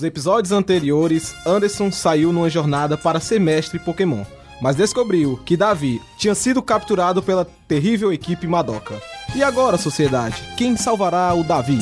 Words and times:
Nos 0.00 0.06
episódios 0.06 0.50
anteriores, 0.50 1.34
Anderson 1.46 1.92
saiu 1.92 2.32
numa 2.32 2.48
jornada 2.48 2.96
para 2.96 3.20
ser 3.20 3.38
mestre 3.38 3.78
Pokémon, 3.78 4.24
mas 4.58 4.74
descobriu 4.74 5.38
que 5.44 5.58
Davi 5.58 6.00
tinha 6.16 6.34
sido 6.34 6.62
capturado 6.62 7.22
pela 7.22 7.44
terrível 7.68 8.10
equipe 8.10 8.46
Madoka. 8.46 8.94
E 9.36 9.42
agora, 9.42 9.76
sociedade, 9.76 10.42
quem 10.56 10.74
salvará 10.74 11.34
o 11.34 11.44
Davi? 11.44 11.80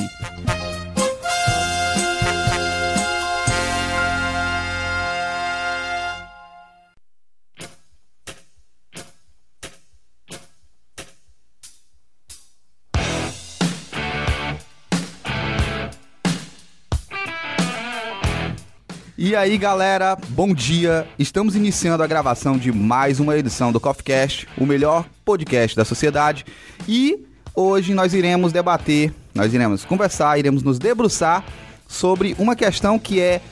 E 19.28 19.37
aí, 19.37 19.59
galera, 19.59 20.16
bom 20.30 20.55
dia. 20.55 21.06
Estamos 21.18 21.55
iniciando 21.55 22.02
a 22.02 22.06
gravação 22.06 22.56
de 22.56 22.73
mais 22.73 23.20
uma 23.20 23.37
edição 23.37 23.70
do 23.70 23.78
CoffeeCast, 23.78 24.48
o 24.56 24.64
melhor 24.64 25.04
podcast 25.23 25.77
da 25.77 25.84
sociedade. 25.84 26.46
E 26.88 27.27
hoje 27.54 27.92
nós 27.92 28.14
iremos 28.14 28.54
debater, 28.54 29.12
nós 29.34 29.52
iremos 29.52 29.84
conversar, 29.84 30.38
iremos 30.38 30.62
nos 30.62 30.78
debruçar 30.78 31.45
sobre 31.87 32.34
uma 32.38 32.56
questão 32.56 32.98
que 32.98 33.20
é 33.20 33.42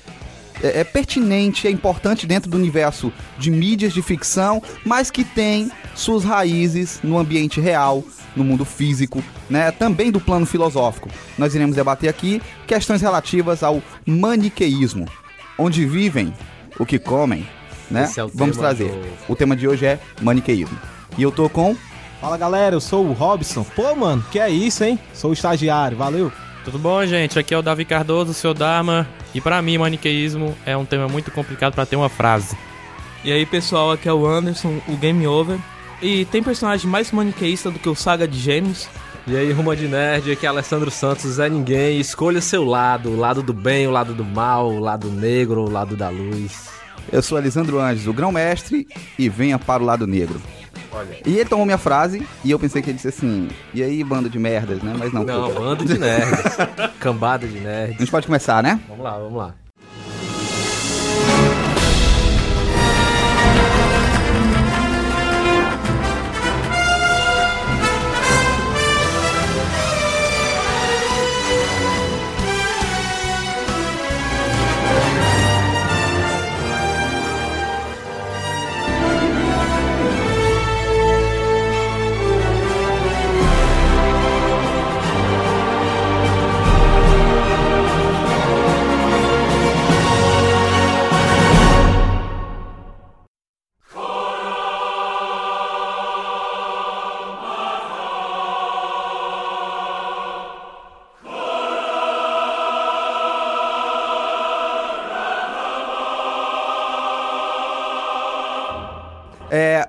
é, 0.63 0.81
é 0.81 0.85
pertinente, 0.85 1.69
é 1.69 1.71
importante 1.71 2.27
dentro 2.27 2.51
do 2.51 2.57
universo 2.57 3.13
de 3.39 3.51
mídias 3.51 3.93
de 3.93 4.01
ficção, 4.01 4.63
mas 4.83 5.11
que 5.11 5.25
tem 5.25 5.71
suas 5.95 6.25
raízes 6.25 7.01
no 7.05 7.19
ambiente 7.19 7.61
real, 7.61 8.03
no 8.35 8.43
mundo 8.43 8.65
físico, 8.65 9.23
né? 9.51 9.71
Também 9.73 10.11
do 10.11 10.21
plano 10.21 10.47
filosófico. 10.47 11.11
Nós 11.37 11.55
iremos 11.55 11.77
debater 11.77 12.09
aqui 12.09 12.41
questões 12.67 13.03
relativas 13.03 13.63
ao 13.63 13.83
maniqueísmo 14.07 15.07
onde 15.59 15.85
vivem, 15.87 16.33
o 16.79 16.85
que 16.87 16.99
comem, 16.99 17.47
né? 17.91 18.05
Esse 18.05 18.21
é 18.21 18.25
o 18.25 18.29
Vamos 18.29 18.57
tema 18.57 18.69
trazer. 18.69 18.89
do- 18.91 19.33
O 19.33 19.37
tema 19.37 19.57
de 19.57 19.67
hoje 19.69 19.87
é 19.87 19.99
maniqueísmo. 20.21 20.79
E 21.17 21.23
eu 21.23 21.31
tô 21.33 21.49
com 21.49 21.77
Fala 22.21 22.39
galera, 22.39 22.75
eu 22.75 22.81
sou 22.81 23.05
o 23.07 23.13
Robson. 23.13 23.63
Pô, 23.77 23.95
mano, 23.95 24.25
que 24.33 24.39
é 24.39 24.49
isso, 24.49 24.83
hein? 24.83 24.99
Sou 25.13 25.31
o 25.31 25.33
estagiário, 25.35 25.97
valeu. 25.99 26.33
Tudo 26.65 26.79
bom, 26.79 27.05
gente? 27.05 27.39
Aqui 27.39 27.53
é 27.55 27.59
o 27.59 27.63
Davi 27.63 27.85
Cardoso, 27.85 28.33
seu 28.33 28.55
Dharma. 28.55 29.07
E 29.35 29.41
pra 29.41 29.61
mim, 29.61 29.77
maniqueísmo 29.77 30.57
é 30.65 30.75
um 30.77 30.85
tema 30.87 31.07
muito 31.09 31.31
complicado 31.31 31.75
pra 31.75 31.85
ter 31.85 31.95
uma 31.95 32.09
frase. 32.09 32.57
E 33.23 33.31
aí 33.31 33.45
pessoal, 33.45 33.93
aqui 33.93 34.09
é 34.09 34.13
o 34.13 34.27
Anderson, 34.27 34.81
o 34.89 34.97
Game 34.97 35.27
Over. 35.27 35.59
E 36.01 36.25
tem 36.25 36.43
personagem 36.43 36.89
mais 36.91 37.13
maniqueísta 37.13 37.71
do 37.71 37.79
que 37.79 37.89
o 37.89 37.95
Saga 37.95 38.27
de 38.27 38.39
Gêmeos? 38.39 38.89
E 39.27 39.37
aí, 39.37 39.51
Ruma 39.51 39.75
de 39.75 39.89
Nerd, 39.89 40.31
aqui 40.31 40.47
é 40.47 40.49
Alessandro 40.49 40.89
Santos, 40.91 41.41
é 41.41 41.49
ninguém. 41.49 41.99
Escolha 41.99 42.41
seu 42.41 42.65
lado, 42.65 43.11
o 43.11 43.17
lado 43.17 43.43
do 43.43 43.53
bem, 43.53 43.87
o 43.89 43.91
lado 43.91 44.15
do 44.15 44.25
mal, 44.25 44.71
o 44.71 44.79
lado 44.79 45.11
negro, 45.11 45.63
o 45.63 45.71
lado 45.71 45.97
da 45.97 46.09
luz. 46.09 46.69
Eu 47.13 47.21
sou 47.21 47.37
Alisandro 47.37 47.81
Anjos, 47.81 48.07
o 48.07 48.13
grão-mestre, 48.13 48.87
e 49.19 49.29
venha 49.29 49.59
para 49.59 49.83
o 49.83 49.87
lado 49.87 50.07
negro. 50.07 50.41
E 51.27 51.35
ele 51.39 51.45
tomou 51.49 51.67
minha 51.67 51.77
frase 51.77 52.27
e 52.45 52.51
eu 52.51 52.59
pensei 52.59 52.81
que 52.81 52.89
ele 52.91 52.97
disse 52.97 53.09
assim, 53.09 53.49
e 53.75 53.83
aí, 53.83 54.03
bando 54.05 54.31
de 54.31 54.39
merdas, 54.39 54.81
né? 54.81 54.95
Mas 54.97 55.13
não. 55.13 55.25
Não, 55.25 55.53
pô. 55.53 55.61
bando 55.61 55.85
de 55.85 55.99
nerds. 55.99 56.57
Cambada 57.01 57.47
de 57.47 57.59
A 57.59 57.61
nerds. 57.63 57.99
gente 57.99 58.11
pode 58.11 58.27
começar, 58.27 58.63
né? 58.63 58.81
Vamos 58.89 59.05
lá, 59.05 59.19
vamos 59.19 59.37
lá. 59.37 59.55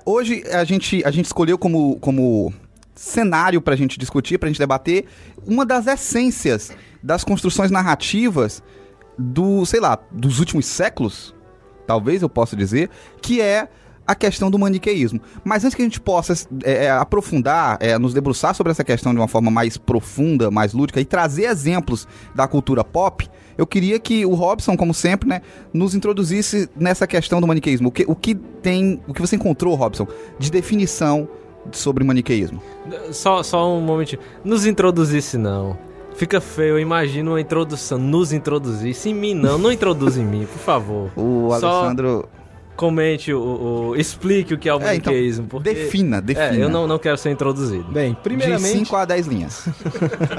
Hoje 0.07 0.43
a 0.49 0.63
gente, 0.63 1.03
a 1.05 1.11
gente 1.11 1.25
escolheu 1.25 1.57
como, 1.57 1.99
como 1.99 2.53
cenário 2.95 3.61
pra 3.61 3.75
gente 3.75 3.99
discutir, 3.99 4.37
pra 4.37 4.47
gente 4.47 4.57
debater, 4.57 5.05
uma 5.45 5.65
das 5.65 5.85
essências 5.85 6.71
das 7.03 7.25
construções 7.25 7.69
narrativas 7.69 8.63
do, 9.17 9.65
sei 9.65 9.81
lá, 9.81 9.99
dos 10.09 10.39
últimos 10.39 10.65
séculos, 10.65 11.35
talvez 11.85 12.21
eu 12.21 12.29
possa 12.29 12.55
dizer, 12.55 12.89
que 13.21 13.41
é 13.41 13.67
a 14.07 14.15
questão 14.15 14.49
do 14.49 14.57
maniqueísmo. 14.57 15.19
Mas 15.43 15.65
antes 15.65 15.75
que 15.75 15.81
a 15.81 15.85
gente 15.85 15.99
possa 15.99 16.33
é, 16.63 16.85
é, 16.85 16.91
aprofundar, 16.91 17.77
é, 17.81 17.97
nos 17.99 18.13
debruçar 18.13 18.55
sobre 18.55 18.71
essa 18.71 18.83
questão 18.83 19.13
de 19.13 19.19
uma 19.19 19.27
forma 19.27 19.51
mais 19.51 19.77
profunda, 19.77 20.49
mais 20.49 20.73
lúdica 20.73 21.01
e 21.01 21.05
trazer 21.05 21.45
exemplos 21.45 22.07
da 22.33 22.47
cultura 22.47 22.83
pop, 22.83 23.29
eu 23.57 23.67
queria 23.67 23.99
que 23.99 24.25
o 24.25 24.33
Robson, 24.33 24.77
como 24.77 24.93
sempre, 24.93 25.27
né, 25.27 25.41
nos 25.73 25.93
introduzisse 25.93 26.69
nessa 26.75 27.05
questão 27.05 27.41
do 27.41 27.47
maniqueísmo. 27.47 27.89
O 27.89 27.91
que, 27.91 28.05
o 28.07 28.15
que 28.15 28.35
tem, 28.35 29.01
o 29.07 29.13
que 29.13 29.19
você 29.19 29.35
encontrou, 29.35 29.75
Robson, 29.75 30.07
de 30.39 30.49
definição 30.51 31.27
sobre 31.71 32.03
maniqueísmo? 32.03 32.61
Só, 33.11 33.43
só 33.43 33.75
um 33.75 33.81
momentinho. 33.81 34.21
Nos 34.43 34.65
introduzisse, 34.65 35.37
não. 35.37 35.77
Fica 36.15 36.39
feio, 36.39 36.69
eu 36.69 36.79
imagino 36.79 37.31
uma 37.31 37.41
introdução. 37.41 37.97
Nos 37.97 38.31
introduzisse. 38.31 39.09
Em 39.09 39.13
mim, 39.13 39.33
não. 39.33 39.57
Não 39.57 39.71
introduz 39.71 40.17
em 40.17 40.25
mim, 40.25 40.47
por 40.51 40.59
favor. 40.59 41.11
O 41.15 41.51
Alessandro 41.51 42.27
Comente, 42.77 43.33
o, 43.33 43.89
o- 43.89 43.95
explique 43.97 44.53
o 44.53 44.57
que 44.57 44.69
é 44.69 44.73
o 44.73 44.77
É, 44.79 44.95
então, 44.95 45.11
maniqueísmo. 45.11 45.47
porque... 45.47 45.73
defina, 45.73 46.21
defina. 46.21 46.55
É, 46.55 46.63
eu 46.63 46.69
não, 46.69 46.87
não 46.87 46.97
quero 46.99 47.17
ser 47.17 47.31
introduzido. 47.31 47.83
Bem, 47.91 48.11
de 48.13 48.17
primeiramente, 48.21 48.77
5 48.85 48.95
a 48.95 49.03
10 49.03 49.27
linhas. 49.27 49.67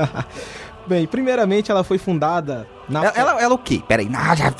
bem, 0.86 1.06
primeiramente 1.06 1.70
ela 1.70 1.82
foi 1.84 1.98
fundada 1.98 2.66
na 2.88 3.04
ela, 3.04 3.12
ela, 3.14 3.42
ela 3.42 3.54
o 3.54 3.58
quê? 3.58 3.82
Peraí. 3.86 4.08
Ah, 4.14 4.34
já... 4.34 4.52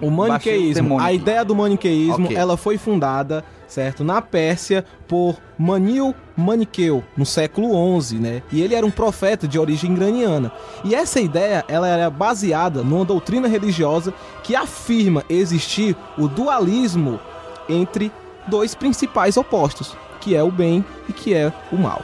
O 0.00 0.10
maniqueísmo, 0.10 0.74
demônio 0.74 1.04
a 1.04 1.12
ideia 1.12 1.44
do 1.44 1.54
maniqueísmo, 1.54 2.26
Ok. 2.26 2.36
ela 2.36 2.56
foi 2.56 2.78
fundada, 2.78 3.44
certo, 3.68 4.02
na 4.02 4.22
Pérsia 4.22 4.84
por 5.06 5.36
Manil 5.58 6.14
Maniqueu, 6.36 7.04
no 7.16 7.26
século 7.26 8.00
XI, 8.00 8.18
né? 8.18 8.42
E 8.50 8.62
ele 8.62 8.74
era 8.74 8.86
um 8.86 8.90
profeta 8.90 9.46
de 9.46 9.58
origem 9.58 9.92
iraniana. 9.92 10.50
E 10.84 10.94
essa 10.94 11.20
ideia, 11.20 11.64
ela 11.68 11.86
era 11.86 12.08
baseada 12.08 12.82
numa 12.82 13.04
doutrina 13.04 13.46
religiosa 13.46 14.14
que 14.42 14.56
afirma 14.56 15.22
existir 15.28 15.94
o 16.16 16.26
dualismo 16.26 17.20
entre 17.68 18.10
dois 18.48 18.74
principais 18.74 19.36
opostos, 19.36 19.94
que 20.20 20.34
é 20.34 20.42
o 20.42 20.50
bem 20.50 20.84
e 21.08 21.12
que 21.12 21.34
é 21.34 21.52
o 21.70 21.76
mal. 21.76 22.02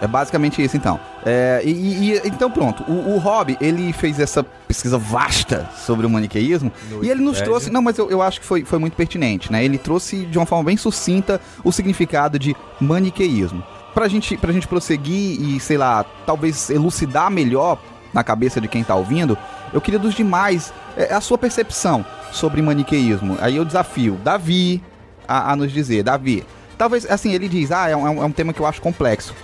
É 0.00 0.06
basicamente 0.06 0.62
isso, 0.62 0.76
então. 0.76 1.00
É, 1.24 1.62
e, 1.64 2.12
e- 2.14 2.22
então, 2.24 2.50
pronto. 2.50 2.82
O, 2.90 3.14
o 3.14 3.18
Rob, 3.18 3.56
ele 3.60 3.92
fez 3.92 4.18
essa 4.18 4.42
pesquisa 4.42 4.98
vasta 4.98 5.68
sobre 5.86 6.04
o 6.04 6.10
maniqueísmo 6.10 6.72
No 6.90 7.04
e 7.04 7.10
ele 7.10 7.20
nos 7.22 7.40
trouxe... 7.40 7.70
Não, 7.70 7.80
mas 7.82 7.96
eu, 7.98 8.10
eu 8.10 8.20
acho 8.20 8.40
que 8.40 8.46
foi, 8.46 8.64
foi 8.64 8.78
muito 8.78 8.94
pertinente, 8.96 9.50
né? 9.52 9.64
Ele 9.64 9.78
trouxe 9.78 10.24
de 10.26 10.36
uma 10.38 10.46
forma 10.46 10.64
bem 10.64 10.76
sucinta 10.76 11.40
o 11.62 11.70
significado 11.70 12.38
de 12.38 12.56
maniqueísmo. 12.80 13.62
Pra 13.94 14.08
gente, 14.08 14.36
pra 14.36 14.52
gente 14.52 14.66
prosseguir 14.66 15.40
e, 15.40 15.60
sei 15.60 15.76
lá, 15.76 16.04
talvez 16.26 16.70
elucidar 16.70 17.30
melhor 17.30 17.78
na 18.12 18.24
cabeça 18.24 18.60
de 18.60 18.68
quem 18.68 18.82
tá 18.82 18.94
ouvindo, 18.94 19.36
eu 19.72 19.80
queria 19.80 19.98
dos 19.98 20.14
demais 20.14 20.72
é, 20.96 21.14
a 21.14 21.20
sua 21.20 21.38
percepção 21.38 22.04
sobre 22.32 22.60
maniqueísmo. 22.62 23.38
Aí 23.40 23.56
eu 23.56 23.64
desafio 23.64 24.18
Davi 24.24 24.82
a, 25.28 25.52
a 25.52 25.56
nos 25.56 25.70
dizer. 25.72 26.02
Davi, 26.02 26.44
talvez, 26.78 27.04
assim, 27.10 27.32
ele 27.32 27.48
diz, 27.48 27.70
ah, 27.72 27.88
é 27.88 27.96
um, 27.96 28.22
é 28.22 28.26
um 28.26 28.32
tema 28.32 28.52
que 28.52 28.60
eu 28.60 28.66
acho 28.66 28.80
complexo. 28.80 29.34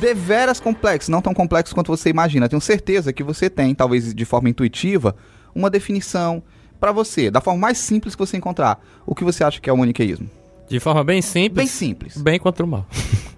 Deveras 0.00 0.60
complexo, 0.60 1.10
não 1.10 1.20
tão 1.22 1.34
complexo 1.34 1.74
quanto 1.74 1.88
você 1.88 2.10
imagina. 2.10 2.48
Tenho 2.48 2.60
certeza 2.60 3.12
que 3.12 3.22
você 3.22 3.48
tem, 3.50 3.74
talvez 3.74 4.14
de 4.14 4.24
forma 4.24 4.48
intuitiva, 4.48 5.14
uma 5.54 5.70
definição 5.70 6.42
pra 6.80 6.92
você, 6.92 7.30
da 7.30 7.40
forma 7.40 7.60
mais 7.60 7.78
simples 7.78 8.14
que 8.14 8.18
você 8.18 8.36
encontrar. 8.36 8.78
O 9.06 9.14
que 9.14 9.24
você 9.24 9.42
acha 9.44 9.60
que 9.60 9.70
é 9.70 9.72
o 9.72 9.76
maniqueísmo? 9.78 10.28
De 10.68 10.80
forma 10.80 11.04
bem 11.04 11.16
Bem 11.16 11.22
simples. 11.22 11.70
simples. 11.70 12.16
Bem 12.16 12.38
contra 12.38 12.64
o 12.64 12.68
mal. 12.68 12.86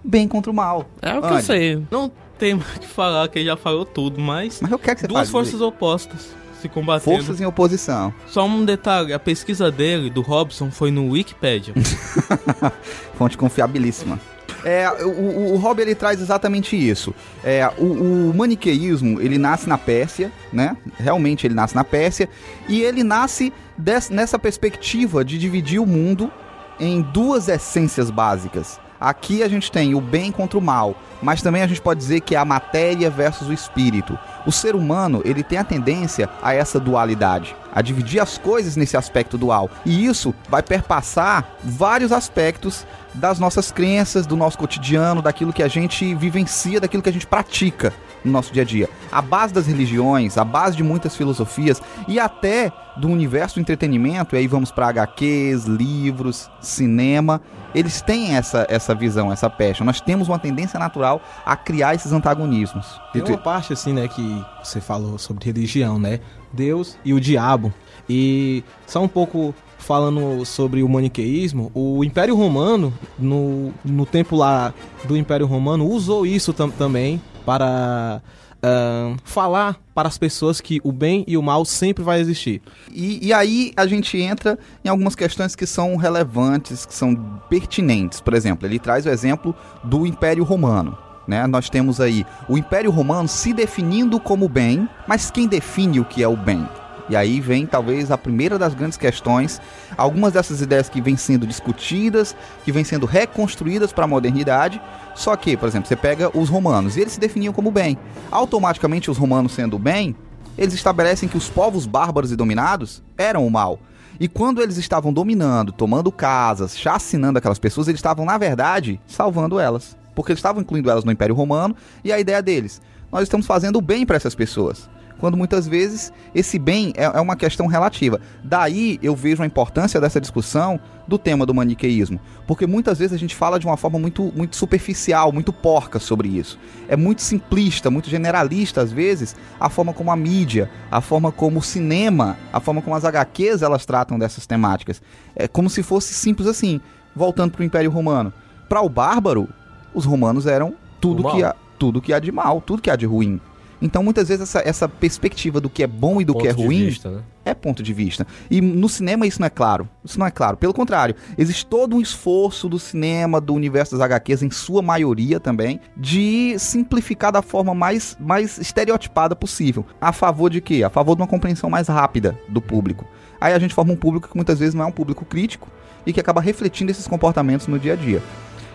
Bem 0.05 0.29
contra 0.29 0.51
o 0.51 0.55
mal. 0.55 0.87
É 1.03 1.17
o 1.19 1.21
que 1.21 1.27
Olha, 1.27 1.37
eu 1.39 1.43
sei. 1.43 1.83
Não 1.91 2.11
tem 2.39 2.55
mais 2.55 2.77
o 2.77 2.81
que 2.81 2.87
falar, 2.87 3.29
que 3.29 3.39
ele 3.39 3.47
já 3.47 3.57
falou 3.57 3.85
tudo, 3.85 4.21
mas 4.21 4.61
Mas 4.61 4.71
eu 4.71 4.79
quero 4.79 4.95
que 4.97 5.01
você 5.03 5.09
duas 5.09 5.29
fale. 5.29 5.45
forças 5.45 5.61
opostas 5.61 6.29
se 6.69 6.75
combatendo. 6.75 7.17
Forças 7.17 7.41
em 7.41 7.45
oposição. 7.47 8.13
Só 8.27 8.47
um 8.47 8.65
detalhe, 8.65 9.13
a 9.13 9.19
pesquisa 9.19 9.71
dele, 9.71 10.11
do 10.11 10.21
Robson, 10.23 10.71
foi 10.71 10.91
no 10.91 11.11
Wikipedia. 11.11 11.75
Fonte 13.17 13.37
confiabilíssima. 13.37 14.19
É, 14.65 14.91
o, 15.05 15.09
o, 15.09 15.55
o 15.55 15.57
Hobby 15.59 15.83
ele 15.83 15.95
traz 15.95 16.21
exatamente 16.21 16.77
isso. 16.77 17.15
É, 17.45 17.71
o, 17.79 18.31
o 18.31 18.35
maniqueísmo 18.35 19.21
ele 19.21 19.39
nasce 19.39 19.69
na 19.69 19.79
Pérsia, 19.79 20.33
né? 20.53 20.77
Realmente 20.99 21.47
ele 21.47 21.55
nasce 21.55 21.75
na 21.75 21.85
Pérsia 21.85 22.29
e 22.69 22.83
ele 22.83 23.05
nasce 23.05 23.53
des- 23.79 24.11
nessa 24.11 24.39
perspectiva 24.39 25.25
de 25.25 25.39
dividir 25.39 25.79
o 25.81 25.87
mundo 25.87 26.33
em 26.81 27.01
duas 27.01 27.49
essências 27.49 28.11
básicas. 28.11 28.81
Aqui 28.99 29.43
a 29.43 29.49
gente 29.49 29.71
tem 29.71 29.95
o 29.95 30.01
bem 30.01 30.33
contra 30.33 30.59
o 30.59 30.63
mal, 30.63 30.97
mas 31.23 31.43
também 31.43 31.63
a 31.63 31.67
gente 31.67 31.81
pode 31.83 32.01
dizer 32.01 32.21
que 32.23 32.35
é 32.35 32.39
a 32.39 32.45
matéria 32.45 33.09
versus 33.11 33.47
o 33.49 33.53
espírito. 33.53 34.19
O 34.47 34.53
ser 34.53 34.77
humano, 34.77 35.21
ele 35.25 35.43
tem 35.43 35.59
a 35.59 35.65
tendência 35.65 36.31
a 36.41 36.55
essa 36.55 36.79
dualidade, 36.79 37.57
a 37.75 37.83
dividir 37.83 38.21
as 38.21 38.39
coisas 38.39 38.77
nesse 38.77 38.97
aspecto 38.97 39.37
dual. 39.37 39.69
E 39.85 40.07
isso 40.07 40.33
vai 40.49 40.63
perpassar 40.63 41.45
vários 41.65 42.13
aspectos 42.13 42.87
das 43.13 43.41
nossas 43.41 43.73
crenças, 43.73 44.27
do 44.27 44.37
nosso 44.37 44.57
cotidiano, 44.57 45.21
daquilo 45.21 45.53
que 45.53 45.63
a 45.63 45.69
gente 45.69 46.15
vivencia, 46.15 46.81
daquilo 46.81 47.03
que 47.03 47.09
a 47.09 47.13
gente 47.13 47.27
pratica 47.27 47.93
no 48.25 48.31
nosso 48.33 48.53
dia 48.53 48.63
a 48.63 48.67
dia. 48.67 48.89
A 49.11 49.21
base 49.23 49.53
das 49.53 49.67
religiões, 49.67 50.39
a 50.39 50.45
base 50.45 50.77
de 50.77 50.83
muitas 50.85 51.17
filosofias 51.17 51.83
e 52.07 52.21
até 52.21 52.73
do 52.97 53.09
universo 53.09 53.57
do 53.57 53.61
entretenimento, 53.61 54.35
e 54.35 54.39
aí 54.39 54.47
vamos 54.47 54.71
para 54.71 54.89
HQs, 54.89 55.65
livros, 55.65 56.51
cinema, 56.61 57.41
eles 57.75 58.01
têm 58.01 58.37
essa, 58.37 58.67
essa 58.71 58.95
visão, 58.95 59.31
essa 59.31 59.51
passion. 59.51 59.85
Nós 59.85 60.01
temos 60.01 60.29
uma 60.29 60.39
tendência 60.39 60.79
natural 60.79 61.21
a 61.45 61.55
criar 61.57 61.95
esses 61.95 62.13
antagonismos. 62.13 63.01
Tem 63.13 63.23
uma 63.23 63.37
parte 63.39 63.73
assim, 63.73 63.93
né, 63.93 64.09
que 64.09 64.36
você 64.63 64.81
falou 64.81 65.19
sobre 65.19 65.45
religião, 65.45 65.99
né? 65.99 66.21
Deus 66.53 66.99
e 67.05 67.13
o 67.13 67.21
diabo. 67.21 67.73
E 68.09 68.63
só 68.87 69.03
um 69.03 69.09
pouco 69.09 69.55
falando 69.79 70.45
sobre 70.45 70.83
o 70.83 70.89
maniqueísmo, 70.89 71.71
o 71.75 72.03
Império 72.03 72.35
Romano, 72.35 72.93
no, 73.19 73.73
no 73.85 74.05
tempo 74.05 74.35
lá 74.35 74.75
do 75.05 75.17
Império 75.17 75.47
Romano, 75.47 75.87
usou 75.87 76.27
isso 76.27 76.53
tam 76.53 76.71
também 76.71 77.21
para 77.45 78.21
ahn, 78.63 79.17
falar 79.25 79.81
para 79.95 80.09
as 80.09 80.19
pessoas 80.19 80.61
que 80.61 80.81
o 80.83 80.91
bem 80.91 81.25
e 81.27 81.37
o 81.37 81.43
mal 81.43 81.65
sempre 81.65 82.03
vai 82.03 82.21
existir. 82.21 82.61
E, 82.91 83.29
e 83.29 83.33
aí 83.33 83.73
a 83.77 83.87
gente 83.87 84.19
entra 84.19 84.59
em 84.85 84.89
algumas 84.89 85.15
questões 85.15 85.55
que 85.55 85.67
são 85.67 85.97
relevantes, 85.97 86.85
que 86.85 86.95
são 86.95 87.15
pertinentes. 87.49 88.21
Por 88.21 88.35
exemplo, 88.35 88.67
ele 88.67 88.79
traz 88.79 89.07
o 89.07 89.09
exemplo 89.09 89.55
do 89.85 90.07
Império 90.07 90.45
Romano. 90.45 90.99
Né? 91.27 91.47
Nós 91.47 91.69
temos 91.69 92.01
aí 92.01 92.25
o 92.49 92.57
Império 92.57 92.91
Romano 92.91 93.29
se 93.29 93.53
definindo 93.53 94.21
como 94.21 94.49
bem, 94.49 94.89
mas 95.07 95.31
quem 95.31 95.49
define 95.49 96.01
o 96.01 96.05
que 96.05 96.23
é 96.23 96.29
o 96.29 96.37
bem? 96.37 96.67
E 97.09 97.15
aí 97.15 97.41
vem 97.41 97.67
talvez 97.67 98.11
a 98.11 98.19
primeira 98.19 98.59
das 98.59 98.75
grandes 98.75 98.99
questões, 98.99 99.61
algumas 99.97 100.33
dessas 100.33 100.61
ideias 100.61 100.89
que 100.89 101.01
vêm 101.01 101.17
sendo 101.17 101.47
discutidas, 101.47 102.35
que 102.65 102.73
vêm 102.73 102.83
sendo 102.83 103.07
reconstruídas 103.07 103.93
para 103.93 104.05
a 104.05 104.09
modernidade. 104.09 104.81
Só 105.15 105.37
que, 105.37 105.57
por 105.57 105.69
exemplo, 105.69 105.89
você 105.89 105.95
pega 105.95 106.37
os 106.37 106.49
romanos, 106.49 106.97
e 106.97 107.01
eles 107.01 107.13
se 107.13 107.21
definiam 107.21 107.53
como 107.53 107.71
bem. 107.71 107.97
Automaticamente, 108.31 109.11
os 109.11 109.19
romanos 109.19 109.53
sendo 109.53 109.79
bem, 109.79 110.17
eles 110.59 110.75
estabelecem 110.75 111.29
que 111.29 111.37
os 111.37 111.49
povos 111.49 111.87
bárbaros 111.87 112.33
e 112.33 112.37
dominados 112.37 113.03
eram 113.17 113.47
o 113.47 113.51
mal. 113.51 113.79
E 114.19 114.27
quando 114.27 114.63
eles 114.63 114.77
estavam 114.77 115.13
dominando, 115.13 115.73
tomando 115.73 116.11
casas, 116.11 116.77
chacinando 116.77 117.39
aquelas 117.39 117.59
pessoas, 117.59 117.87
eles 117.87 117.99
estavam, 117.99 118.25
na 118.25 118.39
verdade, 118.39 119.01
salvando 119.07 119.61
elas. 119.61 119.97
Porque 120.17 120.33
eles 120.33 120.41
estavam 120.41 120.63
incluindo 120.63 120.91
elas 120.91 121.05
no 121.05 121.13
Império 121.13 121.37
Romano, 121.37 121.77
e 122.03 122.13
a 122.13 122.19
ideia 122.19 122.43
deles, 122.43 122.83
nós 123.13 123.23
estamos 123.23 123.47
fazendo 123.47 123.77
o 123.77 123.81
bem 123.81 124.05
para 124.05 124.17
essas 124.17 124.35
pessoas. 124.35 124.91
Quando 125.19 125.37
muitas 125.37 125.67
vezes 125.67 126.13
esse 126.35 126.59
bem 126.59 126.93
é, 126.97 127.05
é 127.05 127.21
uma 127.21 127.37
questão 127.37 127.67
relativa. 127.67 128.21
Daí 128.45 128.99
eu 129.03 129.17
vejo 129.17 129.43
a 129.43 129.47
importância 129.47 130.01
dessa 130.01 130.21
discussão 130.21 130.79
do 131.09 131.17
tema 131.17 131.47
do 131.47 131.55
maniqueísmo. 131.55 132.21
Porque 132.47 132.67
muitas 132.67 132.99
vezes 132.99 133.15
a 133.15 133.19
gente 133.19 133.35
fala 133.35 133.59
de 133.59 133.67
uma 133.67 133.77
forma 133.77 133.99
muito, 133.99 134.31
muito 134.37 134.57
superficial, 134.57 135.33
muito 135.33 135.53
porca 135.53 135.99
sobre 135.99 136.29
isso. 136.29 136.59
É 136.89 136.97
muito 136.97 137.23
simplista, 137.23 137.91
muito 137.91 138.11
generalista, 138.11 138.83
às 138.83 138.93
vezes, 138.93 139.35
a 139.59 139.71
forma 139.71 139.95
como 139.95 140.11
a 140.11 140.17
mídia, 140.17 140.71
a 140.91 141.01
forma 141.01 141.33
como 141.33 141.61
o 141.61 141.63
cinema, 141.63 142.37
a 142.53 142.61
forma 142.61 142.83
como 142.83 142.95
as 142.95 143.05
HQs 143.05 143.63
elas 143.63 143.87
tratam 143.87 144.19
dessas 144.19 144.47
temáticas. 144.47 145.01
É 145.35 145.49
como 145.49 145.71
se 145.71 145.83
fosse 145.83 146.13
simples 146.13 146.49
assim. 146.49 146.81
Voltando 147.15 147.53
para 147.53 147.63
o 147.63 147.65
Império 147.65 147.91
Romano. 147.91 148.33
Para 148.69 148.83
o 148.83 148.89
bárbaro, 148.91 149.49
os 149.97 150.05
romanos 150.05 150.47
eram 150.47 150.75
tudo 151.01 151.25
que, 151.25 151.43
há, 151.43 151.57
tudo 151.79 152.03
que 152.03 152.13
há 152.13 152.19
de 152.19 152.31
mal, 152.31 152.61
tudo 152.61 152.83
que 152.83 152.91
há 152.91 152.97
de 152.97 153.07
ruim. 153.07 153.41
Então, 153.81 154.03
muitas 154.03 154.29
vezes, 154.29 154.43
essa, 154.43 154.67
essa 154.67 154.89
perspectiva 154.89 155.61
do 155.61 155.69
que 155.69 155.83
é 155.83 155.87
bom 155.87 156.21
e 156.21 156.25
do 156.25 156.35
que 156.35 156.49
é 156.49 156.55
Ponto 156.55 156.65
ruim 156.65 156.87
vista, 156.87 157.11
né? 157.11 157.21
é 157.45 157.55
ponto 157.55 157.83
de 157.83 157.93
vista. 157.93 158.27
E 158.51 158.61
no 158.61 158.89
cinema 158.89 159.27
isso 159.27 159.41
não 159.41 159.47
é 159.47 159.51
claro. 159.51 159.89
Isso 160.05 160.19
não 160.19 160.27
é 160.27 160.31
claro. 160.31 160.57
Pelo 160.57 160.73
contrário, 160.73 161.15
existe 161.37 161.67
todo 161.67 161.95
um 161.95 162.01
esforço 162.01 162.69
do 162.69 162.79
cinema, 162.79 163.41
do 163.41 163.55
universo 163.55 163.93
das 163.97 164.01
HQs, 164.01 164.43
em 164.43 164.51
sua 164.51 164.81
maioria 164.81 165.39
também, 165.39 165.79
de 165.97 166.59
simplificar 166.59 167.31
da 167.31 167.43
forma 167.43 167.75
mais, 167.75 168.17
mais 168.19 168.59
estereotipada 168.59 169.37
possível. 169.37 169.85
A 170.01 170.13
favor 170.13 170.49
de 170.51 170.61
quê? 170.61 170.83
A 170.83 170.91
favor 170.91 171.15
de 171.15 171.21
uma 171.23 171.29
compreensão 171.29 171.69
mais 171.69 171.87
rápida 171.89 172.39
do 172.49 172.63
público. 172.63 173.07
Aí 173.39 173.53
a 173.53 173.59
gente 173.59 173.75
forma 173.75 173.93
um 173.93 173.97
público 173.97 174.29
que 174.29 174.37
muitas 174.37 174.59
vezes 174.59 174.75
não 174.75 174.85
é 174.85 174.87
um 174.87 174.93
público 174.93 175.25
crítico 175.25 175.69
e 176.07 176.13
que 176.13 176.21
acaba 176.21 176.41
refletindo 176.41 176.91
esses 176.91 177.07
comportamentos 177.07 177.67
no 177.67 177.79
dia 177.79 177.93
a 177.93 177.97
dia. 177.97 178.23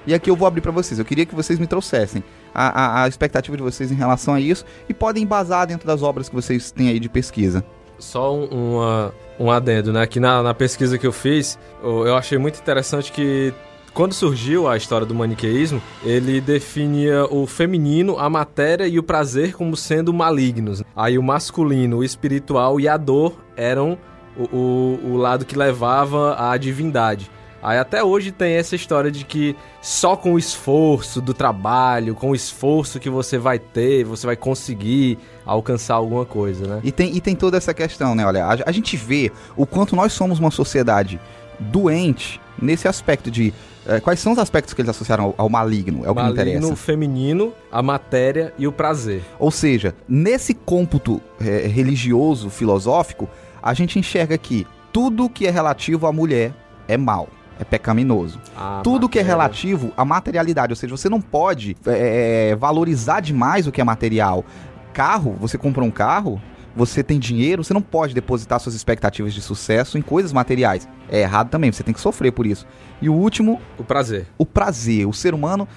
E 0.06 0.14
aqui 0.14 0.30
eu 0.30 0.36
vou 0.36 0.48
abrir 0.48 0.62
para 0.62 0.72
vocês. 0.72 1.00
Eu 1.00 1.06
queria 1.06 1.26
que 1.26 1.36
vocês 1.36 1.60
me 1.60 1.68
trouxessem 1.68 2.24
a, 2.54 3.02
a, 3.02 3.04
a 3.04 3.08
expectativa 3.08 3.56
de 3.56 3.64
vocês 3.64 3.92
em 3.92 3.96
relação 3.96 4.34
a 4.34 4.40
isso 4.40 4.66
e 4.90 4.94
podem 4.94 5.24
embasar 5.24 5.68
dentro 5.68 5.88
das 5.88 6.02
obras 6.02 6.30
que 6.30 6.36
vocês 6.36 6.72
têm 6.72 6.90
aí 6.90 7.00
de 7.00 7.10
pesquisa. 7.10 7.64
Só 8.00 8.36
um, 8.36 8.46
uma, 8.46 9.14
um 9.40 9.52
adendo, 9.52 9.94
né? 9.94 10.06
Que 10.08 10.20
na, 10.20 10.42
na 10.42 10.54
pesquisa 10.54 10.98
que 10.98 11.06
eu 11.06 11.12
fiz, 11.12 11.58
eu 11.84 12.16
achei 12.16 12.38
muito 12.38 12.60
interessante 12.60 13.12
que 13.12 13.54
quando 13.94 14.14
surgiu 14.14 14.70
a 14.70 14.78
história 14.78 15.06
do 15.06 15.14
maniqueísmo, 15.14 15.82
ele 16.04 16.40
definia 16.40 17.26
o 17.26 17.46
feminino, 17.46 18.18
a 18.18 18.30
matéria 18.30 18.88
e 18.88 18.98
o 18.98 19.04
prazer 19.04 19.54
como 19.54 19.76
sendo 19.76 20.14
malignos. 20.14 20.82
Aí 20.96 21.18
o 21.18 21.24
masculino, 21.24 21.98
o 21.98 22.04
espiritual 22.04 22.80
e 22.80 22.88
a 22.88 22.96
dor 22.96 23.36
eram 23.56 23.98
o, 24.38 24.56
o, 24.56 25.00
o 25.12 25.18
lado 25.18 25.46
que 25.46 25.58
levava 25.58 26.36
à 26.40 26.56
divindade. 26.56 27.30
Aí 27.64 27.78
até 27.78 28.04
hoje 28.04 28.32
tem 28.32 28.54
essa 28.54 28.76
história 28.76 29.12
de 29.12 29.24
que 29.24 29.56
só 29.82 30.16
com 30.16 30.34
o 30.34 30.40
esforço 30.40 31.22
do 31.22 31.34
trabalho, 31.34 32.16
com 32.16 32.32
o 32.32 32.36
esforço 32.36 33.00
que 33.00 33.10
você 33.10 33.38
vai 33.38 33.60
ter, 33.60 34.04
você 34.04 34.26
vai 34.26 34.36
conseguir 34.36 35.18
alcançar 35.46 35.96
alguma 35.96 36.26
coisa, 36.26 36.66
né? 36.68 36.82
E 36.84 36.92
tem, 36.92 37.16
e 37.16 37.22
tem 37.22 37.36
toda 37.36 37.58
essa 37.58 37.74
questão, 37.74 38.16
né? 38.16 38.26
Olha, 38.26 38.46
a, 38.46 38.58
a 38.66 38.72
gente 38.72 38.98
vê 38.98 39.32
o 39.56 39.66
quanto 39.66 39.96
nós 39.96 40.14
somos 40.14 40.40
uma 40.40 40.52
sociedade 40.52 41.20
doente 41.60 42.42
nesse 42.62 42.88
aspecto 42.88 43.30
de. 43.30 43.54
eh, 43.86 44.00
quais 44.00 44.20
são 44.20 44.32
os 44.34 44.40
aspectos 44.40 44.74
que 44.74 44.82
eles 44.82 44.90
associaram 44.90 45.26
ao, 45.26 45.36
ao 45.38 45.50
maligno? 45.50 46.00
É 46.06 46.10
o 46.10 46.16
que 46.16 46.22
me 46.22 46.28
Maligno, 46.30 46.42
interessa. 46.52 46.74
o 46.74 46.76
feminino, 46.76 47.54
a 47.72 47.82
matéria 47.84 48.54
e 48.58 48.68
o 48.68 48.72
prazer. 48.72 49.22
Ou 49.40 49.52
seja, 49.52 49.94
nesse 50.08 50.54
cômputo 50.54 51.22
eh, 51.40 51.68
religioso, 51.68 52.50
filosófico, 52.50 53.30
a 53.62 53.74
gente 53.74 54.00
enxerga 54.00 54.38
que 54.38 54.66
tudo 54.92 55.30
que 55.30 55.46
é 55.48 55.52
relativo 55.52 56.08
à 56.08 56.12
mulher 56.12 56.54
é 56.88 56.98
mal, 56.98 57.30
é 57.62 57.64
pecaminoso. 57.64 58.40
A 58.58 58.82
Tudo 58.84 59.08
que 59.08 59.20
é 59.20 59.22
relativo 59.22 59.94
à 59.96 60.04
materialidade, 60.04 60.74
ou 60.74 60.76
seja, 60.76 60.98
você 60.98 61.08
não 61.08 61.22
pode 61.22 61.78
é, 61.86 62.56
valorizar 62.56 63.20
demais 63.20 63.68
o 63.68 63.72
que 63.72 63.80
é 63.80 63.84
material. 63.84 64.44
Carro, 64.92 65.38
você 65.40 65.60
compra 65.60 65.84
um 65.84 65.92
carro, 65.92 66.42
você 66.76 67.04
tem 67.04 67.20
dinheiro, 67.20 67.64
você 67.64 67.74
não 67.74 67.82
pode 67.82 68.16
depositar 68.16 68.60
suas 68.60 68.74
expectativas 68.74 69.32
de 69.34 69.42
sucesso 69.42 69.96
em 69.98 70.02
coisas 70.02 70.34
materiais. 70.34 70.90
É 71.08 71.22
errado 71.22 71.50
também, 71.50 71.72
você 71.72 71.84
tem 71.84 71.94
que 71.94 72.02
sofrer 72.02 72.32
por 72.32 72.48
isso. 72.48 72.66
E 73.00 73.08
o 73.08 73.14
último, 73.14 73.62
O 73.78 73.84
prazer. 73.84 74.26
o 74.40 74.46
prazer. 74.46 75.08
O 75.08 75.14
ser 75.14 75.34
humano. 75.36 75.68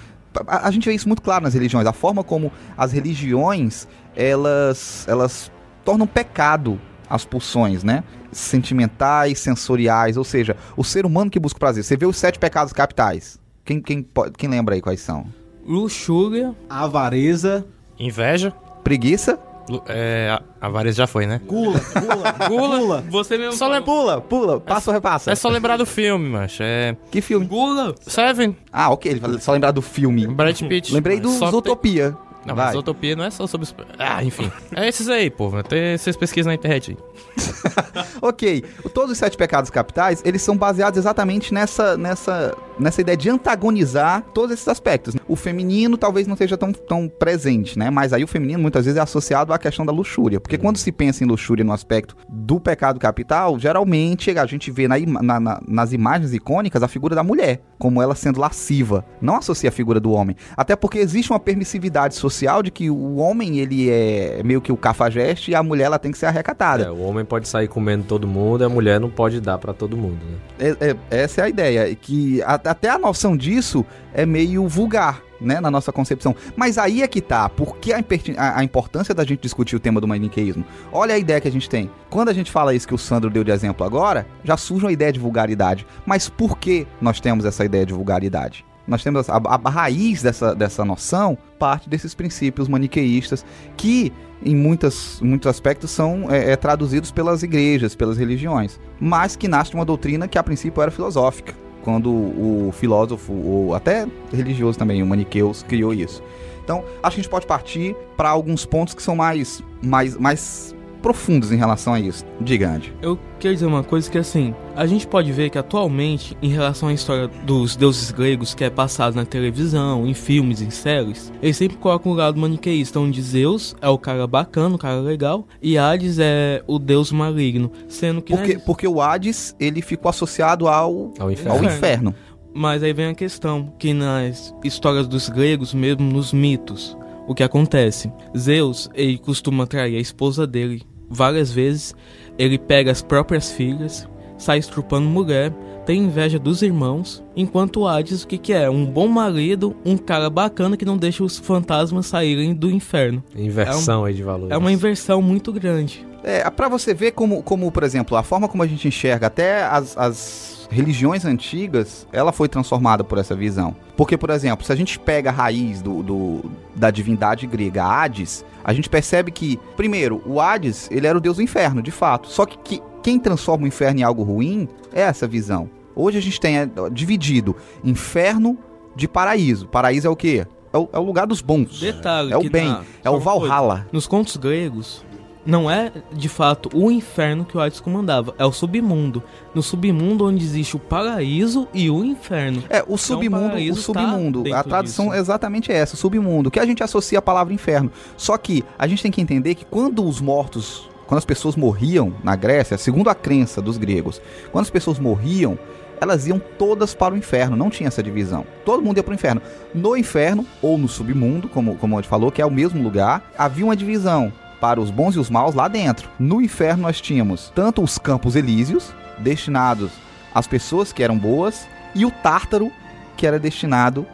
A, 0.47 0.67
a 0.67 0.71
gente 0.71 0.89
vê 0.89 0.95
isso 0.95 1.07
muito 1.07 1.21
claro 1.21 1.43
nas 1.43 1.53
religiões. 1.53 1.85
A 1.85 1.93
forma 1.93 2.23
como 2.23 2.51
as 2.75 2.91
religiões 2.91 3.87
elas, 4.15 5.05
elas 5.07 5.51
tornam 5.83 6.07
pecado 6.07 6.81
as 7.09 7.25
pulsões, 7.25 7.83
né? 7.83 8.03
Sentimentais, 8.31 9.39
sensoriais, 9.39 10.17
ou 10.17 10.23
seja, 10.23 10.55
o 10.77 10.83
ser 10.83 11.05
humano 11.05 11.29
que 11.29 11.39
busca 11.39 11.57
o 11.57 11.59
prazer. 11.59 11.83
Você 11.83 11.97
vê 11.97 12.05
os 12.05 12.17
sete 12.17 12.39
pecados 12.39 12.71
capitais. 12.73 13.39
Quem, 13.63 13.81
quem, 13.81 14.05
quem 14.37 14.49
lembra 14.49 14.75
aí 14.75 14.81
quais 14.81 15.01
são? 15.01 15.25
Luxúria, 15.65 16.55
Avareza, 16.69 17.65
Inveja. 17.99 18.53
Preguiça? 18.83 19.39
Lu- 19.67 19.81
É, 19.87 20.29
a- 20.61 20.67
avareza 20.67 20.97
já 20.97 21.07
foi, 21.07 21.25
né? 21.25 21.41
gula, 21.43 21.79
gula, 21.99 22.31
Gula. 22.47 22.77
gula. 22.79 23.03
você 23.09 23.35
mesmo 23.35 23.53
Só 23.53 23.65
lembra- 23.67 23.81
Pula, 23.81 24.21
pula, 24.21 24.59
passa 24.59 24.91
ou 24.91 24.93
repassa? 24.93 25.31
É 25.31 25.35
só 25.35 25.49
lembrar 25.49 25.75
do 25.77 25.87
filme, 25.87 26.29
macho. 26.29 26.61
É. 26.61 26.95
Que 27.09 27.19
filme? 27.19 27.47
Gula, 27.47 27.95
Seven. 28.01 28.55
Ah, 28.71 28.91
ok, 28.91 29.19
só 29.39 29.51
lembrar 29.53 29.71
do 29.71 29.81
filme. 29.81 30.27
Brad 30.27 30.61
Pitt. 30.61 30.93
Lembrei 30.93 31.19
do 31.19 31.29
Só 31.29 31.39
tem- 31.45 31.49
Zootopia. 31.51 32.15
Não, 32.45 32.55
Vai. 32.55 32.73
mas 32.73 33.15
não 33.17 33.23
é 33.25 33.29
só 33.31 33.47
sobre... 33.47 33.67
Ah, 33.97 34.23
enfim. 34.23 34.51
É 34.75 34.87
esses 34.87 35.09
aí, 35.09 35.29
pô. 35.29 35.51
Tem, 35.63 35.97
vocês 35.97 36.15
pesquisam 36.15 36.49
na 36.51 36.55
internet 36.55 36.91
aí. 36.91 36.97
Ok, 38.21 38.63
todos 38.93 39.11
os 39.11 39.17
sete 39.17 39.37
pecados 39.37 39.69
capitais, 39.69 40.21
eles 40.25 40.41
são 40.41 40.55
baseados 40.57 40.97
exatamente 40.97 41.53
nessa, 41.53 41.95
nessa, 41.97 42.55
nessa 42.79 43.01
ideia 43.01 43.15
de 43.17 43.29
antagonizar 43.29 44.21
todos 44.33 44.51
esses 44.51 44.67
aspectos. 44.67 45.15
O 45.27 45.35
feminino 45.35 45.97
talvez 45.97 46.27
não 46.27 46.35
seja 46.35 46.57
tão, 46.57 46.71
tão 46.71 47.07
presente, 47.07 47.77
né? 47.77 47.89
Mas 47.89 48.13
aí 48.13 48.23
o 48.23 48.27
feminino 48.27 48.59
muitas 48.59 48.85
vezes 48.85 48.97
é 48.97 49.01
associado 49.01 49.53
à 49.53 49.57
questão 49.59 49.85
da 49.85 49.91
luxúria. 49.91 50.39
Porque 50.39 50.57
quando 50.57 50.77
se 50.77 50.91
pensa 50.91 51.23
em 51.23 51.27
luxúria 51.27 51.63
no 51.63 51.71
aspecto 51.73 52.15
do 52.29 52.59
pecado 52.59 52.99
capital, 52.99 53.57
geralmente 53.59 54.37
a 54.37 54.45
gente 54.45 54.71
vê 54.71 54.87
na 54.87 54.95
na- 55.21 55.39
na- 55.39 55.61
nas 55.67 55.93
imagens 55.93 56.33
icônicas 56.33 56.81
a 56.83 56.87
figura 56.87 57.15
da 57.15 57.23
mulher, 57.23 57.61
como 57.77 58.01
ela 58.01 58.15
sendo 58.15 58.39
lasciva. 58.39 59.05
Não 59.21 59.35
associa 59.37 59.69
a 59.69 59.73
figura 59.73 59.99
do 59.99 60.11
homem. 60.11 60.35
Até 60.57 60.75
porque 60.75 60.97
existe 60.99 61.31
uma 61.31 61.39
permissividade 61.39 62.15
social 62.15 62.34
de 62.63 62.71
que 62.71 62.89
o 62.89 63.15
homem, 63.17 63.59
ele 63.59 63.89
é 63.89 64.41
meio 64.43 64.59
que 64.61 64.71
o 64.71 64.77
cafajeste 64.77 65.51
e 65.51 65.55
a 65.55 65.61
mulher, 65.63 65.85
ela 65.85 65.99
tem 65.99 66.11
que 66.11 66.17
ser 66.17 66.25
arrecatada. 66.25 66.83
É, 66.83 66.89
o 66.91 67.01
homem 67.01 67.23
pode 67.23 67.47
sair 67.47 67.67
comendo 67.67 68.03
todo 68.03 68.27
mundo, 68.27 68.63
a 68.63 68.69
mulher 68.69 68.99
não 68.99 69.09
pode 69.09 69.39
dar 69.39 69.57
pra 69.57 69.73
todo 69.73 69.95
mundo, 69.95 70.19
né? 70.25 70.37
É- 70.79 70.89
é- 70.89 71.23
essa 71.23 71.41
é 71.41 71.43
a 71.45 71.49
ideia, 71.49 71.87
e 71.89 71.95
que 71.95 72.41
a- 72.43 72.55
até 72.55 72.89
a 72.89 72.97
noção 72.97 73.35
disso 73.37 73.85
é 74.13 74.25
meio 74.25 74.67
vulgar, 74.67 75.21
né, 75.39 75.59
na 75.59 75.69
nossa 75.69 75.91
concepção. 75.91 76.33
Mas 76.55 76.77
aí 76.77 77.01
é 77.03 77.07
que 77.07 77.19
tá, 77.21 77.49
por 77.49 77.77
que 77.77 77.91
a- 77.93 78.03
a 78.37 78.63
importância 78.63 79.13
da 79.13 79.23
gente 79.25 79.41
discutir 79.41 79.75
o 79.75 79.79
tema 79.79 79.99
do 79.99 80.07
maniqueísmo? 80.07 80.63
Olha 80.91 81.15
a 81.15 81.17
ideia 81.17 81.41
que 81.41 81.47
a 81.47 81.51
gente 81.51 81.69
tem. 81.69 81.89
Quando 82.09 82.29
a 82.29 82.33
gente 82.33 82.49
fala 82.51 82.73
isso 82.73 82.87
que 82.87 82.93
o 82.95 82.97
Sandro 82.97 83.29
deu 83.29 83.43
de 83.43 83.51
exemplo 83.51 83.85
agora, 83.85 84.25
já 84.43 84.55
surge 84.55 84.85
uma 84.85 84.91
ideia 84.91 85.11
de 85.11 85.19
vulgaridade. 85.19 85.85
Mas 86.05 86.29
por 86.29 86.57
que 86.57 86.87
nós 87.01 87.19
temos 87.19 87.43
essa 87.45 87.65
ideia 87.65 87.85
de 87.85 87.93
vulgaridade? 87.93 88.65
Nós 88.87 89.03
temos 89.03 89.29
a, 89.29 89.37
a- 89.37 89.61
a 89.63 89.69
raiz 89.69 90.21
dessa, 90.21 90.53
dessa 90.55 90.83
noção, 90.85 91.37
parte 91.57 91.89
desses 91.89 92.13
princípios 92.13 92.67
maniqueístas, 92.67 93.45
que 93.77 94.11
em 94.43 94.55
muitas, 94.55 95.19
muitos 95.21 95.47
aspectos 95.47 95.89
são 95.91 96.29
é, 96.29 96.51
é, 96.51 96.55
traduzidos 96.55 97.09
pelas 97.11 97.41
igrejas, 97.41 97.95
pelas 97.95 98.17
religiões, 98.17 98.79
mas 98.99 99.35
que 99.35 99.47
nasce 99.47 99.71
de 99.71 99.77
uma 99.77 99.85
doutrina 99.85 100.27
que 100.27 100.37
a 100.37 100.43
princípio 100.43 100.81
era 100.81 100.91
filosófica, 100.91 101.53
quando 101.83 102.09
o 102.11 102.71
filósofo, 102.73 103.31
ou 103.33 103.73
até 103.73 104.05
religioso 104.33 104.77
também, 104.77 105.01
o 105.01 105.05
Maniqueus, 105.05 105.63
criou 105.63 105.93
isso. 105.93 106.21
Então, 106.63 106.83
acho 107.01 107.15
que 107.15 107.21
a 107.21 107.23
gente 107.23 107.29
pode 107.29 107.45
partir 107.47 107.95
para 108.17 108.29
alguns 108.29 108.65
pontos 108.65 108.93
que 108.93 109.01
são 109.01 109.15
mais, 109.15 109.63
mais, 109.81 110.17
mais 110.17 110.74
profundos 111.05 111.51
em 111.51 111.55
relação 111.55 111.93
a 111.93 111.99
isso. 111.99 112.25
Diga, 112.41 112.67
Andy. 112.67 112.91
Eu 112.99 113.19
quero 113.39 113.53
dizer 113.53 113.67
uma 113.67 113.83
coisa 113.83 114.09
que 114.09 114.17
assim, 114.17 114.55
a 114.75 114.87
gente 114.87 115.05
pode 115.05 115.31
ver 115.31 115.51
que 115.51 115.57
atualmente, 115.59 116.35
em 116.41 116.49
relação 116.49 116.89
à 116.89 116.93
história 116.93 117.27
dos 117.27 117.75
deuses 117.75 118.09
gregos 118.09 118.55
que 118.55 118.63
é 118.63 118.71
passado 118.71 119.15
na 119.15 119.23
televisão, 119.23 120.07
em 120.07 120.15
filmes, 120.15 120.63
em 120.63 120.71
séries, 120.71 121.31
eles 121.43 121.57
sempre 121.57 121.77
colocam 121.77 122.11
o 122.11 122.15
lado 122.15 122.39
maniqueísta, 122.41 122.99
onde 122.99 123.21
Zeus 123.21 123.75
é 123.83 123.87
o 123.87 123.99
cara 123.99 124.25
bacana, 124.25 124.73
o 124.73 124.79
cara 124.79 124.99
legal, 124.99 125.47
e 125.61 125.77
Hades 125.77 126.17
é 126.17 126.63
o 126.65 126.79
deus 126.79 127.11
maligno, 127.11 127.71
sendo 127.87 128.19
que 128.19 128.35
Porque, 128.35 128.53
né, 128.55 128.61
porque 128.65 128.87
o 128.87 128.99
Hades, 128.99 129.55
ele 129.59 129.83
ficou 129.83 130.09
associado 130.09 130.67
ao, 130.67 131.13
Ao 131.19 131.27
ao 131.27 131.31
inferno. 131.31 131.65
inferno. 131.65 132.15
Mas 132.51 132.81
aí 132.81 132.93
vem 132.93 133.09
a 133.09 133.13
questão, 133.13 133.71
que 133.77 133.93
nas 133.93 134.55
histórias 134.63 135.07
dos 135.07 135.29
gregos, 135.29 135.71
mesmo 135.71 136.03
nos 136.11 136.33
mitos, 136.33 136.97
o 137.27 137.35
que 137.35 137.43
acontece? 137.43 138.11
Zeus, 138.35 138.89
ele 138.95 139.19
costuma 139.19 139.67
trair 139.67 139.97
a 139.97 139.99
esposa 139.99 140.47
dele 140.47 140.81
várias 141.09 141.51
vezes, 141.51 141.95
ele 142.37 142.57
pega 142.57 142.91
as 142.91 143.01
próprias 143.01 143.51
filhas, 143.51 144.07
sai 144.37 144.57
estrupando 144.59 145.07
mulher, 145.07 145.51
tem 145.85 146.03
inveja 146.03 146.39
dos 146.39 146.61
irmãos, 146.63 147.23
enquanto 147.35 147.81
o 147.81 147.87
Hades, 147.87 148.23
o 148.23 148.27
que 148.27 148.37
que 148.39 148.51
é? 148.53 148.67
Um 148.69 148.85
bom 148.85 149.07
marido, 149.07 149.75
um 149.85 149.95
cara 149.97 150.29
bacana 150.31 150.75
que 150.75 150.83
não 150.83 150.97
deixa 150.97 151.23
os 151.23 151.37
fantasmas 151.37 152.07
saírem 152.07 152.53
do 152.55 152.71
inferno. 152.71 153.23
Inversão 153.35 154.03
aí 154.03 154.13
de 154.15 154.23
valores. 154.23 154.51
É 154.51 154.57
uma 154.57 154.71
inversão 154.71 155.21
muito 155.21 155.53
grande. 155.53 156.05
É, 156.23 156.49
para 156.49 156.67
você 156.67 156.91
ver 156.91 157.11
como, 157.11 157.43
como, 157.43 157.71
por 157.71 157.83
exemplo, 157.83 158.17
a 158.17 158.23
forma 158.23 158.47
como 158.47 158.63
a 158.63 158.67
gente 158.67 158.87
enxerga 158.87 159.27
até 159.27 159.63
as, 159.63 159.95
as 159.95 160.67
religiões 160.71 161.23
antigas, 161.23 162.07
ela 162.11 162.31
foi 162.31 162.49
transformada 162.49 163.03
por 163.03 163.19
essa 163.19 163.35
visão. 163.35 163.75
Porque, 163.95 164.17
por 164.17 164.31
exemplo, 164.31 164.65
se 164.65 164.71
a 164.73 164.75
gente 164.75 164.97
pega 164.97 165.29
a 165.29 165.33
raiz 165.33 165.83
do, 165.83 166.01
do- 166.01 166.51
da 166.75 166.89
divindade 166.89 167.45
grega 167.45 167.83
Hades, 167.85 168.43
a 168.65 168.73
gente 168.73 168.89
percebe 168.89 169.31
que, 169.31 169.57
primeiro, 169.77 170.21
o 170.25 170.41
Hades, 170.41 170.89
ele 170.91 171.05
era 171.07 171.15
o 171.17 171.21
deus 171.21 171.37
do 171.37 171.43
inferno, 171.43 171.81
de 171.81 171.91
fato. 171.91 172.27
Só 172.27 172.45
que, 172.45 172.57
que 172.57 172.81
quem 173.03 173.19
transforma 173.19 173.63
o 173.63 173.67
inferno 173.67 173.99
em 173.99 174.03
algo 174.03 174.23
ruim 174.23 174.67
é 174.91 175.01
essa 175.01 175.27
visão. 175.27 175.69
Hoje 175.95 176.17
a 176.17 176.21
gente 176.21 176.39
tem 176.41 176.57
é, 176.57 176.67
dividido 176.91 177.55
inferno 177.83 178.57
de 178.95 179.07
paraíso. 179.07 179.67
Paraíso 179.67 180.07
é 180.07 180.09
o 180.09 180.15
quê? 180.15 180.45
É 180.73 180.77
o, 180.77 180.89
é 180.91 180.99
o 180.99 181.03
lugar 181.03 181.25
dos 181.27 181.41
bons. 181.41 181.79
Detalhe 181.79 182.33
É 182.33 182.37
o 182.37 182.49
bem, 182.49 182.67
na- 182.67 182.83
é 183.03 183.09
o. 183.09 183.19
Valhalla. 183.19 183.87
Nos 183.93 184.07
contos 184.07 184.35
gregos, 184.35 185.05
não 185.45 185.69
é 185.69 185.91
de 186.11 186.27
fato 186.27 186.69
o 186.73 186.89
inferno 186.89 187.45
que 187.45 187.55
o 187.55 187.61
Hades 187.61 187.79
comandava, 187.79 188.33
é 188.37 188.45
o 188.45 188.51
submundo. 188.51 189.21
No 189.53 189.61
submundo 189.61 190.25
onde 190.25 190.43
existe 190.43 190.75
o 190.75 190.79
paraíso 190.79 191.67
e 191.73 191.89
o 191.89 192.03
inferno. 192.03 192.63
É, 192.69 192.83
o 192.87 192.97
submundo, 192.97 193.45
o 193.45 193.49
paraíso 193.49 193.81
submundo. 193.81 194.43
tá 194.43 194.59
a 194.59 194.63
tradução 194.63 195.05
disso. 195.05 195.17
é 195.17 195.19
exatamente 195.19 195.71
essa, 195.71 195.93
o 195.93 195.97
submundo, 195.97 196.49
que 196.49 196.59
a 196.59 196.65
gente 196.65 196.83
associa 196.83 197.19
a 197.19 197.21
palavra 197.21 197.53
inferno. 197.53 197.91
Só 198.17 198.37
que 198.37 198.63
a 198.77 198.87
gente 198.87 199.03
tem 199.03 199.11
que 199.11 199.21
entender 199.21 199.55
que 199.55 199.65
quando 199.65 200.03
os 200.03 200.19
mortos, 200.19 200.89
quando 201.05 201.19
as 201.19 201.25
pessoas 201.25 201.55
morriam 201.55 202.13
na 202.23 202.35
Grécia, 202.35 202.77
segundo 202.77 203.09
a 203.09 203.15
crença 203.15 203.61
dos 203.61 203.77
gregos, 203.77 204.19
quando 204.51 204.63
as 204.63 204.71
pessoas 204.71 204.97
morriam, 204.97 205.57
elas 206.01 206.27
iam 206.27 206.41
todas 206.57 206.93
para 206.93 207.13
o 207.13 207.17
inferno, 207.17 207.55
não 207.55 207.69
tinha 207.69 207.87
essa 207.87 208.03
divisão. 208.03 208.45
Todo 208.65 208.83
mundo 208.83 208.97
ia 208.97 209.03
para 209.03 209.11
o 209.11 209.15
inferno. 209.15 209.41
No 209.73 209.95
inferno, 209.95 210.45
ou 210.61 210.77
no 210.77 210.87
submundo, 210.87 211.47
como, 211.47 211.75
como 211.75 211.97
a 211.97 212.01
gente 212.01 212.09
falou, 212.09 212.31
que 212.31 212.41
é 212.41 212.45
o 212.45 212.51
mesmo 212.51 212.83
lugar, 212.83 213.31
havia 213.37 213.63
uma 213.63 213.75
divisão 213.75 214.33
para 214.59 214.79
os 214.79 214.89
bons 214.91 215.15
e 215.15 215.19
os 215.19 215.29
maus 215.29 215.53
lá 215.55 215.67
dentro. 215.67 216.09
No 216.19 216.41
inferno 216.41 216.83
nós 216.83 216.99
tínhamos 217.01 217.51
tanto 217.53 217.81
os 217.83 217.97
campos 217.97 218.35
elíseos, 218.35 218.93
destinados 219.19 219.91
às 220.33 220.47
pessoas 220.47 220.91
que 220.91 221.03
eram 221.03 221.17
boas, 221.17 221.67
e 221.93 222.05
o 222.05 222.11
tártaro, 222.11 222.71
que 223.15 223.25
era 223.25 223.39
destinado 223.39 224.05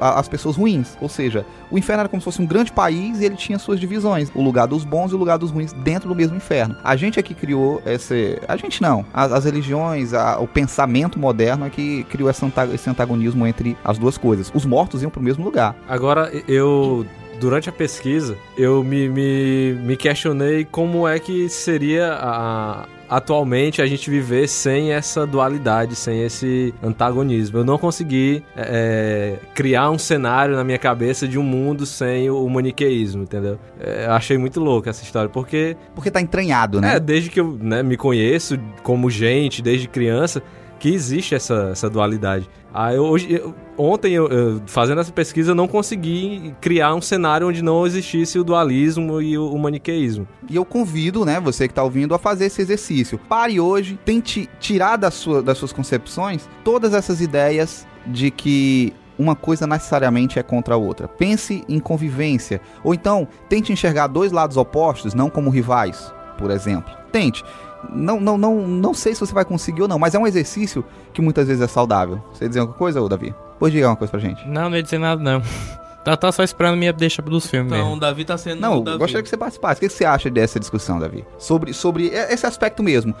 às 0.00 0.28
pessoas 0.28 0.56
ruins. 0.56 0.96
Ou 1.00 1.08
seja, 1.08 1.46
o 1.70 1.78
inferno 1.78 2.00
era 2.00 2.08
como 2.08 2.20
se 2.20 2.24
fosse 2.24 2.42
um 2.42 2.46
grande 2.46 2.72
país 2.72 3.20
e 3.20 3.24
ele 3.24 3.36
tinha 3.36 3.56
suas 3.58 3.78
divisões. 3.78 4.28
O 4.34 4.42
lugar 4.42 4.66
dos 4.66 4.84
bons 4.84 5.12
e 5.12 5.14
o 5.14 5.18
lugar 5.18 5.38
dos 5.38 5.50
ruins 5.52 5.72
dentro 5.72 6.08
do 6.08 6.14
mesmo 6.14 6.36
inferno. 6.36 6.76
A 6.82 6.96
gente 6.96 7.20
é 7.20 7.22
que 7.22 7.34
criou 7.34 7.80
esse... 7.86 8.40
A 8.48 8.56
gente 8.56 8.82
não. 8.82 9.04
As, 9.14 9.30
as 9.30 9.44
religiões, 9.44 10.12
a- 10.12 10.38
o 10.40 10.46
pensamento 10.48 11.18
moderno 11.20 11.66
é 11.66 11.70
que 11.70 12.02
criou 12.04 12.28
esse 12.30 12.90
antagonismo 12.90 13.46
entre 13.46 13.76
as 13.84 13.96
duas 13.98 14.18
coisas. 14.18 14.50
Os 14.52 14.64
mortos 14.64 15.02
iam 15.02 15.10
para 15.10 15.20
o 15.20 15.22
mesmo 15.22 15.44
lugar. 15.44 15.76
Agora, 15.88 16.30
eu. 16.48 17.06
Durante 17.40 17.70
a 17.70 17.72
pesquisa, 17.72 18.36
eu 18.56 18.84
me, 18.84 19.08
me, 19.08 19.72
me 19.82 19.96
questionei 19.96 20.64
como 20.64 21.08
é 21.08 21.18
que 21.18 21.48
seria 21.48 22.12
a, 22.12 22.86
atualmente 23.08 23.82
a 23.82 23.86
gente 23.86 24.08
viver 24.08 24.46
sem 24.46 24.92
essa 24.92 25.26
dualidade, 25.26 25.96
sem 25.96 26.22
esse 26.22 26.72
antagonismo. 26.82 27.58
Eu 27.58 27.64
não 27.64 27.76
consegui 27.76 28.44
é, 28.56 29.38
criar 29.54 29.90
um 29.90 29.98
cenário 29.98 30.54
na 30.54 30.62
minha 30.62 30.78
cabeça 30.78 31.26
de 31.26 31.36
um 31.38 31.42
mundo 31.42 31.84
sem 31.86 32.30
o, 32.30 32.48
maniqueísmo, 32.48 33.22
entendeu? 33.22 33.58
É, 33.80 34.04
eu 34.06 34.12
achei 34.12 34.38
muito 34.38 34.60
louco 34.60 34.88
essa 34.88 35.02
história, 35.02 35.28
porque 35.28 35.76
Porque 35.94 36.10
tá 36.10 36.20
entranhado, 36.20 36.80
né? 36.80 36.96
é, 36.96 37.00
desde 37.00 37.30
que 37.30 37.40
eu 37.40 37.58
né, 37.60 37.82
me 37.82 37.96
conheço 37.96 38.58
como 38.82 39.10
gente, 39.10 39.62
desde 39.62 39.88
criança, 39.88 40.42
que 40.80 40.92
existe 40.92 41.34
essa, 41.34 41.68
essa 41.70 41.88
dualidade. 41.88 42.48
Ah, 42.72 42.92
eu, 42.94 43.04
hoje, 43.04 43.30
eu- 43.30 43.54
ontem, 43.76 44.12
eu, 44.14 44.26
eu, 44.28 44.62
fazendo 44.66 45.00
essa 45.00 45.12
pesquisa, 45.12 45.50
eu 45.50 45.54
não 45.54 45.68
consegui 45.68 46.54
criar 46.60 46.94
um 46.94 47.02
cenário 47.02 47.46
onde 47.46 47.62
não 47.62 47.86
existisse 47.86 48.38
o 48.38 48.42
dualismo 48.44 49.20
e 49.20 49.36
o, 49.36 49.52
o 49.52 49.58
maniqueísmo. 49.58 50.26
E 50.48 50.56
eu 50.56 50.64
convido, 50.64 51.24
né, 51.24 51.38
você 51.38 51.68
que 51.68 51.74
tá 51.74 51.84
ouvindo, 51.84 52.14
a 52.14 52.18
fazer 52.18 52.46
esse 52.46 52.62
exercício. 52.62 53.18
Pare 53.28 53.60
hoje, 53.60 53.98
tente 54.04 54.48
tirar 54.58 54.96
da 54.96 55.10
sua, 55.10 55.42
das 55.42 55.58
suas 55.58 55.72
concepções 55.72 56.48
todas 56.64 56.94
essas 56.94 57.20
ideias 57.20 57.86
de 58.06 58.30
que 58.30 58.92
uma 59.18 59.36
coisa 59.36 59.66
necessariamente 59.66 60.38
é 60.38 60.42
contra 60.42 60.74
a 60.74 60.78
outra. 60.78 61.06
Pense 61.06 61.62
em 61.68 61.78
convivência. 61.78 62.58
Ou 62.82 62.94
então, 62.94 63.28
tente 63.50 63.70
enxergar 63.70 64.06
dois 64.06 64.32
lados 64.32 64.56
opostos, 64.56 65.12
não 65.12 65.28
como 65.28 65.50
rivais, 65.50 66.10
por 66.38 66.50
exemplo. 66.50 66.90
Tente. 67.12 67.44
Não, 67.88 68.20
não, 68.20 68.36
não, 68.36 68.66
não 68.66 68.92
sei 68.94 69.14
se 69.14 69.20
você 69.20 69.32
vai 69.32 69.44
conseguir 69.44 69.82
ou 69.82 69.88
não, 69.88 69.98
mas 69.98 70.14
é 70.14 70.18
um 70.18 70.26
exercício 70.26 70.84
que 71.12 71.22
muitas 71.22 71.46
vezes 71.48 71.62
é 71.62 71.66
saudável. 71.66 72.22
Você 72.32 72.44
ia 72.44 72.48
dizer 72.48 72.60
alguma 72.60 72.76
coisa, 72.76 73.00
ô 73.00 73.08
Davi? 73.08 73.34
Pois 73.58 73.72
diga 73.72 73.88
uma 73.88 73.96
coisa 73.96 74.10
pra 74.10 74.20
gente. 74.20 74.46
Não, 74.48 74.68
não 74.70 74.76
ia 74.76 74.82
dizer 74.82 74.98
nada, 74.98 75.22
não. 75.22 75.42
Tá, 76.02 76.16
tá 76.16 76.32
só 76.32 76.42
esperando 76.42 76.78
minha 76.78 76.94
deixa 76.94 77.20
dos 77.20 77.46
filmes 77.46 77.70
Então, 77.70 77.84
mesmo. 77.84 77.96
o 77.98 78.00
Davi 78.00 78.24
tá 78.24 78.38
sendo 78.38 78.58
Não, 78.58 78.72
o 78.72 78.76
eu 78.76 78.80
Davi. 78.84 78.98
gostaria 79.00 79.22
que 79.22 79.28
você 79.28 79.36
participasse. 79.36 79.76
O 79.76 79.80
que 79.86 79.88
você 79.90 80.06
acha 80.06 80.30
dessa 80.30 80.58
discussão, 80.58 80.98
Davi? 80.98 81.26
Sobre, 81.38 81.74
sobre 81.74 82.06
esse 82.06 82.46
aspecto 82.46 82.82
mesmo. 82.82 83.14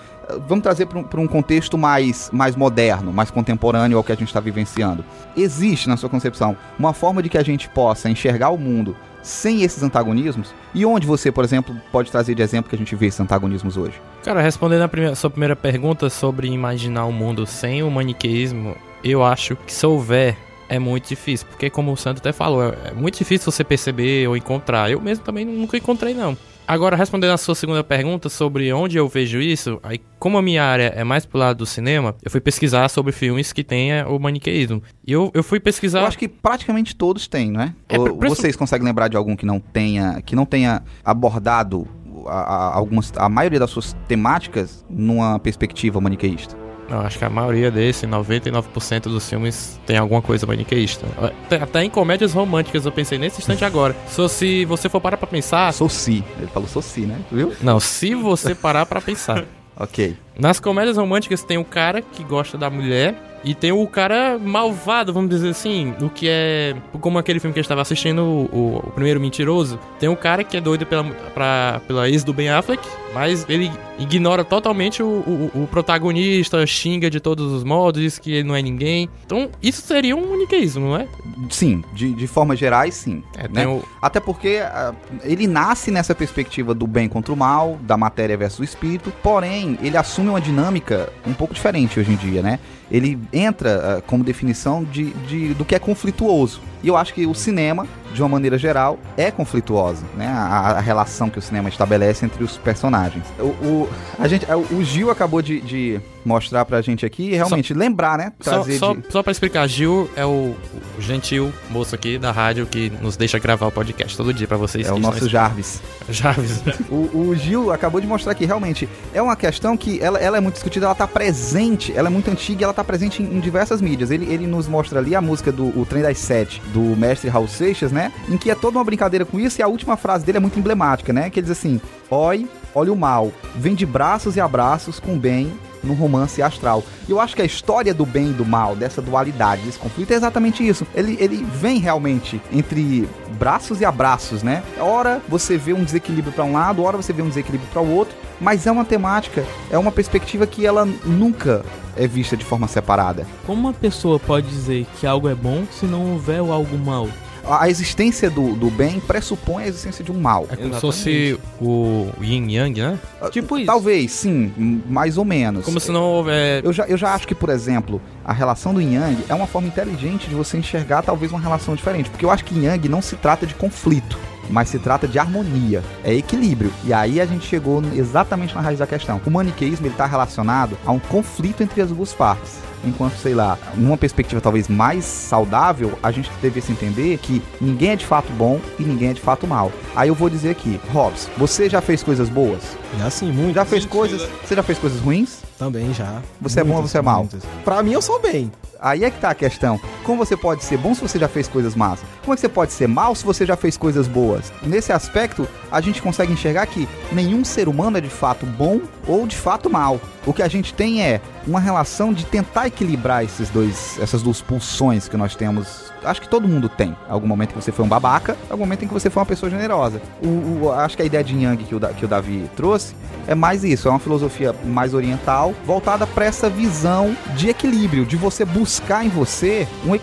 Vamos 0.48 0.62
trazer 0.62 0.86
para 0.86 0.98
um, 0.98 1.04
pra 1.04 1.20
um 1.20 1.26
contexto 1.26 1.76
mais, 1.76 2.30
mais 2.32 2.56
moderno, 2.56 3.12
mais 3.12 3.30
contemporâneo 3.30 3.98
ao 3.98 4.02
que 4.02 4.10
a 4.12 4.14
gente 4.14 4.28
está 4.28 4.40
vivenciando. 4.40 5.04
Existe, 5.36 5.90
na 5.90 5.98
sua 5.98 6.08
concepção, 6.08 6.56
uma 6.78 6.94
forma 6.94 7.22
de 7.22 7.28
que 7.28 7.36
a 7.36 7.42
gente 7.42 7.68
possa 7.68 8.08
enxergar 8.08 8.48
o 8.48 8.56
mundo 8.56 8.96
sem 9.22 9.62
esses 9.62 9.82
antagonismos? 9.82 10.54
E 10.74 10.84
onde 10.86 11.06
você, 11.06 11.30
por 11.32 11.44
exemplo, 11.44 11.74
pode 11.90 12.10
trazer 12.10 12.34
de 12.34 12.42
exemplo 12.42 12.68
que 12.68 12.76
a 12.76 12.78
gente 12.78 12.94
vê 12.94 13.06
esses 13.06 13.20
antagonismos 13.20 13.76
hoje? 13.76 14.00
Cara, 14.22 14.40
respondendo 14.40 14.82
a 14.82 14.88
primeira, 14.88 15.14
sua 15.14 15.30
primeira 15.30 15.56
pergunta 15.56 16.08
sobre 16.10 16.48
imaginar 16.48 17.06
um 17.06 17.12
mundo 17.12 17.46
sem 17.46 17.82
o 17.82 17.90
maniqueísmo, 17.90 18.76
eu 19.02 19.24
acho 19.24 19.56
que 19.56 19.72
se 19.72 19.86
houver 19.86 20.36
É 20.68 20.78
muito 20.78 21.08
difícil, 21.08 21.48
porque 21.48 21.68
como 21.68 21.92
o 21.92 21.96
Santo 21.96 22.18
até 22.18 22.32
falou, 22.32 22.62
é 22.62 22.90
é 22.90 22.92
muito 22.92 23.18
difícil 23.18 23.50
você 23.50 23.64
perceber 23.64 24.28
ou 24.28 24.36
encontrar. 24.36 24.88
Eu 24.88 25.00
mesmo 25.00 25.24
também 25.24 25.44
nunca 25.44 25.76
encontrei, 25.76 26.14
não. 26.14 26.36
Agora, 26.72 26.94
respondendo 26.94 27.30
a 27.32 27.36
sua 27.36 27.56
segunda 27.56 27.82
pergunta 27.82 28.28
sobre 28.28 28.72
onde 28.72 28.96
eu 28.96 29.08
vejo 29.08 29.40
isso, 29.40 29.80
aí 29.82 30.00
como 30.20 30.38
a 30.38 30.42
minha 30.42 30.62
área 30.62 30.92
é 30.94 31.02
mais 31.02 31.26
pro 31.26 31.36
lado 31.36 31.56
do 31.56 31.66
cinema, 31.66 32.14
eu 32.22 32.30
fui 32.30 32.40
pesquisar 32.40 32.88
sobre 32.88 33.10
filmes 33.10 33.52
que 33.52 33.64
tenha 33.64 34.06
o 34.06 34.20
maniqueísmo. 34.20 34.80
E 35.04 35.10
eu, 35.12 35.32
eu 35.34 35.42
fui 35.42 35.58
pesquisar... 35.58 36.02
Eu 36.02 36.06
acho 36.06 36.16
que 36.16 36.28
praticamente 36.28 36.94
todos 36.94 37.26
têm, 37.26 37.50
não 37.50 37.60
é? 37.62 37.74
É, 37.88 37.98
Ou 37.98 38.16
preço- 38.16 38.36
Vocês 38.36 38.54
conseguem 38.54 38.86
lembrar 38.86 39.08
de 39.08 39.16
algum 39.16 39.34
que 39.34 39.44
não 39.44 39.58
tenha, 39.58 40.22
que 40.24 40.36
não 40.36 40.46
tenha 40.46 40.80
abordado 41.04 41.88
a, 42.26 42.38
a- 42.38 42.76
algumas, 42.76 43.12
a 43.16 43.28
maioria 43.28 43.58
das 43.58 43.70
suas 43.70 43.92
temáticas 44.06 44.84
numa 44.88 45.40
perspectiva 45.40 46.00
maniqueísta? 46.00 46.56
Eu 46.90 47.00
acho 47.00 47.18
que 47.18 47.24
a 47.24 47.30
maioria 47.30 47.70
desses, 47.70 48.02
99% 48.08 49.02
dos 49.02 49.28
filmes, 49.28 49.78
tem 49.86 49.96
alguma 49.96 50.20
coisa 50.20 50.46
maniqueísta. 50.46 51.06
Até- 51.46 51.56
Até 51.62 51.84
em 51.84 51.90
comédias 51.90 52.32
românticas 52.32 52.84
eu 52.84 52.92
pensei 52.92 53.16
nesse 53.18 53.38
instante 53.40 53.64
agora. 53.64 53.94
Só 54.08 54.26
se 54.28 54.64
você 54.64 54.88
for 54.88 55.00
parar 55.00 55.16
pra 55.16 55.26
pensar... 55.28 55.72
Sou 55.72 55.88
si. 55.88 56.24
Ele 56.38 56.48
falou 56.48 56.68
sou 56.68 56.82
si, 56.82 57.02
né? 57.02 57.16
Viu? 57.30 57.52
Não, 57.62 57.78
se 57.78 58.14
você 58.14 58.54
parar 58.54 58.86
pra 58.86 59.00
pensar. 59.00 59.44
Ok. 59.82 60.14
Nas 60.38 60.60
comédias 60.60 60.98
românticas 60.98 61.42
tem 61.42 61.56
o 61.56 61.64
cara 61.64 62.02
que 62.02 62.22
gosta 62.22 62.58
da 62.58 62.68
mulher 62.68 63.14
e 63.42 63.54
tem 63.54 63.72
o 63.72 63.86
cara 63.86 64.38
malvado, 64.38 65.12
vamos 65.12 65.30
dizer 65.30 65.50
assim, 65.50 65.94
o 66.00 66.10
que 66.10 66.28
é 66.28 66.76
como 67.00 67.18
aquele 67.18 67.40
filme 67.40 67.54
que 67.54 67.60
a 67.60 67.62
gente 67.62 67.66
estava 67.66 67.82
assistindo, 67.82 68.22
o, 68.22 68.82
o 68.84 68.90
primeiro 68.90 69.20
mentiroso. 69.20 69.78
Tem 69.98 70.08
o 70.08 70.16
cara 70.16 70.44
que 70.44 70.56
é 70.56 70.60
doido 70.60 70.84
pela, 70.84 71.04
pra, 71.34 71.80
pela 71.86 72.08
ex 72.08 72.22
do 72.22 72.32
Ben 72.32 72.50
Affleck, 72.50 72.86
mas 73.14 73.46
ele 73.48 73.70
ignora 73.98 74.44
totalmente 74.44 75.02
o, 75.02 75.06
o, 75.06 75.62
o 75.62 75.66
protagonista, 75.66 76.66
xinga 76.66 77.10
de 77.10 77.20
todos 77.20 77.52
os 77.52 77.64
modos, 77.64 78.00
diz 78.00 78.18
que 78.18 78.32
ele 78.32 78.48
não 78.48 78.54
é 78.54 78.62
ninguém. 78.62 79.08
Então 79.24 79.50
isso 79.62 79.82
seria 79.82 80.14
um 80.14 80.30
maniqueísmo, 80.30 80.88
não 80.88 80.96
é? 80.96 81.08
Sim, 81.48 81.82
de, 81.94 82.12
de 82.12 82.26
formas 82.26 82.58
gerais, 82.58 82.94
sim. 82.94 83.22
É, 83.36 83.48
né? 83.48 83.66
o, 83.66 83.82
Até 84.02 84.20
porque 84.20 84.60
ah, 84.62 84.94
ele 85.22 85.46
nasce 85.46 85.90
nessa 85.90 86.14
perspectiva 86.14 86.74
do 86.74 86.86
bem 86.86 87.08
contra 87.08 87.32
o 87.32 87.36
mal, 87.36 87.78
da 87.82 87.96
matéria 87.96 88.36
versus 88.36 88.60
o 88.60 88.64
espírito, 88.64 89.12
porém, 89.22 89.78
ele 89.82 89.96
assume 89.96 90.28
uma 90.28 90.40
dinâmica 90.40 91.10
um 91.26 91.32
pouco 91.32 91.54
diferente 91.54 91.98
hoje 91.98 92.12
em 92.12 92.16
dia, 92.16 92.42
né? 92.42 92.58
Ele 92.90 93.18
entra 93.32 93.98
ah, 93.98 94.02
como 94.02 94.24
definição 94.24 94.82
de, 94.84 95.10
de- 95.28 95.54
do 95.54 95.64
que 95.64 95.74
é 95.74 95.78
conflituoso. 95.78 96.60
E 96.82 96.88
eu 96.88 96.96
acho 96.96 97.12
que 97.14 97.26
o 97.26 97.34
cinema, 97.34 97.86
de 98.12 98.22
uma 98.22 98.28
maneira 98.28 98.58
geral, 98.58 98.98
é 99.16 99.30
conflituosa, 99.30 100.04
né? 100.16 100.26
A, 100.26 100.72
a 100.72 100.80
relação 100.80 101.28
que 101.30 101.38
o 101.38 101.42
cinema 101.42 101.68
estabelece 101.68 102.24
entre 102.24 102.42
os 102.42 102.56
personagens. 102.58 103.24
O, 103.38 103.42
o- 103.44 103.88
a 104.18 104.26
gente, 104.28 104.46
o 104.70 104.82
Gil 104.82 105.10
acabou 105.10 105.40
de, 105.42 105.60
de 105.60 106.00
mostrar 106.24 106.64
pra 106.64 106.82
gente 106.82 107.06
aqui, 107.06 107.30
e 107.30 107.34
realmente, 107.34 107.72
lembrar, 107.72 108.18
né? 108.18 108.32
Só, 108.40 108.50
Trazer 108.50 108.78
só, 108.78 108.94
de- 108.94 109.02
só 109.10 109.22
pra 109.22 109.32
explicar, 109.32 109.66
Gil 109.68 110.10
é 110.16 110.24
o, 110.26 110.54
o 110.98 111.00
gentil 111.00 111.52
moço 111.70 111.94
aqui 111.94 112.18
da 112.18 112.30
rádio 112.32 112.66
que 112.66 112.90
nos 113.00 113.16
deixa 113.16 113.38
gravar 113.38 113.66
o 113.68 113.72
podcast 113.72 114.16
todo 114.16 114.32
dia 114.34 114.46
pra 114.46 114.56
vocês. 114.56 114.86
É 114.86 114.92
o 114.92 114.98
nosso 114.98 115.28
Jarvis. 115.28 115.80
Jarvis. 116.10 116.62
O, 116.90 117.28
o 117.28 117.36
Gil 117.36 117.72
acabou 117.72 118.00
de 118.00 118.06
mostrar 118.06 118.34
que 118.34 118.44
realmente 118.44 118.88
é 119.14 119.22
uma 119.22 119.36
questão 119.36 119.76
que 119.76 120.00
ela, 120.00 120.18
ela 120.18 120.36
é 120.36 120.40
muito 120.40 120.54
discutida, 120.54 120.86
ela 120.86 120.94
tá 120.94 121.06
presente, 121.06 121.92
ela 121.96 122.08
é 122.08 122.10
muito 122.10 122.30
antiga 122.30 122.62
e 122.62 122.64
ela 122.64 122.72
tá 122.74 122.82
presente 122.84 123.22
em, 123.22 123.36
em 123.36 123.40
diversas 123.40 123.80
mídias. 123.80 124.10
Ele, 124.10 124.26
ele 124.32 124.46
nos 124.46 124.66
mostra 124.68 124.98
ali 124.98 125.14
a 125.14 125.20
música 125.20 125.50
do 125.52 125.66
o 125.78 125.86
Trem 125.86 126.02
das 126.02 126.18
Sete, 126.18 126.60
do 126.74 126.80
mestre 126.96 127.28
Raul 127.30 127.46
Seixas, 127.48 127.92
né? 127.92 127.99
Em 128.28 128.36
que 128.36 128.50
é 128.50 128.54
toda 128.54 128.78
uma 128.78 128.84
brincadeira 128.84 129.24
com 129.24 129.38
isso 129.38 129.60
e 129.60 129.62
a 129.62 129.68
última 129.68 129.96
frase 129.96 130.24
dele 130.24 130.38
é 130.38 130.40
muito 130.40 130.58
emblemática, 130.58 131.12
né? 131.12 131.28
Que 131.28 131.40
ele 131.40 131.48
diz 131.48 131.58
assim: 131.58 131.80
Oi, 132.10 132.48
olha 132.74 132.92
o 132.92 132.96
mal, 132.96 133.32
vem 133.56 133.74
de 133.74 133.84
braços 133.84 134.36
e 134.36 134.40
abraços 134.40 135.00
com 135.00 135.18
bem 135.18 135.52
num 135.82 135.94
romance 135.94 136.42
astral. 136.42 136.84
E 137.08 137.10
eu 137.10 137.20
acho 137.20 137.34
que 137.34 137.42
a 137.42 137.44
história 137.44 137.92
do 137.94 138.04
bem 138.04 138.30
e 138.30 138.32
do 138.32 138.44
mal, 138.44 138.76
dessa 138.76 139.00
dualidade, 139.00 139.62
desse 139.62 139.78
conflito, 139.78 140.12
é 140.12 140.14
exatamente 140.14 140.66
isso. 140.66 140.86
Ele, 140.94 141.16
ele 141.20 141.44
vem 141.54 141.78
realmente 141.78 142.40
entre 142.52 143.08
braços 143.38 143.80
e 143.80 143.84
abraços, 143.84 144.42
né? 144.42 144.62
Ora 144.78 145.20
você 145.28 145.56
vê 145.56 145.72
um 145.72 145.84
desequilíbrio 145.84 146.32
para 146.32 146.44
um 146.44 146.52
lado, 146.52 146.82
ora 146.82 146.96
você 146.96 147.12
vê 147.12 147.22
um 147.22 147.28
desequilíbrio 147.28 147.70
para 147.72 147.82
o 147.82 147.90
outro, 147.90 148.14
mas 148.40 148.66
é 148.66 148.72
uma 148.72 148.84
temática, 148.84 149.44
é 149.70 149.78
uma 149.78 149.92
perspectiva 149.92 150.46
que 150.46 150.66
ela 150.66 150.86
nunca 151.04 151.64
é 151.96 152.06
vista 152.06 152.36
de 152.36 152.44
forma 152.44 152.68
separada. 152.68 153.26
Como 153.46 153.60
uma 153.60 153.72
pessoa 153.72 154.18
pode 154.18 154.48
dizer 154.48 154.86
que 154.98 155.06
algo 155.06 155.28
é 155.28 155.34
bom 155.34 155.64
se 155.70 155.86
não 155.86 156.12
houver 156.12 156.38
algo 156.38 156.78
mal? 156.78 157.08
A 157.48 157.68
existência 157.68 158.30
do, 158.30 158.54
do 158.54 158.70
bem 158.70 159.00
pressupõe 159.00 159.64
a 159.64 159.66
existência 159.66 160.04
de 160.04 160.12
um 160.12 160.20
mal. 160.20 160.46
É 160.50 160.56
como 160.56 160.74
se 160.74 160.80
fosse 160.80 161.38
o 161.60 162.08
Yin 162.20 162.50
Yang, 162.52 162.80
né? 162.80 162.98
Tipo 163.30 163.58
isso. 163.58 163.66
Talvez, 163.66 164.10
sim, 164.12 164.82
mais 164.88 165.18
ou 165.18 165.24
menos. 165.24 165.64
Como 165.64 165.80
se 165.80 165.90
não 165.90 166.02
houver. 166.02 166.64
Eu 166.64 166.72
já, 166.72 166.84
eu 166.86 166.96
já 166.96 167.14
acho 167.14 167.26
que, 167.26 167.34
por 167.34 167.48
exemplo, 167.48 168.00
a 168.24 168.32
relação 168.32 168.74
do 168.74 168.80
Yin 168.80 168.94
Yang 168.94 169.24
é 169.28 169.34
uma 169.34 169.46
forma 169.46 169.68
inteligente 169.68 170.28
de 170.28 170.34
você 170.34 170.56
enxergar 170.58 171.02
talvez 171.02 171.32
uma 171.32 171.40
relação 171.40 171.74
diferente. 171.74 172.10
Porque 172.10 172.24
eu 172.24 172.30
acho 172.30 172.44
que 172.44 172.54
Yin 172.54 172.66
Yang 172.66 172.88
não 172.88 173.02
se 173.02 173.16
trata 173.16 173.46
de 173.46 173.54
conflito, 173.54 174.18
mas 174.48 174.68
se 174.68 174.78
trata 174.78 175.06
de 175.06 175.18
harmonia, 175.18 175.82
é 176.04 176.12
equilíbrio. 176.14 176.72
E 176.84 176.92
aí 176.92 177.20
a 177.20 177.26
gente 177.26 177.46
chegou 177.46 177.82
exatamente 177.94 178.54
na 178.54 178.60
raiz 178.60 178.78
da 178.78 178.86
questão. 178.86 179.20
O 179.24 179.30
maniqueísmo 179.30 179.86
ele 179.86 179.94
está 179.94 180.06
relacionado 180.06 180.76
a 180.84 180.92
um 180.92 180.98
conflito 180.98 181.62
entre 181.62 181.80
as 181.80 181.90
duas 181.90 182.12
partes. 182.12 182.58
Enquanto, 182.84 183.14
sei 183.16 183.34
lá, 183.34 183.58
numa 183.74 183.96
perspectiva 183.96 184.40
talvez 184.40 184.68
mais 184.68 185.04
saudável, 185.04 185.98
a 186.02 186.10
gente 186.10 186.30
devesse 186.40 186.72
entender 186.72 187.18
que 187.18 187.42
ninguém 187.60 187.90
é 187.90 187.96
de 187.96 188.06
fato 188.06 188.32
bom 188.32 188.60
e 188.78 188.82
ninguém 188.82 189.10
é 189.10 189.12
de 189.12 189.20
fato 189.20 189.46
mal. 189.46 189.70
Aí 189.94 190.08
eu 190.08 190.14
vou 190.14 190.30
dizer 190.30 190.50
aqui, 190.50 190.80
Hobbs, 190.92 191.28
você 191.36 191.68
já 191.68 191.80
fez 191.80 192.02
coisas 192.02 192.28
boas? 192.28 192.76
Já 192.98 193.10
sim, 193.10 193.32
muito. 193.32 193.54
Já 193.54 193.64
fez 193.64 193.84
coisas. 193.86 194.28
Você 194.44 194.54
já 194.54 194.62
fez 194.62 194.78
coisas 194.78 195.00
ruins? 195.00 195.40
Também 195.58 195.92
já. 195.92 196.20
Você 196.40 196.60
é 196.60 196.64
bom 196.64 196.76
ou 196.76 196.82
você 196.82 196.98
é 196.98 197.02
mal? 197.02 197.20
muitas. 197.20 197.42
Pra 197.64 197.82
mim, 197.82 197.92
eu 197.92 198.02
sou 198.02 198.20
bem. 198.20 198.50
Aí 198.80 199.04
é 199.04 199.10
que 199.10 199.20
tá 199.20 199.30
a 199.30 199.34
questão. 199.34 199.78
Como 200.10 200.26
você 200.26 200.36
pode 200.36 200.64
ser 200.64 200.76
bom 200.76 200.92
se 200.92 201.00
você 201.00 201.20
já 201.20 201.28
fez 201.28 201.46
coisas 201.46 201.76
más? 201.76 202.00
Como 202.22 202.32
é 202.32 202.34
que 202.34 202.40
você 202.40 202.48
pode 202.48 202.72
ser 202.72 202.88
mal 202.88 203.14
se 203.14 203.24
você 203.24 203.46
já 203.46 203.54
fez 203.56 203.76
coisas 203.76 204.08
boas? 204.08 204.52
Nesse 204.60 204.92
aspecto, 204.92 205.46
a 205.70 205.80
gente 205.80 206.02
consegue 206.02 206.32
enxergar 206.32 206.66
que 206.66 206.88
nenhum 207.12 207.44
ser 207.44 207.68
humano 207.68 207.96
é 207.96 208.00
de 208.00 208.10
fato 208.10 208.44
bom 208.44 208.80
ou 209.06 209.24
de 209.24 209.36
fato 209.36 209.70
mal. 209.70 210.00
O 210.26 210.32
que 210.34 210.42
a 210.42 210.48
gente 210.48 210.74
tem 210.74 211.00
é 211.00 211.20
uma 211.46 211.60
relação 211.60 212.12
de 212.12 212.26
tentar 212.26 212.66
equilibrar 212.66 213.24
esses 213.24 213.48
dois, 213.50 213.96
essas 214.02 214.20
duas 214.20 214.42
pulsões 214.42 215.06
que 215.08 215.16
nós 215.16 215.36
temos. 215.36 215.90
Acho 216.04 216.20
que 216.20 216.28
todo 216.28 216.48
mundo 216.48 216.68
tem. 216.68 216.94
Algum 217.08 217.26
momento 217.26 217.50
que 217.50 217.62
você 217.62 217.70
foi 217.72 217.84
um 217.84 217.88
babaca, 217.88 218.36
algum 218.50 218.64
momento 218.64 218.84
em 218.84 218.88
que 218.88 218.92
você 218.92 219.08
foi 219.08 219.20
uma 219.20 219.26
pessoa 219.26 219.48
generosa. 219.48 220.02
O, 220.22 220.64
o- 220.66 220.72
acho 220.72 220.96
que 220.96 221.02
a 221.02 221.06
ideia 221.06 221.22
de 221.22 221.34
Yang 221.36 221.64
que 221.64 221.74
o, 221.74 221.80
que 221.80 222.04
o 222.04 222.08
Davi 222.08 222.50
trouxe 222.56 222.94
é 223.28 223.34
mais 223.34 223.62
isso, 223.64 223.86
é 223.86 223.90
uma 223.90 223.98
filosofia 224.00 224.54
mais 224.64 224.92
oriental, 224.92 225.54
voltada 225.64 226.06
para 226.06 226.24
essa 226.24 226.50
visão 226.50 227.14
de 227.36 227.48
equilíbrio, 227.48 228.04
de 228.04 228.16
você 228.16 228.44
buscar 228.44 229.04
em 229.04 229.08
você 229.08 229.68
um 229.86 229.94
equilíbrio 229.94 229.99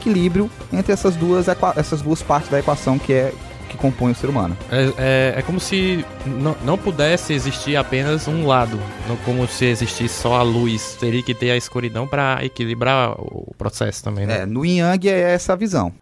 entre 0.71 0.93
essas 0.93 1.15
duas, 1.15 1.47
essas 1.75 2.01
duas 2.01 2.21
partes 2.21 2.49
da 2.49 2.59
equação 2.59 2.97
que 2.99 3.13
é 3.13 3.33
que 3.67 3.77
compõe 3.77 4.11
o 4.11 4.15
ser 4.15 4.27
humano. 4.27 4.57
É, 4.71 4.93
é, 4.97 5.39
é 5.39 5.41
como 5.41 5.59
se 5.59 6.05
não, 6.25 6.55
não 6.63 6.77
pudesse 6.77 7.33
existir 7.33 7.75
apenas 7.75 8.27
um 8.27 8.47
lado. 8.47 8.79
Não 9.07 9.15
como 9.17 9.47
se 9.47 9.65
existisse 9.65 10.21
só 10.21 10.35
a 10.35 10.41
luz. 10.41 10.97
Teria 10.99 11.21
que 11.21 11.33
ter 11.33 11.51
a 11.51 11.57
escuridão 11.57 12.07
pra 12.07 12.39
equilibrar 12.43 13.11
o 13.19 13.53
processo 13.57 14.03
também, 14.03 14.25
né? 14.25 14.41
É, 14.41 14.45
no 14.45 14.65
Yang 14.65 15.09
é 15.09 15.33
essa 15.33 15.53
a 15.53 15.55
visão. 15.55 15.93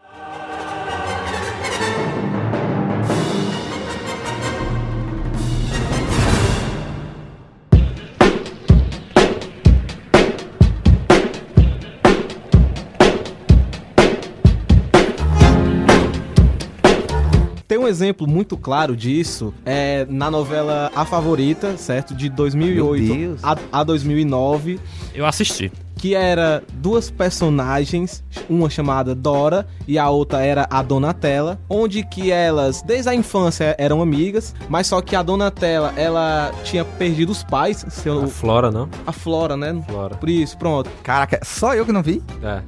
Um 17.85 17.87
exemplo 17.87 18.27
muito 18.27 18.57
claro 18.57 18.95
disso 18.95 19.53
é 19.65 20.05
na 20.09 20.29
novela 20.31 20.91
A 20.95 21.05
Favorita, 21.05 21.77
certo? 21.77 22.13
De 22.15 22.27
Meu 22.29 22.35
2008 22.35 23.13
Deus. 23.15 23.39
a, 23.43 23.57
a 23.71 23.83
2009, 23.83 24.79
Eu 25.13 25.25
assisti. 25.25 25.71
que 25.95 26.13
era 26.15 26.63
duas 26.73 27.09
personagens, 27.11 28.23
uma 28.49 28.69
chamada 28.69 29.13
Dora 29.15 29.67
e 29.87 29.97
a 29.99 30.09
outra 30.09 30.43
era 30.43 30.67
a 30.69 30.81
Donatella, 30.81 31.59
onde 31.69 32.03
que 32.03 32.31
elas 32.31 32.81
desde 32.81 33.09
a 33.09 33.15
infância 33.15 33.75
eram 33.77 34.01
amigas, 34.01 34.53
mas 34.67 34.87
só 34.87 34.99
que 35.01 35.15
a 35.15 35.21
Donatella, 35.23 35.93
ela 35.95 36.51
tinha 36.63 36.83
perdido 36.83 37.31
os 37.31 37.43
pais, 37.43 37.83
A 37.85 37.89
seu, 37.89 38.27
Flora, 38.27 38.71
não? 38.71 38.89
a 39.05 39.11
Flora, 39.11 39.55
né? 39.55 39.81
Flora. 39.87 40.15
Por 40.15 40.29
isso, 40.29 40.57
pronto. 40.57 40.89
Caraca, 41.03 41.39
só 41.43 41.73
eu 41.75 41.85
que 41.85 41.91
não 41.91 42.01
vi? 42.03 42.21
É. 42.43 42.61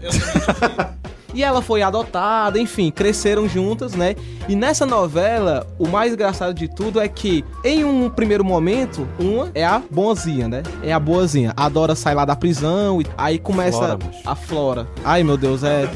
E 1.33 1.43
ela 1.43 1.61
foi 1.61 1.81
adotada, 1.81 2.59
enfim, 2.59 2.89
cresceram 2.89 3.47
juntas, 3.47 3.93
né? 3.93 4.15
E 4.47 4.55
nessa 4.55 4.85
novela, 4.85 5.67
o 5.77 5.87
mais 5.87 6.13
engraçado 6.13 6.53
de 6.53 6.67
tudo 6.67 6.99
é 6.99 7.07
que, 7.07 7.43
em 7.63 7.83
um 7.83 8.09
primeiro 8.09 8.45
momento, 8.45 9.07
uma 9.19 9.51
é 9.53 9.65
a 9.65 9.81
bonzinha, 9.91 10.47
né? 10.47 10.63
É 10.81 10.93
a 10.93 10.99
boazinha. 10.99 11.53
A 11.55 11.67
Dora 11.67 11.95
sai 11.95 12.15
lá 12.15 12.23
da 12.23 12.35
prisão 12.35 13.01
e 13.01 13.05
aí 13.17 13.37
começa 13.37 13.77
Flora, 13.77 13.99
a 14.25 14.35
Flora. 14.35 14.87
Ai, 15.03 15.23
meu 15.23 15.37
Deus, 15.37 15.63
é. 15.63 15.89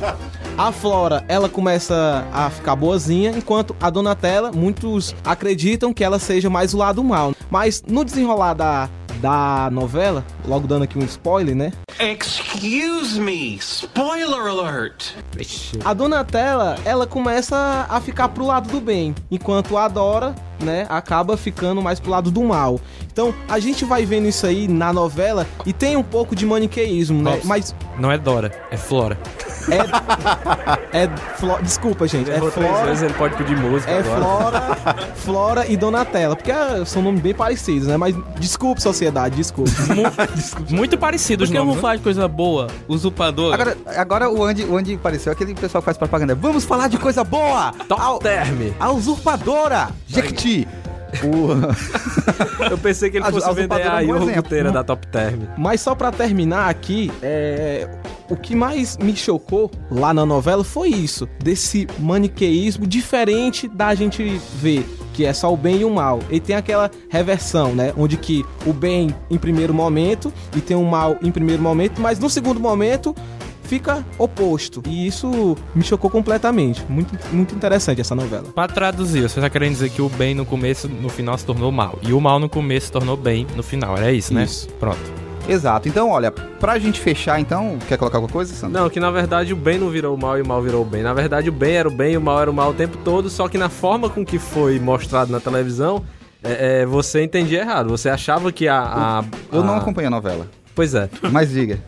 a 0.58 0.72
Flora, 0.72 1.24
ela 1.28 1.48
começa 1.48 2.28
a 2.34 2.50
ficar 2.50 2.76
boazinha, 2.76 3.32
enquanto 3.32 3.76
a 3.80 3.90
Donatella, 3.90 4.52
muitos 4.52 5.16
acreditam 5.24 5.94
que 5.94 6.04
ela 6.04 6.20
seja 6.20 6.50
mais 6.50 6.74
o 6.74 6.78
lado 6.78 7.04
mal. 7.04 7.34
Mas 7.50 7.84
no 7.88 8.04
desenrolar 8.04 8.54
da, 8.54 8.90
da 9.20 9.70
novela, 9.72 10.24
logo 10.48 10.68
dando 10.68 10.84
aqui 10.84 10.98
um 10.98 11.04
spoiler, 11.06 11.56
né? 11.56 11.72
Excuse 12.00 13.20
me, 13.20 13.56
spoiler 13.58 14.48
alert! 14.48 15.12
A 15.86 15.94
Donatella, 15.94 16.78
ela 16.86 17.06
começa 17.06 17.86
a 17.90 18.00
ficar 18.02 18.30
pro 18.30 18.46
lado 18.46 18.70
do 18.70 18.80
bem, 18.82 19.14
enquanto 19.30 19.78
a 19.78 19.88
Dora, 19.88 20.34
né, 20.62 20.86
acaba 20.90 21.36
ficando 21.38 21.82
mais 21.82 22.00
pro 22.00 22.12
lado 22.12 22.32
do 22.32 22.44
mal. 22.44 22.80
Então, 23.12 23.34
a 23.50 23.60
gente 23.60 23.84
vai 23.86 24.06
vendo 24.06 24.28
isso 24.28 24.46
aí 24.48 24.68
na 24.68 24.92
novela 24.94 25.46
e 25.66 25.74
tem 25.74 25.96
um 25.98 26.04
pouco 26.04 26.36
de 26.36 26.46
maniqueísmo, 26.46 27.22
né? 27.22 27.32
Nossa. 27.36 27.48
Mas 27.48 27.76
Não 28.00 28.12
é 28.12 28.18
Dora, 28.18 28.52
é 28.72 28.78
Flora. 28.78 29.18
é 30.94 31.08
Flo- 31.38 31.60
desculpa, 31.62 32.08
gente, 32.08 32.30
é 32.32 32.36
Errou 32.36 32.52
três 32.52 32.68
Flora, 32.70 32.86
vezes, 32.86 33.04
ele 33.04 33.14
pode 33.14 33.36
pedir 33.36 33.58
música 33.58 33.92
é 33.92 34.00
agora. 34.00 34.22
Flora, 34.22 34.98
Flora 35.16 35.66
e 35.68 35.78
Donatella, 35.78 36.36
porque 36.36 36.52
ah, 36.52 36.84
são 36.86 37.02
nomes 37.02 37.22
bem 37.22 37.34
parecidos, 37.34 37.88
né? 37.88 37.98
Mas 37.98 38.16
desculpe, 38.40 38.82
sociedade, 39.02 39.36
desculpe. 39.36 39.72
Muito 40.70 40.98
parecido 40.98 41.44
Porque 41.44 41.58
eu 41.58 41.62
nomes. 41.62 41.76
vou 41.76 41.82
falar 41.82 41.96
de 41.96 42.04
coisa 42.04 42.28
boa, 42.28 42.68
usurpador. 42.88 43.54
Agora, 43.54 43.78
agora 43.98 44.30
o 44.30 44.44
Andy, 44.44 44.64
o 44.66 44.78
Andy 44.78 44.98
pareceu 44.98 45.32
aquele 45.32 45.54
pessoal 45.56 45.82
que 45.82 45.86
faz 45.86 45.98
propaganda. 45.98 46.36
Vamos 46.36 46.64
falar 46.64 46.88
de 46.88 46.98
coisa 46.98 47.24
boa! 47.24 47.74
Top 47.88 48.24
Term. 48.24 48.72
A 48.80 48.92
usurpadora! 48.92 49.90
Jequiti! 50.08 50.68
O... 51.24 51.50
Eu 52.70 52.78
pensei 52.78 53.10
que 53.10 53.18
ele 53.18 53.26
A- 53.28 53.32
fosse 53.32 53.50
a 53.50 53.52
vender 53.52 53.82
a 53.86 54.02
é 54.02 54.06
um 54.06 54.18
iogurteira 54.18 54.72
da 54.72 54.84
Top 54.84 55.06
Term. 55.08 55.42
Mas 55.58 55.82
só 55.82 55.94
pra 55.94 56.10
terminar 56.12 56.70
aqui, 56.70 57.12
é, 57.22 57.90
o 58.30 58.36
que 58.38 58.56
mais 58.56 58.98
me 58.98 59.14
chocou 59.16 59.70
lá 59.90 60.14
na 60.14 60.26
novela 60.26 60.64
foi 60.64 60.90
isso, 60.90 61.28
desse 61.44 61.86
maniqueísmo 62.00 62.88
diferente 62.88 63.68
da 63.68 63.94
gente 63.94 64.40
ver, 64.56 64.88
que 65.14 65.26
é 65.26 65.34
só 65.34 65.54
o 65.54 65.58
bem 65.58 65.82
e 65.82 65.86
o 65.86 65.90
mal. 65.90 66.20
E 66.30 66.40
tem 66.40 66.56
aquela 66.56 66.90
reversão, 67.10 67.74
né, 67.76 67.94
onde 67.98 68.18
que 68.18 68.46
o 68.66 68.74
bem 68.74 69.14
em 69.30 69.38
primeiro 69.38 69.74
momento 69.74 70.34
e 70.56 70.62
tem 70.62 70.76
o 70.76 70.84
mal 70.84 71.18
em 71.22 71.32
primeiro 71.32 71.62
momento, 71.62 72.02
mas 72.02 72.20
no 72.20 72.30
segundo 72.30 72.60
momento 72.60 73.16
fica 73.64 74.06
oposto. 74.18 74.84
E 74.86 75.08
isso 75.08 75.56
me 75.74 75.82
chocou 75.82 76.10
completamente. 76.10 76.84
Muito, 76.90 77.18
muito 77.32 77.56
interessante 77.56 78.02
essa 78.02 78.14
novela. 78.14 78.44
Pra 78.54 78.68
traduzir, 78.68 79.22
você 79.22 79.40
tá 79.40 79.50
querendo 79.50 79.72
dizer 79.72 79.90
que 79.90 80.02
o 80.02 80.10
bem 80.10 80.36
no 80.36 80.46
começo, 80.46 80.90
no 80.90 81.08
final 81.08 81.38
se 81.38 81.46
tornou 81.46 81.72
mal. 81.72 81.98
E 82.02 82.12
o 82.12 82.20
mal 82.20 82.38
no 82.38 82.50
começo 82.50 82.88
se 82.88 82.92
tornou 82.92 83.16
bem 83.16 83.48
no 83.56 83.64
final. 83.64 83.96
Era 83.96 84.12
isso, 84.12 84.34
né? 84.34 84.44
Isso. 84.44 84.68
Pronto. 84.80 85.21
Exato. 85.48 85.88
Então, 85.90 86.10
olha, 86.10 86.32
pra 86.32 86.78
gente 86.80 87.00
fechar, 87.00 87.40
então, 87.40 87.78
quer 87.88 87.98
colocar 87.98 88.18
alguma 88.18 88.32
coisa, 88.32 88.54
Sandro? 88.54 88.80
Não, 88.82 88.90
que 88.90 89.00
na 89.00 89.12
verdade 89.12 89.52
o 89.54 89.56
bem 89.56 89.78
não 89.80 89.90
virou 89.90 90.16
o 90.16 90.20
mal 90.20 90.38
e 90.38 90.42
o 90.42 90.48
mal 90.48 90.62
virou 90.62 90.82
o 90.82 90.86
bem. 90.86 91.02
Na 91.04 91.14
verdade 91.14 91.50
o 91.50 91.52
bem 91.52 91.74
era 91.76 91.88
o 91.88 91.92
bem 91.92 92.14
e 92.14 92.18
o 92.18 92.22
mal 92.22 92.42
era 92.42 92.50
o 92.50 92.54
mal 92.54 92.70
o 92.72 92.74
tempo 92.74 92.98
todo, 93.04 93.30
só 93.30 93.48
que 93.48 93.58
na 93.58 93.68
forma 93.70 94.10
com 94.10 94.26
que 94.26 94.40
foi 94.40 94.80
mostrado 94.80 95.32
na 95.32 95.40
televisão, 95.40 96.04
é, 96.44 96.82
é, 96.82 96.86
você 96.86 97.24
entendia 97.24 97.60
errado. 97.62 97.90
Você 97.90 98.10
achava 98.10 98.52
que 98.52 98.68
a... 98.68 98.80
a- 98.82 99.24
Eu 99.52 99.64
não 99.64 99.74
a- 99.74 99.78
acompanho 99.78 100.08
a 100.08 100.12
novela. 100.12 100.48
Pois 100.74 100.96
é. 100.96 101.10
Mas 101.32 101.50
diga. 101.50 101.80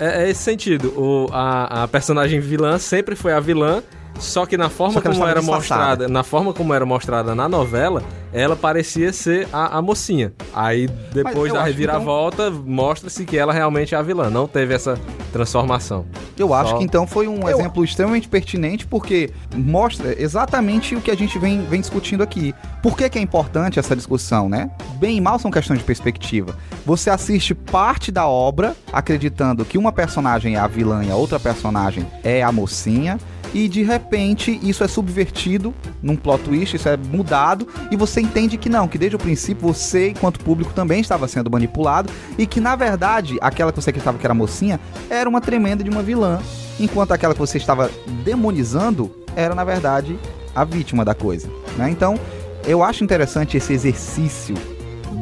É, 0.00 0.24
é 0.24 0.30
esse 0.30 0.42
sentido. 0.42 0.88
O, 0.96 1.28
a, 1.32 1.84
a 1.84 1.88
personagem 1.88 2.40
vilã 2.40 2.78
sempre 2.78 3.14
foi 3.14 3.32
a 3.32 3.38
vilã, 3.38 3.80
só 4.18 4.44
que 4.44 4.56
na 4.56 4.68
forma 4.68 5.00
que 5.00 5.08
como 5.08 5.24
era 5.26 5.38
disfarçada. 5.40 5.80
mostrada, 5.80 6.08
na 6.08 6.22
forma 6.24 6.52
como 6.52 6.74
era 6.74 6.84
mostrada 6.84 7.32
na 7.34 7.48
novela, 7.48 8.02
ela 8.34 8.56
parecia 8.56 9.12
ser 9.12 9.48
a, 9.52 9.78
a 9.78 9.80
mocinha. 9.80 10.32
Aí 10.52 10.88
depois 11.12 11.48
eu 11.48 11.54
da 11.54 11.60
acho 11.60 11.70
que 11.70 11.70
reviravolta 11.70 12.50
mostra-se 12.50 13.24
que 13.24 13.38
ela 13.38 13.52
realmente 13.52 13.94
é 13.94 13.98
a 13.98 14.02
vilã, 14.02 14.28
não 14.28 14.48
teve 14.48 14.74
essa 14.74 14.98
transformação. 15.32 16.04
Eu 16.36 16.52
acho 16.52 16.70
Só- 16.70 16.78
que 16.78 16.84
então 16.84 17.06
foi 17.06 17.28
um 17.28 17.48
exemplo 17.48 17.84
extremamente 17.84 18.28
pertinente 18.28 18.86
porque 18.86 19.30
mostra 19.54 20.20
exatamente 20.20 20.96
o 20.96 21.00
que 21.00 21.12
a 21.12 21.16
gente 21.16 21.38
vem, 21.38 21.62
vem 21.62 21.80
discutindo 21.80 22.22
aqui. 22.24 22.52
Por 22.82 22.96
que, 22.96 23.08
que 23.08 23.18
é 23.18 23.22
importante 23.22 23.78
essa 23.78 23.94
discussão, 23.94 24.48
né? 24.48 24.68
Bem 24.96 25.16
e 25.16 25.20
mal 25.20 25.38
são 25.38 25.50
questões 25.50 25.78
de 25.78 25.84
perspectiva. 25.84 26.56
Você 26.84 27.10
assiste 27.10 27.54
parte 27.54 28.10
da 28.10 28.26
obra 28.26 28.74
acreditando 28.92 29.64
que 29.64 29.78
uma 29.78 29.92
personagem 29.92 30.56
é 30.56 30.58
a 30.58 30.66
vilã 30.66 31.04
e 31.04 31.10
a 31.10 31.14
outra 31.14 31.38
personagem 31.38 32.04
é 32.24 32.42
a 32.42 32.50
mocinha. 32.50 33.16
E 33.54 33.68
de 33.68 33.82
repente 33.82 34.58
isso 34.62 34.82
é 34.82 34.88
subvertido 34.88 35.72
num 36.02 36.16
plot 36.16 36.42
twist, 36.42 36.74
isso 36.74 36.88
é 36.88 36.96
mudado, 36.96 37.68
e 37.90 37.96
você 37.96 38.20
entende 38.20 38.58
que 38.58 38.68
não, 38.68 38.88
que 38.88 38.98
desde 38.98 39.14
o 39.14 39.18
princípio 39.18 39.66
você, 39.66 40.08
enquanto 40.08 40.40
público, 40.40 40.72
também 40.74 41.00
estava 41.00 41.28
sendo 41.28 41.48
manipulado, 41.48 42.12
e 42.36 42.46
que 42.46 42.60
na 42.60 42.74
verdade 42.74 43.38
aquela 43.40 43.72
que 43.72 43.80
você 43.80 43.90
acreditava 43.90 44.18
que 44.18 44.26
era 44.26 44.34
mocinha 44.34 44.80
era 45.08 45.28
uma 45.28 45.40
tremenda 45.40 45.84
de 45.84 45.88
uma 45.88 46.02
vilã, 46.02 46.40
enquanto 46.80 47.12
aquela 47.12 47.32
que 47.32 47.40
você 47.40 47.56
estava 47.56 47.88
demonizando 48.24 49.10
era 49.36 49.54
na 49.54 49.62
verdade 49.62 50.18
a 50.54 50.64
vítima 50.64 51.04
da 51.04 51.14
coisa. 51.14 51.48
Né? 51.78 51.88
Então 51.90 52.18
eu 52.66 52.82
acho 52.82 53.04
interessante 53.04 53.56
esse 53.56 53.72
exercício 53.72 54.56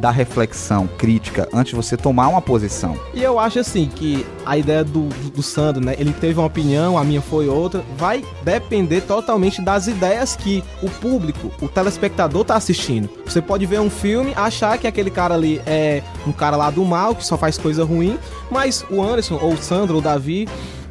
da 0.03 0.11
reflexão 0.11 0.85
crítica 0.97 1.47
antes 1.53 1.69
de 1.69 1.77
você 1.77 1.95
tomar 1.95 2.27
uma 2.27 2.41
posição. 2.41 2.99
E 3.13 3.23
eu 3.23 3.39
acho 3.39 3.59
assim 3.59 3.87
que 3.87 4.25
a 4.45 4.57
ideia 4.57 4.83
do, 4.83 5.07
do, 5.07 5.29
do 5.29 5.41
Sandro, 5.41 5.81
né? 5.81 5.95
Ele 5.97 6.11
teve 6.11 6.37
uma 6.37 6.45
opinião, 6.45 6.97
a 6.97 7.05
minha 7.05 7.21
foi 7.21 7.47
outra. 7.47 7.81
Vai 7.95 8.21
depender 8.43 8.99
totalmente 8.99 9.61
das 9.61 9.87
ideias 9.87 10.35
que 10.35 10.61
o 10.81 10.89
público, 10.89 11.49
o 11.61 11.69
telespectador 11.69 12.43
tá 12.43 12.57
assistindo. 12.57 13.09
Você 13.25 13.41
pode 13.41 13.65
ver 13.65 13.79
um 13.79 13.89
filme, 13.89 14.33
achar 14.35 14.77
que 14.77 14.87
aquele 14.87 15.09
cara 15.09 15.35
ali 15.35 15.61
é 15.65 16.03
um 16.27 16.33
cara 16.33 16.57
lá 16.57 16.69
do 16.69 16.83
mal, 16.83 17.15
que 17.15 17.25
só 17.25 17.37
faz 17.37 17.57
coisa 17.57 17.85
ruim, 17.85 18.19
mas 18.51 18.85
o 18.89 19.01
Anderson, 19.01 19.39
ou 19.41 19.53
o 19.53 19.57
Sandro, 19.57 19.93
ou 19.93 20.01
o 20.01 20.03
Davi, 20.03 20.49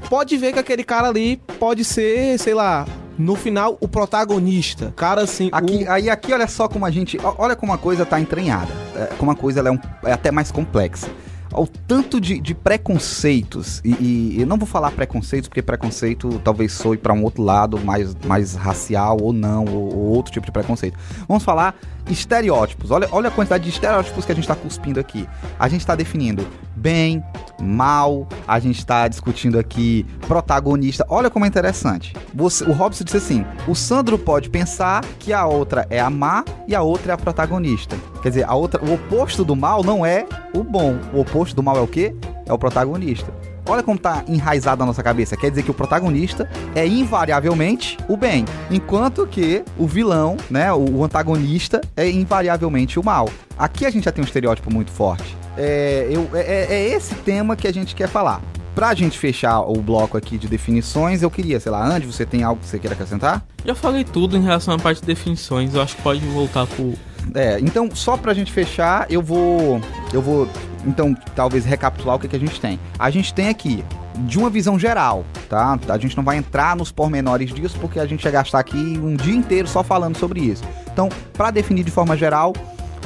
pode 0.09 0.39
ver 0.39 0.55
que 0.55 0.59
aquele 0.59 0.85
cara 0.85 1.09
ali 1.09 1.37
pode 1.59 1.85
ser, 1.85 2.39
sei 2.39 2.55
lá. 2.55 2.87
No 3.23 3.37
final, 3.37 3.77
o 3.81 3.87
protagonista. 3.87 4.93
Cara, 4.97 5.23
assim. 5.23 5.49
Aqui, 5.53 5.85
o- 5.85 5.91
aí 5.91 6.11
aqui 6.11 6.33
olha 6.33 6.47
só 6.49 6.69
como 6.69 6.85
a 6.85 6.91
gente, 6.91 7.17
olha 7.39 7.55
como 7.55 7.73
a 7.73 7.79
coisa 7.79 8.05
tá 8.05 8.21
entranhada, 8.21 8.73
é, 8.97 9.07
como 9.17 9.31
a 9.31 9.35
coisa 9.37 9.61
é, 9.61 9.71
um- 9.71 9.79
é 10.05 10.13
até 10.13 10.31
mais 10.31 10.51
complexa. 10.51 11.09
O 11.55 11.67
tanto 11.67 12.19
de, 12.19 12.41
de 12.41 12.55
preconceitos, 12.55 13.81
e, 13.85 13.91
e 14.37 14.41
eu 14.41 14.47
não 14.47 14.57
vou 14.57 14.67
falar 14.67 14.91
preconceitos, 14.91 15.49
porque 15.49 15.61
preconceito 15.61 16.41
talvez 16.43 16.73
soe 16.73 16.97
para 16.97 17.13
um 17.13 17.23
outro 17.23 17.43
lado, 17.43 17.79
mais, 17.79 18.15
mais 18.27 18.55
racial 18.55 19.19
ou 19.21 19.33
não, 19.35 19.67
ou, 19.67 19.95
ou 19.95 20.05
outro 20.17 20.33
tipo 20.33 20.47
de 20.47 20.53
preconceito. 20.53 20.99
Vamos 21.29 21.45
falar 21.45 21.75
estereótipos. 22.11 22.91
Olha, 22.91 23.09
olha 23.13 23.29
a 23.29 23.31
quantidade 23.31 23.65
de 23.65 23.71
estereótipos 23.71 24.25
que 24.25 24.33
a 24.33 24.35
gente 24.35 24.45
está 24.45 24.55
cuspindo 24.55 24.99
aqui. 24.99 25.29
A 25.59 25.69
gente 25.69 25.81
está 25.81 25.95
definindo 25.95 26.47
bem, 26.75 27.23
mal, 27.61 28.27
a 28.47 28.59
gente 28.59 28.79
está 28.79 29.07
discutindo 29.07 29.59
aqui 29.59 30.05
protagonista. 30.27 31.07
Olha 31.09 31.31
como 31.31 31.45
é 31.45 31.49
interessante. 31.49 32.15
Você, 32.35 32.65
o 32.65 32.73
Robson 32.73 33.05
disse 33.05 33.17
assim: 33.17 33.45
o 33.69 33.75
Sandro 33.75 34.19
pode 34.19 34.51
pensar 34.51 35.05
que 35.19 35.33
a 35.33 35.47
outra 35.47 35.87
é 35.91 36.01
a 36.01 36.11
má 36.11 36.45
e 36.67 36.75
a 36.75 36.83
outra 36.83 37.13
é 37.13 37.15
a 37.15 37.19
protagonista. 37.19 37.97
Quer 38.23 38.29
dizer, 38.31 38.45
a 38.49 38.55
outra, 38.55 38.83
o 38.85 38.95
oposto 38.95 39.45
do 39.45 39.55
mal 39.55 39.83
não 39.83 40.05
é 40.05 40.27
o 40.55 40.63
bom. 40.63 40.99
O 41.13 41.21
oposto 41.21 41.55
do 41.55 41.63
mal 41.63 41.77
é 41.77 41.81
o 41.81 41.87
quê? 41.87 42.15
É 42.53 42.55
o 42.55 42.59
protagonista. 42.59 43.33
Olha 43.67 43.83
como 43.83 43.99
tá 43.99 44.23
enraizado 44.29 44.81
na 44.81 44.87
nossa 44.87 45.03
cabeça. 45.03 45.37
Quer 45.39 45.49
dizer 45.49 45.63
que 45.63 45.71
o 45.71 45.75
protagonista 45.75 46.47
é 46.75 46.87
invariavelmente 46.87 47.97
o 48.09 48.17
bem, 48.17 48.45
enquanto 48.71 49.27
que 49.27 49.65
o 49.79 49.87
vilão, 49.87 50.37
né, 50.51 50.71
o, 50.73 51.03
antagonista 51.03 51.81
é 51.97 52.11
invariavelmente 52.11 52.99
o 53.01 53.03
mal. 53.05 53.29
Aqui 53.59 53.87
a 53.87 53.91
gente 53.91 54.05
já 54.05 54.13
tem 54.13 54.23
um 54.23 54.27
estereótipo 54.27 54.71
muito 54.71 54.91
forte. 54.91 55.35
É, 55.57 56.09
eu- 56.11 56.29
é- 56.35 56.41
é- 56.41 56.67
é 56.75 56.89
esse 56.95 57.15
tema 57.15 57.57
que 57.57 57.67
a 57.67 57.73
gente 57.73 57.95
quer 57.95 58.09
falar. 58.09 58.43
Pra 58.75 58.93
gente 58.95 59.19
fechar 59.19 59.61
o 59.61 59.75
bloco 59.81 60.17
aqui 60.19 60.37
de 60.37 60.49
definições, 60.49 61.23
eu 61.23 61.31
queria, 61.31 61.59
sei 61.61 61.71
lá, 61.73 61.87
Andy, 61.87 62.07
você 62.07 62.27
tem 62.27 62.43
algo 62.43 62.61
que 62.61 62.67
você 62.67 62.79
queira 62.79 62.95
acrescentar? 62.95 63.43
Já 63.65 63.75
falei 63.75 64.03
tudo 64.05 64.37
em 64.37 64.43
relação 64.43 64.75
à 64.75 64.79
parte 64.79 65.01
de 65.01 65.07
definições, 65.07 65.75
eu 65.75 65.81
acho 65.83 65.97
que 65.97 66.03
pode 66.03 66.21
voltar 66.21 66.67
pro. 66.67 66.95
É, 67.35 67.59
então 67.61 67.89
só 67.95 68.17
pra 68.17 68.35
gente 68.35 68.53
fechar, 68.53 69.07
eu 69.11 69.23
vou 69.23 69.81
eu 70.13 70.21
vou 70.21 70.49
então 70.85 71.15
talvez 71.35 71.65
recapitular 71.65 72.17
o 72.17 72.19
que, 72.19 72.29
que 72.29 72.37
a 72.37 72.41
gente 72.41 72.61
tem. 72.61 72.79
A 72.99 73.11
gente 73.11 73.33
tem 73.33 73.49
aqui 73.49 73.85
de 74.21 74.39
uma 74.39 74.51
visão 74.51 74.79
geral, 74.79 75.25
tá? 75.49 75.79
A 75.89 75.99
gente 75.99 76.17
não 76.17 76.25
vai 76.25 76.37
entrar 76.37 76.77
nos 76.77 76.93
pormenores 76.93 77.53
disso 77.53 77.79
porque 77.81 77.99
a 77.99 78.07
gente 78.07 78.25
ia 78.25 78.31
gastar 78.31 78.59
aqui 78.59 78.77
um 78.77 79.17
dia 79.17 79.35
inteiro 79.35 79.67
só 79.67 79.83
falando 79.83 80.17
sobre 80.17 80.41
isso. 80.41 80.63
Então, 80.93 81.09
pra 81.33 81.51
definir 81.51 81.85
de 81.85 81.91
forma 81.91 82.17
geral, 82.17 82.53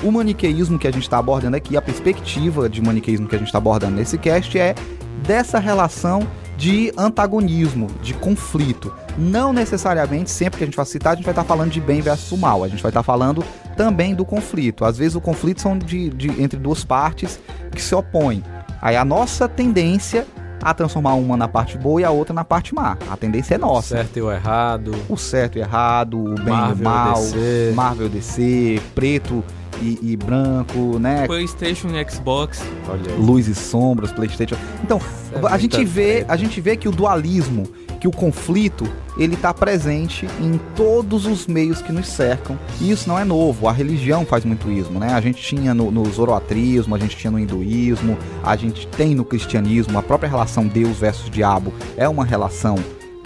o 0.03 0.11
maniqueísmo 0.11 0.79
que 0.79 0.87
a 0.87 0.91
gente 0.91 1.05
está 1.05 1.19
abordando 1.19 1.57
aqui, 1.57 1.77
a 1.77 1.83
perspectiva 1.83 2.69
de 2.69 2.83
maniqueísmo 2.83 3.29
que 3.29 3.37
a 3.37 3.39
gente 3.39 3.49
está 3.49 3.59
abordando 3.59 3.97
nesse 3.97 4.19
cast 4.19 4.59
é 4.59 4.75
dessa 5.27 5.59
relação 5.59 6.27
de 6.57 6.93
antagonismo, 6.97 7.89
de 8.03 8.15
conflito. 8.15 8.93
Não 9.17 9.53
necessariamente, 9.53 10.31
sempre 10.31 10.59
que 10.59 10.65
a 10.65 10.67
gente 10.67 10.77
vai 10.77 10.87
citar, 10.87 11.13
a 11.13 11.17
gente 11.17 11.25
vai 11.25 11.33
estar 11.33 11.45
falando 11.45 11.71
de 11.71 11.81
bem 11.81 12.01
versus 12.01 12.39
mal. 12.39 12.65
A 12.65 12.69
gente 12.69 12.83
vai 12.83 12.91
estar 12.91 13.03
falando 13.03 13.45
também 13.77 14.15
do 14.15 14.25
conflito. 14.25 14.85
Às 14.85 14.97
vezes 14.99 15.15
o 15.15 15.21
conflito 15.21 15.61
são 15.61 15.77
de, 15.79 16.09
de- 16.11 16.43
entre 16.43 16.59
duas 16.59 16.85
partes 16.85 17.39
que 17.73 17.81
se 17.83 17.95
opõem. 17.95 18.43
Aí 18.81 18.97
a 18.97 19.05
nossa 19.05 19.49
tendência 19.49 20.27
a 20.63 20.73
transformar 20.75 21.15
uma 21.15 21.37
na 21.37 21.47
parte 21.47 21.77
boa 21.77 22.01
e 22.01 22.05
a 22.05 22.11
outra 22.11 22.33
na 22.35 22.45
parte 22.45 22.75
má. 22.75 22.97
A 23.11 23.17
tendência 23.17 23.55
é 23.55 23.59
nossa. 23.59 23.97
Certo 23.97 24.17
e 24.19 24.23
o 24.23 24.33
errado. 24.33 24.93
O 25.09 25.17
certo 25.17 25.59
e 25.59 25.61
errado, 25.61 26.19
o 26.19 26.35
bem 26.35 26.47
e 26.47 26.51
o 26.51 26.51
Marvel, 26.53 26.85
mal, 26.85 27.15
DC. 27.15 27.73
Marvel 27.75 28.09
DC, 28.09 28.81
preto 28.95 29.45
e, 29.81 29.99
e 30.03 30.17
branco, 30.17 30.99
né? 30.99 31.27
PlayStation 31.27 31.89
e 31.89 32.11
Xbox. 32.11 32.63
Olha 32.89 33.13
aí. 33.13 33.21
luz 33.21 33.47
e 33.47 33.55
sombras, 33.55 34.11
PlayStation. 34.13 34.57
Então, 34.83 34.99
é 35.33 35.47
a 35.47 35.59
gente 35.59 35.85
vê, 35.85 36.15
treta. 36.17 36.33
a 36.33 36.37
gente 36.37 36.61
vê 36.61 36.77
que 36.77 36.89
o 36.89 36.93
dualismo 36.93 37.65
que 37.97 38.07
o 38.07 38.13
conflito 38.13 38.87
ele 39.19 39.35
está 39.35 39.53
presente 39.53 40.29
em 40.41 40.61
todos 40.75 41.27
os 41.27 41.47
meios 41.47 41.81
que 41.81 41.93
nos 41.93 42.09
cercam. 42.09 42.59
E 42.81 42.91
isso 42.91 43.09
não 43.09 43.19
é 43.19 43.25
novo. 43.25 43.67
A 43.67 43.73
religião 43.73 44.25
faz 44.27 44.45
muito 44.45 44.71
isso, 44.71 44.91
né? 44.91 45.15
A 45.15 45.21
gente 45.21 45.43
tinha 45.43 45.73
no, 45.73 45.91
no 45.91 46.05
zoroatrismo, 46.11 46.95
a 46.95 46.99
gente 46.99 47.17
tinha 47.17 47.31
no 47.31 47.39
hinduísmo, 47.39 48.19
a 48.43 48.55
gente 48.57 48.87
tem 48.89 49.15
no 49.15 49.25
cristianismo. 49.25 49.99
A 49.99 50.03
própria 50.03 50.29
relação 50.29 50.67
Deus 50.67 50.99
versus 50.99 51.31
diabo 51.31 51.73
é 51.97 52.09
uma 52.09 52.25
relação 52.25 52.77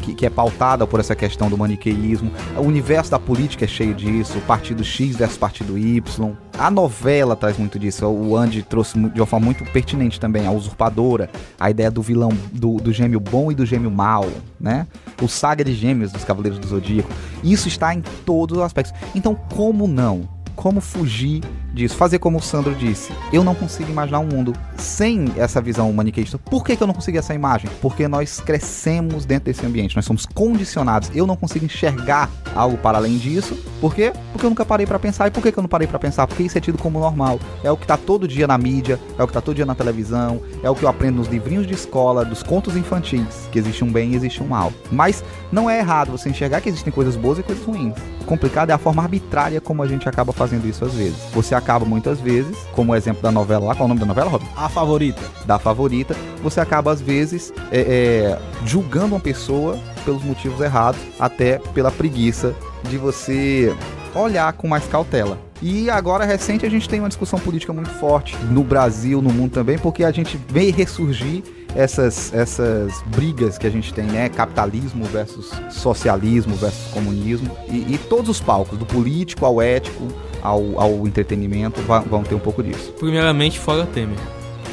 que, 0.01 0.15
que, 0.15 0.27
é 0.27 0.31
pautada 0.31 0.87
por 0.87 1.01
essa 1.01 1.15
questão 1.15 1.49
do 1.49 1.57
maniqueísmo. 1.57 2.31
O 2.57 2.63
universo 2.63 3.11
da 3.11 3.19
política 3.19 3.65
é 3.65 3.69
cheio 3.69 3.95
disso, 3.95 4.39
o 4.39 4.43
partido 4.43 4.83
X 4.83 5.17
versus 5.17 5.37
partido 5.39 5.79
Y. 5.79 6.33
A 6.59 6.71
novela 6.71 7.37
traz 7.37 7.57
muito 7.57 7.79
disso. 7.79 8.07
O 8.07 8.37
Andy 8.37 8.63
trouxe 8.63 8.99
de 8.99 9.21
uma 9.21 9.27
forma 9.27 9.47
muito 9.47 9.65
pertinente 9.73 10.19
também 10.19 10.47
a 10.47 10.51
usurpadora, 10.51 11.31
a 11.59 11.71
ideia 11.71 11.91
do 11.91 12.03
vilão, 12.03 12.31
do, 12.53 12.77
do 12.77 12.93
gêmeo 12.93 13.21
bom 13.21 13.51
e 13.51 13.55
do 13.55 13.65
gêmeo 13.65 13.91
mal, 13.91 14.27
né? 14.59 14.87
O 15.23 15.29
saga 15.29 15.65
de 15.65 15.75
gêmeos 15.75 16.13
dos 16.13 16.25
Cavaleiros 16.25 16.59
do 16.59 16.67
Zodíaco. 16.67 17.11
Isso 17.43 17.69
está 17.69 17.95
em 17.95 18.03
todos 18.25 18.59
os 18.59 18.63
aspectos. 18.63 18.93
Então, 19.15 19.35
como 19.35 19.87
não? 19.87 20.29
Como 20.55 20.81
fugir 20.81 21.43
disso. 21.73 21.97
Fazer 21.97 22.19
como 22.19 22.39
o 22.39 22.43
Sandro 22.43 22.75
disse. 22.75 23.13
Eu 23.33 23.45
não 23.45 23.55
consigo 23.55 23.91
imaginar 23.91 24.21
um 24.21 24.27
mundo 24.27 24.53
sem 24.77 25.33
essa 25.37 25.61
visão 25.61 25.93
maniqueísta. 25.93 26.39
Por 26.39 26.65
que, 26.65 26.77
que 26.77 26.83
eu 26.83 26.87
não 26.87 26.95
consigo 26.95 27.19
essa 27.19 27.35
imagem? 27.35 27.71
Porque 27.81 28.09
nós 28.09 28.41
crescemos 28.41 29.25
dentro 29.25 29.47
desse 29.47 29.65
ambiente. 29.65 29.97
Nós 29.97 30.05
somos 30.05 30.27
condicionados. 30.27 31.11
Eu 31.15 31.27
não 31.27 31.37
consigo 31.37 31.65
enxergar 31.65 32.31
algo 32.55 32.77
para 32.79 32.99
além 32.99 33.19
disso. 33.19 33.57
Por 33.81 33.95
quê? 33.95 34.13
Porque 34.33 34.45
eu 34.45 34.51
nunca 34.51 34.65
parei 34.65 34.87
para 34.87 34.99
pensar. 34.99 35.29
E 35.29 35.31
por 35.31 35.43
que, 35.43 35.53
que 35.53 35.59
eu 35.59 35.63
não 35.63 35.69
parei 35.69 35.87
para 35.87 35.99
pensar? 35.99 36.27
Porque 36.27 36.43
isso 36.43 36.57
é 36.57 36.61
tido 36.61 36.79
como 36.79 36.99
normal. 36.99 37.39
É 37.63 37.71
o 37.71 37.77
que 37.77 37.87
tá 37.87 37.97
todo 37.97 38.27
dia 38.27 38.47
na 38.47 38.59
mídia, 38.59 38.99
é 39.19 39.23
o 39.23 39.27
que 39.27 39.33
tá 39.33 39.41
todo 39.41 39.57
dia 39.57 39.67
na 39.67 39.75
televisão, 39.75 40.41
é 40.63 40.71
o 40.71 40.75
que 40.75 40.85
eu 40.85 40.89
aprendo 40.89 41.17
nos 41.17 41.29
livrinhos 41.29 41.67
de 41.67 41.75
escola, 41.75 42.25
dos 42.25 42.43
contos 42.43 42.77
infantis, 42.77 43.49
que 43.51 43.59
existe 43.59 43.85
um 43.85 43.93
bem 43.93 44.13
e 44.13 44.17
existe 44.17 44.43
um 44.43 44.47
mal. 44.47 44.73
Mas 44.91 45.23
não 45.53 45.69
é 45.69 45.79
errado 45.79 46.13
você 46.13 46.29
enxergar 46.29 46.61
que 46.61 46.69
existem 46.69 46.93
coisas 46.93 47.17
boas 47.17 47.39
e 47.39 47.43
coisas 47.43 47.65
ruins. 47.65 47.95
O 48.21 48.25
complicado 48.25 48.71
é 48.71 48.73
a 48.73 48.79
forma 48.79 49.03
arbitrária 49.03 49.61
como 49.61 49.83
a 49.83 49.87
gente 49.87 50.09
acaba 50.09 50.33
fazendo 50.33 50.67
isso 50.67 50.85
às 50.85 50.95
vezes. 50.95 51.19
Você 51.33 51.55
acaba 51.61 51.85
muitas 51.85 52.21
vezes, 52.21 52.57
como 52.73 52.93
o 52.93 52.97
exemplo 52.97 53.23
da 53.23 53.31
novela 53.31 53.67
lá, 53.67 53.75
qual 53.75 53.85
é 53.85 53.87
o 53.87 53.89
nome 53.89 54.01
da 54.01 54.07
novela, 54.07 54.31
Rob? 54.31 54.45
A 54.57 54.69
favorita. 54.69 55.23
Da 55.47 55.59
favorita, 55.59 56.17
você 56.43 56.61
acaba 56.61 56.91
às 56.91 57.01
vezes 57.01 57.53
é, 57.71 57.81
é, 57.81 58.39
julgando 58.67 59.15
uma 59.15 59.21
pessoa 59.21 59.79
pelos 60.05 60.23
motivos 60.25 60.61
errados, 60.61 61.01
até 61.19 61.59
pela 61.75 61.91
preguiça 61.91 62.55
de 62.89 62.97
você 62.97 63.75
olhar 64.15 64.53
com 64.55 64.67
mais 64.67 64.87
cautela. 64.87 65.39
E 65.63 65.91
agora, 65.91 66.25
recente, 66.25 66.65
a 66.65 66.71
gente 66.71 66.89
tem 66.89 67.01
uma 67.01 67.09
discussão 67.09 67.39
política 67.39 67.73
muito 67.73 67.91
forte 67.91 68.35
no 68.51 68.65
Brasil, 68.65 69.21
no 69.21 69.31
mundo 69.31 69.53
também, 69.53 69.79
porque 69.79 70.03
a 70.05 70.11
gente 70.11 70.41
vê 70.49 70.71
ressurgir 70.71 71.43
essas, 71.75 72.33
essas 72.33 73.03
brigas 73.07 73.59
que 73.59 73.67
a 73.67 73.71
gente 73.71 73.93
tem, 73.93 74.07
né? 74.07 74.29
Capitalismo 74.31 75.05
versus 75.05 75.51
socialismo 75.71 76.57
versus 76.57 76.91
comunismo. 76.93 77.55
E, 77.69 77.95
e 77.95 77.99
todos 78.09 78.31
os 78.31 78.41
palcos, 78.41 78.79
do 78.79 78.87
político 78.87 79.45
ao 79.45 79.61
ético, 79.61 80.09
ao, 80.43 80.81
ao 80.81 81.07
entretenimento, 81.07 81.81
vão, 81.83 82.23
ter 82.23 82.35
um 82.35 82.41
pouco 82.41 82.63
disso. 82.63 82.93
Primeiramente, 82.99 83.59
fora 83.59 83.87
Temer. 83.87 84.19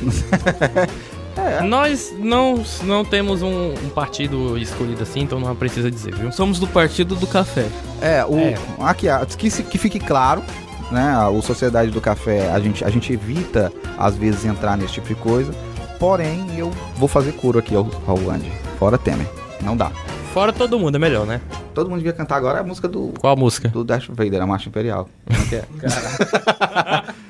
É. 1.37 1.61
Nós 1.61 2.15
não, 2.17 2.63
não 2.83 3.05
temos 3.05 3.43
um, 3.43 3.69
um, 3.69 3.89
partido 3.93 4.57
escolhido 4.57 5.03
assim, 5.03 5.19
então 5.19 5.39
não 5.39 5.55
precisa 5.55 5.91
dizer, 5.91 6.15
viu? 6.15 6.31
Somos 6.31 6.57
do 6.57 6.67
partido 6.67 7.15
do 7.15 7.27
café. 7.27 7.67
É, 8.01 8.25
o, 8.25 8.39
é. 8.39 8.55
aqui, 8.79 9.07
que, 9.37 9.49
que 9.63 9.77
fique 9.77 9.99
claro, 9.99 10.43
né? 10.91 11.15
O 11.27 11.41
Sociedade 11.41 11.91
do 11.91 12.01
Café, 12.01 12.49
a 12.51 12.59
gente, 12.59 12.83
a 12.83 12.89
gente 12.89 13.13
evita, 13.13 13.71
às 13.97 14.15
vezes, 14.15 14.45
entrar 14.45 14.77
nesse 14.77 14.93
tipo 14.93 15.07
de 15.07 15.15
coisa. 15.15 15.53
Porém, 15.99 16.45
eu 16.57 16.71
vou 16.95 17.07
fazer 17.07 17.33
coro 17.33 17.59
aqui 17.59 17.75
ao, 17.75 17.87
ao 18.07 18.17
Andy. 18.29 18.51
Fora 18.79 18.97
Temer. 18.97 19.27
Não 19.61 19.75
dá. 19.75 19.91
Fora 20.37 20.53
todo 20.53 20.77
mundo, 20.77 20.97
é 20.97 20.99
melhor, 20.99 21.25
né? 21.25 21.41
Todo 21.73 21.89
mundo 21.89 21.97
devia 21.97 22.13
cantar 22.13 22.35
agora 22.35 22.59
a 22.59 22.63
música 22.63 22.87
do. 22.87 23.11
Qual 23.19 23.33
a 23.33 23.35
música? 23.35 23.69
Do 23.69 23.83
Darth 23.83 24.05
Vader, 24.07 24.39
a 24.39 24.45
Marcha 24.45 24.69
Imperial. 24.69 25.09
Como 25.25 25.41
é 25.41 25.45
que 25.47 25.55
é? 25.55 25.65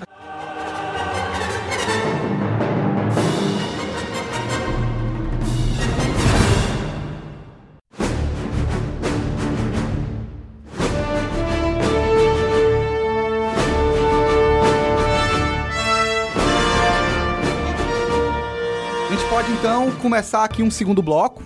A 19.05 19.11
gente 19.11 19.29
pode 19.29 19.49
então 19.53 19.91
começar 20.01 20.43
aqui 20.43 20.61
um 20.61 20.69
segundo 20.69 21.01
bloco. 21.01 21.41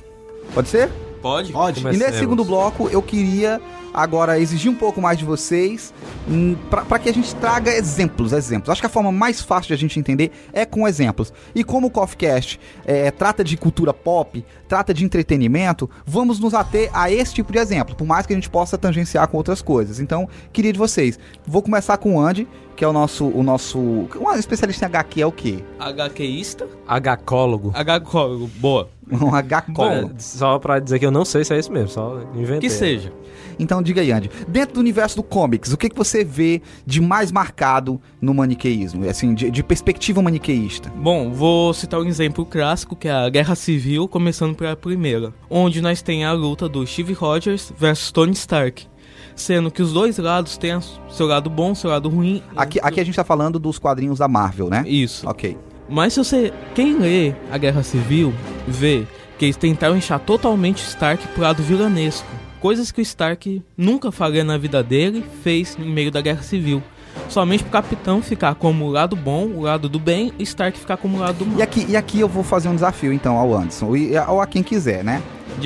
Pode 0.56 0.68
ser? 0.68 0.90
Pode? 1.22 1.52
Pode. 1.52 1.80
E 1.80 1.98
nesse 1.98 2.20
segundo 2.20 2.44
bloco 2.44 2.90
eu 2.90 3.02
queria 3.02 3.62
agora 3.94 4.40
exigir 4.40 4.72
um 4.72 4.76
pouco 4.76 5.02
mais 5.02 5.18
de 5.18 5.26
vocês 5.26 5.94
hum, 6.30 6.56
para 6.70 7.00
que 7.00 7.10
a 7.10 7.14
gente 7.14 7.36
traga 7.36 7.72
exemplos, 7.72 8.32
exemplos. 8.32 8.70
Acho 8.70 8.82
que 8.82 8.88
a 8.88 8.90
forma 8.90 9.12
mais 9.12 9.42
fácil 9.42 9.68
de 9.68 9.74
a 9.74 9.78
gente 9.78 10.00
entender 10.00 10.32
é 10.54 10.66
com 10.66 10.88
exemplos. 10.88 11.34
E 11.54 11.64
como 11.64 11.88
o 11.88 11.92
CoffeeCast 11.92 12.60
é, 12.86 13.12
trata 13.12 13.44
de 13.44 13.58
cultura 13.58 13.94
pop, 13.94 14.44
trata 14.68 14.94
de 14.94 15.04
entretenimento, 15.04 15.90
vamos 16.06 16.40
nos 16.40 16.54
ater 16.54 16.90
a 16.94 17.12
esse 17.12 17.34
tipo 17.34 17.52
de 17.52 17.60
exemplo, 17.60 17.96
por 17.96 18.06
mais 18.06 18.26
que 18.26 18.34
a 18.34 18.36
gente 18.36 18.50
possa 18.50 18.78
tangenciar 18.78 19.28
com 19.28 19.38
outras 19.38 19.62
coisas. 19.62 20.00
Então, 20.00 20.28
queria 20.54 20.72
de 20.72 20.80
vocês. 20.80 21.20
Vou 21.46 21.62
começar 21.62 21.98
com 21.98 22.16
o 22.16 22.20
Andy, 22.20 22.48
que 22.76 22.84
é 22.84 22.88
o 22.88 22.94
nosso. 22.94 23.26
O 23.26 23.44
nosso 23.44 23.78
um 23.80 24.34
especialista 24.36 24.86
em 24.86 24.88
HQ 24.88 25.22
é 25.22 25.26
o 25.26 25.32
quê? 25.32 25.64
HQista? 25.80 26.68
HCólogo. 26.88 27.74
HCólogo, 27.76 28.50
boa. 28.56 28.90
Um 29.12 29.30
HCólogo. 29.30 30.14
Só 30.18 30.58
pra 30.60 30.80
dizer 30.80 31.00
que 31.00 31.06
eu 31.06 31.12
não 31.12 31.26
sei 31.26 31.44
se 31.44 31.54
é 31.54 31.60
isso 31.60 31.72
mesmo, 31.72 31.90
só 31.90 32.22
inventei. 32.34 32.62
Que 32.62 32.70
seja. 32.70 33.12
Então 33.60 33.82
diga 33.82 34.02
aí, 34.02 34.12
Andy, 34.12 34.30
dentro 34.48 34.76
do 34.76 34.80
universo 34.80 35.18
do 35.18 35.24
comics, 35.24 35.72
o 35.72 35.78
que, 35.78 35.90
que 35.90 35.96
você 35.96 36.24
vê 36.24 36.62
de 36.86 37.02
mais 37.02 37.32
marcado 37.32 38.02
no 38.22 38.34
maniqueísmo, 38.34 39.08
assim, 39.08 39.34
de, 39.34 39.52
de 39.52 39.64
perspectiva 39.64 40.22
maniqueísta? 40.22 40.90
Bom, 40.96 41.32
vou 41.32 41.74
citar 41.74 42.00
um 42.00 42.06
exemplo 42.06 42.46
clássico, 42.46 42.96
que 42.96 43.08
é 43.08 43.12
a 43.12 43.30
Guerra 43.30 43.56
Civil, 43.56 44.08
começando 44.08 44.56
pela 44.56 44.76
primeira, 44.76 45.34
onde 45.50 45.82
nós 45.82 46.02
tem 46.02 46.26
a 46.26 46.32
luta 46.32 46.68
do 46.68 46.86
Steve 46.88 47.14
Rogers 47.14 47.72
versus 47.78 48.12
Tony 48.12 48.34
Stark 48.34 48.90
sendo 49.36 49.72
que 49.72 49.82
os 49.82 49.94
dois 49.94 50.18
lados 50.18 50.58
têm 50.58 50.80
seu 51.10 51.26
lado 51.26 51.50
bom, 51.50 51.74
seu 51.74 51.90
lado 51.90 52.10
ruim. 52.10 52.44
Aqui, 52.56 52.80
aqui 52.82 53.00
a 53.00 53.04
gente 53.04 53.16
tá 53.16 53.24
falando 53.24 53.58
dos 53.58 53.80
quadrinhos 53.80 54.20
da 54.20 54.28
Marvel, 54.28 54.70
né? 54.70 54.84
Isso. 54.86 55.28
Ok. 55.28 55.58
Mas 55.92 56.14
se 56.14 56.20
você. 56.20 56.54
Quem 56.74 56.98
lê 56.98 57.34
a 57.52 57.58
Guerra 57.58 57.84
Civil 57.84 58.34
vê 58.66 59.06
que 59.38 59.46
eles 59.46 59.58
tentaram 59.58 59.98
inchar 59.98 60.20
totalmente 60.20 60.82
Stark 60.84 61.28
pro 61.30 61.44
lado 61.44 61.62
vilanesco. 61.62 62.28
Coisas 62.62 62.92
que 62.92 63.02
o 63.02 63.04
Stark 63.04 63.62
nunca 63.76 64.12
faria 64.12 64.44
na 64.44 64.58
vida 64.58 64.82
dele, 64.82 65.26
fez 65.44 65.76
no 65.76 65.86
meio 65.86 66.10
da 66.10 66.22
Guerra 66.22 66.44
Civil. 66.44 66.82
Somente 67.28 67.64
pro 67.64 67.72
capitão 67.72 68.22
ficar 68.22 68.56
como 68.56 68.86
o 68.86 68.90
lado 68.90 69.16
bom, 69.16 69.48
o 69.48 69.62
lado 69.62 69.90
do 69.90 70.00
bem, 70.00 70.32
e 70.40 70.44
Stark 70.44 70.78
ficar 70.78 70.96
como 70.96 71.18
o 71.18 71.20
lado 71.20 71.40
do 71.40 71.46
mal. 71.46 71.60
E 71.60 71.62
aqui, 71.62 71.86
e 71.90 71.98
aqui 71.98 72.20
eu 72.20 72.28
vou 72.28 72.44
fazer 72.44 72.70
um 72.70 72.76
desafio 72.76 73.12
então 73.12 73.36
ao 73.36 73.54
Anderson, 73.54 73.92
ou 74.30 74.40
a 74.40 74.48
quem 74.48 74.64
quiser, 74.64 75.04
né? 75.04 75.22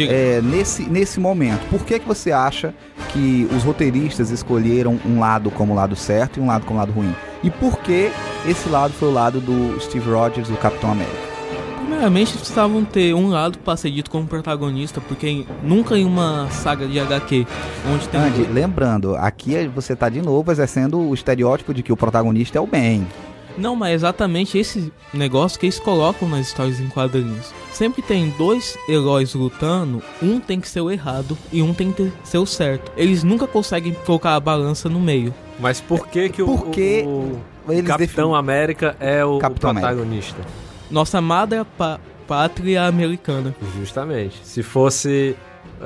É, 0.09 0.41
nesse, 0.41 0.83
nesse 0.83 1.19
momento, 1.19 1.67
por 1.69 1.85
que, 1.85 1.99
que 1.99 2.07
você 2.07 2.31
acha 2.31 2.73
que 3.13 3.47
os 3.55 3.63
roteiristas 3.63 4.31
escolheram 4.31 4.99
um 5.05 5.19
lado 5.19 5.49
como 5.51 5.73
o 5.73 5.75
lado 5.75 5.95
certo 5.95 6.37
e 6.37 6.41
um 6.41 6.47
lado 6.47 6.65
como 6.65 6.77
o 6.77 6.81
lado 6.81 6.91
ruim? 6.91 7.15
E 7.43 7.49
por 7.49 7.79
que 7.79 8.11
esse 8.47 8.67
lado 8.69 8.93
foi 8.93 9.09
o 9.09 9.13
lado 9.13 9.39
do 9.39 9.79
Steve 9.79 10.09
Rogers, 10.09 10.49
do 10.49 10.57
Capitão 10.57 10.91
América? 10.91 11.35
Primeiramente, 11.77 12.33
precisavam 12.33 12.83
ter 12.83 13.13
um 13.13 13.29
lado 13.29 13.57
para 13.59 13.77
ser 13.77 13.91
dito 13.91 14.09
como 14.09 14.27
protagonista, 14.27 14.99
porque 14.99 15.45
nunca 15.63 15.97
em 15.97 16.03
uma 16.03 16.49
saga 16.49 16.87
de 16.87 16.99
HQ 16.99 17.47
onde 17.93 18.09
tem. 18.09 18.19
Andy, 18.19 18.43
lembrando, 18.51 19.15
aqui 19.15 19.67
você 19.67 19.95
tá 19.95 20.09
de 20.09 20.21
novo 20.21 20.51
exercendo 20.51 20.99
o 20.99 21.13
estereótipo 21.13 21.73
de 21.73 21.83
que 21.83 21.93
o 21.93 21.97
protagonista 21.97 22.57
é 22.57 22.61
o 22.61 22.67
bem. 22.67 23.07
Não, 23.57 23.75
mas 23.75 23.91
é 23.91 23.93
exatamente 23.93 24.57
esse 24.57 24.91
negócio 25.13 25.59
que 25.59 25.65
eles 25.65 25.79
colocam 25.79 26.27
nas 26.27 26.47
histórias 26.47 26.79
em 26.79 26.87
quadrinhos. 26.87 27.53
Sempre 27.71 28.01
tem 28.01 28.29
dois 28.37 28.77
heróis 28.87 29.33
lutando, 29.33 30.01
um 30.21 30.39
tem 30.39 30.59
que 30.59 30.67
ser 30.67 30.81
o 30.81 30.91
errado 30.91 31.37
e 31.51 31.61
um 31.61 31.73
tem 31.73 31.91
que 31.91 32.11
ser 32.23 32.37
o 32.37 32.45
certo. 32.45 32.91
Eles 32.97 33.23
nunca 33.23 33.47
conseguem 33.47 33.93
colocar 34.05 34.35
a 34.35 34.39
balança 34.39 34.89
no 34.89 34.99
meio. 34.99 35.33
Mas 35.59 35.79
por 35.79 36.07
que 36.07 36.29
que 36.29 36.41
o, 36.41 36.45
Porque 36.45 37.03
o, 37.05 37.41
o 37.67 37.83
Capitão 37.83 38.29
defin... 38.29 38.37
América 38.37 38.95
é 38.99 39.23
o, 39.23 39.39
Capitão 39.39 39.71
o 39.71 39.73
protagonista? 39.73 40.35
América. 40.35 40.65
Nossa 40.91 41.17
amada 41.17 41.65
pátria 42.27 42.83
americana. 42.83 43.55
Justamente. 43.77 44.39
Se 44.43 44.61
fosse 44.61 45.35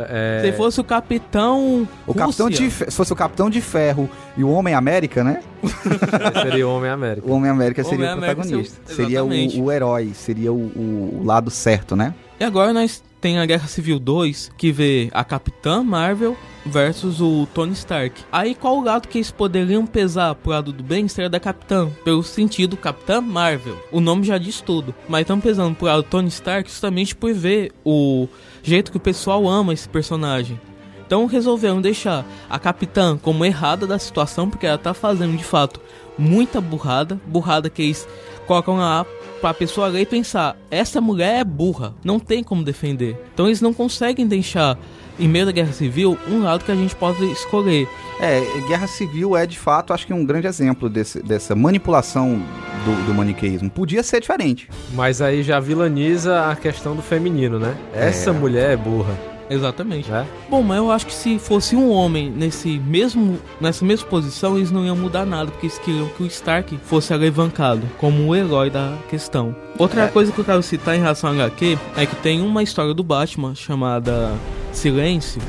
é... 0.10 0.42
Se 0.44 0.52
fosse 0.54 0.80
o 0.80 0.84
Capitão. 0.84 1.88
O 2.06 2.14
Capitão 2.14 2.50
de, 2.50 2.70
se 2.70 2.92
fosse 2.92 3.12
o 3.12 3.16
Capitão 3.16 3.50
de 3.50 3.62
Ferro 3.62 4.10
e 4.38 4.44
o 4.44 4.50
Homem 4.50 4.74
América, 4.74 5.24
né? 5.24 5.42
seria 6.44 6.68
o 6.68 6.76
Homem 6.76 6.90
América. 6.90 7.28
O 7.28 7.32
Homem 7.32 7.50
América 7.50 7.84
seria 7.84 8.14
Homem 8.14 8.18
o 8.18 8.36
protagonista. 8.36 8.78
Seria 8.86 9.24
o, 9.24 9.30
o, 9.64 9.72
herói, 9.72 10.12
seria 10.14 10.54
o, 10.54 10.58
o, 10.58 11.22
lado 11.24 11.50
certo, 11.50 11.96
né? 11.96 12.14
E 12.40 12.44
agora 12.44 12.72
nós 12.72 13.04
tem 13.20 13.38
a 13.40 13.46
Guerra 13.46 13.68
Civil 13.68 14.00
2, 14.00 14.52
que 14.58 14.72
vê 14.72 15.10
a 15.12 15.24
Capitã 15.24 15.84
Marvel 15.84 16.38
versus 16.66 17.22
o 17.22 17.48
Tony 17.54 17.74
Stark. 17.74 18.24
Aí 18.32 18.56
qual 18.56 18.82
lado 18.82 19.08
que 19.08 19.18
eles 19.18 19.32
poderiam 19.32 19.86
pesar 19.86 20.36
pro 20.36 20.52
lado 20.52 20.72
do 20.72 20.84
bem 20.84 21.08
seria 21.08 21.30
da 21.30 21.40
Capitã, 21.40 21.90
pelo 22.04 22.24
sentido 22.24 22.78
Capitã 22.78 23.22
Marvel. 23.22 23.78
O 23.92 24.00
nome 24.00 24.24
já 24.24 24.38
diz 24.38 24.62
tudo. 24.62 24.94
Mas 25.08 25.22
estão 25.22 25.40
pesando 25.40 25.76
pro 25.76 25.88
lado 25.88 26.04
do 26.04 26.10
Tony 26.10 26.28
Stark 26.28 26.70
justamente 26.70 27.16
por 27.16 27.34
ver 27.34 27.72
o 27.84 28.28
jeito 28.64 28.92
que 28.92 28.98
o 28.98 29.02
pessoal 29.02 29.48
ama 29.48 29.74
esse 29.74 29.88
personagem. 29.88 30.60
Então 31.06 31.26
resolveram 31.26 31.82
deixar 31.82 32.24
a 32.50 32.60
Capitã 32.60 33.18
como 33.18 33.44
errada 33.44 33.88
da 33.88 33.98
situação, 33.98 34.50
porque 34.50 34.68
ela 34.68 34.78
tá 34.78 34.94
fazendo 34.94 35.36
de 35.36 35.44
fato 35.44 35.82
muita 36.18 36.62
burrada, 36.62 37.20
burrada 37.26 37.70
que 37.70 37.82
eles 37.82 38.08
colocam 38.46 38.78
lá 38.78 39.06
pra 39.39 39.54
pessoa 39.54 39.88
ler 39.88 40.02
e 40.02 40.06
pensar, 40.06 40.56
essa 40.69 40.99
mulher 41.02 41.39
é 41.39 41.43
burra, 41.43 41.93
não 42.04 42.19
tem 42.19 42.43
como 42.43 42.63
defender. 42.63 43.17
Então 43.34 43.47
eles 43.47 43.62
não 43.62 43.73
conseguem 43.73 44.28
deixar, 44.28 44.78
em 45.19 45.28
meio 45.28 45.45
da 45.45 45.52
guerra 45.52 45.71
civil, 45.73 46.17
um 46.30 46.43
lado 46.43 46.63
que 46.63 46.71
a 46.71 46.75
gente 46.75 46.95
possa 46.95 47.23
escolher. 47.25 47.88
É, 48.21 48.41
Guerra 48.67 48.86
Civil 48.88 49.36
é 49.38 49.45
de 49.45 49.58
fato, 49.58 49.93
acho 49.93 50.06
que 50.06 50.13
um 50.13 50.25
grande 50.25 50.45
exemplo 50.47 50.89
desse- 50.89 51.21
dessa 51.23 51.56
manipulação 51.56 52.41
do, 52.86 53.06
do 53.08 53.13
maniqueísmo. 53.13 53.69
Podia 53.69 54.04
ser 54.04 54.19
diferente. 54.21 54.69
Mas 54.93 55.21
aí 55.21 55.41
já 55.41 55.60
vilaniza 55.60 56.45
a 56.49 56.56
questão 56.56 56.95
do 56.95 57.02
feminino, 57.02 57.58
né? 57.60 57.75
Essa 57.93 58.34
mulher 58.34 58.71
é 58.71 58.78
burra, 58.78 59.13
Exatamente. 59.50 60.10
né? 60.10 60.26
Bom, 60.50 60.62
mas 60.62 60.78
eu 60.78 60.92
acho 60.92 61.06
que 61.08 61.14
se 61.14 61.40
fosse 61.40 61.76
um 61.76 61.92
homem 61.92 62.30
nesse 62.30 62.80
mesmo, 62.80 63.40
nessa 63.60 63.84
mesma 63.84 64.08
posição, 64.08 64.58
eles 64.58 64.72
não 64.72 64.86
iam 64.86 64.96
mudar 64.96 65.26
nada, 65.26 65.50
porque 65.52 65.66
eles 65.66 65.80
queriam 65.80 66.08
que 66.10 66.24
o 66.24 66.28
Stark 66.28 66.78
fosse 66.84 67.14
alavancado 67.14 67.82
como 67.98 68.28
o 68.28 68.36
herói 68.36 68.70
da 68.70 68.96
questão. 69.10 69.56
Outra 69.78 70.08
coisa 70.08 70.32
que 70.32 70.40
eu 70.40 70.46
quero 70.46 70.62
citar 70.62 70.96
em 70.96 71.00
relação 71.00 71.30
ao 71.30 71.36
HQ 71.36 71.78
é 71.98 72.06
que 72.06 72.16
tem 72.18 72.42
uma 72.42 72.62
história 72.62 72.94
do 72.94 73.04
Batman 73.04 73.56
chamada 73.56 74.34
Silêncio, 74.72 75.42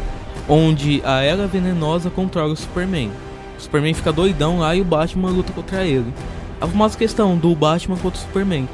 onde 0.49 1.03
a 1.05 1.21
Era 1.21 1.47
Venenosa 1.47 2.11
controla 2.11 2.53
o 2.53 2.57
Superman. 2.57 3.11
O 3.59 3.63
Superman 3.63 3.93
fica 3.93 4.13
doidão 4.13 4.61
lá 4.61 4.75
e 4.75 4.81
o 4.81 4.85
Batman 4.85 5.31
luta 5.31 5.53
contra 5.53 5.85
ele. 5.85 6.13
A 6.61 6.67
famosa 6.67 6.97
questão 6.97 7.37
do 7.37 7.55
Batman 7.55 7.97
contra 7.97 8.19
o 8.19 8.23
Superman. 8.23 8.69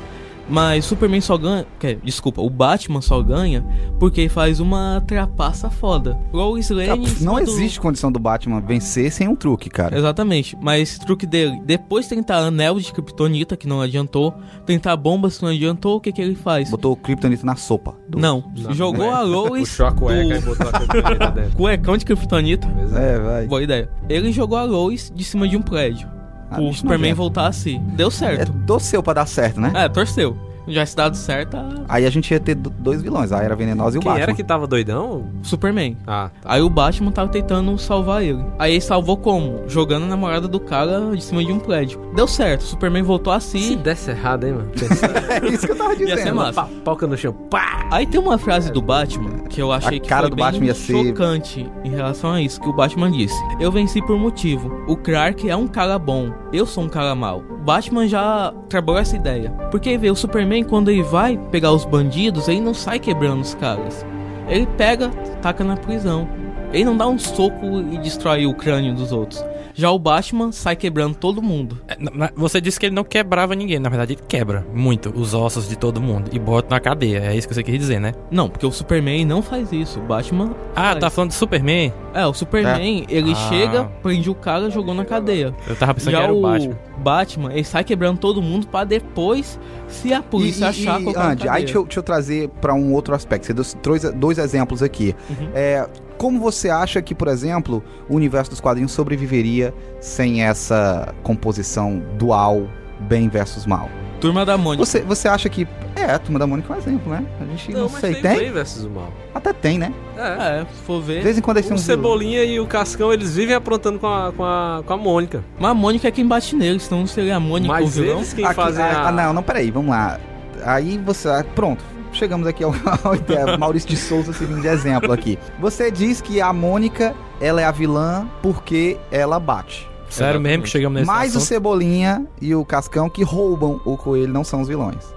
Mas 0.49 0.85
o 0.85 0.89
Superman 0.91 1.21
só 1.21 1.37
ganha. 1.37 1.67
Quer, 1.81 1.97
desculpa, 2.05 2.41
o 2.41 2.49
Batman 2.49 3.01
só 3.01 3.21
ganha 3.23 3.65
porque 3.99 4.29
faz 4.29 4.61
uma 4.61 5.03
trapaça 5.07 5.69
foda. 5.71 6.19
Lois 6.33 6.71
Lane. 6.71 7.07
Não 7.21 7.35
do- 7.35 7.41
existe 7.41 7.81
condição 7.81 8.13
do 8.13 8.19
Batman 8.21 8.61
vencer 8.61 9.11
sem 9.11 9.27
um 9.27 9.35
truque, 9.35 9.69
cara. 9.69 9.97
Exatamente, 9.99 10.57
mas 10.61 10.83
esse 10.83 11.01
truque 11.01 11.27
dele, 11.27 11.61
depois 11.65 12.05
de 12.09 12.15
tentar 12.15 12.39
anel 12.39 12.79
de 12.79 12.93
Kryptonita, 12.93 13.57
que 13.57 13.67
não 13.67 13.81
adiantou, 13.81 14.35
tentar 14.65 14.97
bombas 14.97 15.39
que 15.39 15.43
não 15.45 15.51
adiantou, 15.51 15.97
o 15.97 16.01
que 16.01 16.13
que 16.13 16.23
ele 16.23 16.35
faz? 16.37 16.71
Botou 16.71 16.93
o 16.93 16.97
Kryptonita 16.97 17.45
na 17.45 17.57
sopa. 17.57 17.95
do- 18.09 18.19
Não, 18.19 18.45
Na 18.57 18.73
jogou 18.73 19.11
a 19.11 19.23
Lois 19.27 19.69
Puxou 19.69 19.87
a 19.87 19.93
cueca 19.93 20.37
e 20.37 20.41
do 20.41 20.47
botou 20.47 20.69
a 20.69 20.73
criptonita 20.89 21.31
dentro. 21.33 21.57
cuecão 21.57 21.97
de 21.97 22.05
Kryptonita. 22.05 22.69
É, 22.95 23.19
vai. 23.19 23.47
Boa 23.47 23.63
ideia. 23.63 23.91
Ele 24.09 24.31
jogou 24.31 24.57
a 24.59 24.63
Lois 24.65 25.13
de 25.15 25.25
cima 25.25 25.49
de 25.49 25.57
um 25.57 25.63
prédio. 25.63 26.09
Ah, 26.51 26.61
o 26.61 26.73
Superman 26.73 27.13
assim. 27.49 27.79
Deu 27.97 28.09
É, 28.09 28.11
certo. 28.11 28.53
torceu 28.67 29.03
pra 29.03 29.15
dar 29.15 29.27
certo, 29.27 29.61
né? 29.61 29.73
É, 29.75 29.89
torceu. 29.89 30.37
Já 30.66 30.85
se 30.85 30.96
dado 30.96 31.16
certo, 31.16 31.57
a 31.57 31.68
Aí 31.88 32.05
a 32.07 32.11
gente 32.11 32.31
ia 32.31 32.40
ter 32.40 32.55
do- 32.55 32.70
dois 32.70 33.00
vilões, 33.02 33.31
a 33.33 33.42
Era 33.42 33.55
Venenosa 33.55 33.96
e 33.96 33.98
o 33.98 34.02
Quem 34.02 34.11
Batman. 34.11 34.22
era 34.24 34.35
que 34.35 34.42
tava 34.44 34.66
doidão? 34.66 35.29
Superman. 35.42 35.96
Ah, 36.07 36.31
tá. 36.42 36.52
Aí 36.52 36.61
o 36.62 36.68
Batman 36.68 37.11
tava 37.12 37.29
tentando 37.31 37.76
salvar 37.79 38.22
ele. 38.24 38.44
Aí 38.59 38.72
ele 38.72 38.81
salvou 38.81 39.16
como? 39.16 39.62
Jogando 39.68 40.05
a 40.05 40.07
namorada 40.07 40.48
do 40.48 40.59
cara 40.61 41.14
de 41.14 41.22
cima 41.22 41.44
de 41.44 41.52
um 41.52 41.59
prédio. 41.59 42.00
Deu 42.14 42.26
certo, 42.26 42.62
o 42.62 42.64
Superman 42.64 43.02
voltou 43.02 43.33
a 43.33 43.38
Se 43.40 43.76
desse 43.76 44.11
errado, 44.11 44.44
hein, 44.44 44.55
mano? 44.55 44.70
É 45.31 45.46
isso 45.48 45.66
que 45.66 45.72
eu 45.72 45.76
tava 45.76 45.92
Ia 45.94 45.98
ser 46.09 46.16
dizendo. 46.16 46.37
massa. 46.37 46.62
Papoca 46.62 47.07
no 47.07 47.16
chão. 47.16 47.33
Pá! 47.33 47.87
Aí 47.90 48.07
tem 48.07 48.18
uma 48.20 48.38
frase 48.38 48.72
do 48.72 48.81
Batman 48.83 49.44
que 49.48 49.61
eu 49.62 49.70
achei 49.70 49.98
A 49.98 50.00
que 50.00 50.09
cara 50.09 50.22
foi 50.22 50.31
do 50.31 50.37
bem 50.37 50.44
Batman 50.44 50.66
ia 50.66 50.74
ser- 50.74 50.92
chocante 51.07 51.70
em 51.85 51.90
relação 51.90 52.33
a 52.33 52.40
isso, 52.40 52.61
que 52.61 52.68
o 52.68 52.72
Batman 52.72 53.11
disse. 53.11 53.37
Eu 53.61 53.70
venci 53.70 54.00
por 54.02 54.18
motivo. 54.18 54.70
O 54.88 54.96
Clark 54.96 55.48
é 55.48 55.55
um 55.57 55.66
cara 55.68 55.98
bom, 55.98 56.33
eu 56.52 56.66
sou 56.66 56.85
um 56.85 56.88
cara 56.88 57.14
mau. 57.14 57.42
Batman 57.66 58.07
já 58.07 58.55
trabalhou 58.68 59.00
essa 59.00 59.16
ideia. 59.16 59.50
Porque 59.72 59.98
vê, 59.98 60.09
o 60.09 60.14
Superman 60.14 60.62
quando 60.62 60.88
ele 60.88 61.02
vai 61.02 61.37
pegar 61.50 61.72
os 61.72 61.85
bandidos, 61.85 62.46
ele 62.46 62.61
não 62.61 62.72
sai 62.72 63.00
quebrando 63.00 63.40
os 63.40 63.57
caras. 63.57 64.07
Ele 64.48 64.68
pega, 64.79 65.09
taca 65.42 65.64
na 65.64 65.76
prisão. 65.76 66.29
Ele 66.72 66.85
não 66.85 66.96
dá 66.96 67.09
um 67.09 67.18
soco 67.18 67.66
e 67.90 67.98
destrói 67.98 68.46
o 68.46 68.55
crânio 68.55 68.94
dos 68.94 69.11
outros. 69.11 69.44
Já 69.77 69.91
o 69.91 69.99
Batman 69.99 70.51
sai 70.53 70.75
quebrando 70.75 71.15
todo 71.15 71.43
mundo. 71.43 71.79
É, 71.87 71.97
na- 71.99 72.31
Você 72.35 72.61
disse 72.61 72.81
que 72.81 72.87
ele 72.87 72.95
não 72.95 73.05
quebrava 73.05 73.55
ninguém. 73.55 73.79
Na 73.79 73.89
verdade, 73.91 74.15
ele 74.15 74.23
quebra 74.27 74.67
muito 74.75 75.12
os 75.15 75.35
ossos 75.35 75.69
de 75.69 75.77
todo 75.77 76.01
mundo 76.01 76.31
e 76.33 76.39
bota 76.39 76.75
na 76.75 76.81
cadeia. 76.81 77.19
É 77.19 77.37
isso 77.37 77.47
que 77.47 77.55
você 77.55 77.62
quer 77.62 77.77
dizer, 77.77 78.01
né? 78.01 78.12
Não, 78.31 78.49
porque 78.49 78.65
o 78.67 78.73
Superman 78.73 79.25
não 79.27 79.43
faz 79.43 79.71
isso. 79.73 80.01
O 80.01 80.03
Batman. 80.03 80.55
Ah, 80.75 80.89
faz. 80.93 80.99
tá 81.01 81.11
falando 81.11 81.31
de 81.31 81.37
Superman? 81.37 81.93
É, 82.15 82.27
o 82.27 82.33
Superman, 82.33 83.05
ele 83.11 83.33
Ah. 83.33 83.49
chega, 83.51 83.85
prende 84.03 84.31
o 84.31 84.35
cara, 84.35 84.71
jogou 84.71 84.95
na 84.95 85.05
cadeia. 85.05 85.55
Eu 85.69 85.77
tava 85.77 85.93
pensando 85.95 86.12
Já 86.12 86.19
que 86.21 86.25
era 86.25 86.33
o 86.33 86.39
o 86.39 86.43
Batman. 86.43 86.79
Batman, 86.99 87.53
ele 87.53 87.65
sai 87.65 87.85
quebrando 87.85 88.19
todo 88.19 88.41
mundo 88.41 88.67
pra 88.67 88.83
depois, 88.85 89.61
se 89.87 90.15
a 90.15 90.23
polícia 90.23 90.69
achar, 90.69 90.99
colocar 91.03 91.25
na 91.25 91.33
Andy, 91.33 91.49
aí 91.49 91.65
deixa 91.65 91.77
eu, 91.79 91.85
deixa 91.85 91.99
eu 92.01 92.03
trazer 92.03 92.49
pra 92.61 92.73
um 92.75 92.95
outro 92.95 93.15
aspecto. 93.15 93.47
Você 93.47 93.53
deu 93.53 93.65
dois, 93.83 94.03
dois 94.15 94.39
exemplos 94.39 94.83
aqui. 94.83 95.15
Uhum. 95.29 95.49
É, 95.55 95.87
como 96.16 96.40
você 96.40 96.68
acha 96.70 97.00
que, 97.02 97.14
por 97.14 97.29
exemplo, 97.29 97.83
o 98.09 98.14
universo 98.16 98.50
dos 98.50 98.61
quadrinhos 98.61 98.92
sobreviveria 98.92 99.72
sem 100.00 100.42
essa 100.42 101.14
composição 101.22 102.02
dual, 102.18 102.66
bem 103.00 103.29
versus 103.29 103.66
mal? 103.66 103.88
Turma 104.20 104.46
da 104.46 104.57
Mônica. 104.57 104.85
Você, 104.85 105.00
você 105.02 105.29
acha 105.29 105.48
que. 105.48 105.68
É, 105.94 106.05
a 106.12 106.18
Turma 106.18 106.38
da 106.38 106.46
Mônica 106.46 106.72
é 106.72 106.76
um 106.76 106.79
exemplo, 106.79 107.12
né? 107.12 107.22
A 107.40 107.44
gente 107.44 107.72
não, 107.72 107.83
mas 107.88 108.00
sei, 108.00 108.14
tem 108.14 108.22
tem? 108.22 108.38
bem 108.38 108.50
versus 108.52 108.85
o 108.85 108.90
mal. 108.90 109.12
Até 109.35 109.52
tem, 109.52 109.76
né? 109.79 109.92
É. 110.16 110.61
É, 110.62 110.66
se 110.74 110.83
for 110.85 111.00
De 111.02 111.07
ver. 111.07 111.22
vez 111.22 111.37
em 111.37 111.42
quando 111.42 111.59
eles 111.59 111.70
O. 111.70 111.76
Cebolinha 111.79 112.42
e 112.42 112.59
o 112.59 112.66
Cascão, 112.66 113.12
eles 113.12 113.37
vivem 113.37 113.55
aprontando 113.55 113.98
com 113.98 114.07
a, 114.07 114.33
com 114.33 114.42
a, 114.44 114.83
com 114.87 114.92
a 114.92 114.96
Mônica. 114.96 115.44
Mas 115.59 115.70
a 115.70 115.74
Mônica 115.74 116.09
é 116.09 116.11
quem 116.11 116.26
bate 116.26 116.57
neles, 116.57 116.85
senão 116.85 117.00
não 117.00 117.07
seria 117.07 117.37
a 117.37 117.40
Mônica 117.40 117.70
o 117.70 117.76
Mas 117.76 117.94
vilão. 117.94 118.16
eles 118.18 118.33
quem 118.33 118.44
Aqui- 118.46 118.55
fazem 118.55 118.83
ah, 118.83 118.88
a... 119.02 119.09
ah, 119.09 119.12
não, 119.12 119.33
não, 119.35 119.42
peraí, 119.42 119.70
vamos 119.70 119.90
lá. 119.90 120.18
Aí 120.64 120.96
você. 121.05 121.29
ah, 121.29 121.44
Pronto. 121.55 121.85
Chegamos 122.16 122.46
aqui 122.46 122.64
ao, 122.64 122.74
ao 123.05 123.14
ideia. 123.14 123.57
Maurício 123.59 123.88
de 123.88 123.96
Souza 123.96 124.33
servindo 124.33 124.62
de 124.62 124.68
exemplo 124.68 125.12
aqui. 125.12 125.38
Você 125.61 125.90
diz 125.90 126.20
que 126.20 126.40
a 126.40 126.52
Mônica, 126.52 127.14
ela 127.40 127.61
é 127.61 127.64
a 127.64 127.70
vilã 127.70 128.26
porque 128.42 128.96
ela 129.11 129.38
bate. 129.38 129.88
Sério 130.09 130.40
mesmo 130.40 130.62
que 130.62 130.68
chegamos 130.70 131.00
nesse 131.00 131.07
Mas 131.07 131.35
o 131.35 131.38
assunto? 131.38 131.48
Cebolinha 131.48 132.26
e 132.40 132.55
o 132.55 132.64
Cascão 132.64 133.11
que 133.11 133.22
roubam 133.22 133.81
o 133.85 133.96
coelho 133.96 134.33
não 134.33 134.44
são 134.44 134.61
os 134.61 134.68
vilões. 134.68 135.14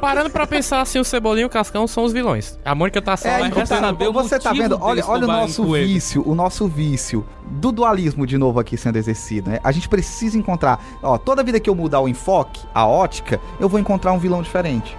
Parando 0.00 0.30
pra 0.30 0.46
pensar 0.46 0.80
assim, 0.80 0.98
o 0.98 1.04
Cebolinha 1.04 1.42
e 1.42 1.46
o 1.46 1.50
Cascão 1.50 1.86
são 1.86 2.04
os 2.04 2.12
vilões. 2.12 2.58
A 2.64 2.74
Mônica 2.74 3.02
tá 3.02 3.16
só 3.16 3.28
É, 3.28 3.38
lá 3.38 3.48
então 3.48 3.62
então, 3.62 3.78
saber 3.78 4.08
o 4.08 4.12
você 4.12 4.38
tá 4.38 4.52
vendo? 4.52 4.78
Olha, 4.80 5.04
olha 5.06 5.24
o 5.24 5.26
nosso 5.26 5.64
vício, 5.72 6.22
o 6.26 6.34
nosso 6.34 6.68
vício 6.68 7.26
do 7.50 7.72
dualismo 7.72 8.26
de 8.26 8.38
novo 8.38 8.60
aqui 8.60 8.76
sendo 8.76 8.96
exercido, 8.96 9.50
né? 9.50 9.58
A 9.62 9.72
gente 9.72 9.88
precisa 9.88 10.38
encontrar, 10.38 10.82
ó, 11.02 11.18
toda 11.18 11.42
vida 11.42 11.58
que 11.58 11.68
eu 11.68 11.74
mudar 11.74 12.00
o 12.00 12.08
enfoque, 12.08 12.60
a 12.72 12.86
ótica, 12.86 13.40
eu 13.58 13.68
vou 13.68 13.80
encontrar 13.80 14.12
um 14.12 14.18
vilão 14.18 14.40
diferente. 14.40 14.96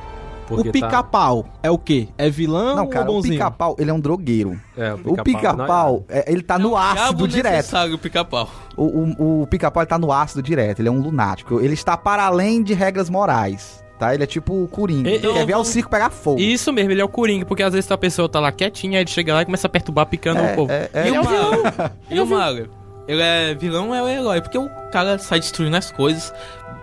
Porque 0.48 0.70
o 0.70 0.72
tá- 0.72 0.88
pica-pau 0.88 1.46
é 1.62 1.70
o 1.72 1.78
quê? 1.78 2.08
É 2.18 2.30
vilão 2.30 2.76
Não, 2.76 2.88
cara, 2.88 3.06
ou 3.06 3.12
o 3.12 3.16
bonzinho? 3.18 3.34
pica-pau, 3.36 3.76
ele 3.80 3.90
é 3.90 3.94
um 3.94 4.00
drogueiro. 4.00 4.60
É, 4.78 4.94
O 4.94 5.16
pica-pau, 5.24 6.04
é, 6.10 6.32
ele 6.32 6.42
tá 6.42 6.58
no 6.60 6.76
ácido 6.78 7.28
direto. 7.28 7.74
o 7.94 7.98
pica-pau. 7.98 8.50
O, 8.76 8.84
o, 8.84 9.42
o 9.44 9.48
pica-pau 9.48 9.82
ele 9.84 9.90
tá 9.90 9.98
no 9.98 10.12
ácido 10.12 10.42
direto, 10.42 10.80
ele 10.80 10.88
é 10.90 10.92
um 10.92 11.00
lunático. 11.02 11.60
Ele 11.60 11.74
está 11.74 11.96
para 11.98 12.24
além 12.26 12.62
de 12.64 12.74
regras 12.74 13.10
morais, 13.10 13.84
tá? 14.00 14.14
Ele 14.14 14.24
é 14.24 14.28
tipo 14.28 14.54
o 14.64 14.68
Coringa. 14.68 15.10
Ele 15.10 15.20
quer 15.20 15.28
eu- 15.42 15.46
ver 15.46 15.56
o 15.56 15.64
circo 15.64 15.90
pegar 15.90 16.10
fogo. 16.10 16.40
Isso 16.40 16.72
mesmo, 16.74 16.92
ele 16.92 17.02
é 17.02 17.06
o 17.06 17.10
Coringa, 17.10 17.46
porque 17.46 17.64
às 17.64 17.74
vezes 17.74 17.90
a 17.92 17.98
pessoa 17.98 18.28
tá 18.28 18.40
lá 18.40 18.52
quietinha, 18.52 18.98
aí 19.00 19.04
ele 19.04 19.10
chega 19.12 19.34
lá 19.34 19.42
e 19.42 19.46
começa 19.46 19.68
a 19.68 19.70
perturbar 19.70 20.06
picando 20.08 20.40
É, 20.40 20.52
o 20.52 20.56
povo. 20.56 20.72
é, 20.72 20.90
é, 20.94 21.10
E 21.10 21.16
é 21.16 21.20
o 21.20 21.24
o 21.24 21.28
vilão. 21.28 21.64
E 22.10 22.20
o 22.20 22.26
Mago? 22.26 22.68
Ele 23.06 23.22
é 23.22 23.54
vilão, 23.54 23.94
é 23.94 24.02
o 24.02 24.08
herói. 24.08 24.42
Porque 24.42 24.58
o 24.58 24.70
cara 24.92 25.18
sai 25.20 25.38
destruindo 25.40 25.76
as 25.76 25.92
coisas, 25.92 26.34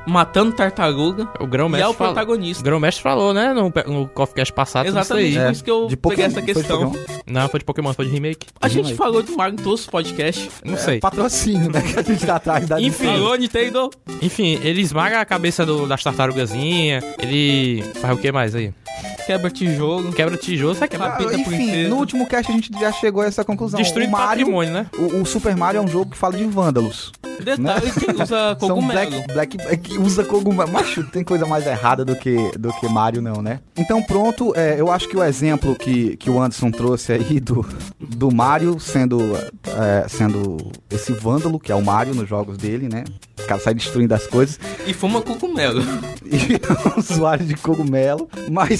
matando 0.07 0.53
tartaruga. 0.53 1.29
O 1.39 1.47
Grão 1.47 1.69
E 1.71 1.81
é 1.81 1.87
o 1.89 1.93
falou. 1.93 2.13
protagonista. 2.15 2.61
O 2.61 2.65
Grão 2.65 2.81
Mestre 2.81 3.03
falou, 3.03 3.33
né, 3.35 3.53
no, 3.53 3.73
no 3.87 4.09
Coffee 4.09 4.37
Cast 4.37 4.53
passado, 4.53 4.87
Exatamente, 4.87 5.29
isso 5.31 5.39
por 5.39 5.45
aí. 5.47 5.53
isso 5.53 5.65
que 5.65 5.71
eu 5.71 5.87
de 5.87 5.97
peguei 5.97 6.17
Pokémon, 6.17 6.27
essa 6.27 6.35
foi 6.35 6.43
de 6.47 6.55
questão. 6.55 6.91
Pokémon. 6.91 7.05
Não, 7.27 7.49
foi 7.49 7.59
de 7.61 7.65
Pokémon, 7.65 7.93
foi 7.95 8.05
de 8.07 8.11
remake. 8.13 8.47
A 8.61 8.69
gente 8.69 8.77
Remake. 8.93 8.97
falou 8.97 9.23
do 9.23 9.37
todos 9.63 9.81
os 9.83 9.87
podcasts. 9.87 10.49
Não 10.65 10.77
sei. 10.77 11.01
Patrocínio, 11.01 11.71
né? 11.71 11.81
Que 11.83 11.99
a 11.99 12.03
gente 12.03 12.25
tá 12.27 12.37
atrás 12.37 12.67
da 12.67 12.81
Enfim. 12.81 13.07
Nintendo. 13.39 13.91
Enfim, 14.23 14.59
ele 14.63 14.81
esmaga 14.81 15.21
a 15.21 15.25
cabeça 15.25 15.65
do- 15.65 15.87
das 15.87 16.03
tartarugazinhas, 16.03 17.05
ele 17.19 17.83
faz 18.01 18.15
o 18.17 18.21
que 18.21 18.31
mais 18.33 18.55
aí? 18.55 18.73
Quebra 19.27 19.51
tijolo. 19.51 20.13
Quebra 20.13 20.37
tijolo, 20.37 20.75
sabe 20.75 20.89
quebra... 20.91 21.17
Ah, 21.17 21.23
Enfim, 21.23 21.45
princesa. 21.45 21.89
no 21.89 21.97
último 21.97 22.27
cast 22.27 22.51
a 22.51 22.55
gente 22.55 22.71
já 22.79 22.91
chegou 22.93 23.23
a 23.23 23.27
essa 23.27 23.45
conclusão. 23.45 23.81
Destruindo 23.81 24.09
o 24.09 24.13
Mario, 24.13 24.47
patrimônio, 24.47 24.73
né? 24.73 24.87
o, 24.99 25.23
o 25.23 25.27
Super 25.27 25.57
Mario 25.57 25.79
é 25.79 25.81
um 25.81 25.89
jogo 25.89 26.11
que 26.11 26.17
fala 26.17 26.37
de 26.37 26.45
vândalos. 26.45 27.13
Detalhe 27.43 27.91
que 27.93 28.11
usa 28.11 28.57
São 28.59 28.69
cogumelo. 28.69 28.93
Black, 28.93 29.33
Black, 29.33 29.57
é 29.69 29.77
que 29.77 29.99
usa 29.99 30.25
cogumelo. 30.25 30.71
Macho, 30.71 31.05
tem 31.05 31.25
coisa 31.25 31.47
mais 31.47 31.67
errada 31.67 32.05
do 32.05 32.17
que, 32.17 32.37
do 32.59 32.73
que 32.75 32.89
Mario, 32.89 33.23
não, 33.23 33.41
né? 33.41 33.61
Então, 33.77 34.03
pronto, 34.03 34.53
é, 34.57 34.81
eu 34.81 34.91
acho 34.91 35.09
que 35.09 35.17
o 35.17 35.25
exemplo 35.25 35.75
que, 35.75 36.17
que 36.17 36.29
o 36.29 36.41
Anderson 36.41 36.71
trouxe 36.71 37.13
aí 37.13 37.41
do, 37.41 37.65
do 37.99 38.35
Mario 38.35 38.79
sendo, 38.79 39.21
é, 39.67 40.09
sendo 40.09 40.59
esse 40.91 41.13
vândalo, 41.13 41.59
que 41.59 41.73
é 41.73 41.75
o 41.75 41.83
Mario 41.83 42.15
nos 42.15 42.29
jogos 42.29 42.57
dele, 42.57 42.89
né? 42.89 43.05
cara 43.51 43.61
sai 43.61 43.75
destruindo 43.75 44.15
as 44.15 44.27
coisas. 44.27 44.61
E 44.87 44.95
fuma 44.95 45.21
cogumelo. 45.21 45.83
E 46.33 46.55
é 46.55 46.97
um 46.97 47.01
usuário 47.01 47.45
de 47.45 47.57
cogumelo, 47.57 48.29
mas. 48.49 48.80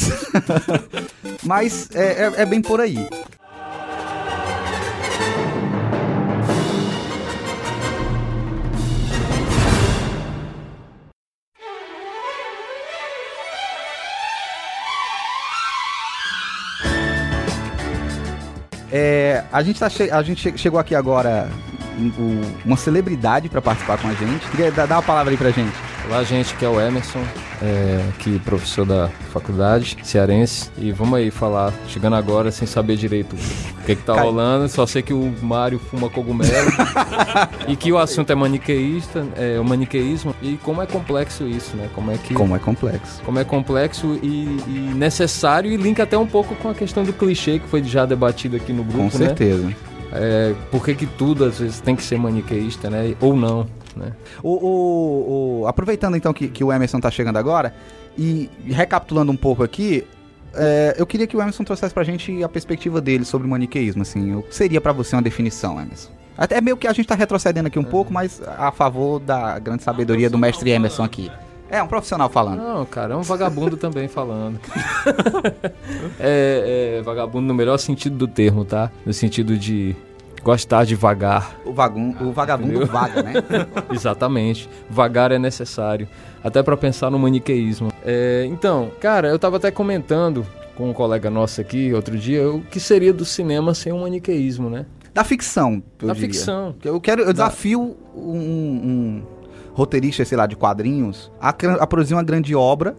Mas 1.45 1.89
é, 1.95 2.25
é- 2.25 2.33
é 2.43 2.47
bem 2.47 2.61
por 2.63 2.81
aí. 2.81 3.09
É, 18.93 19.45
a 19.53 19.63
gente, 19.63 19.79
tá 19.79 19.89
che- 19.89 20.11
a 20.11 20.23
gente 20.23 20.43
che- 20.43 20.59
chegou 20.59 20.79
aqui 20.81 20.95
agora 20.95 21.49
um- 21.99 22.13
um- 22.23 22.41
uma 22.65 22.77
celebridade 22.77 23.49
para 23.49 23.61
participar 23.63 23.99
com 23.99 24.09
a 24.09 24.15
gente. 24.15 24.47
Queria 24.51 24.71
dar 24.73 24.87
uma 24.89 25.03
palavra 25.03 25.33
aí 25.33 25.37
pra 25.37 25.51
gente. 25.51 25.73
Olá, 26.09 26.25
gente, 26.25 26.55
que 26.55 26.65
é 26.65 26.69
o 26.69 26.81
Emerson, 26.81 27.23
é, 27.63 28.01
aqui 28.09 28.41
professor 28.41 28.85
da 28.87 29.09
faculdade 29.33 29.97
cearense. 30.03 30.71
E 30.77 30.91
vamos 30.91 31.17
aí 31.19 31.31
falar, 31.31 31.73
chegando 31.87 32.17
agora 32.17 32.51
sem 32.51 32.67
saber 32.67 32.97
direito 32.97 33.37
o 33.37 33.85
que, 33.85 33.95
que 33.95 34.03
tá 34.03 34.15
Cai- 34.15 34.25
rolando. 34.25 34.69
Só 34.69 34.87
sei 34.87 35.03
que 35.03 35.13
o 35.13 35.33
Mário 35.43 35.79
fuma 35.79 36.09
cogumelo 36.11 36.49
e 37.69 37.77
que 37.77 37.93
o 37.93 37.99
assunto 37.99 38.31
é 38.31 38.35
maniqueísta, 38.35 39.25
é 39.37 39.61
o 39.61 39.65
maniqueísmo 39.65 40.35
e 40.43 40.57
como 40.65 40.83
é 40.83 40.87
complexo 40.87 41.47
isso, 41.47 41.77
né? 41.77 41.89
Como 41.95 42.11
é 42.11 42.17
que 42.17 42.35
Como 42.35 42.57
é 42.57 42.59
complexo. 42.59 43.21
como 43.25 43.39
é 43.39 43.45
complexo 43.45 44.19
e, 44.23 44.27
e 44.67 44.93
necessário 44.97 45.71
e 45.71 45.77
linka 45.77 46.03
até 46.03 46.19
um 46.19 46.27
pouco 46.27 46.57
com 46.57 46.71
a 46.71 46.75
questão 46.75 47.05
do 47.05 47.13
clichê 47.13 47.59
que 47.61 47.69
foi 47.69 47.85
já 47.85 48.05
debatido 48.05 48.57
aqui 48.57 48.73
no 48.73 48.80
grupo, 48.85 49.11
Com 49.11 49.19
né? 49.19 49.27
certeza. 49.27 49.75
É, 50.13 50.55
por 50.71 50.85
que 50.85 50.95
que 50.95 51.07
tudo 51.07 51.45
às 51.45 51.59
vezes 51.61 51.81
tem 51.81 51.95
que 51.95 52.03
ser 52.03 52.19
maniqueísta, 52.19 52.91
né? 52.91 53.15
Ou 53.21 53.37
não, 53.37 53.67
né? 53.97 54.13
O, 54.43 54.51
o- 54.51 55.61
o- 55.63 55.67
aproveitando 55.69 56.17
então 56.17 56.33
que, 56.33 56.49
que 56.49 56.65
o 56.65 56.73
Emerson 56.73 56.99
tá 57.01 57.11
chegando 57.11 57.37
agora 57.37 57.73
e 58.19 58.51
recapitulando 58.67 59.31
um 59.31 59.37
pouco 59.37 59.63
aqui, 59.63 60.05
é, 60.53 60.97
eu 60.99 61.07
queria 61.07 61.27
que 61.29 61.37
o 61.37 61.41
Emerson 61.41 61.63
trouxesse 61.63 61.95
pra 61.95 62.03
gente 62.03 62.43
a 62.43 62.49
perspectiva 62.49 63.01
dele 63.01 63.25
sobre 63.25 63.47
o 63.47 63.51
maniqueísmo. 63.51 64.03
Assim, 64.03 64.35
o 64.35 64.43
que 64.43 64.55
seria 64.55 64.81
pra 64.81 64.93
você 64.93 65.15
uma 65.15 65.23
definição, 65.23 65.81
Emerson? 65.81 66.11
Até 66.37 66.57
é 66.57 66.61
meio 66.61 66.77
que 66.77 66.89
a 66.89 66.93
gente 66.93 67.07
tá 67.07 67.15
retrocedendo 67.15 67.69
aqui 67.69 67.79
um 67.79 67.85
pouco, 67.85 68.13
mas 68.13 68.41
a 68.59 68.73
favor 68.73 69.21
da 69.21 69.59
grande 69.61 69.83
sabedoria 69.85 70.29
do 70.31 70.39
mestre 70.39 70.71
Emerson 70.71 71.05
aqui. 71.05 71.31
É, 71.71 71.81
um 71.83 71.87
profissional 71.87 72.29
falando. 72.29 72.59
Não, 72.59 72.85
cara, 72.85 73.15
é 73.15 73.17
um 73.17 73.23
vagabundo 73.23 73.77
também 73.77 74.09
falando. 74.09 74.59
é, 76.19 76.97
é 76.99 77.03
vagabundo 77.03 77.47
no 77.47 77.55
melhor 77.55 77.79
sentido 77.79 78.17
do 78.17 78.27
termo, 78.27 78.65
tá? 78.65 78.91
No 79.07 79.13
sentido 79.13 79.57
de 79.57 79.95
gostar 80.43 80.85
de 80.85 80.95
vagar. 80.97 81.57
O, 81.65 81.73
vagun, 81.73 82.15
o 82.21 82.33
vagabundo 82.33 82.71
Entendeu? 82.73 82.87
vaga, 82.89 83.23
né? 83.23 83.35
Exatamente. 83.93 84.69
Vagar 84.89 85.31
é 85.31 85.39
necessário. 85.39 86.09
Até 86.43 86.63
pra 86.63 86.77
pensar 86.77 87.11
no 87.11 87.19
maniqueísmo. 87.19 87.93
É, 88.05 88.45
então, 88.49 88.91
cara, 89.01 89.29
eu 89.29 89.39
tava 89.39 89.59
até 89.59 89.71
comentando 89.71 90.45
com 90.75 90.91
um 90.91 90.93
colega 90.93 91.31
nosso 91.31 91.61
aqui 91.61 91.93
outro 91.93 92.17
dia 92.19 92.51
o 92.51 92.63
que 92.63 92.81
seria 92.81 93.13
do 93.13 93.25
cinema 93.25 93.75
sem 93.75 93.93
o 93.93 94.01
maniqueísmo, 94.01 94.71
né? 94.71 94.87
Da 95.13 95.25
ficção, 95.25 95.83
Da 95.99 96.15
diria. 96.15 96.29
ficção. 96.29 96.75
Eu 96.85 97.01
quero, 97.01 97.23
eu 97.23 97.33
desafio 97.33 97.97
um, 98.15 98.33
um 98.39 99.23
roteirista, 99.81 100.25
sei 100.25 100.37
lá, 100.37 100.47
de 100.47 100.57
quadrinhos 100.57 101.31
a, 101.41 101.49
a 101.51 101.87
produzir 101.87 102.15
uma 102.15 102.23
grande 102.23 102.55
obra 102.55 102.97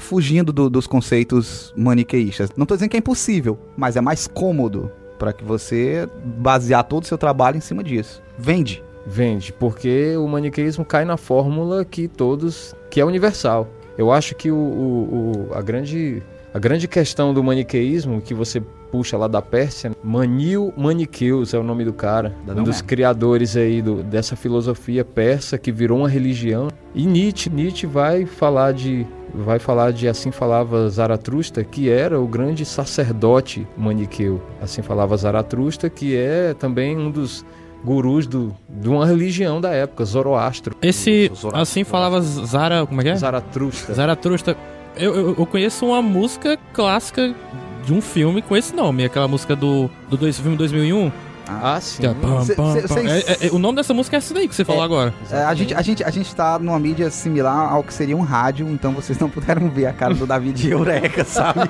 fugindo 0.00 0.52
do- 0.52 0.68
dos 0.70 0.86
conceitos 0.86 1.72
maniqueístas. 1.76 2.50
Não 2.56 2.66
tô 2.66 2.74
dizendo 2.74 2.90
que 2.90 2.96
é 2.96 3.00
impossível, 3.00 3.58
mas 3.76 3.96
é 3.96 4.00
mais 4.00 4.26
cômodo 4.26 4.90
para 5.18 5.32
que 5.32 5.42
você 5.44 6.08
basear 6.38 6.84
todo 6.84 7.02
o 7.02 7.06
seu 7.06 7.18
trabalho 7.18 7.56
em 7.56 7.60
cima 7.60 7.82
disso. 7.82 8.22
Vende. 8.38 8.82
Vende, 9.06 9.52
porque 9.52 10.16
o 10.16 10.28
maniqueísmo 10.28 10.84
cai 10.84 11.04
na 11.04 11.16
fórmula 11.16 11.84
que 11.84 12.06
todos. 12.08 12.74
que 12.90 13.00
é 13.00 13.04
universal. 13.04 13.66
Eu 13.96 14.12
acho 14.12 14.34
que 14.34 14.50
o, 14.50 14.54
o- 14.56 15.48
o- 15.50 15.54
a, 15.54 15.62
grande, 15.62 16.22
a 16.54 16.58
grande 16.58 16.86
questão 16.86 17.32
do 17.34 17.42
maniqueísmo, 17.42 18.20
que 18.20 18.34
você 18.34 18.62
puxa 18.90 19.16
lá 19.16 19.28
da 19.28 19.40
Pérsia, 19.42 19.92
Manil 20.02 20.72
Maniqueus 20.76 21.54
é 21.54 21.58
o 21.58 21.62
nome 21.62 21.84
do 21.84 21.92
cara, 21.92 22.34
Dá 22.46 22.52
um 22.52 22.56
não 22.56 22.62
dos 22.64 22.76
mesmo. 22.76 22.88
criadores 22.88 23.56
aí 23.56 23.80
do- 23.82 24.02
dessa 24.02 24.34
filosofia 24.36 25.04
persa 25.04 25.56
que 25.58 25.70
virou 25.72 25.98
uma 25.98 26.08
religião. 26.08 26.68
E 26.94 27.06
Nietzsche, 27.06 27.50
Nietzsche 27.50 27.86
vai 27.86 28.24
falar 28.26 28.72
de. 28.72 29.06
Vai 29.34 29.58
falar 29.58 29.92
de 29.92 30.08
assim 30.08 30.30
falava 30.30 30.88
Zaratustra, 30.88 31.62
que 31.62 31.90
era 31.90 32.18
o 32.18 32.26
grande 32.26 32.64
sacerdote 32.64 33.66
maniqueu. 33.76 34.40
Assim 34.60 34.80
falava 34.80 35.14
Zaratustra, 35.16 35.90
que 35.90 36.16
é 36.16 36.54
também 36.54 36.96
um 36.96 37.10
dos 37.10 37.44
gurus 37.84 38.26
do, 38.26 38.56
de 38.68 38.88
uma 38.88 39.06
religião 39.06 39.60
da 39.60 39.70
época, 39.70 40.04
Zoroastro. 40.04 40.74
Esse, 40.80 41.30
Zora- 41.34 41.60
assim 41.60 41.84
falava 41.84 42.20
Zara, 42.22 42.86
como 42.86 43.00
é 43.02 43.04
que 43.04 43.10
é? 43.10 43.16
Zaratustra. 43.16 43.94
Zaratustra. 43.94 44.56
Eu, 44.96 45.14
eu, 45.14 45.34
eu 45.38 45.46
conheço 45.46 45.86
uma 45.86 46.00
música 46.02 46.58
clássica 46.72 47.32
de 47.88 47.94
um 47.94 48.02
filme 48.02 48.42
com 48.42 48.54
esse 48.54 48.74
nome, 48.76 49.02
aquela 49.02 49.26
música 49.26 49.56
do, 49.56 49.88
do 50.10 50.16
dois, 50.18 50.38
filme 50.38 50.56
2001. 50.58 51.10
Ah, 51.50 51.80
sim. 51.80 52.02
que 52.02 52.06
é 52.06 52.12
pam, 52.12 52.44
Cê- 52.44 52.54
pam, 52.54 52.74
cê- 52.74 52.82
pam. 52.82 52.94
cês- 52.94 53.24
É- 53.26 53.46
é- 53.46 53.50
o 53.50 53.58
nome 53.58 53.76
dessa 53.76 53.94
música 53.94 54.14
é 54.14 54.18
essa 54.18 54.34
daí 54.34 54.46
que 54.46 54.54
você 54.54 54.66
falou 54.66 54.82
agora. 54.82 55.14
É, 55.30 55.44
a, 55.44 55.54
gente, 55.54 55.72
a, 55.72 55.80
gente, 55.80 56.04
a 56.04 56.10
gente 56.10 56.34
tá 56.34 56.58
numa 56.58 56.78
mídia 56.78 57.10
similar 57.10 57.72
ao 57.72 57.82
que 57.82 57.94
seria 57.94 58.14
um 58.14 58.20
rádio, 58.20 58.68
então 58.68 58.92
vocês 58.92 59.18
não 59.18 59.30
puderam 59.30 59.70
ver 59.70 59.86
a 59.86 59.92
cara 59.94 60.12
do 60.12 60.26
David 60.26 60.60
de 60.60 60.70
Eureka, 60.70 61.24
sabe? 61.24 61.60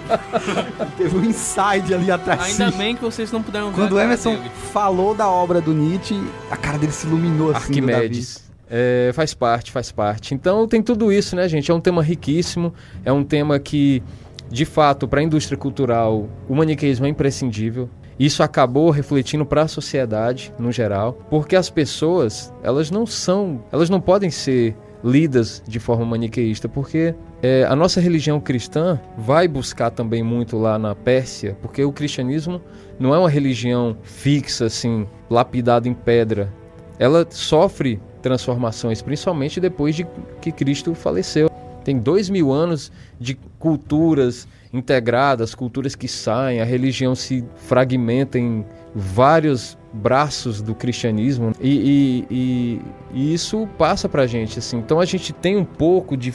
Teve 0.96 1.16
um 1.16 1.24
inside 1.24 1.94
ali 1.94 2.10
atrás. 2.10 2.60
Ainda 2.60 2.76
bem 2.76 2.96
que 2.96 3.02
vocês 3.02 3.30
não 3.30 3.40
puderam 3.40 3.68
ver 3.70 3.76
Quando 3.76 3.92
o 3.92 4.00
Emerson 4.00 4.34
dele. 4.34 4.50
falou 4.72 5.14
da 5.14 5.28
obra 5.28 5.60
do 5.60 5.72
Nietzsche, 5.72 6.20
a 6.50 6.56
cara 6.56 6.76
dele 6.76 6.90
se 6.90 7.06
iluminou 7.06 7.52
assim. 7.52 7.80
Davi. 7.80 7.92
Arquimedes. 7.92 8.48
É, 8.68 9.12
faz 9.14 9.32
parte, 9.32 9.70
faz 9.70 9.92
parte. 9.92 10.34
Então 10.34 10.66
tem 10.66 10.82
tudo 10.82 11.12
isso, 11.12 11.36
né, 11.36 11.48
gente? 11.48 11.70
É 11.70 11.74
um 11.74 11.80
tema 11.80 12.02
riquíssimo, 12.02 12.74
é 13.04 13.12
um 13.12 13.22
tema 13.22 13.58
que, 13.60 14.02
de 14.50 14.64
fato, 14.64 15.06
para 15.06 15.20
a 15.20 15.22
indústria 15.22 15.56
cultural, 15.56 16.28
o 16.48 16.54
maniqueísmo 16.54 17.06
é 17.06 17.08
imprescindível. 17.08 17.88
Isso 18.18 18.42
acabou 18.42 18.90
refletindo 18.90 19.46
para 19.46 19.62
a 19.62 19.68
sociedade 19.68 20.52
no 20.58 20.72
geral, 20.72 21.18
porque 21.30 21.54
as 21.54 21.70
pessoas, 21.70 22.52
elas 22.62 22.90
não 22.90 23.06
são, 23.06 23.62
elas 23.70 23.88
não 23.88 24.00
podem 24.00 24.30
ser 24.30 24.76
lidas 25.04 25.62
de 25.68 25.78
forma 25.78 26.04
maniqueísta, 26.04 26.68
porque 26.68 27.14
é, 27.40 27.64
a 27.64 27.76
nossa 27.76 28.00
religião 28.00 28.40
cristã 28.40 29.00
vai 29.16 29.46
buscar 29.46 29.90
também 29.90 30.24
muito 30.24 30.58
lá 30.58 30.76
na 30.76 30.96
Pérsia, 30.96 31.56
porque 31.62 31.84
o 31.84 31.92
cristianismo 31.92 32.60
não 32.98 33.14
é 33.14 33.18
uma 33.18 33.30
religião 33.30 33.96
fixa, 34.02 34.66
assim, 34.66 35.06
lapidada 35.30 35.88
em 35.88 35.94
pedra 35.94 36.52
ela 36.98 37.26
sofre 37.30 38.00
transformações, 38.20 39.00
principalmente 39.00 39.60
depois 39.60 39.94
de 39.94 40.06
que 40.40 40.50
Cristo 40.50 40.94
faleceu. 40.94 41.48
Tem 41.84 41.98
dois 41.98 42.28
mil 42.28 42.52
anos 42.52 42.90
de 43.18 43.38
culturas 43.58 44.46
integradas, 44.72 45.54
culturas 45.54 45.94
que 45.94 46.06
saem, 46.08 46.60
a 46.60 46.64
religião 46.64 47.14
se 47.14 47.44
fragmenta 47.56 48.38
em 48.38 48.64
vários 48.94 49.76
braços 49.92 50.60
do 50.60 50.74
cristianismo 50.74 51.52
e, 51.60 51.70
e- 51.70 52.26
e- 52.30 52.80
e 53.14 53.34
isso 53.34 53.66
passa 53.78 54.08
pra 54.08 54.26
gente 54.26 54.58
assim. 54.58 54.78
Então 54.78 55.00
a 55.00 55.04
gente 55.04 55.32
tem 55.32 55.56
um 55.56 55.64
pouco 55.64 56.16
de, 56.16 56.32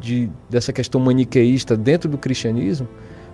de- 0.00 0.30
dessa 0.50 0.72
questão 0.72 1.00
maniqueísta 1.00 1.76
dentro 1.76 2.08
do 2.10 2.18
cristianismo 2.18 2.88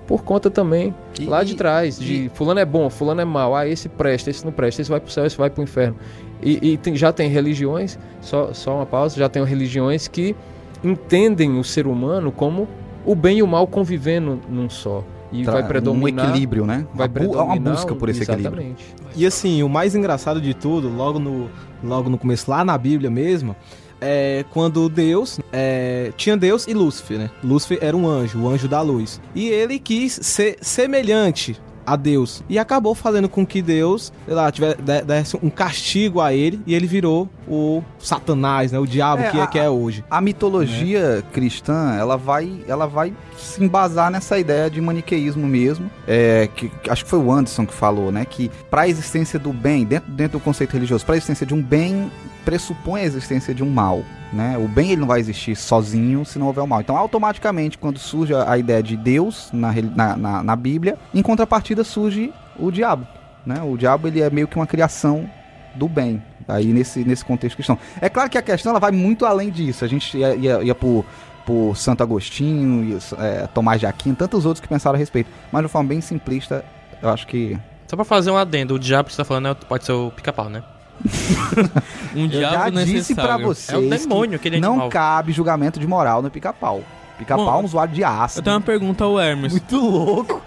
por 0.07 0.22
conta 0.24 0.51
também 0.51 0.95
E- 1.18 1.24
lá 1.24 1.43
de 1.43 1.55
trás, 1.55 1.99
de 1.99 2.30
fulano 2.34 2.61
é 2.61 2.64
bom, 2.64 2.90
fulano 2.90 3.20
é 3.20 3.24
mau, 3.24 3.55
ah, 3.57 3.66
esse 3.66 3.88
presta, 3.88 4.28
esse 4.30 4.45
não 4.45 4.53
presta, 4.53 4.82
esse 4.82 4.90
vai 4.90 5.01
pro 5.01 5.11
céu, 5.11 5.24
esse 5.24 5.38
vai 5.38 5.49
pro 5.49 5.62
inferno. 5.62 5.97
E, 6.43 6.72
e 6.72 6.76
tem- 6.76 6.95
já 6.97 7.12
tem 7.12 7.30
religiões, 7.30 7.99
só, 8.20 8.53
só 8.53 8.76
uma 8.76 8.86
pausa, 8.86 9.16
já 9.16 9.28
tem 9.28 9.43
religiões 9.45 10.09
que 10.09 10.36
entendem 10.84 11.59
o 11.59 11.64
ser 11.64 11.86
humano 11.86 12.30
como 12.32 12.68
o 13.05 13.15
bem 13.15 13.39
e 13.39 13.43
o 13.43 13.47
mal 13.47 13.67
convivendo 13.67 14.41
num 14.49 14.69
só. 14.71 15.05
E 15.33 15.45
Tra- 15.45 15.53
vai 15.55 15.67
predominar... 15.67 16.27
Um 16.27 16.29
equilíbrio, 16.29 16.67
né? 16.67 16.87
Vai 16.95 17.09
uma, 17.09 17.21
bu- 17.21 17.33
uma 17.33 17.47
predominar 17.47 17.75
busca 17.75 17.93
o- 17.93 17.97
por 17.97 18.09
esse 18.11 18.23
equilíbrio. 18.23 18.49
Exatamente. 18.53 18.85
E 19.17 19.25
assim, 19.27 19.63
o 19.63 19.69
mais 19.69 19.95
engraçado 19.95 20.41
de 20.41 20.53
tudo, 20.53 20.89
logo 20.89 21.19
no, 21.19 21.49
logo 21.83 22.11
no 22.11 22.19
começo, 22.19 22.51
lá 22.51 22.63
na 22.65 22.77
Bíblia 22.77 23.11
mesmo, 23.11 23.57
é 24.01 24.45
quando 24.51 24.89
Deus 24.89 25.41
é, 25.53 26.13
tinha 26.17 26.37
Deus 26.37 26.67
e 26.67 26.75
Lúcifer, 26.75 27.19
né? 27.19 27.31
Lúcifer 27.43 27.79
era 27.81 27.97
um 27.97 28.07
anjo, 28.07 28.41
o 28.41 28.49
anjo 28.49 28.69
da 28.69 28.83
luz. 28.83 29.21
E 29.35 29.49
ele 29.49 29.79
quis 29.79 30.13
ser 30.23 30.57
semelhante 30.61 31.59
a 31.87 31.97
Deus. 31.97 32.43
E 32.49 32.59
acabou 32.59 32.95
fazendo 32.95 33.28
com 33.28 33.45
que 33.47 33.61
Deus, 33.62 34.12
sei 34.24 34.35
lá, 34.35 34.51
de- 34.51 34.61
desse 35.07 35.37
um 35.43 35.51
castigo 35.51 36.20
a 36.20 36.33
ele 36.33 36.61
e 36.66 36.74
ele 36.74 36.87
virou 36.87 37.28
o 37.49 37.83
Satanás, 37.99 38.72
né? 38.72 38.78
O 38.78 38.87
diabo 38.87 39.22
É, 39.22 39.30
que, 39.30 39.39
é, 39.39 39.43
a- 39.43 39.47
que 39.47 39.59
é 39.59 39.68
hoje. 39.68 40.05
A 40.11 40.20
mitologia 40.20 41.22
cristã, 41.33 41.95
ela 41.99 42.16
vai, 42.16 42.62
ela 42.68 42.87
vai 42.87 43.12
se 43.37 43.62
embasar 43.62 44.11
nessa 44.11 44.39
ideia 44.39 44.70
de 44.70 44.80
maniqueísmo 44.80 45.47
mesmo. 45.47 45.91
É, 46.07 46.49
que, 46.55 46.68
que 46.68 46.91
acho 46.91 47.05
que 47.05 47.11
foi 47.11 47.18
o 47.18 47.30
Anderson 47.33 47.66
que 47.66 47.74
falou, 47.74 48.12
né? 48.12 48.24
Que 48.24 48.51
para 48.70 48.83
a 48.83 48.89
existência 48.89 49.39
do 49.39 49.53
bem, 49.53 49.85
dentro, 49.85 50.11
dentro 50.12 50.39
do 50.39 50.43
conceito 50.45 50.72
religioso, 50.72 51.05
para 51.05 51.14
a 51.14 51.16
existência 51.16 51.47
de 51.47 51.55
um 51.55 51.62
bem, 51.62 52.11
pressupõe 52.45 53.01
a 53.01 53.05
existência 53.05 53.55
de 53.55 53.62
um 53.62 53.70
mal. 53.70 54.03
Né? 54.33 54.57
O 54.57 54.66
bem 54.66 54.93
ele 54.93 55.01
não 55.01 55.07
vai 55.07 55.20
existir 55.20 55.55
sozinho 55.55 56.24
se 56.24 56.39
não 56.39 56.47
houver 56.47 56.62
o 56.62 56.66
mal. 56.66 56.80
Então, 56.80 56.97
automaticamente, 56.97 57.76
quando 57.76 57.99
surge 57.99 58.35
a 58.35 58.57
ideia 58.57 58.83
de 58.83 58.97
Deus 58.97 59.51
na, 59.53 59.72
na, 59.72 60.16
na, 60.16 60.43
na 60.43 60.57
Bíblia, 60.57 60.97
em 61.12 61.20
contrapartida 61.20 61.85
surge 61.85 62.33
o 62.59 62.70
diabo. 62.70 63.07
Né? 63.45 63.61
O 63.62 63.76
diabo 63.76 64.09
ele 64.09 64.22
é 64.22 64.30
meio 64.30 64.49
que 64.49 64.57
uma 64.57 64.66
criação 64.66 65.28
do 65.74 65.89
bem, 65.89 66.22
Aí 66.49 66.72
nesse, 66.72 67.05
nesse 67.05 67.24
contexto 67.24 67.57
cristão. 67.57 67.78
É 68.01 68.09
claro 68.09 68.28
que 68.28 68.37
a 68.37 68.43
questão 68.43 68.70
ela 68.70 68.80
vai 68.80 68.91
muito 68.91 69.24
além 69.24 69.51
disso. 69.51 69.85
A 69.85 69.89
gente 69.89 70.18
ia, 70.18 70.35
ia, 70.35 70.62
ia 70.62 70.74
por, 70.74 71.05
por 71.47 71.76
Santo 71.76 72.03
Agostinho, 72.03 72.85
ia, 72.85 72.99
é, 73.18 73.47
Tomás 73.47 73.80
de 73.80 73.87
Aquino, 73.87 74.16
tantos 74.16 74.45
outros 74.45 74.61
que 74.61 74.68
pensaram 74.68 74.97
a 74.97 74.99
respeito. 74.99 75.30
Mas 75.51 75.61
de 75.61 75.66
uma 75.66 75.68
forma 75.68 75.89
bem 75.89 76.01
simplista, 76.01 76.64
eu 77.01 77.09
acho 77.09 77.26
que. 77.26 77.59
Só 77.87 77.97
pra 77.97 78.05
fazer 78.05 78.30
um 78.30 78.37
adendo, 78.37 78.74
o 78.74 78.78
diabo 78.78 79.09
que 79.09 79.14
você 79.14 79.18
tá 79.18 79.24
falando 79.24 79.49
é- 79.49 79.55
pode 79.55 79.85
ser 79.85 79.93
o 79.93 80.11
pica-pau, 80.11 80.49
né? 80.49 80.62
Um 82.14 82.24
Eu 82.26 82.30
já 82.30 82.49
diabo 82.70 82.84
disse 82.84 83.14
pra 83.14 83.24
necessário. 83.38 83.47
vocês. 83.47 83.68
É 83.70 83.76
o 83.76 83.88
demônio, 83.88 84.38
que 84.38 84.51
não 84.61 84.72
animal. 84.72 84.88
cabe 84.90 85.32
julgamento 85.32 85.80
de 85.80 85.86
moral 85.86 86.22
no 86.22 86.30
pica-pau. 86.30 86.82
Pica-pau 87.18 87.59
é 87.61 87.62
um 87.62 87.64
usuário 87.64 87.95
de 87.95 88.03
Eu 88.03 88.09
ácido. 88.09 88.43
tenho 88.43 88.57
uma 88.57 88.62
pergunta 88.62 89.05
ao 89.05 89.18
Hermes. 89.18 89.53
Muito 89.53 89.76
louco. 89.76 90.40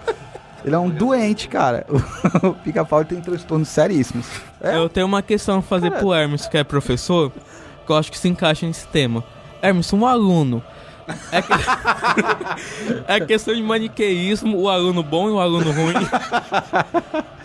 Ele 0.64 0.74
é 0.74 0.78
um 0.78 0.88
doente, 0.90 1.48
cara. 1.48 1.86
O 2.42 2.52
pica-pau 2.54 3.04
tem 3.04 3.20
transtornos 3.20 3.68
seríssimos. 3.68 4.26
É? 4.60 4.76
Eu 4.76 4.88
tenho 4.88 5.06
uma 5.06 5.22
questão 5.22 5.58
a 5.58 5.62
fazer 5.62 5.90
Cara. 5.90 6.00
pro 6.02 6.12
Hermes, 6.12 6.46
que 6.46 6.58
é 6.58 6.64
professor, 6.64 7.30
que 7.84 7.92
eu 7.92 7.96
acho 7.96 8.10
que 8.10 8.18
se 8.18 8.28
encaixa 8.28 8.66
nesse 8.66 8.86
tema. 8.88 9.22
Hermes, 9.62 9.92
um 9.92 10.04
aluno. 10.06 10.62
É, 11.30 11.42
que... 11.42 11.52
é 13.06 13.20
questão 13.20 13.54
de 13.54 13.62
maniqueísmo, 13.62 14.58
o 14.58 14.68
aluno 14.68 15.02
bom 15.02 15.28
e 15.28 15.32
o 15.32 15.40
aluno 15.40 15.70
ruim. 15.70 15.94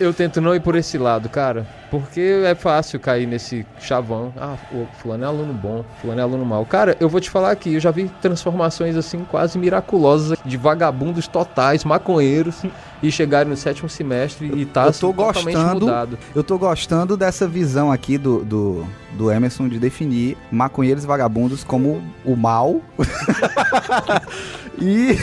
Eu 0.00 0.12
tento 0.12 0.40
não 0.40 0.54
ir 0.54 0.60
por 0.60 0.74
esse 0.74 0.98
lado, 0.98 1.28
cara. 1.28 1.66
Porque 1.90 2.42
é 2.44 2.54
fácil 2.54 2.98
cair 2.98 3.26
nesse 3.26 3.66
chavão. 3.78 4.32
Ah, 4.36 4.56
o 4.72 4.86
fulano 4.98 5.24
é 5.24 5.26
aluno 5.26 5.52
bom, 5.52 5.84
fulano 6.00 6.20
é 6.20 6.22
aluno 6.22 6.44
mau. 6.44 6.64
Cara, 6.64 6.96
eu 6.98 7.08
vou 7.08 7.20
te 7.20 7.28
falar 7.28 7.50
aqui, 7.50 7.74
eu 7.74 7.80
já 7.80 7.90
vi 7.90 8.10
transformações 8.22 8.96
assim 8.96 9.24
quase 9.30 9.58
miraculosas 9.58 10.38
de 10.42 10.56
vagabundos 10.56 11.28
totais, 11.28 11.84
maconheiros, 11.84 12.62
e 13.02 13.12
chegarem 13.12 13.50
no 13.50 13.56
sétimo 13.56 13.90
semestre 13.90 14.50
e 14.54 14.64
tá 14.64 14.84
Eu 14.84 14.88
assim, 14.88 15.00
tô 15.00 15.12
totalmente 15.12 15.54
gostando. 15.54 15.80
mudado. 15.86 16.18
Eu 16.34 16.42
tô 16.42 16.56
gostando 16.56 17.16
dessa 17.16 17.46
visão 17.46 17.92
aqui 17.92 18.16
do, 18.16 18.42
do, 18.42 18.86
do 19.12 19.30
Emerson 19.30 19.68
de 19.68 19.78
definir 19.78 20.38
maconheiros 20.50 21.04
e 21.04 21.06
vagabundos 21.06 21.62
como 21.62 22.02
o 22.24 22.34
mal. 22.34 22.80
e. 24.80 25.16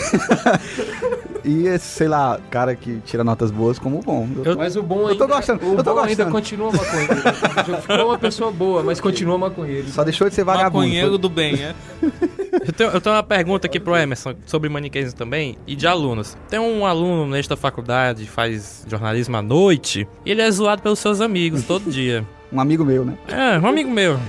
e 1.46 1.68
esse, 1.68 1.86
sei 1.86 2.08
lá, 2.08 2.40
cara 2.50 2.76
que 2.76 3.00
tira 3.06 3.24
notas 3.24 3.52
boas 3.52 3.80
como 3.80 4.00
o 4.00 4.02
bom. 4.02 4.28
Eu- 4.46 4.58
Mas 4.58 4.76
o 4.76 4.84
bom 4.84 5.10
Eu 5.10 5.16
tô 5.16 5.24
ainda, 5.24 5.36
gostando, 5.36 5.66
o 5.66 5.74
eu 5.78 5.84
tô 5.84 5.94
bom 5.94 6.00
ainda 6.02 6.26
gostando. 6.26 6.32
continua 6.32 6.72
maconheiro. 6.72 7.22
Já 7.68 7.82
ficou 7.82 8.06
uma 8.08 8.18
pessoa 8.18 8.52
boa, 8.52 8.84
mas 8.84 9.00
continua 9.00 9.38
maconheiro. 9.38 9.88
Só 9.90 10.04
deixou 10.04 10.30
de 10.30 10.36
ser 10.36 10.44
vagabundo. 10.44 10.86
Maconheiro 10.86 11.18
do 11.18 11.30
bem, 11.30 11.56
é? 11.64 11.74
Eu 12.66 12.74
tenho, 12.74 12.90
eu 12.90 13.00
tenho 13.02 13.16
uma 13.16 13.24
pergunta 13.24 13.68
aqui 13.68 13.80
pro 13.80 13.96
Emerson 13.96 14.34
sobre 14.46 14.68
maniqueísmo 14.70 15.18
também 15.18 15.56
e 15.68 15.76
de 15.76 15.88
alunos. 15.88 16.36
Tem 16.50 16.60
um 16.60 16.86
aluno 16.86 17.26
nesta 17.28 17.56
faculdade, 17.56 18.26
faz 18.28 18.86
jornalismo 18.88 19.38
à 19.38 19.42
noite, 19.42 20.08
e 20.26 20.32
ele 20.32 20.42
é 20.42 20.50
zoado 20.52 20.82
pelos 20.82 21.00
seus 21.00 21.22
amigos 21.22 21.64
todo 21.64 21.90
dia. 21.90 22.26
Um 22.52 22.60
amigo 22.60 22.84
meu, 22.84 23.06
né? 23.06 23.14
É, 23.28 23.58
um 23.60 23.68
amigo 23.68 23.90
meu. 23.90 24.20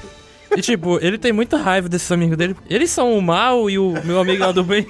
E 0.57 0.61
tipo, 0.61 0.99
ele 1.01 1.17
tem 1.17 1.33
muita 1.33 1.57
raiva 1.57 1.89
desses 1.89 2.11
amigos 2.11 2.37
dele. 2.37 2.57
Eles 2.69 2.91
são 2.91 3.17
o 3.17 3.23
mal 3.23 3.71
e 3.71 3.79
o 3.79 3.95
meu 4.05 4.19
amigo 4.21 4.43
é 4.43 4.49
o 4.49 4.53
do 4.53 4.65
bem. 4.65 4.87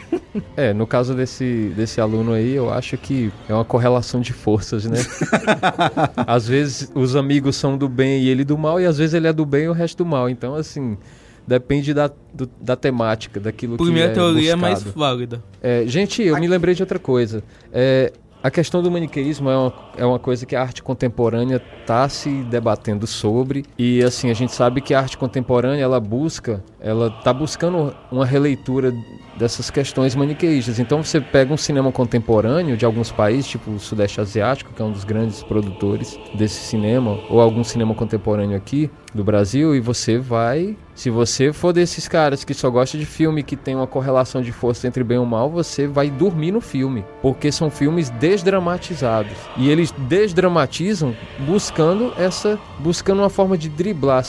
É, 0.57 0.73
no 0.73 0.87
caso 0.87 1.15
desse, 1.15 1.73
desse 1.77 2.01
aluno 2.01 2.33
aí, 2.33 2.55
eu 2.55 2.73
acho 2.73 2.97
que 2.97 3.31
é 3.49 3.53
uma 3.55 3.65
correlação 3.65 4.21
de 4.21 4.33
forças, 4.33 4.85
né? 4.87 4.99
às 6.27 6.47
vezes 6.49 6.91
os 6.95 7.17
amigos 7.17 7.57
são 7.57 7.77
do 7.77 7.89
bem 7.89 8.23
e 8.23 8.29
ele 8.29 8.45
do 8.45 8.57
mal, 8.57 8.81
e 8.81 8.87
às 8.87 8.99
vezes 8.99 9.15
ele 9.15 9.27
é 9.27 9.33
do 9.33 9.45
bem 9.45 9.65
e 9.65 9.69
o 9.69 9.73
resto 9.73 9.99
do 10.05 10.07
mal. 10.07 10.29
Então, 10.29 10.55
assim, 10.55 10.97
depende 11.47 11.93
da, 11.93 12.11
do- 12.33 12.51
da 12.61 12.77
temática, 12.77 13.41
daquilo 13.41 13.77
Por 13.77 13.91
minha 13.91 14.07
que 14.07 14.13
é 14.13 14.15
teoria 14.15 14.53
é 14.53 14.57
mais 14.57 14.83
buscado. 14.83 14.99
válida. 15.01 15.45
É, 15.63 15.85
gente, 15.87 16.23
eu 16.23 16.39
me 16.39 16.47
lembrei 16.49 16.75
de 16.75 16.83
outra 16.83 16.99
coisa. 16.99 17.43
É, 17.73 18.13
a 18.43 18.51
questão 18.51 18.83
do 18.83 18.91
maniqueísmo 18.91 19.51
é 19.51 19.57
uma, 19.57 19.73
é 20.01 20.07
uma 20.07 20.19
coisa 20.19 20.47
que 20.47 20.57
a 20.57 20.63
arte 20.63 20.83
contemporânea 20.83 21.63
está 21.81 22.09
se 22.09 22.31
debatendo 22.45 23.07
sobre. 23.07 23.67
E 23.79 24.03
assim, 24.03 24.31
a 24.31 24.35
gente 24.35 24.51
sabe 24.51 24.81
que 24.81 24.95
a 24.95 24.99
arte 24.99 25.19
contemporânea 25.19 25.83
ela 25.83 26.01
busca, 26.01 26.65
ela 26.81 27.09
está 27.09 27.35
buscando 27.35 27.95
uma 28.11 28.25
releitura 28.25 28.95
dessas 29.41 29.71
questões 29.71 30.15
maniqueístas. 30.15 30.79
Então 30.79 31.03
você 31.03 31.21
pega 31.21 31.53
um 31.53 31.57
cinema 31.57 31.93
contemporâneo 31.93 32.77
de 32.77 32.85
alguns 32.85 33.13
países, 33.13 33.47
tipo 33.47 33.71
o 33.71 33.79
Sudeste 33.79 34.21
Asiático, 34.21 34.73
que 34.73 34.81
é 34.81 34.85
um 34.85 34.93
dos 34.93 35.05
grandes 35.05 35.43
produtores 35.43 36.19
desse 36.35 36.61
cinema, 36.61 37.19
ou 37.29 37.41
algum 37.41 37.65
cinema 37.65 37.95
contemporâneo 37.95 38.57
aqui 38.57 38.91
do 39.15 39.25
Brasil, 39.25 39.75
e 39.75 39.81
você 39.81 40.19
vai. 40.19 40.77
Se 40.95 41.09
você 41.09 41.53
for 41.53 41.73
desses 41.73 42.07
caras 42.07 42.45
que 42.45 42.53
só 42.53 42.69
gosta 42.69 42.99
de 42.99 43.07
filme 43.07 43.43
que 43.43 43.57
tem 43.57 43.75
uma 43.75 43.87
correlação 43.87 44.43
de 44.43 44.53
força 44.53 44.87
entre 44.87 45.03
bem 45.03 45.21
e 45.21 45.27
mal, 45.27 45.49
você 45.49 45.87
vai 45.87 46.11
dormir 46.11 46.53
no 46.53 46.61
filme. 46.61 47.05
Porque 47.23 47.51
são 47.51 47.71
filmes 47.71 48.11
desdramatizados. 48.11 49.33
E 49.57 49.71
eles 49.71 49.90
desdramatizam 49.99 51.15
buscando 51.41 52.13
essa. 52.19 52.59
buscando 52.79 53.21
uma 53.21 53.31
forma 53.31 53.57
de 53.57 53.69
driblar. 53.69 54.25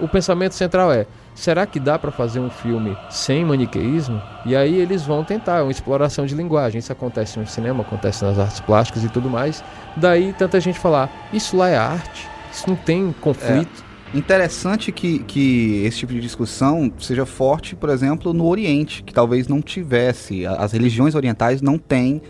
O 0.00 0.08
pensamento 0.08 0.52
central 0.52 0.92
é. 0.92 1.06
Será 1.34 1.64
que 1.64 1.80
dá 1.80 1.98
pra 1.98 2.10
fazer 2.10 2.40
um 2.40 2.50
filme 2.50 2.96
sem 3.08 3.42
maniqueísmo? 3.44 4.20
E 4.44 4.54
aí 4.54 4.78
eles 4.78 5.02
vão 5.02 5.24
tentar, 5.24 5.60
é 5.60 5.62
uma 5.62 5.70
exploração 5.70 6.26
de 6.26 6.34
linguagem. 6.34 6.78
Isso 6.78 6.92
acontece 6.92 7.38
no 7.38 7.46
cinema, 7.46 7.82
acontece 7.82 8.22
nas 8.22 8.38
artes 8.38 8.60
plásticas 8.60 9.02
e 9.02 9.08
tudo 9.08 9.30
mais. 9.30 9.64
Daí 9.96 10.34
tanta 10.34 10.60
gente 10.60 10.78
falar, 10.78 11.10
isso 11.32 11.56
lá 11.56 11.70
é 11.70 11.76
arte, 11.76 12.28
isso 12.52 12.68
não 12.68 12.76
tem 12.76 13.14
conflito. 13.20 13.82
Interessante 14.14 14.92
que, 14.92 15.20
que 15.20 15.82
esse 15.86 15.98
tipo 15.98 16.12
de 16.12 16.20
discussão 16.20 16.92
seja 16.98 17.24
forte, 17.24 17.74
por 17.74 17.88
exemplo, 17.88 18.34
no 18.34 18.46
Oriente, 18.46 19.02
que 19.02 19.12
talvez 19.12 19.48
não 19.48 19.62
tivesse. 19.62 20.44
As 20.44 20.72
religiões 20.72 21.14
orientais 21.14 21.62
não 21.62 21.78
têm 21.78 22.20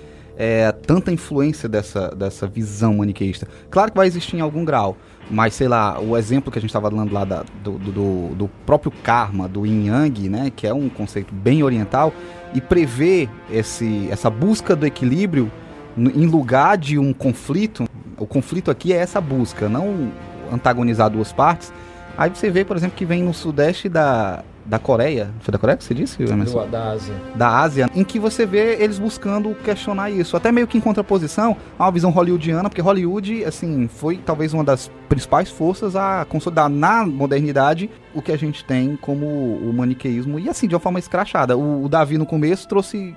é, 0.45 0.72
tanta 0.72 1.12
influência 1.12 1.68
dessa, 1.68 2.09
dessa 2.16 2.49
visão 2.49 2.95
maniqueísta. 2.95 3.47
Claro 3.70 3.93
que 3.93 3.97
vai 3.97 4.09
existir 4.09 4.34
em 4.36 4.40
algum 4.40 4.64
grau, 4.64 4.97
mas 5.30 5.55
sei 5.55 5.68
lá, 5.68 6.01
o 6.01 6.16
exemplo 6.16 6.51
que 6.51 6.59
a 6.59 6.61
gente 6.61 6.70
estava 6.70 6.90
falando 6.90 7.12
lá 7.12 7.24
da- 7.24 7.45
do, 7.62 7.78
do- 7.78 8.34
do- 8.34 8.49
próprio 8.66 8.90
karma, 9.05 9.47
do 9.49 9.64
yin 9.64 9.86
yang, 9.86 10.28
né, 10.28 10.51
que 10.55 10.66
é 10.66 10.74
um 10.74 10.88
conceito 10.88 11.32
bem 11.32 11.62
oriental, 11.62 12.12
e 12.53 12.61
prevê 12.61 13.28
esse, 13.53 14.09
essa 14.11 14.28
busca 14.28 14.74
do 14.74 14.84
equilíbrio 14.84 15.49
em 15.97 16.26
lugar 16.26 16.76
de 16.76 16.99
um 16.99 17.12
conflito. 17.12 17.88
O 18.18 18.26
conflito 18.26 18.68
aqui 18.68 18.93
é 18.93 18.97
essa 18.97 19.20
busca, 19.20 19.68
não 19.68 20.11
antagonizar 20.53 21.09
duas 21.09 21.32
partes. 21.32 21.72
Aí 22.18 22.28
você 22.30 22.51
vê, 22.51 22.64
por 22.64 22.76
exemplo, 22.76 22.97
que 22.97 23.05
vem 23.05 23.22
no 23.22 23.32
sudeste 23.32 23.88
da, 23.88 24.43
da 24.65 24.79
Coreia. 24.79 25.31
Foi 25.41 25.53
da 25.53 25.59
Coreia 25.59 25.77
que 25.77 25.85
você 25.85 25.95
disse? 25.95 26.23
Do, 26.23 26.67
da 26.67 26.91
Ásia. 26.91 27.15
da 27.35 27.61
Ásia, 27.61 27.91
em 27.95 28.05
que 28.05 28.19
você 28.19 28.47
vê 28.47 28.83
eles 28.83 28.99
buscando 28.99 29.55
questionar 29.57 30.11
isso, 30.11 30.37
até 30.37 30.53
meio 30.53 30.67
que 30.67 30.79
em 30.79 30.81
contraposição 30.81 31.57
a 31.79 31.85
uma 31.85 31.93
visão 31.93 32.11
hollywoodiana, 32.11 32.69
porque 32.69 32.81
Hollywood, 32.81 33.45
assim, 33.45 33.89
foi 33.89 34.19
talvez 34.19 34.53
uma 34.53 34.65
das 34.65 34.91
principais 35.09 35.51
forças 35.51 35.97
a 35.97 36.25
consolidar 36.29 36.69
na 36.69 37.05
modernidade 37.05 37.91
o 38.15 38.23
que 38.23 38.33
a 38.33 38.37
gente 38.37 38.65
tem 38.65 38.97
como 38.97 39.27
o 39.27 39.73
maniqueísmo, 39.73 40.39
e 40.39 40.49
assim, 40.49 40.67
de 40.67 40.75
uma 40.75 40.81
forma 40.81 40.99
escrachada. 40.99 41.57
O, 41.57 41.85
o 41.85 41.89
Davi, 41.89 42.19
no 42.19 42.27
começo, 42.27 42.69
trouxe 42.69 43.15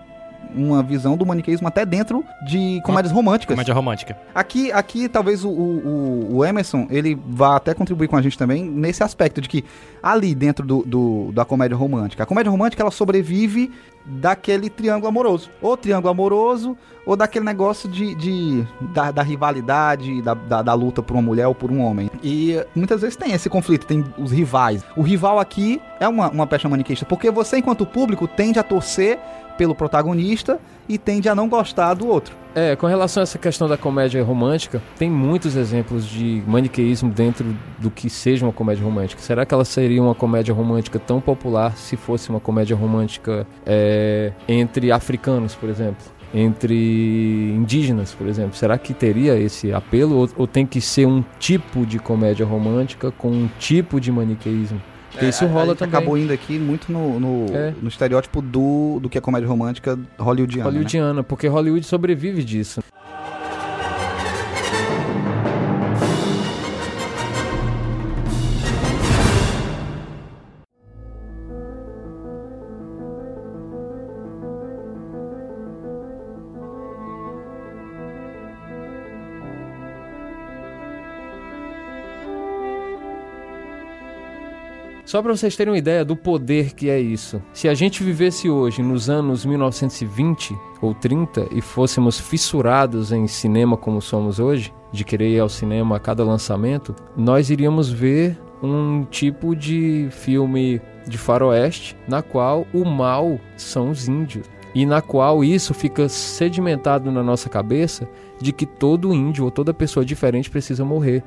uma 0.53 0.83
visão 0.83 1.15
do 1.17 1.25
maniqueísmo 1.25 1.67
até 1.67 1.85
dentro 1.85 2.23
de 2.47 2.81
comédias 2.83 3.13
românticas. 3.13 3.55
Comédia 3.55 3.73
romântica. 3.73 4.17
Aqui, 4.33 4.71
aqui 4.71 5.07
talvez 5.07 5.43
o, 5.45 5.49
o, 5.49 6.35
o- 6.37 6.45
Emerson, 6.45 6.87
ele 6.89 7.17
vá 7.27 7.55
até 7.55 7.73
contribuir 7.73 8.07
com 8.07 8.15
a 8.17 8.21
gente 8.21 8.37
também 8.37 8.63
nesse 8.63 9.03
aspecto 9.03 9.41
de 9.41 9.47
que 9.49 9.63
ali 10.03 10.35
dentro 10.35 10.65
do, 10.65 10.83
do- 10.85 11.31
da 11.33 11.45
comédia 11.45 11.75
romântica, 11.77 12.23
a 12.23 12.25
comédia 12.25 12.51
romântica 12.51 12.83
ela 12.83 12.91
sobrevive 12.91 13.71
daquele 14.05 14.69
triângulo 14.69 15.07
amoroso. 15.07 15.49
Ou 15.61 15.75
triângulo 15.75 16.11
amoroso, 16.11 16.77
ou 17.05 17.15
daquele 17.15 17.45
negócio 17.45 17.89
de, 17.89 18.15
de- 18.15 18.67
da, 18.93 19.11
da 19.11 19.21
rivalidade, 19.21 20.21
da, 20.21 20.33
da, 20.33 20.61
da 20.61 20.73
luta 20.73 21.01
por 21.01 21.13
uma 21.13 21.21
mulher 21.21 21.47
ou 21.47 21.55
por 21.55 21.71
um 21.71 21.81
homem. 21.81 22.09
E 22.23 22.63
muitas 22.75 23.01
vezes 23.01 23.15
tem 23.15 23.31
esse 23.33 23.49
conflito, 23.49 23.85
tem 23.85 24.03
os 24.17 24.31
rivais. 24.31 24.83
O 24.95 25.01
rival 25.01 25.39
aqui 25.39 25.81
é 25.99 26.07
uma, 26.07 26.29
uma 26.29 26.47
pecha 26.47 26.67
maniqueísta, 26.69 27.05
porque 27.05 27.29
você, 27.31 27.57
enquanto 27.57 27.85
público, 27.85 28.27
tende 28.27 28.59
a 28.59 28.63
torcer 28.63 29.19
pelo 29.57 29.73
protagonista 29.73 30.59
e 30.87 30.97
tende 30.97 31.27
a 31.29 31.35
não 31.35 31.47
gostar 31.47 31.93
do 31.93 32.07
outro. 32.07 32.35
É, 32.55 32.73
com 32.73 32.87
relação 32.87 33.21
a 33.21 33.23
essa 33.23 33.37
questão 33.37 33.67
da 33.67 33.75
comédia 33.75 34.23
romântica, 34.23 34.81
tem 34.97 35.11
muitos 35.11 35.57
exemplos 35.57 36.05
de 36.05 36.41
maniqueísmo 36.47 37.11
dentro 37.11 37.45
do 37.77 37.91
que 37.91 38.09
seja 38.09 38.45
uma 38.45 38.53
comédia 38.53 38.81
romântica. 38.81 39.21
Será 39.21 39.45
que 39.45 39.53
ela 39.53 39.65
seria 39.65 40.01
uma 40.01 40.15
comédia 40.15 40.53
romântica 40.53 40.97
tão 40.97 41.19
popular 41.19 41.75
se 41.75 41.97
fosse 41.97 42.29
uma 42.29 42.39
comédia 42.39 42.73
romântica 42.73 43.45
é, 43.65 44.31
entre 44.47 44.89
africanos, 44.89 45.53
por 45.53 45.67
exemplo? 45.67 46.05
Entre 46.33 47.53
indígenas, 47.55 48.13
por 48.13 48.25
exemplo? 48.25 48.55
Será 48.55 48.77
que 48.77 48.93
teria 48.93 49.37
esse 49.37 49.73
apelo? 49.73 50.15
Ou, 50.15 50.29
ou 50.37 50.47
tem 50.47 50.65
que 50.65 50.79
ser 50.79 51.05
um 51.05 51.23
tipo 51.37 51.85
de 51.85 51.99
comédia 51.99 52.45
romântica 52.45 53.11
com 53.11 53.29
um 53.29 53.49
tipo 53.59 53.99
de 53.99 54.13
maniqueísmo? 54.13 54.81
Porque 55.15 55.29
isso 55.29 55.43
É, 55.45 55.47
a 55.47 55.51
rola 55.51 55.65
gente 55.67 55.77
também. 55.79 55.95
acabou 55.97 56.17
indo 56.17 56.33
aqui 56.33 56.59
muito 56.59 56.91
no, 56.91 57.19
no, 57.19 57.55
É. 57.55 57.73
no 57.81 57.87
estereótipo 57.87 58.41
do, 58.41 58.99
do 59.01 59.09
que 59.09 59.17
é 59.17 59.21
comédia 59.21 59.47
romântica 59.47 59.97
hollywoodiana. 60.19 60.63
né? 60.65 60.69
Hollywoodiana, 60.71 61.23
porque 61.23 61.47
Hollywood 61.47 61.85
sobrevive 61.85 62.43
disso. 62.43 62.81
Só 85.15 85.21
para 85.21 85.33
vocês 85.33 85.55
terem 85.55 85.71
uma 85.71 85.77
ideia 85.77 86.03
do 86.03 86.13
poder 86.13 86.73
que 86.73 86.89
é 86.89 86.99
isso. 86.99 87.41
Se 87.53 87.69
a 87.69 87.73
gente 87.73 88.03
vivesse 88.03 88.49
hoje 88.49 88.83
nos 88.83 89.09
anos 89.09 89.45
1920 89.45 90.53
ou 90.81 90.93
30 90.93 91.47
e 91.51 91.61
fôssemos 91.61 92.19
fissurados 92.19 93.13
em 93.13 93.25
cinema 93.25 93.77
como 93.77 94.01
somos 94.01 94.39
hoje, 94.39 94.73
de 94.91 95.05
querer 95.05 95.29
ir 95.29 95.39
ao 95.39 95.47
cinema 95.47 95.95
a 95.95 95.99
cada 96.01 96.21
lançamento, 96.25 96.93
nós 97.15 97.49
iríamos 97.49 97.89
ver 97.89 98.37
um 98.61 99.05
tipo 99.05 99.55
de 99.55 100.09
filme 100.11 100.81
de 101.07 101.17
faroeste 101.17 101.95
na 102.09 102.21
qual 102.21 102.67
o 102.73 102.83
mal 102.83 103.39
são 103.55 103.91
os 103.91 104.09
índios 104.09 104.45
e 104.75 104.85
na 104.85 105.01
qual 105.01 105.45
isso 105.45 105.73
fica 105.73 106.09
sedimentado 106.09 107.09
na 107.09 107.23
nossa 107.23 107.47
cabeça 107.47 108.05
de 108.41 108.51
que 108.51 108.65
todo 108.65 109.13
índio 109.13 109.45
ou 109.45 109.51
toda 109.51 109.73
pessoa 109.73 110.05
diferente 110.05 110.49
precisa 110.51 110.83
morrer. 110.83 111.23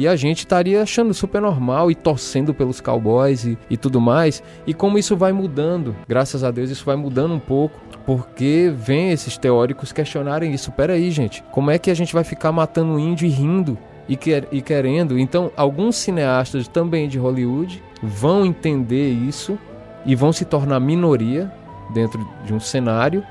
E 0.00 0.08
a 0.08 0.16
gente 0.16 0.38
estaria 0.38 0.80
achando 0.80 1.12
super 1.12 1.42
normal 1.42 1.90
e 1.90 1.94
torcendo 1.94 2.54
pelos 2.54 2.80
cowboys 2.80 3.44
e, 3.44 3.58
e 3.68 3.76
tudo 3.76 4.00
mais. 4.00 4.42
E 4.66 4.72
como 4.72 4.96
isso 4.96 5.14
vai 5.14 5.30
mudando, 5.30 5.94
graças 6.08 6.42
a 6.42 6.50
Deus, 6.50 6.70
isso 6.70 6.86
vai 6.86 6.96
mudando 6.96 7.34
um 7.34 7.38
pouco, 7.38 7.78
porque 8.06 8.72
vem 8.74 9.10
esses 9.10 9.36
teóricos 9.36 9.92
questionarem 9.92 10.54
isso. 10.54 10.72
Peraí, 10.72 11.10
gente, 11.10 11.44
como 11.52 11.70
é 11.70 11.76
que 11.76 11.90
a 11.90 11.94
gente 11.94 12.14
vai 12.14 12.24
ficar 12.24 12.50
matando 12.50 12.98
índio 12.98 13.26
e 13.26 13.28
rindo? 13.28 13.76
E 14.08 14.16
querendo. 14.62 15.18
Então, 15.18 15.52
alguns 15.54 15.96
cineastas 15.96 16.66
também 16.66 17.06
de 17.06 17.18
Hollywood 17.18 17.82
vão 18.02 18.46
entender 18.46 19.10
isso 19.10 19.58
e 20.06 20.14
vão 20.14 20.32
se 20.32 20.46
tornar 20.46 20.80
minoria 20.80 21.52
dentro 21.92 22.26
de 22.46 22.54
um 22.54 22.58
cenário, 22.58 23.22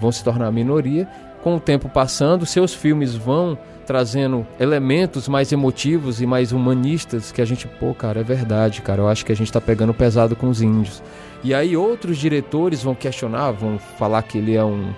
vão 0.00 0.10
se 0.10 0.24
tornar 0.24 0.50
minoria. 0.50 1.08
Com 1.42 1.56
o 1.56 1.60
tempo 1.60 1.88
passando, 1.88 2.44
seus 2.44 2.74
filmes 2.74 3.14
vão 3.14 3.56
trazendo 3.86 4.46
elementos 4.60 5.28
mais 5.28 5.50
emotivos 5.50 6.20
e 6.20 6.26
mais 6.26 6.52
humanistas 6.52 7.32
que 7.32 7.40
a 7.40 7.44
gente, 7.44 7.66
pô, 7.66 7.94
cara, 7.94 8.20
é 8.20 8.22
verdade, 8.22 8.82
cara, 8.82 9.00
eu 9.00 9.08
acho 9.08 9.24
que 9.24 9.32
a 9.32 9.34
gente 9.34 9.50
tá 9.50 9.62
pegando 9.62 9.94
pesado 9.94 10.36
com 10.36 10.48
os 10.48 10.60
índios. 10.60 11.02
E 11.42 11.54
aí 11.54 11.74
outros 11.74 12.18
diretores 12.18 12.82
vão 12.82 12.94
questionar, 12.94 13.52
vão 13.52 13.78
falar 13.78 14.22
que 14.22 14.36
ele 14.36 14.54
é 14.54 14.62
um 14.62 14.92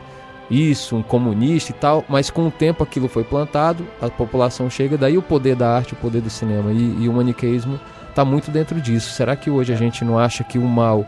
isso, 0.51 0.97
um 0.97 1.03
comunista 1.03 1.71
e 1.71 1.75
tal, 1.75 2.05
mas 2.09 2.29
com 2.29 2.49
o 2.49 2.51
tempo 2.51 2.83
aquilo 2.83 3.07
foi 3.07 3.23
plantado, 3.23 3.87
a 4.01 4.09
população 4.09 4.69
chega, 4.69 4.99
daí 4.99 5.17
o 5.17 5.23
poder 5.23 5.55
da 5.55 5.71
arte, 5.71 5.93
o 5.93 5.97
poder 5.97 6.21
do 6.21 6.29
cinema 6.29 6.73
e, 6.73 7.05
e 7.05 7.09
o 7.09 7.13
maniqueísmo 7.13 7.79
tá 8.15 8.25
muito 8.25 8.51
dentro 8.51 8.81
disso. 8.81 9.13
Será 9.13 9.37
que 9.37 9.49
hoje 9.49 9.73
a 9.73 9.77
gente 9.77 10.05
não 10.05 10.19
acha 10.19 10.43
que 10.43 10.59
o 10.59 10.65
mal, 10.67 11.07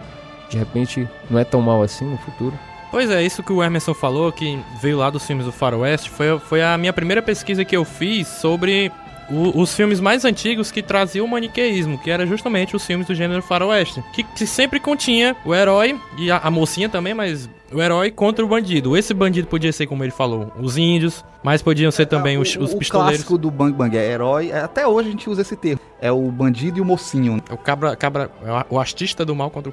de 0.48 0.56
repente, 0.56 1.08
não 1.28 1.38
é 1.40 1.44
tão 1.44 1.60
mal 1.60 1.82
assim 1.82 2.04
no 2.04 2.16
futuro? 2.18 2.56
Pois 2.92 3.10
é, 3.10 3.22
isso 3.24 3.42
que 3.42 3.52
o 3.52 3.62
Emerson 3.64 3.94
falou, 3.94 4.30
que 4.30 4.58
veio 4.80 4.98
lá 4.98 5.10
dos 5.10 5.26
filmes 5.26 5.44
do 5.46 5.50
Faroeste, 5.52 6.08
foi, 6.10 6.38
foi 6.38 6.62
a 6.62 6.76
minha 6.78 6.92
primeira 6.92 7.20
pesquisa 7.22 7.64
que 7.64 7.74
eu 7.76 7.84
fiz 7.84 8.28
sobre 8.28 8.92
o- 9.30 9.60
os 9.62 9.74
filmes 9.74 9.98
mais 9.98 10.24
antigos 10.26 10.70
que 10.70 10.82
traziam 10.82 11.24
o 11.24 11.28
maniqueísmo, 11.28 11.96
que 11.96 12.10
era 12.10 12.26
justamente 12.26 12.76
os 12.76 12.84
filmes 12.84 13.06
do 13.06 13.14
gênero 13.14 13.40
faroeste, 13.40 14.02
que, 14.12 14.22
que 14.22 14.46
sempre 14.46 14.78
continha 14.78 15.34
o 15.44 15.54
herói 15.54 15.98
e 16.18 16.30
a, 16.30 16.36
a 16.36 16.50
mocinha 16.50 16.86
também, 16.88 17.14
mas 17.14 17.48
o 17.72 17.80
herói 17.80 18.10
contra 18.10 18.44
o 18.44 18.48
bandido. 18.48 18.94
Esse 18.94 19.14
bandido 19.14 19.48
podia 19.48 19.72
ser, 19.72 19.86
como 19.86 20.04
ele 20.04 20.10
falou, 20.12 20.52
os 20.60 20.76
índios, 20.76 21.24
mas 21.42 21.62
podiam 21.62 21.90
ser 21.90 22.04
também 22.04 22.36
os, 22.36 22.54
os 22.56 22.74
o 22.74 22.76
pistoleiros. 22.76 23.16
clássico 23.22 23.38
do 23.38 23.50
Bang 23.50 23.72
Bang 23.72 23.96
é 23.96 24.06
herói. 24.10 24.50
é, 24.50 24.58
Até 24.60 24.86
hoje 24.86 25.08
a 25.08 25.12
gente 25.12 25.30
usa 25.30 25.40
esse 25.40 25.56
termo. 25.56 25.80
É 26.02 26.10
o 26.10 26.20
bandido 26.32 26.78
e 26.78 26.80
o 26.80 26.84
mocinho. 26.84 27.40
O 27.48 27.56
cabra, 27.56 27.94
cabra, 27.94 28.28
o 28.68 28.80
artista 28.80 29.24
do 29.24 29.36
mal 29.36 29.50
contra 29.50 29.70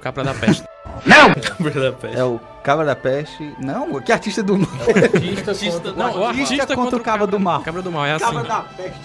o 1.26 1.42
cabra 1.42 1.72
da 1.82 1.92
peste. 1.92 2.18
É 2.20 2.24
o 2.24 2.40
cabra 2.64 2.86
da 2.86 2.96
peste. 2.96 3.56
Não, 3.60 4.00
que 4.00 4.12
artista 4.12 4.44
do 4.44 4.60
mal. 4.60 4.70
Não, 5.96 6.20
o 6.20 6.26
artista 6.26 6.76
contra 6.76 6.98
o 6.98 7.00
cabra 7.00 7.26
do 7.26 7.40
mal. 7.40 7.64
Cabra 7.64 7.82
do 7.82 7.92
mal, 7.92 8.06
é 8.06 8.14
assim. 8.14 8.26
Cabra 8.26 8.44
da 8.44 8.62
peste. 8.62 9.00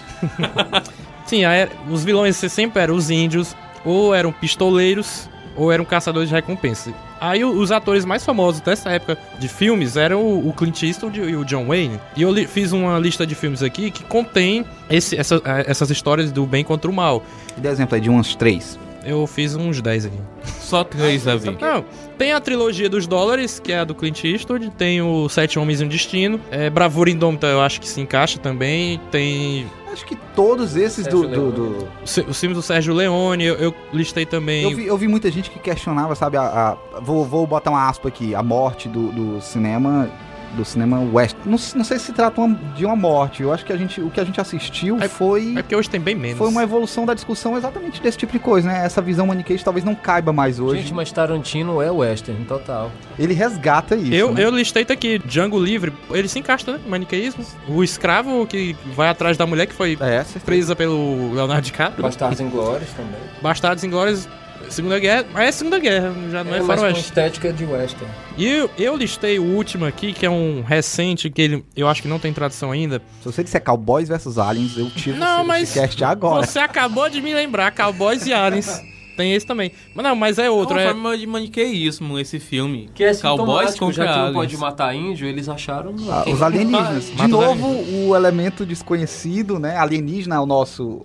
Sim, 1.25 1.45
aí, 1.45 1.67
os 1.89 2.03
vilões 2.03 2.35
sempre 2.35 2.83
eram 2.83 2.93
os 2.93 3.09
índios, 3.09 3.55
ou 3.83 4.13
eram 4.13 4.31
pistoleiros, 4.31 5.27
ou 5.55 5.71
eram 5.71 5.85
caçadores 5.85 6.29
de 6.29 6.35
recompensa. 6.35 6.93
Aí 7.19 7.43
os 7.45 7.71
atores 7.71 8.03
mais 8.05 8.25
famosos 8.25 8.61
dessa 8.61 8.89
época 8.91 9.17
de 9.39 9.47
filmes 9.47 9.95
eram 9.97 10.21
o, 10.23 10.53
Clint 10.53 10.83
Eastwood 10.83 11.19
e 11.19 11.35
o 11.35 11.45
John 11.45 11.65
Wayne. 11.67 11.99
E 12.15 12.21
eu 12.21 12.33
fiz 12.47 12.71
uma 12.71 12.99
lista 12.99 13.25
de 13.25 13.35
filmes 13.35 13.63
aqui 13.63 13.89
que 13.91 14.03
contém 14.03 14.65
esse- 14.89 15.17
essa- 15.17 15.41
eh, 15.45 15.65
essas 15.67 15.89
histórias 15.89 16.31
do 16.31 16.45
bem 16.45 16.63
contra 16.63 16.89
o 16.89 16.93
mal. 16.93 17.23
Dê 17.57 17.69
exemplo 17.69 17.95
aí 17.95 18.01
de 18.01 18.09
uns 18.09 18.35
três. 18.35 18.77
Eu 19.03 19.27
fiz 19.27 19.55
uns 19.55 19.81
10 19.81 20.05
aqui. 20.07 20.17
Só 20.59 20.83
três, 20.83 21.23
Davi. 21.25 21.55
Não, 21.61 21.85
tem 22.17 22.33
a 22.33 22.39
trilogia 22.39 22.89
dos 22.89 23.05
dólares, 23.07 23.59
que 23.59 23.71
é 23.71 23.79
a 23.79 23.83
do 23.83 23.93
Clint 23.95 24.23
Eastwood. 24.23 24.69
Tem 24.71 25.01
o 25.01 25.27
Sete 25.29 25.57
Homens 25.59 25.81
e 25.81 25.85
um 25.85 25.87
Destino. 25.87 26.39
É, 26.51 26.69
Bravura 26.69 27.09
Indômita 27.09 27.47
eu 27.47 27.61
acho 27.61 27.79
que 27.81 27.87
se 27.87 27.99
encaixa 28.01 28.39
também. 28.39 28.99
Tem 29.11 29.65
Acho 29.91 30.05
que 30.05 30.15
todos 30.35 30.75
esses 30.75 31.07
do. 31.07 31.25
do- 31.27 31.51
do- 31.51 31.87
os 32.03 32.17
os 32.17 32.37
filmes 32.39 32.57
do 32.57 32.61
Sérgio 32.61 32.93
Leone. 32.93 33.45
Eu, 33.45 33.55
eu 33.55 33.75
listei 33.93 34.25
também... 34.25 34.63
Eu, 34.63 34.75
vi, 34.75 34.85
eu 34.87 34.97
vi 34.97 35.07
muita 35.07 35.31
gente 35.31 35.49
que 35.49 35.57
questionava, 35.59 36.13
sabe? 36.15 36.35
A, 36.35 36.41
a- 36.43 36.99
vou, 36.99 37.23
vou 37.23 37.47
botar 37.47 37.69
uma 37.71 37.87
aspa 37.87 38.09
aqui. 38.09 38.35
A 38.35 38.43
morte 38.43 38.89
do, 38.89 39.11
do 39.11 39.41
cinema. 39.41 40.09
Do 40.55 40.63
cinema 40.63 40.99
west. 41.11 41.35
Não, 41.45 41.57
não 41.75 41.83
sei 41.83 41.99
se 41.99 42.13
trata 42.13 42.39
uma- 42.39 42.55
de 42.75 42.85
uma 42.85 42.95
morte. 42.95 43.43
Eu 43.43 43.51
acho 43.51 43.65
que 43.65 43.73
a 43.73 43.77
gente, 43.77 43.99
o 43.99 44.09
que 44.09 44.19
a 44.19 44.23
gente 44.23 44.39
assistiu 44.39 44.97
É- 45.01 45.07
foi. 45.07 45.53
É 45.57 45.61
porque 45.61 45.75
hoje 45.75 45.89
tem 45.89 45.99
bem 45.99 46.15
menos. 46.15 46.37
Foi 46.37 46.47
uma 46.47 46.63
evolução 46.63 47.05
da 47.05 47.13
discussão 47.13 47.57
exatamente 47.57 48.01
desse 48.01 48.17
tipo 48.17 48.31
de 48.31 48.39
coisa, 48.39 48.67
né? 48.69 48.85
Essa 48.85 49.01
visão 49.01 49.27
maniqueísta 49.27 49.65
talvez 49.65 49.83
não 49.83 49.93
caiba 49.95 50.31
mais 50.31 50.59
hoje. 50.59 50.81
Gente, 50.81 50.93
mas 50.93 51.11
Tarantino 51.11 51.81
é 51.81 51.91
western, 51.91 52.45
total. 52.45 52.91
Ele 53.19 53.33
resgata 53.33 53.95
isso. 53.95 54.13
Eu, 54.13 54.33
né? 54.33 54.45
eu 54.45 54.49
listei 54.49 54.85
tá 54.85 54.93
aqui, 54.93 55.19
Django 55.25 55.59
Livre, 55.59 55.91
ele 56.11 56.27
se 56.27 56.39
encaixa, 56.39 56.71
né? 56.71 56.79
Maniqueísmo. 56.87 57.43
O 57.67 57.83
escravo 57.83 58.45
que 58.47 58.75
vai 58.95 59.09
atrás 59.09 59.35
da 59.37 59.45
mulher 59.45 59.65
que 59.65 59.73
foi 59.73 59.97
É, 59.99 60.23
presa 60.45 60.75
pelo 60.75 61.33
Leonardo 61.33 61.63
DiCaprio. 61.63 62.03
Bastardos 62.03 62.39
Inglórios 62.39 62.89
também. 62.91 63.19
Bastardos 63.41 63.83
Inglórios, 63.83 64.27
Segunda 64.69 64.99
Guerra. 64.99 65.25
Mas 65.33 65.47
é 65.47 65.51
Segunda 65.51 65.79
Guerra, 65.79 66.13
já 66.31 66.43
não 66.43 66.55
é, 66.55 66.59
com 66.59 66.65
faroeste. 66.65 67.01
estética 67.01 67.53
de 67.53 67.65
western. 67.65 68.07
E 68.37 68.45
eu, 68.47 68.69
eu 68.77 68.95
listei 68.95 69.39
o 69.39 69.43
último 69.43 69.85
aqui, 69.85 70.13
que 70.13 70.25
é 70.25 70.29
um 70.29 70.61
recente, 70.61 71.29
que 71.29 71.41
ele, 71.41 71.65
eu 71.75 71.87
acho 71.87 72.01
que 72.01 72.07
não 72.07 72.19
tem 72.19 72.33
tradução 72.33 72.71
ainda. 72.71 73.01
Se 73.21 73.25
você 73.25 73.43
disser 73.43 73.63
Cowboys 73.63 74.07
versus 74.07 74.37
Aliens, 74.37 74.77
eu 74.77 74.89
tiro 74.89 75.17
Não, 75.17 75.39
esse 75.39 75.47
mas 75.47 75.73
cast 75.73 76.03
agora. 76.03 76.45
Você 76.45 76.59
acabou 76.59 77.09
de 77.09 77.21
me 77.21 77.33
lembrar, 77.33 77.71
Cowboys 77.71 78.25
e 78.25 78.33
Aliens. 78.33 78.81
Tem 79.15 79.33
esse 79.33 79.45
também. 79.45 79.71
Mas 79.93 80.03
não, 80.03 80.15
mas 80.15 80.37
é 80.39 80.49
outro. 80.49 80.77
É 80.77 80.83
É, 80.83 80.85
uma 80.87 80.93
forma 80.93 81.17
de 81.17 81.25
maniqueísmo 81.25 82.19
esse 82.19 82.39
filme. 82.39 82.89
Que 82.93 83.03
é 83.03 83.15
Cowboys 83.15 83.75
contra 83.77 84.05
já 84.05 84.13
que 84.13 84.19
não 84.19 84.33
pode 84.33 84.57
matar 84.57 84.93
índio, 84.95 85.27
eles 85.27 85.47
acharam... 85.47 85.95
Ah, 86.09 86.25
os 86.27 86.41
alienígenas. 86.41 87.11
De 87.15 87.27
novo, 87.27 87.67
o 88.07 88.15
elemento 88.15 88.65
desconhecido, 88.65 89.57
né? 89.59 89.77
Alienígena 89.77 90.35
é 90.35 90.39
o 90.39 90.45
nosso. 90.45 91.01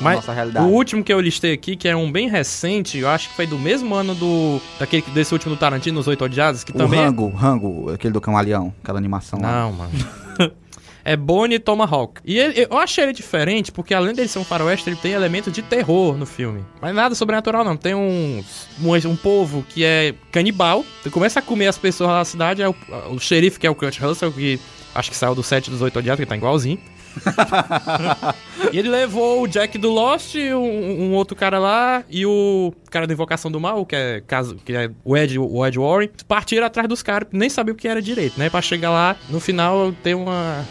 Mas 0.00 0.16
nossa 0.16 0.32
o 0.32 0.34
realidade. 0.34 0.66
último 0.66 1.02
que 1.04 1.12
eu 1.12 1.20
listei 1.20 1.52
aqui, 1.52 1.76
que 1.76 1.88
é 1.88 1.96
um 1.96 2.10
bem 2.10 2.28
recente, 2.28 2.98
eu 2.98 3.08
acho 3.08 3.28
que 3.30 3.36
foi 3.36 3.46
do 3.46 3.58
mesmo 3.58 3.94
ano 3.94 4.14
do. 4.14 4.60
Daquele, 4.78 5.02
desse 5.14 5.32
último 5.32 5.54
do 5.54 5.58
Tarantino, 5.58 5.98
Os 6.00 6.06
Oito 6.06 6.24
Odiados, 6.24 6.64
que 6.64 6.72
O 6.72 6.74
também. 6.74 7.00
é- 7.00 7.04
Rango, 7.04 7.28
Rango, 7.30 7.90
aquele 7.92 8.12
do 8.12 8.20
camaleão, 8.20 8.74
aquela 8.82 8.98
animação 8.98 9.40
lá. 9.40 9.62
Não, 9.62 9.72
mano. 9.72 9.92
é 11.04 11.16
Bonnie 11.16 11.58
Tomahawk. 11.58 12.20
E 12.24 12.38
ele- 12.38 12.66
eu 12.70 12.78
achei 12.78 13.04
ele 13.04 13.12
diferente, 13.12 13.70
porque 13.70 13.92
além 13.92 14.14
dele 14.14 14.28
ser 14.28 14.38
um 14.38 14.44
faroeste, 14.44 14.88
ele 14.88 14.96
tem 14.96 15.12
elementos 15.12 15.52
de 15.52 15.62
terror 15.62 16.16
no 16.16 16.24
filme. 16.26 16.64
Mas 16.80 16.94
nada 16.94 17.14
sobrenatural, 17.14 17.64
não. 17.64 17.76
Tem 17.76 17.94
um, 17.94 18.42
um, 18.82 18.94
um 19.08 19.16
povo 19.16 19.64
que 19.68 19.84
é 19.84 20.14
canibal. 20.32 20.84
Começa 21.10 21.40
a 21.40 21.42
comer 21.42 21.66
as 21.68 21.78
pessoas 21.78 22.10
na 22.10 22.24
cidade. 22.24 22.62
É 22.62 22.68
o, 22.68 22.74
o 23.10 23.18
xerife, 23.18 23.58
que 23.60 23.66
é 23.66 23.70
o 23.70 23.74
Kurt 23.74 23.98
Russell, 24.00 24.32
que 24.32 24.58
acho 24.94 25.10
que 25.10 25.16
saiu 25.16 25.34
do 25.34 25.42
set 25.42 25.70
dos 25.70 25.82
Oito 25.82 25.98
Odiados, 25.98 26.22
que 26.24 26.28
tá 26.28 26.36
igualzinho. 26.36 26.78
e 28.72 28.78
ele 28.78 28.88
levou 28.88 29.42
o 29.42 29.46
Jack 29.46 29.78
do 29.78 29.90
Lost, 29.90 30.34
um, 30.34 30.56
um 30.56 31.14
outro 31.14 31.36
cara 31.36 31.58
lá, 31.58 32.02
e 32.10 32.26
o 32.26 32.72
cara 32.90 33.06
da 33.06 33.12
Invocação 33.12 33.50
do 33.50 33.60
Mal, 33.60 33.84
que 33.86 33.94
é, 33.94 34.20
caso, 34.26 34.56
que 34.56 34.72
é 34.72 34.90
o, 35.04 35.16
Ed, 35.16 35.38
o 35.38 35.64
Ed 35.64 35.78
Warren, 35.78 36.10
partiram 36.26 36.66
atrás 36.66 36.88
dos 36.88 37.02
caras, 37.02 37.28
nem 37.30 37.48
sabiam 37.48 37.74
o 37.74 37.76
que 37.76 37.86
era 37.86 38.02
direito, 38.02 38.38
né? 38.38 38.50
Pra 38.50 38.60
chegar 38.60 38.90
lá, 38.90 39.16
no 39.30 39.38
final, 39.38 39.92
tem 40.02 40.14
uma, 40.14 40.64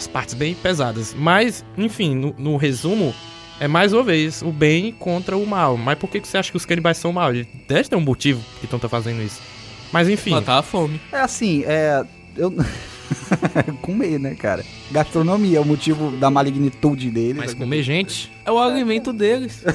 as 0.00 0.06
partes 0.06 0.34
bem 0.34 0.54
pesadas. 0.54 1.14
Mas, 1.16 1.64
enfim, 1.76 2.14
no, 2.14 2.34
no 2.38 2.56
resumo, 2.56 3.14
é 3.60 3.68
mais 3.68 3.92
uma 3.92 4.02
vez 4.02 4.40
o 4.40 4.50
bem 4.50 4.92
contra 4.92 5.36
o 5.36 5.46
mal. 5.46 5.76
Mas 5.76 5.98
por 5.98 6.08
que, 6.08 6.20
que 6.20 6.26
você 6.26 6.38
acha 6.38 6.50
que 6.50 6.56
os 6.56 6.64
canibais 6.64 6.96
são 6.96 7.12
mal? 7.12 7.30
Deve 7.68 7.88
ter 7.88 7.96
um 7.96 8.00
motivo 8.00 8.42
que 8.58 8.64
estão 8.64 8.80
fazendo 8.80 9.22
isso. 9.22 9.40
Mas 9.92 10.08
enfim. 10.08 10.30
Matar 10.30 10.58
a 10.58 10.62
fome. 10.62 10.98
É 11.12 11.20
assim, 11.20 11.64
é. 11.66 12.02
Eu. 12.34 12.54
comer, 13.82 14.18
né, 14.18 14.34
cara? 14.36 14.64
Gastronomia 14.90 15.58
é 15.58 15.60
o 15.60 15.64
motivo 15.64 16.12
da 16.12 16.30
malignitude 16.30 17.10
deles. 17.10 17.36
Mas 17.36 17.52
comer 17.52 17.82
gente. 17.82 18.32
É 18.46 18.50
o 18.50 18.58
alimento 18.58 19.12
deles. 19.12 19.62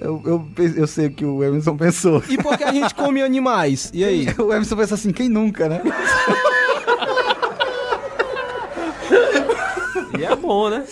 Eu, 0.00 0.22
eu, 0.24 0.48
eu 0.76 0.86
sei 0.86 1.08
o 1.08 1.10
que 1.10 1.24
o 1.24 1.42
Emerson 1.42 1.76
pensou. 1.76 2.22
E 2.28 2.38
por 2.38 2.56
que 2.56 2.62
a 2.62 2.72
gente 2.72 2.94
come 2.94 3.20
animais? 3.20 3.90
E 3.92 4.04
aí? 4.04 4.28
O 4.38 4.52
Emerson 4.52 4.76
pensa 4.76 4.94
assim, 4.94 5.10
quem 5.10 5.28
nunca, 5.28 5.68
né? 5.68 5.82
E 10.18 10.24
é 10.24 10.34
bom, 10.36 10.70
né? 10.70 10.84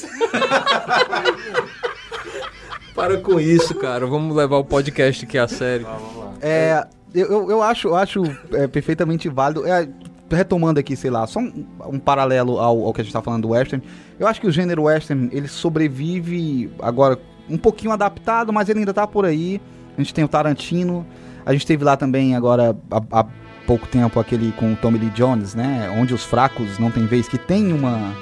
Para 2.94 3.18
com 3.18 3.38
isso, 3.38 3.74
cara. 3.74 4.06
Vamos 4.06 4.36
levar 4.36 4.56
o 4.56 4.64
podcast 4.64 5.24
aqui 5.24 5.38
a 5.38 5.46
sério. 5.46 5.86
É, 6.40 6.86
eu, 7.14 7.26
eu, 7.26 7.50
eu 7.50 7.62
acho, 7.62 7.88
eu 7.88 7.96
acho 7.96 8.22
é, 8.52 8.66
perfeitamente 8.66 9.28
válido. 9.28 9.66
É, 9.66 9.88
retomando 10.30 10.78
aqui, 10.78 10.94
sei 10.96 11.10
lá, 11.10 11.26
só 11.26 11.40
um, 11.40 11.66
um 11.86 11.98
paralelo 11.98 12.58
ao, 12.58 12.84
ao 12.84 12.92
que 12.92 13.00
a 13.00 13.04
gente 13.04 13.12
tá 13.12 13.22
falando 13.22 13.42
do 13.42 13.50
western. 13.50 13.84
Eu 14.18 14.26
acho 14.26 14.40
que 14.40 14.46
o 14.46 14.52
gênero 14.52 14.82
western, 14.84 15.28
ele 15.32 15.48
sobrevive 15.48 16.70
agora 16.80 17.18
um 17.48 17.56
pouquinho 17.56 17.92
adaptado, 17.92 18.52
mas 18.52 18.68
ele 18.68 18.80
ainda 18.80 18.92
tá 18.92 19.06
por 19.06 19.24
aí. 19.24 19.60
A 19.96 20.00
gente 20.00 20.12
tem 20.12 20.24
o 20.24 20.28
Tarantino, 20.28 21.06
a 21.44 21.52
gente 21.52 21.66
teve 21.66 21.82
lá 21.82 21.96
também 21.96 22.36
agora 22.36 22.76
há, 22.90 23.20
há 23.20 23.26
pouco 23.68 23.86
tempo 23.86 24.18
aquele 24.18 24.50
com 24.52 24.72
o 24.72 24.76
Tommy 24.76 24.98
Lee 24.98 25.10
Jones, 25.10 25.54
né? 25.54 25.90
Onde 25.94 26.14
os 26.14 26.24
fracos 26.24 26.78
não 26.78 26.90
tem 26.90 27.04
vez, 27.04 27.28
que 27.28 27.36
tem 27.36 27.70
uma, 27.70 28.14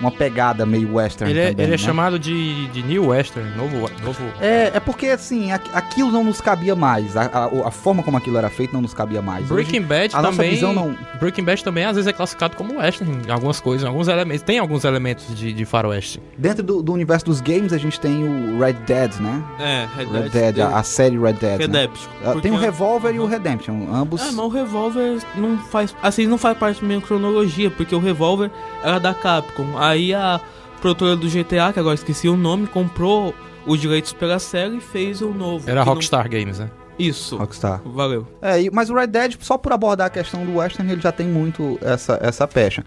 uma 0.00 0.10
pegada 0.10 0.66
meio 0.66 0.94
western 0.94 1.30
Ele 1.30 1.40
é, 1.40 1.50
também, 1.50 1.64
ele 1.66 1.72
é 1.74 1.76
né? 1.76 1.78
chamado 1.78 2.18
de, 2.18 2.66
de 2.68 2.82
New 2.82 3.08
Western, 3.08 3.48
novo. 3.56 3.90
novo... 4.04 4.18
É, 4.40 4.72
é 4.74 4.80
porque 4.80 5.06
assim, 5.08 5.52
aqu- 5.52 5.70
aquilo 5.72 6.10
não 6.10 6.24
nos 6.24 6.40
cabia 6.40 6.74
mais. 6.74 7.16
A, 7.16 7.22
a- 7.24 7.68
a 7.68 7.70
forma 7.70 8.02
como 8.02 8.16
aquilo 8.16 8.36
era 8.36 8.50
feito 8.50 8.72
não 8.72 8.80
nos 8.82 8.92
cabia 8.94 9.22
mais. 9.22 9.46
Breaking 9.46 9.78
Hoje, 9.80 9.86
Bad 9.86 10.16
a 10.16 10.22
nossa 10.22 10.36
também. 10.36 10.50
visão 10.50 10.72
não. 10.72 10.96
Breaking 11.20 11.44
Bad 11.44 11.62
também 11.64 11.84
às 11.84 11.96
vezes 11.96 12.06
é 12.08 12.12
classificado 12.12 12.56
como 12.56 12.78
western 12.78 13.22
em 13.26 13.30
algumas 13.30 13.60
coisas, 13.60 13.84
em 13.84 13.88
alguns 13.88 14.08
elementos. 14.08 14.42
Tem 14.42 14.58
alguns 14.58 14.84
elementos 14.84 15.34
de, 15.36 15.52
de 15.52 15.64
faroeste. 15.64 16.20
Dentro 16.36 16.62
do, 16.62 16.82
do 16.82 16.92
universo 16.92 17.26
dos 17.26 17.40
games, 17.40 17.72
a 17.72 17.78
gente 17.78 17.98
tem 18.00 18.24
o 18.24 18.58
Red 18.58 18.74
Dead, 18.86 19.14
né? 19.20 19.42
É, 19.60 19.86
Red 19.96 20.06
Red 20.06 20.28
Dead, 20.30 20.58
a, 20.60 20.78
a 20.78 20.82
série 20.82 21.18
Red 21.18 21.34
Dead. 21.34 21.58
né? 21.60 21.66
Redemption. 21.66 22.10
Porque- 22.24 22.40
Tem 22.40 22.52
o 22.52 22.56
Revolver 22.56 23.14
e 23.14 23.18
o 23.20 23.26
Redemption, 23.26 23.86
ambos. 23.92 24.20
Ah, 24.20 24.26
mas 24.26 24.38
o 24.38 24.48
Revolver 24.48 25.18
não 25.36 25.56
faz. 25.58 25.94
Assim, 26.02 26.26
não 26.26 26.36
faz 26.38 26.56
parte 26.58 26.80
da 26.80 26.86
minha 26.86 27.00
cronologia, 27.00 27.70
porque 27.70 27.94
o 27.94 27.98
Revolver 28.00 28.50
era 28.82 28.98
da 28.98 29.14
Capcom. 29.14 29.78
Aí 29.88 30.14
a 30.14 30.40
produtora 30.80 31.16
do 31.16 31.28
GTA, 31.28 31.72
que 31.72 31.80
agora 31.80 31.94
esqueci 31.94 32.28
o 32.28 32.36
nome, 32.36 32.66
comprou 32.66 33.34
os 33.66 33.80
direitos 33.80 34.12
pela 34.12 34.38
série 34.38 34.76
e 34.76 34.80
fez 34.80 35.20
o 35.22 35.30
novo. 35.30 35.68
Era 35.70 35.80
que 35.80 35.86
não- 35.86 35.94
Rockstar 35.94 36.28
Games, 36.28 36.58
né? 36.58 36.70
Isso. 36.98 37.36
Rockstar. 37.36 37.80
Valeu. 37.84 38.26
É, 38.40 38.70
mas 38.70 38.88
o 38.88 38.94
Red 38.94 39.08
Dead, 39.08 39.34
só 39.40 39.58
por 39.58 39.72
abordar 39.72 40.06
a 40.06 40.10
questão 40.10 40.44
do 40.46 40.56
western, 40.58 40.92
ele 40.92 41.00
já 41.00 41.10
tem 41.10 41.26
muito 41.26 41.76
essa, 41.82 42.18
essa 42.22 42.46
pecha. 42.46 42.84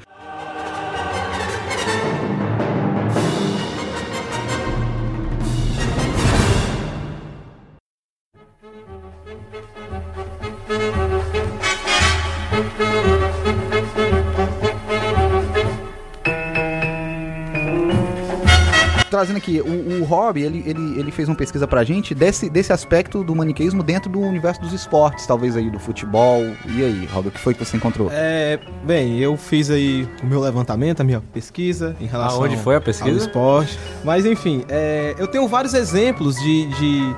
Trazendo 19.37 19.61
aqui, 19.61 19.61
o, 19.61 20.01
o 20.01 20.03
Rob, 20.03 20.41
ele, 20.41 20.63
ele, 20.65 20.99
ele 20.99 21.11
fez 21.11 21.27
uma 21.29 21.35
pesquisa 21.35 21.67
pra 21.67 21.83
gente 21.83 22.13
desse, 22.15 22.49
desse 22.49 22.73
aspecto 22.73 23.23
do 23.23 23.35
maniqueísmo 23.35 23.83
dentro 23.83 24.09
do 24.09 24.19
universo 24.19 24.61
dos 24.61 24.73
esportes, 24.73 25.25
talvez 25.25 25.55
aí 25.55 25.69
do 25.69 25.79
futebol. 25.79 26.41
E 26.65 26.83
aí, 26.83 27.05
Rob, 27.11 27.27
o 27.27 27.31
que 27.31 27.39
foi 27.39 27.53
que 27.53 27.63
você 27.63 27.77
encontrou? 27.77 28.09
É, 28.11 28.59
bem, 28.83 29.19
eu 29.19 29.37
fiz 29.37 29.69
aí 29.69 30.07
o 30.23 30.25
meu 30.25 30.39
levantamento, 30.39 31.01
a 31.01 31.03
minha 31.03 31.21
pesquisa 31.33 31.95
em 31.99 32.05
relação 32.05 32.41
Aonde 32.41 32.57
foi 32.57 32.75
a 32.75 32.77
ao 32.77 32.83
pesquisa? 32.83 33.17
esporte. 33.17 33.77
Mas 34.03 34.25
enfim, 34.25 34.63
é, 34.67 35.15
eu 35.17 35.27
tenho 35.27 35.47
vários 35.47 35.73
exemplos 35.73 36.35
de, 36.35 36.65
de, 36.67 37.15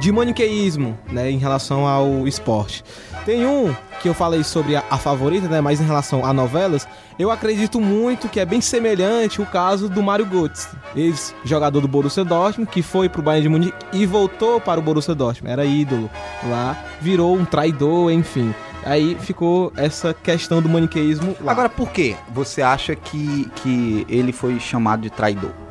de 0.00 0.12
maniqueísmo, 0.12 0.96
né, 1.10 1.30
em 1.30 1.38
relação 1.38 1.86
ao 1.86 2.26
esporte. 2.26 2.84
Tem 3.26 3.44
um 3.44 3.74
que 4.00 4.08
eu 4.08 4.14
falei 4.14 4.44
sobre 4.44 4.76
a, 4.76 4.84
a 4.88 4.96
favorita, 4.96 5.48
né, 5.48 5.60
mas 5.60 5.80
em 5.80 5.84
relação 5.84 6.24
a 6.24 6.32
novelas, 6.32 6.86
eu 7.18 7.28
acredito 7.28 7.80
muito 7.80 8.28
que 8.28 8.38
é 8.38 8.44
bem 8.44 8.60
semelhante 8.60 9.42
o 9.42 9.46
caso 9.46 9.88
do 9.88 10.00
Mário 10.00 10.24
Götze, 10.24 10.68
ex-jogador 10.94 11.80
do 11.80 11.88
Borussia 11.88 12.24
Dortmund, 12.24 12.70
que 12.70 12.82
foi 12.82 13.08
pro 13.08 13.22
Bayern 13.22 13.42
de 13.42 13.48
Munique 13.48 13.76
e 13.92 14.06
voltou 14.06 14.60
para 14.60 14.78
o 14.78 14.82
Borussia 14.82 15.12
Dortmund, 15.12 15.52
era 15.52 15.64
ídolo 15.64 16.08
lá, 16.48 16.78
virou 17.00 17.36
um 17.36 17.44
traidor, 17.44 18.12
enfim. 18.12 18.54
Aí 18.84 19.16
ficou 19.18 19.72
essa 19.76 20.14
questão 20.14 20.62
do 20.62 20.68
maniqueísmo 20.68 21.34
lá. 21.40 21.50
Agora, 21.50 21.68
por 21.68 21.90
que 21.90 22.14
você 22.32 22.62
acha 22.62 22.94
que, 22.94 23.50
que 23.56 24.06
ele 24.08 24.30
foi 24.30 24.60
chamado 24.60 25.00
de 25.00 25.10
traidor? 25.10 25.65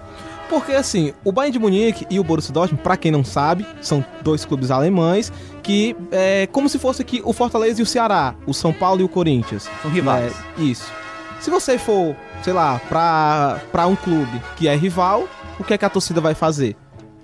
Porque 0.50 0.74
assim, 0.74 1.14
o 1.24 1.32
Bayern 1.32 1.54
de 1.54 1.60
Munique 1.60 2.06
e 2.10 2.20
o 2.20 2.24
Borussia 2.24 2.54
Dortmund, 2.54 2.84
pra 2.84 2.96
quem 2.96 3.12
não 3.12 3.24
sabe, 3.24 3.66
são 3.82 4.06
dois 4.22 4.46
clubes 4.46 4.70
alemães 4.70 5.32
que 5.64 5.96
é 6.12 6.48
como 6.52 6.70
se 6.70 6.78
fosse 6.78 7.02
aqui 7.02 7.22
o 7.26 7.34
Fortaleza 7.34 7.80
e 7.80 7.84
o 7.84 7.86
Ceará, 7.86 8.36
o 8.46 8.54
São 8.54 8.72
Paulo 8.72 9.02
e 9.02 9.04
o 9.04 9.10
Corinthians. 9.10 9.68
São 9.82 9.89
rivais. 9.89 10.34
É, 10.58 10.62
isso. 10.62 10.91
Se 11.39 11.50
você 11.50 11.78
for, 11.78 12.16
sei 12.43 12.54
lá, 12.54 12.80
pra, 12.88 13.60
pra 13.72 13.88
um 13.88 13.96
clube 13.96 14.41
que 14.56 14.68
é 14.68 14.76
rival, 14.76 15.28
o 15.60 15.64
que 15.64 15.74
é 15.74 15.78
que 15.78 15.86
a 15.86 15.89
torcida 15.89 16.22
vai 16.22 16.36
fazer? 16.36 16.76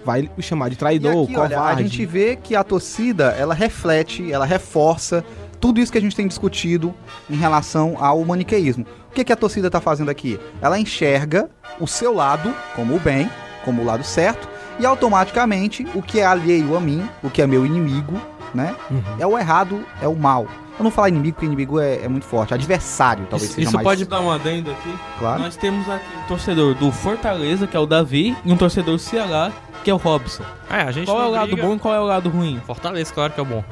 Vai 0.04 0.30
o 0.36 0.42
chamar 0.42 0.70
de 0.70 0.76
traidor, 0.76 1.26
aqui, 1.26 1.38
olha, 1.38 1.56
a 1.56 1.60
covarde. 1.60 1.84
gente 1.84 2.06
vê 2.06 2.36
que 2.36 2.56
a 2.56 2.64
torcida, 2.64 3.36
ela 3.38 3.54
reflete, 3.54 4.32
ela 4.32 4.46
reforça 4.46 5.24
tudo 5.60 5.80
isso 5.80 5.92
que 5.92 5.98
a 5.98 6.02
gente 6.02 6.16
tem 6.16 6.28
discutido 6.28 6.94
em 7.30 7.36
relação 7.36 7.96
ao 8.00 8.24
maniqueísmo. 8.26 8.86
O 9.12 9.14
que, 9.14 9.26
que 9.26 9.34
a 9.34 9.36
torcida 9.36 9.68
está 9.68 9.82
fazendo 9.82 10.10
aqui? 10.10 10.40
Ela 10.62 10.80
enxerga 10.80 11.50
o 11.82 11.86
seu 11.86 12.14
lado 12.14 12.56
como 12.78 12.96
o 12.96 13.00
bem, 13.00 13.30
como 13.66 13.82
o 13.82 13.86
lado 13.86 14.06
certo, 14.06 14.48
e 14.80 14.86
automaticamente 14.86 15.86
o 15.94 16.02
que 16.02 16.22
é 16.22 16.26
alheio 16.26 16.78
a 16.78 16.80
mim, 16.80 17.06
o 17.22 17.30
que 17.30 17.42
é 17.42 17.46
meu 17.46 17.66
inimigo, 17.66 18.14
né? 18.54 18.74
Uhum. 18.90 19.04
É 19.20 19.28
o 19.28 19.38
errado, 19.38 19.86
é 20.02 20.08
o 20.08 20.16
mal. 20.16 20.48
Eu 20.82 20.84
não 20.84 20.92
falar 20.92 21.10
inimigo, 21.10 21.36
porque 21.36 21.46
inimigo 21.46 21.80
é, 21.80 22.04
é 22.04 22.08
muito 22.08 22.26
forte. 22.26 22.54
Adversário, 22.56 23.26
talvez 23.30 23.44
Isso, 23.52 23.54
seja 23.56 23.68
isso 23.68 23.76
mais 23.78 23.86
pode 23.86 24.06
dar 24.06 24.20
um 24.20 24.32
adendo 24.32 24.72
aqui. 24.72 24.94
claro. 25.20 25.44
Nós 25.44 25.56
temos 25.56 25.88
aqui 25.88 26.04
um 26.24 26.28
torcedor 26.28 26.74
do 26.74 26.92
Fortaleza, 26.92 27.68
que 27.68 27.78
é 27.78 27.80
o 27.80 27.86
Davi, 27.86 28.36
e 28.44 28.52
um 28.52 28.58
torcedor 28.58 28.96
do 28.96 29.00
Ceará, 29.00 29.52
que 29.84 29.92
é 29.92 29.94
o 29.94 29.98
Robson. 29.98 30.44
É, 30.72 30.82
a 30.82 30.92
gente 30.92 31.06
Qual 31.06 31.22
é 31.22 31.26
o 31.28 31.30
lado 31.30 31.52
briga- 31.52 31.62
bom 31.68 31.76
e 31.76 31.80
qual 31.80 31.94
é 31.94 32.00
o 32.00 32.06
lado 32.06 32.30
ruim? 32.30 32.60
Fortaleza, 32.66 33.14
claro 33.14 33.32
que 33.32 33.40
é 33.40 33.44
o 33.44 33.46
bom. 33.46 33.64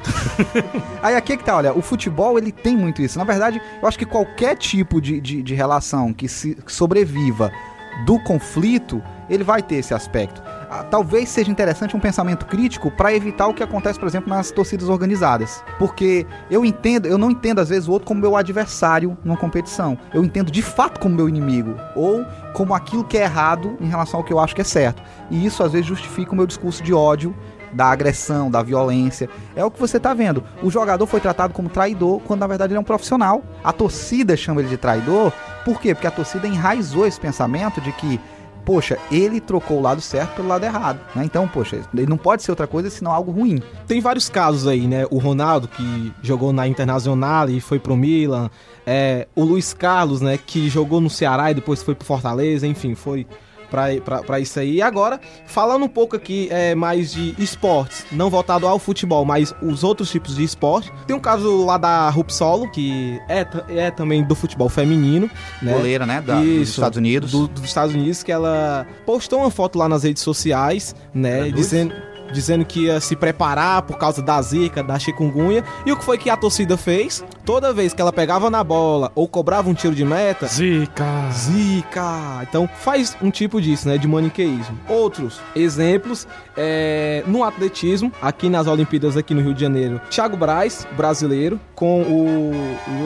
Aí 1.02 1.16
aqui 1.16 1.32
é 1.32 1.36
que 1.36 1.42
tá, 1.44 1.56
olha, 1.56 1.72
o 1.76 1.82
futebol 1.82 2.38
ele 2.38 2.52
tem 2.52 2.76
muito 2.76 3.02
isso. 3.02 3.18
Na 3.18 3.24
verdade, 3.24 3.60
eu 3.82 3.88
acho 3.88 3.98
que 3.98 4.06
qualquer 4.06 4.56
tipo 4.56 5.00
de, 5.00 5.20
de, 5.20 5.42
de 5.42 5.54
relação 5.54 6.12
que, 6.12 6.28
se, 6.28 6.54
que 6.54 6.72
sobreviva 6.72 7.50
do 8.06 8.18
conflito, 8.20 9.02
ele 9.30 9.44
vai 9.44 9.62
ter 9.62 9.76
esse 9.76 9.94
aspecto. 9.94 10.42
Ah, 10.68 10.84
Talvez 10.90 11.28
seja 11.28 11.50
interessante 11.50 11.96
um 11.96 12.00
pensamento 12.00 12.44
crítico 12.44 12.90
para 12.90 13.14
evitar 13.14 13.46
o 13.46 13.54
que 13.54 13.62
acontece, 13.62 13.98
por 13.98 14.08
exemplo, 14.08 14.28
nas 14.28 14.50
torcidas 14.50 14.88
organizadas. 14.88 15.64
Porque 15.78 16.26
eu 16.50 16.64
entendo, 16.64 17.06
eu 17.06 17.16
não 17.16 17.30
entendo 17.30 17.60
às 17.60 17.68
vezes 17.68 17.88
o 17.88 17.92
outro 17.92 18.06
como 18.06 18.20
meu 18.20 18.36
adversário 18.36 19.16
numa 19.24 19.36
competição. 19.36 19.96
Eu 20.12 20.24
entendo 20.24 20.50
de 20.50 20.62
fato 20.62 20.98
como 20.98 21.14
meu 21.14 21.28
inimigo 21.28 21.76
ou 21.94 22.26
como 22.52 22.74
aquilo 22.74 23.04
que 23.04 23.16
é 23.16 23.22
errado 23.22 23.76
em 23.80 23.86
relação 23.86 24.18
ao 24.18 24.24
que 24.24 24.32
eu 24.32 24.40
acho 24.40 24.54
que 24.54 24.60
é 24.60 24.64
certo. 24.64 25.02
E 25.30 25.46
isso 25.46 25.62
às 25.62 25.72
vezes 25.72 25.86
justifica 25.86 26.32
o 26.32 26.36
meu 26.36 26.46
discurso 26.46 26.82
de 26.82 26.92
ódio 26.92 27.34
da 27.72 27.86
agressão, 27.86 28.50
da 28.50 28.62
violência. 28.62 29.28
É 29.54 29.64
o 29.64 29.70
que 29.70 29.78
você 29.78 29.98
tá 29.98 30.12
vendo. 30.12 30.42
O 30.62 30.70
jogador 30.70 31.06
foi 31.06 31.20
tratado 31.20 31.54
como 31.54 31.68
traidor, 31.68 32.20
quando 32.20 32.40
na 32.40 32.46
verdade 32.46 32.72
ele 32.72 32.78
é 32.78 32.80
um 32.80 32.84
profissional. 32.84 33.42
A 33.62 33.72
torcida 33.72 34.36
chama 34.36 34.60
ele 34.60 34.68
de 34.68 34.76
traidor. 34.76 35.32
Por 35.64 35.80
quê? 35.80 35.94
Porque 35.94 36.06
a 36.06 36.10
torcida 36.10 36.46
enraizou 36.46 37.06
esse 37.06 37.20
pensamento 37.20 37.80
de 37.80 37.92
que, 37.92 38.20
poxa, 38.64 38.98
ele 39.10 39.40
trocou 39.40 39.78
o 39.78 39.82
lado 39.82 40.00
certo 40.00 40.36
pelo 40.36 40.48
lado 40.48 40.64
errado. 40.64 41.00
Né? 41.14 41.24
Então, 41.24 41.46
poxa, 41.48 41.80
ele 41.94 42.06
não 42.06 42.16
pode 42.16 42.42
ser 42.42 42.50
outra 42.50 42.66
coisa 42.66 42.90
senão 42.90 43.12
algo 43.12 43.30
ruim. 43.30 43.62
Tem 43.86 44.00
vários 44.00 44.28
casos 44.28 44.66
aí, 44.66 44.86
né? 44.86 45.06
O 45.10 45.18
Ronaldo, 45.18 45.68
que 45.68 46.12
jogou 46.22 46.52
na 46.52 46.66
Internacional 46.66 47.48
e 47.48 47.60
foi 47.60 47.78
pro 47.78 47.96
Milan. 47.96 48.50
É, 48.86 49.26
o 49.34 49.44
Luiz 49.44 49.72
Carlos, 49.72 50.20
né? 50.20 50.38
Que 50.38 50.68
jogou 50.68 51.00
no 51.00 51.10
Ceará 51.10 51.50
e 51.50 51.54
depois 51.54 51.82
foi 51.82 51.94
pro 51.94 52.06
Fortaleza. 52.06 52.66
Enfim, 52.66 52.94
foi 52.94 53.26
pra 53.70 54.40
isso 54.40 54.58
aí. 54.58 54.74
E 54.76 54.82
agora, 54.82 55.20
falando 55.46 55.84
um 55.84 55.88
pouco 55.88 56.16
aqui 56.16 56.48
é, 56.50 56.74
mais 56.74 57.12
de 57.12 57.34
esportes, 57.38 58.04
não 58.12 58.28
voltado 58.28 58.66
ao 58.66 58.78
futebol, 58.78 59.24
mas 59.24 59.54
os 59.62 59.84
outros 59.84 60.10
tipos 60.10 60.36
de 60.36 60.44
esporte. 60.44 60.92
Tem 61.06 61.14
um 61.16 61.20
caso 61.20 61.64
lá 61.64 61.78
da 61.78 62.08
Rupsolo, 62.10 62.70
que 62.70 63.18
é, 63.28 63.46
é 63.68 63.90
também 63.90 64.22
do 64.24 64.34
futebol 64.34 64.68
feminino, 64.68 65.30
né? 65.62 65.72
Goleira, 65.72 66.04
né? 66.04 66.20
Da, 66.20 66.36
dos 66.40 66.44
Isso, 66.46 66.72
Estados 66.72 66.98
Unidos. 66.98 67.30
do- 67.32 67.48
dos 67.48 67.64
Estados 67.64 67.94
Unidos, 67.94 68.22
que 68.22 68.32
ela 68.32 68.86
postou 69.06 69.40
uma 69.40 69.50
foto 69.50 69.78
lá 69.78 69.88
nas 69.88 70.02
redes 70.02 70.22
sociais, 70.22 70.94
né? 71.14 71.50
Dizendo, 71.50 71.94
dizendo 72.32 72.64
que 72.64 72.84
ia 72.86 73.00
se 73.00 73.14
preparar 73.16 73.82
por 73.82 73.98
causa 73.98 74.22
da 74.22 74.40
zika, 74.42 74.82
da 74.82 74.98
chikungunya. 74.98 75.64
E 75.84 75.92
o 75.92 75.96
que 75.96 76.04
foi 76.04 76.18
que 76.18 76.30
a 76.30 76.36
torcida 76.36 76.76
fez? 76.76 77.24
Toda 77.44 77.72
vez 77.72 77.92
que 77.92 78.00
ela 78.00 78.12
pegava 78.12 78.48
na 78.50 78.62
bola 78.62 79.10
ou 79.14 79.26
cobrava 79.26 79.68
um 79.68 79.74
tiro 79.74 79.94
de 79.94 80.04
meta, 80.04 80.46
Zica! 80.46 81.04
Zica! 81.32 82.42
Então 82.42 82.68
faz 82.78 83.16
um 83.20 83.30
tipo 83.30 83.60
disso, 83.60 83.88
né? 83.88 83.98
De 83.98 84.06
maniqueísmo. 84.06 84.78
Outros 84.88 85.40
exemplos 85.54 86.26
é, 86.56 87.22
no 87.26 87.42
atletismo, 87.44 88.12
aqui 88.22 88.48
nas 88.48 88.66
Olimpíadas 88.66 89.16
aqui 89.16 89.34
no 89.34 89.40
Rio 89.40 89.54
de 89.54 89.60
Janeiro, 89.60 90.00
Thiago 90.10 90.36
Braz, 90.36 90.86
brasileiro, 90.96 91.58
com 91.74 92.02
o, 92.02 92.52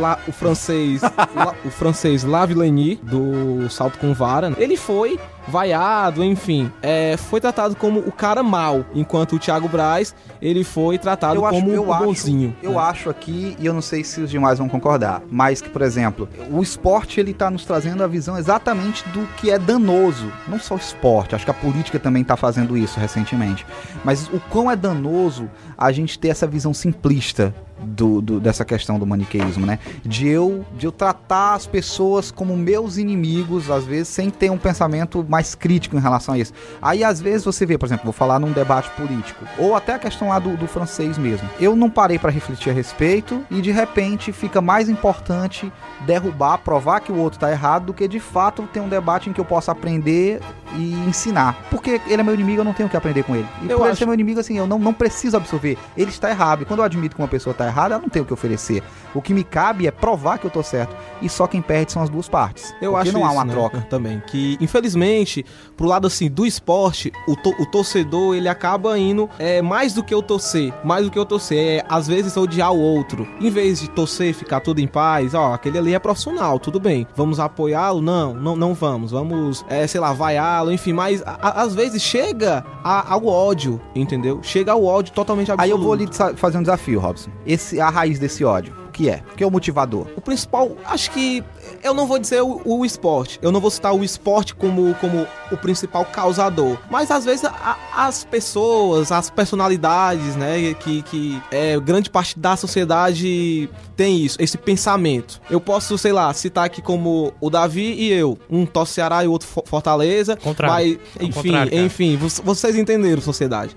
la- 0.00 0.18
o 0.26 0.32
francês 0.32 1.00
la- 1.34 1.54
o 1.64 1.70
francês 1.70 2.24
Lavillenie 2.24 2.96
do 3.02 3.68
salto 3.70 3.98
com 3.98 4.12
vara. 4.12 4.52
Ele 4.58 4.76
foi 4.76 5.18
vaiado, 5.46 6.24
enfim, 6.24 6.70
é, 6.82 7.16
foi 7.16 7.40
tratado 7.40 7.76
como 7.76 8.00
o 8.00 8.12
cara 8.12 8.42
mal, 8.42 8.84
enquanto 8.94 9.36
o 9.36 9.38
Thiago 9.38 9.68
Braz 9.68 10.14
ele 10.40 10.64
foi 10.64 10.98
tratado 10.98 11.36
eu 11.36 11.46
acho, 11.46 11.60
como 11.60 11.72
o 11.72 11.92
acho, 11.92 12.04
bonzinho. 12.04 12.56
eu 12.62 12.72
né? 12.72 12.78
acho 12.78 13.10
aqui, 13.10 13.56
e 13.58 13.66
eu 13.66 13.72
não 13.72 13.82
sei 13.82 14.04
se 14.04 14.20
os 14.20 14.30
demais 14.30 14.58
vão 14.58 14.68
concordar, 14.68 15.22
mas 15.30 15.60
que, 15.60 15.68
por 15.68 15.82
exemplo, 15.82 16.28
o 16.50 16.62
esporte 16.62 17.20
ele 17.20 17.32
tá 17.32 17.50
nos 17.50 17.64
trazendo 17.64 18.02
a 18.02 18.06
visão 18.06 18.36
exatamente 18.36 19.06
do 19.10 19.26
que 19.36 19.50
é 19.50 19.58
danoso. 19.58 20.30
Não 20.48 20.58
só 20.58 20.74
o 20.74 20.78
esporte, 20.78 21.34
acho 21.34 21.44
que 21.44 21.50
a 21.50 21.54
política 21.54 21.98
também 21.98 22.24
tá 22.24 22.36
fazendo 22.36 22.76
isso 22.76 22.98
recentemente. 22.98 23.66
Mas 24.04 24.28
o 24.28 24.40
quão 24.50 24.70
é 24.70 24.76
danoso 24.76 25.50
a 25.76 25.92
gente 25.92 26.18
ter 26.18 26.28
essa 26.28 26.46
visão 26.46 26.72
simplista 26.72 27.54
do, 27.84 28.20
do- 28.20 28.40
dessa 28.40 28.64
questão 28.64 28.98
do 28.98 29.06
maniqueísmo, 29.06 29.64
né? 29.66 29.78
De 30.04 30.26
eu, 30.28 30.64
de 30.78 30.86
eu 30.86 30.92
tratar 30.92 31.54
as 31.54 31.66
pessoas 31.66 32.30
como 32.30 32.56
meus 32.56 32.96
inimigos, 32.96 33.70
às 33.70 33.84
vezes, 33.84 34.08
sem 34.08 34.30
ter 34.30 34.50
um 34.50 34.58
pensamento 34.58 35.24
mais 35.28 35.54
crítico 35.54 35.96
em 35.96 36.00
relação 36.00 36.34
a 36.34 36.38
isso. 36.38 36.52
Aí, 36.80 37.04
às 37.04 37.20
vezes, 37.20 37.44
você 37.44 37.64
vê, 37.66 37.76
por 37.78 37.86
exemplo, 37.86 38.04
vou 38.04 38.12
falar 38.12 38.38
num 38.38 38.52
debate 38.52 38.90
político, 38.90 39.44
ou 39.58 39.74
até 39.76 39.94
a 39.94 39.98
questão 39.98 40.28
lá 40.28 40.38
do, 40.38 40.56
do 40.56 40.66
francês 40.66 41.16
mesmo. 41.18 41.48
Eu 41.60 41.76
não 41.76 41.88
parei 41.90 42.18
para 42.18 42.30
refletir 42.30 42.70
a 42.70 42.72
respeito 42.72 43.40
e, 43.50 43.60
de 43.60 43.70
repente, 43.70 44.32
fica 44.32 44.60
mais 44.60 44.88
importante 44.88 45.72
derrubar, 46.06 46.58
provar 46.58 47.00
que 47.00 47.12
o 47.12 47.16
outro 47.16 47.38
tá 47.38 47.50
errado, 47.50 47.86
do 47.86 47.94
que 47.94 48.06
de 48.08 48.20
fato 48.20 48.62
ter 48.72 48.80
um 48.80 48.88
debate 48.88 49.28
em 49.28 49.32
que 49.32 49.40
eu 49.40 49.44
possa 49.44 49.72
aprender 49.72 50.40
e 50.76 50.92
ensinar. 51.06 51.56
Porque 51.70 52.00
ele 52.06 52.20
é 52.20 52.22
meu 52.22 52.34
inimigo, 52.34 52.60
eu 52.60 52.64
não 52.64 52.72
tenho 52.72 52.86
o 52.86 52.90
que 52.90 52.96
aprender 52.96 53.22
com 53.22 53.34
ele. 53.34 53.46
E 53.62 53.70
Eu 53.70 53.78
por 53.78 53.84
ele 53.84 53.92
acho- 53.92 53.98
ser 54.00 54.04
meu 54.06 54.14
inimigo, 54.14 54.40
assim, 54.40 54.56
eu 54.58 54.66
não, 54.66 54.78
não 54.78 54.92
preciso 54.92 55.36
absorver. 55.36 55.76
Ele 55.96 56.10
está 56.10 56.30
errado. 56.30 56.62
E 56.62 56.64
quando 56.64 56.80
eu 56.80 56.84
admito 56.84 57.14
que 57.16 57.22
uma 57.22 57.28
pessoa 57.28 57.52
está 57.52 57.66
errada, 57.66 57.73
ela 57.82 57.98
não 57.98 58.08
tem 58.08 58.22
o 58.22 58.24
que 58.24 58.32
oferecer. 58.32 58.82
O 59.14 59.22
que 59.22 59.32
me 59.32 59.44
cabe 59.44 59.86
é 59.86 59.90
provar 59.90 60.38
que 60.38 60.46
eu 60.46 60.50
tô 60.50 60.62
certo. 60.62 60.96
E 61.22 61.28
só 61.28 61.46
quem 61.46 61.62
perde 61.62 61.92
são 61.92 62.02
as 62.02 62.08
duas 62.08 62.28
partes. 62.28 62.74
Eu 62.80 62.92
porque 62.92 63.08
acho 63.08 63.18
não 63.18 63.24
há 63.26 63.30
uma 63.30 63.44
né, 63.44 63.52
troca. 63.52 63.80
também. 63.88 64.20
Que, 64.26 64.56
infelizmente, 64.60 65.44
pro 65.76 65.86
lado 65.86 66.06
assim 66.06 66.28
do 66.30 66.44
esporte, 66.46 67.12
o, 67.28 67.36
to- 67.36 67.54
o 67.60 67.66
torcedor 67.66 68.34
ele 68.34 68.48
acaba 68.48 68.98
indo 68.98 69.28
é, 69.38 69.62
mais 69.62 69.92
do 69.94 70.02
que 70.02 70.12
eu 70.12 70.22
torcer. 70.22 70.72
Mais 70.84 71.04
do 71.04 71.10
que 71.10 71.18
eu 71.18 71.24
torcer. 71.24 71.58
É, 71.80 71.84
às 71.88 72.06
vezes, 72.06 72.36
odiar 72.36 72.72
o 72.72 72.78
outro. 72.80 73.26
Em 73.40 73.50
vez 73.50 73.80
de 73.80 73.88
torcer, 73.90 74.34
ficar 74.34 74.60
tudo 74.60 74.80
em 74.80 74.86
paz, 74.88 75.34
ó, 75.34 75.54
aquele 75.54 75.78
ali 75.78 75.94
é 75.94 75.98
profissional, 75.98 76.58
tudo 76.58 76.80
bem. 76.80 77.06
Vamos 77.14 77.38
apoiá-lo? 77.40 78.00
Não, 78.02 78.34
não, 78.34 78.56
não 78.56 78.74
vamos. 78.74 79.12
Vamos, 79.12 79.64
é, 79.68 79.86
sei 79.86 80.00
lá, 80.00 80.12
vaiá-lo, 80.12 80.72
enfim, 80.72 80.92
mas 80.92 81.22
a- 81.22 81.38
a- 81.40 81.62
às 81.62 81.74
vezes 81.74 82.02
chega 82.02 82.64
a- 82.82 83.12
ao 83.14 83.26
ódio, 83.26 83.80
entendeu? 83.94 84.40
Chega 84.42 84.72
ao 84.72 84.84
ódio 84.84 85.12
totalmente 85.14 85.50
absoluto. 85.52 85.62
Aí 85.64 85.70
eu 85.70 85.78
vou 85.82 85.94
lhe 85.94 86.08
sa- 86.12 86.34
fazer 86.36 86.58
um 86.58 86.62
desafio, 86.62 86.98
Robson. 87.00 87.30
Esse, 87.54 87.80
a 87.80 87.88
raiz 87.88 88.18
desse 88.18 88.44
ódio, 88.44 88.74
o 88.88 88.90
que 88.92 89.08
é? 89.08 89.22
O 89.32 89.36
que 89.36 89.42
é 89.44 89.46
o 89.46 89.50
motivador? 89.50 90.06
O 90.16 90.20
principal, 90.20 90.76
acho 90.84 91.10
que 91.10 91.42
eu 91.82 91.92
não 91.94 92.06
vou 92.06 92.18
dizer 92.18 92.42
o, 92.42 92.60
o 92.64 92.84
esporte. 92.84 93.38
Eu 93.42 93.50
não 93.52 93.60
vou 93.60 93.70
citar 93.70 93.94
o 93.94 94.02
esporte 94.04 94.54
como, 94.54 94.94
como 95.00 95.26
o 95.50 95.56
principal 95.56 96.04
causador. 96.04 96.76
Mas 96.90 97.10
às 97.10 97.24
vezes 97.24 97.44
a- 97.44 97.76
as 97.96 98.24
pessoas, 98.24 99.10
as 99.12 99.30
personalidades, 99.30 100.36
né, 100.36 100.74
que, 100.74 101.02
que 101.02 101.40
é, 101.50 101.78
grande 101.80 102.10
parte 102.10 102.38
da 102.38 102.56
sociedade 102.56 103.68
tem 103.96 104.18
isso, 104.24 104.36
esse 104.40 104.56
pensamento. 104.58 105.40
Eu 105.50 105.60
posso, 105.60 105.96
sei 105.98 106.12
lá, 106.12 106.32
citar 106.34 106.64
aqui 106.64 106.82
como 106.82 107.32
o 107.40 107.50
Davi 107.50 107.92
e 107.94 108.12
eu. 108.12 108.38
Um 108.50 108.66
torce 108.66 108.94
Ceará 108.94 109.24
e 109.24 109.28
o 109.28 109.32
outro 109.32 109.46
Fo- 109.48 109.62
Fortaleza. 109.66 110.36
Contrário. 110.36 111.00
Mas, 111.16 111.28
enfim, 111.28 111.32
contrário, 111.42 111.78
enfim, 111.78 112.16
vo- 112.16 112.28
vocês 112.44 112.76
entenderam, 112.76 113.20
sociedade. 113.22 113.74